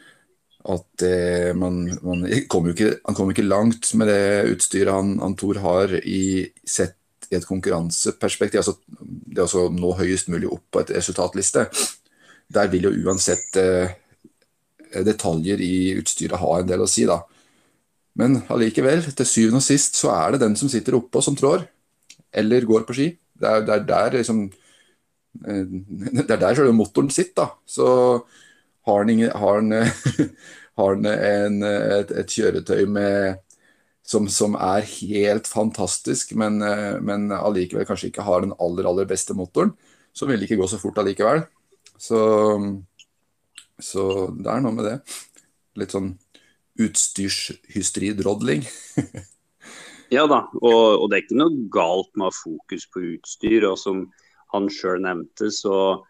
at 0.72 1.04
eh, 1.08 1.50
man, 1.58 1.84
man 2.06 2.26
kommer 2.50 2.74
ikke, 2.74 2.96
han 3.06 3.16
kommer 3.18 3.34
ikke 3.34 3.48
langt 3.48 3.88
med 3.98 4.12
det 4.12 4.52
utstyret 4.52 4.94
han, 4.94 5.16
han 5.22 5.34
Thor 5.38 5.58
har 5.64 5.96
i, 5.98 6.52
sett 6.62 6.98
i 7.32 7.38
et 7.38 7.48
konkurranseperspektiv. 7.48 8.60
altså 8.60 8.76
Det 8.92 9.44
å 9.44 9.66
nå 9.72 9.92
høyest 9.98 10.30
mulig 10.32 10.50
opp 10.52 10.64
på 10.70 10.82
et 10.82 10.94
resultatliste. 10.96 11.66
Der 12.52 12.70
vil 12.72 12.88
jo 12.88 12.94
uansett 13.06 13.56
eh, 13.60 13.94
detaljer 15.04 15.60
i 15.64 15.94
utstyret 16.00 16.40
ha 16.40 16.56
en 16.58 16.68
del 16.68 16.84
å 16.84 16.90
si. 16.90 17.06
da. 17.08 17.22
Men 18.20 18.42
allikevel, 18.52 19.06
til 19.16 19.28
syvende 19.28 19.62
og 19.62 19.66
sist 19.66 19.96
så 20.00 20.12
er 20.14 20.34
det 20.34 20.44
den 20.44 20.56
som 20.60 20.68
sitter 20.68 20.98
oppå 20.98 21.22
som 21.24 21.36
trår, 21.38 21.64
eller 22.32 22.68
går 22.68 22.84
på 22.88 22.96
ski. 22.96 23.12
Det 23.32 23.48
er, 23.48 23.64
det 23.66 23.78
er 23.78 23.86
der 23.88 24.18
liksom 24.20 24.50
Eh, 25.40 25.64
det 26.28 26.30
er 26.30 26.40
der 26.40 26.56
selve 26.56 26.74
motoren 26.76 27.10
sitter. 27.10 27.42
da. 27.42 27.48
Så 27.66 27.86
har 28.86 29.08
ingen, 29.08 29.30
har 29.30 29.60
har 30.80 30.92
en, 30.96 31.62
et, 31.62 32.10
et, 32.10 32.26
kjøretøy 32.28 32.86
med, 32.86 33.41
som, 34.02 34.26
som, 34.28 34.56
er 34.58 34.84
helt 34.98 35.48
fantastisk, 35.48 36.34
men, 36.38 36.60
eh, 36.66 36.98
men 37.00 37.30
allikevel 37.32 37.86
kanskje 37.88 38.10
ikke 38.10 38.26
har 38.26 38.42
den 38.44 38.54
aller, 38.58 38.88
aller 38.88 39.08
beste 39.08 39.36
motoren, 39.38 39.72
så 40.12 40.26
vil 40.28 40.40
det 40.40 40.50
ikke 40.50 40.60
gå 40.60 40.68
så 40.68 40.80
fort 40.82 40.98
allikevel. 41.00 41.44
Så, 42.02 42.18
så 43.80 44.06
det 44.34 44.50
er 44.50 44.64
noe 44.64 44.74
med 44.76 44.88
det. 44.88 44.96
Litt 45.78 45.94
sånn 45.94 46.12
utstyrshysteri-drodling. 46.82 48.64
ja 50.16 50.26
da, 50.28 50.44
og, 50.60 50.84
og, 50.98 51.06
det 51.08 51.18
er 51.18 51.24
ikke 51.24 51.40
noe 51.40 51.66
galt 51.72 52.10
med 52.16 52.26
å 52.26 52.30
ha 52.30 52.36
fokus 52.36 52.88
på 52.92 53.04
utstyr. 53.14 53.68
og 53.70 53.78
som 53.80 54.06
han 54.52 54.68
sjøl 54.72 55.00
nevnte, 55.04 55.48
så, 55.54 56.02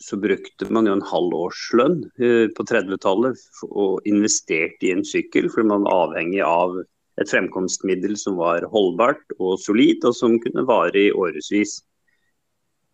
så, 0.00 0.16
brukte 0.20 0.70
man 0.72 0.88
jo 0.88 0.96
en 0.96 1.04
halv 1.10 1.36
årslønn 1.36 1.98
uh, 2.16 2.46
på 2.56 2.66
30-tallet 2.70 3.42
og 3.68 4.06
investerte 4.08 4.88
i 4.88 4.94
en 4.94 5.04
sykkel, 5.04 5.50
fordi 5.52 5.68
man 5.74 5.84
var 5.84 6.06
avhengig 6.06 6.40
av 6.46 6.80
et 7.20 7.30
fremkomstmiddel 7.30 8.16
som 8.18 8.38
var 8.40 8.66
holdbart 8.72 9.36
og 9.38 9.58
solid, 9.62 10.02
og 10.06 10.16
som 10.16 10.38
kunne 10.42 10.66
vare 10.66 11.06
i 11.06 11.12
årevis. 11.14 11.78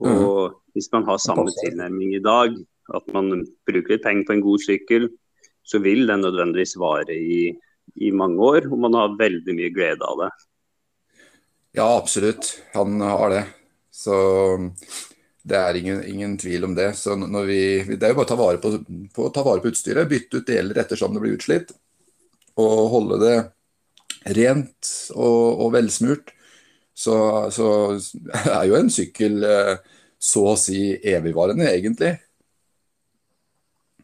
Og 0.01 0.10
mm. 0.10 0.59
hvis 0.76 0.90
man 0.92 1.06
har 1.09 1.22
samme 1.22 1.52
tilnærming 1.62 2.14
i 2.16 2.24
dag, 2.24 2.55
at 2.97 3.10
man 3.14 3.44
bruker 3.68 3.94
litt 3.94 4.05
penger 4.05 4.26
på 4.28 4.36
en 4.36 4.44
god 4.44 4.64
sykkel, 4.64 5.09
så 5.62 5.80
vil 5.82 6.06
den 6.09 6.24
nødvendigvis 6.24 6.76
vare 6.80 7.14
i, 7.14 7.51
i 7.97 8.10
mange 8.12 8.40
år, 8.42 8.68
og 8.70 8.80
man 8.86 8.97
har 8.98 9.18
veldig 9.18 9.56
mye 9.56 9.72
glede 9.74 10.06
av 10.06 10.24
det. 10.24 10.30
Ja, 11.78 11.86
absolutt. 11.97 12.56
Han 12.74 13.01
har 13.05 13.30
det. 13.30 13.44
Så 13.94 14.16
det 15.42 15.56
er 15.56 15.76
ingen, 15.78 16.02
ingen 16.05 16.34
tvil 16.38 16.64
om 16.66 16.74
det. 16.74 16.92
Så 16.98 17.14
vi, 17.47 17.60
det 17.86 18.02
er 18.02 18.12
jo 18.12 18.18
bare 18.18 18.26
å 18.26 18.30
ta 18.32 18.38
vare 18.40 18.60
på, 18.62 18.72
på, 19.14 19.28
ta 19.30 19.44
vare 19.47 19.62
på 19.62 19.70
utstyret. 19.70 20.09
Bytte 20.10 20.40
ut 20.40 20.51
deler 20.51 20.82
ettersom 20.82 21.14
det 21.14 21.22
blir 21.22 21.36
utslitt. 21.38 21.70
Og 22.59 22.90
holde 22.92 23.20
det 23.22 23.36
rent 24.24 24.90
og, 25.14 25.64
og 25.64 25.72
velsmurt. 25.74 26.34
Så, 27.01 27.14
så, 27.55 27.68
er 28.59 28.66
jo 28.68 28.76
en 28.76 28.90
sykkel 28.92 29.44
eh, 29.47 29.76
så 30.20 30.51
å 30.52 30.59
si 30.60 30.92
evigvarende, 30.98 31.70
egentlig. 31.70 32.12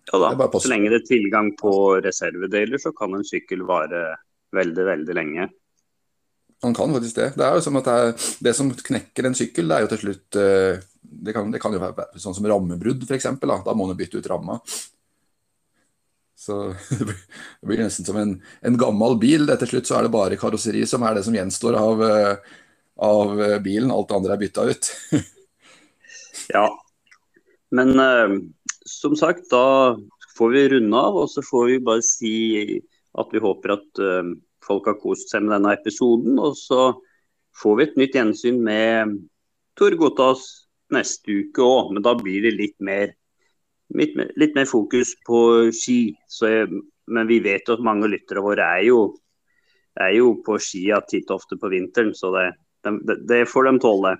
Ja 0.06 0.20
da, 0.22 0.48
så 0.55 0.70
lenge 0.70 0.93
det 0.93 1.02
er 1.02 1.09
tilgang 1.09 1.51
på 1.59 1.72
reservedeler, 1.98 2.78
så 2.78 2.93
kan 2.97 3.16
en 3.16 3.26
sykkel 3.26 3.64
vare 3.66 4.09
veldig, 4.55 4.84
veldig 4.86 5.16
lenge. 5.18 5.48
man 6.62 6.74
kan 6.74 6.93
faktisk 6.94 7.16
det. 7.16 7.32
Det 7.36 7.44
er 7.44 7.56
jo 7.59 7.64
som 7.66 7.76
at 7.80 7.88
det, 7.88 7.97
er, 7.97 8.28
det 8.47 8.55
som 8.56 8.70
knekker 8.70 9.26
en 9.26 9.36
sykkel, 9.36 9.68
det 9.68 9.76
er 9.76 9.84
jo 9.84 9.90
til 9.93 10.02
slutt 10.05 10.38
eh, 10.40 10.84
Det 11.26 11.34
kan, 11.34 11.51
det 11.51 11.60
kan 11.62 11.74
jo 11.74 11.82
være 11.82 12.06
sånn 12.22 12.34
som 12.34 12.47
rammebrudd, 12.48 13.05
f.eks. 13.05 13.28
Da. 13.43 13.59
da 13.66 13.74
må 13.74 13.90
man 13.90 13.98
bytte 13.98 14.22
ut 14.22 14.30
ramma. 14.30 14.60
Så 16.36 16.74
det 17.60 17.66
blir 17.66 17.82
nesten 17.82 18.06
som 18.06 18.18
en, 18.20 18.34
en 18.60 18.78
gammel 18.80 19.16
bil. 19.22 19.48
Til 19.60 19.72
slutt 19.72 19.90
så 19.90 19.98
er 19.98 20.06
det 20.06 20.14
bare 20.14 20.40
karosseri 20.40 20.84
som 20.88 21.06
er 21.06 21.16
det 21.16 21.24
som 21.26 21.36
gjenstår 21.36 21.78
av, 21.80 22.02
eh, 22.04 22.58
av 23.06 23.40
bilen. 23.64 23.92
Alt 23.94 24.10
det 24.10 24.18
andre 24.20 24.36
er 24.36 24.42
bytta 24.44 24.66
ut. 24.68 24.90
ja, 26.56 26.66
men 27.76 27.96
uh, 27.98 28.36
som 28.86 29.16
sagt, 29.18 29.48
da 29.50 29.96
får 30.36 30.52
vi 30.52 30.68
runde 30.76 31.00
av. 31.08 31.16
Og 31.24 31.30
så 31.32 31.44
får 31.44 31.70
vi 31.70 31.80
bare 31.88 32.04
si 32.04 32.36
at 33.16 33.32
vi 33.32 33.42
håper 33.42 33.76
at 33.78 34.04
uh, 34.04 34.34
folk 34.66 34.88
har 34.90 35.00
kost 35.00 35.32
seg 35.32 35.46
med 35.46 35.56
denne 35.56 35.74
episoden. 35.76 36.38
Og 36.42 36.56
så 36.60 36.90
får 37.56 37.78
vi 37.78 37.88
et 37.88 37.98
nytt 38.00 38.18
gjensyn 38.18 38.60
med 38.64 39.16
Tor 39.76 39.96
Gotas 40.00 40.44
neste 40.94 41.40
uke 41.42 41.64
òg, 41.64 41.92
men 41.94 42.04
da 42.04 42.14
blir 42.18 42.44
det 42.44 42.54
litt 42.56 42.76
mer, 42.84 43.10
litt 43.94 44.16
litt 44.36 44.56
mer 44.56 44.66
fokus 44.66 45.14
på 45.26 45.40
ski. 45.74 46.00
Jeg, 46.40 46.82
men 47.06 47.28
vi 47.30 47.40
vet 47.44 47.68
jo 47.68 47.76
at 47.76 47.84
mange 47.86 48.10
lyttere 48.10 48.42
våre 48.44 48.66
er 48.78 48.86
jo, 48.88 49.00
er 50.00 50.16
jo 50.16 50.36
på 50.46 50.58
skia 50.62 51.00
titt 51.06 51.30
ofte 51.30 51.58
på 51.60 51.70
vinteren, 51.72 52.14
så 52.14 52.32
det, 52.34 52.46
det, 52.82 53.20
det 53.28 53.44
får 53.50 53.70
de 53.70 53.78
tåle. 53.82 54.16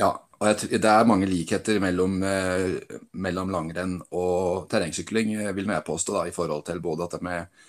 Ja, 0.00 0.12
og 0.42 0.64
det 0.72 0.90
er 0.90 1.06
mange 1.06 1.28
likheter 1.30 1.78
mellom, 1.82 2.18
eh, 2.26 2.98
mellom 3.12 3.52
langrenn 3.54 3.98
og 4.10 4.66
terrengsykling, 4.72 5.36
vil 5.54 5.70
jeg 5.70 5.86
påstå, 5.86 6.16
da, 6.16 6.26
i 6.26 6.34
forhold 6.34 6.66
til 6.66 6.82
både 6.82 7.06
at 7.06 7.16
det 7.16 7.22
med 7.22 7.62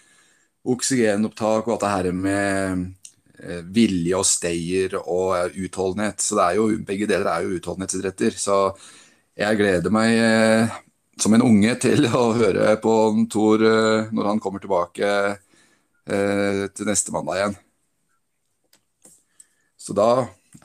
oksygenopptak 0.73 1.67
og 1.67 1.75
at 1.75 1.83
det 1.83 1.91
her 1.91 2.09
med 2.17 2.85
eh, 3.43 3.61
vilje 3.75 4.17
og 4.17 4.25
stayer 4.25 4.97
og 5.03 5.35
eh, 5.37 5.59
utholdenhet. 5.67 6.23
Så 6.23 6.39
det 6.39 6.47
er 6.47 6.59
jo, 6.59 6.69
begge 6.87 7.09
deler 7.09 7.29
er 7.29 7.45
jo 7.45 7.59
utholdenhetsidretter. 7.59 8.39
Så 8.41 8.57
jeg 9.37 9.59
gleder 9.59 9.93
meg 9.93 10.17
som 11.19 11.33
en 11.35 11.45
unge 11.45 11.75
til 11.81 12.07
å 12.09 12.31
høre 12.37 12.73
på 12.83 12.93
Tor 13.31 13.63
eh, 13.67 14.11
når 14.13 14.29
han 14.31 14.41
kommer 14.43 14.63
tilbake 14.63 15.09
eh, 15.33 16.63
til 16.73 16.89
neste 16.89 17.13
mandag 17.15 17.39
igjen. 17.39 17.57
Så 19.77 19.95
da 19.97 20.09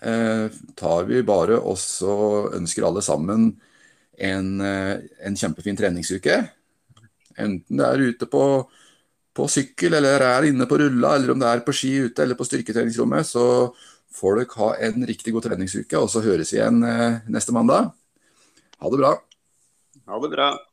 eh, 0.01 0.47
tar 0.79 1.09
vi 1.09 1.25
bare 1.27 1.59
og 1.59 2.55
ønsker 2.57 2.87
alle 2.87 3.05
sammen 3.05 3.51
en, 4.19 4.49
en 4.63 5.37
kjempefin 5.39 5.77
treningsuke. 5.79 6.41
Enten 7.39 7.79
det 7.79 7.87
er 7.87 8.07
ute 8.11 8.27
på 8.31 8.43
på 9.39 9.47
sykkel 9.51 9.95
eller 9.99 10.25
er 10.25 10.49
inne 10.51 10.67
på 10.67 10.81
rulla, 10.81 11.15
eller 11.15 11.31
om 11.31 11.39
det 11.39 11.47
er 11.51 11.63
på 11.67 11.75
ski 11.77 11.93
ute 12.09 12.25
eller 12.25 12.39
på 12.39 12.47
styrketreningsrommet, 12.49 13.29
så 13.29 13.45
får 14.19 14.41
dere 14.41 14.59
ha 14.59 14.71
en 14.89 15.07
riktig 15.07 15.35
god 15.35 15.47
treningsuke, 15.47 16.01
og 16.01 16.11
så 16.11 16.25
høres 16.25 16.51
vi 16.53 16.59
igjen 16.59 16.83
eh, 16.87 17.21
neste 17.31 17.55
mandag. 17.55 17.93
Ha 18.83 18.91
det 18.91 18.99
bra. 18.99 19.13
Ha 20.09 20.19
det 20.23 20.29
bra. 20.29 20.68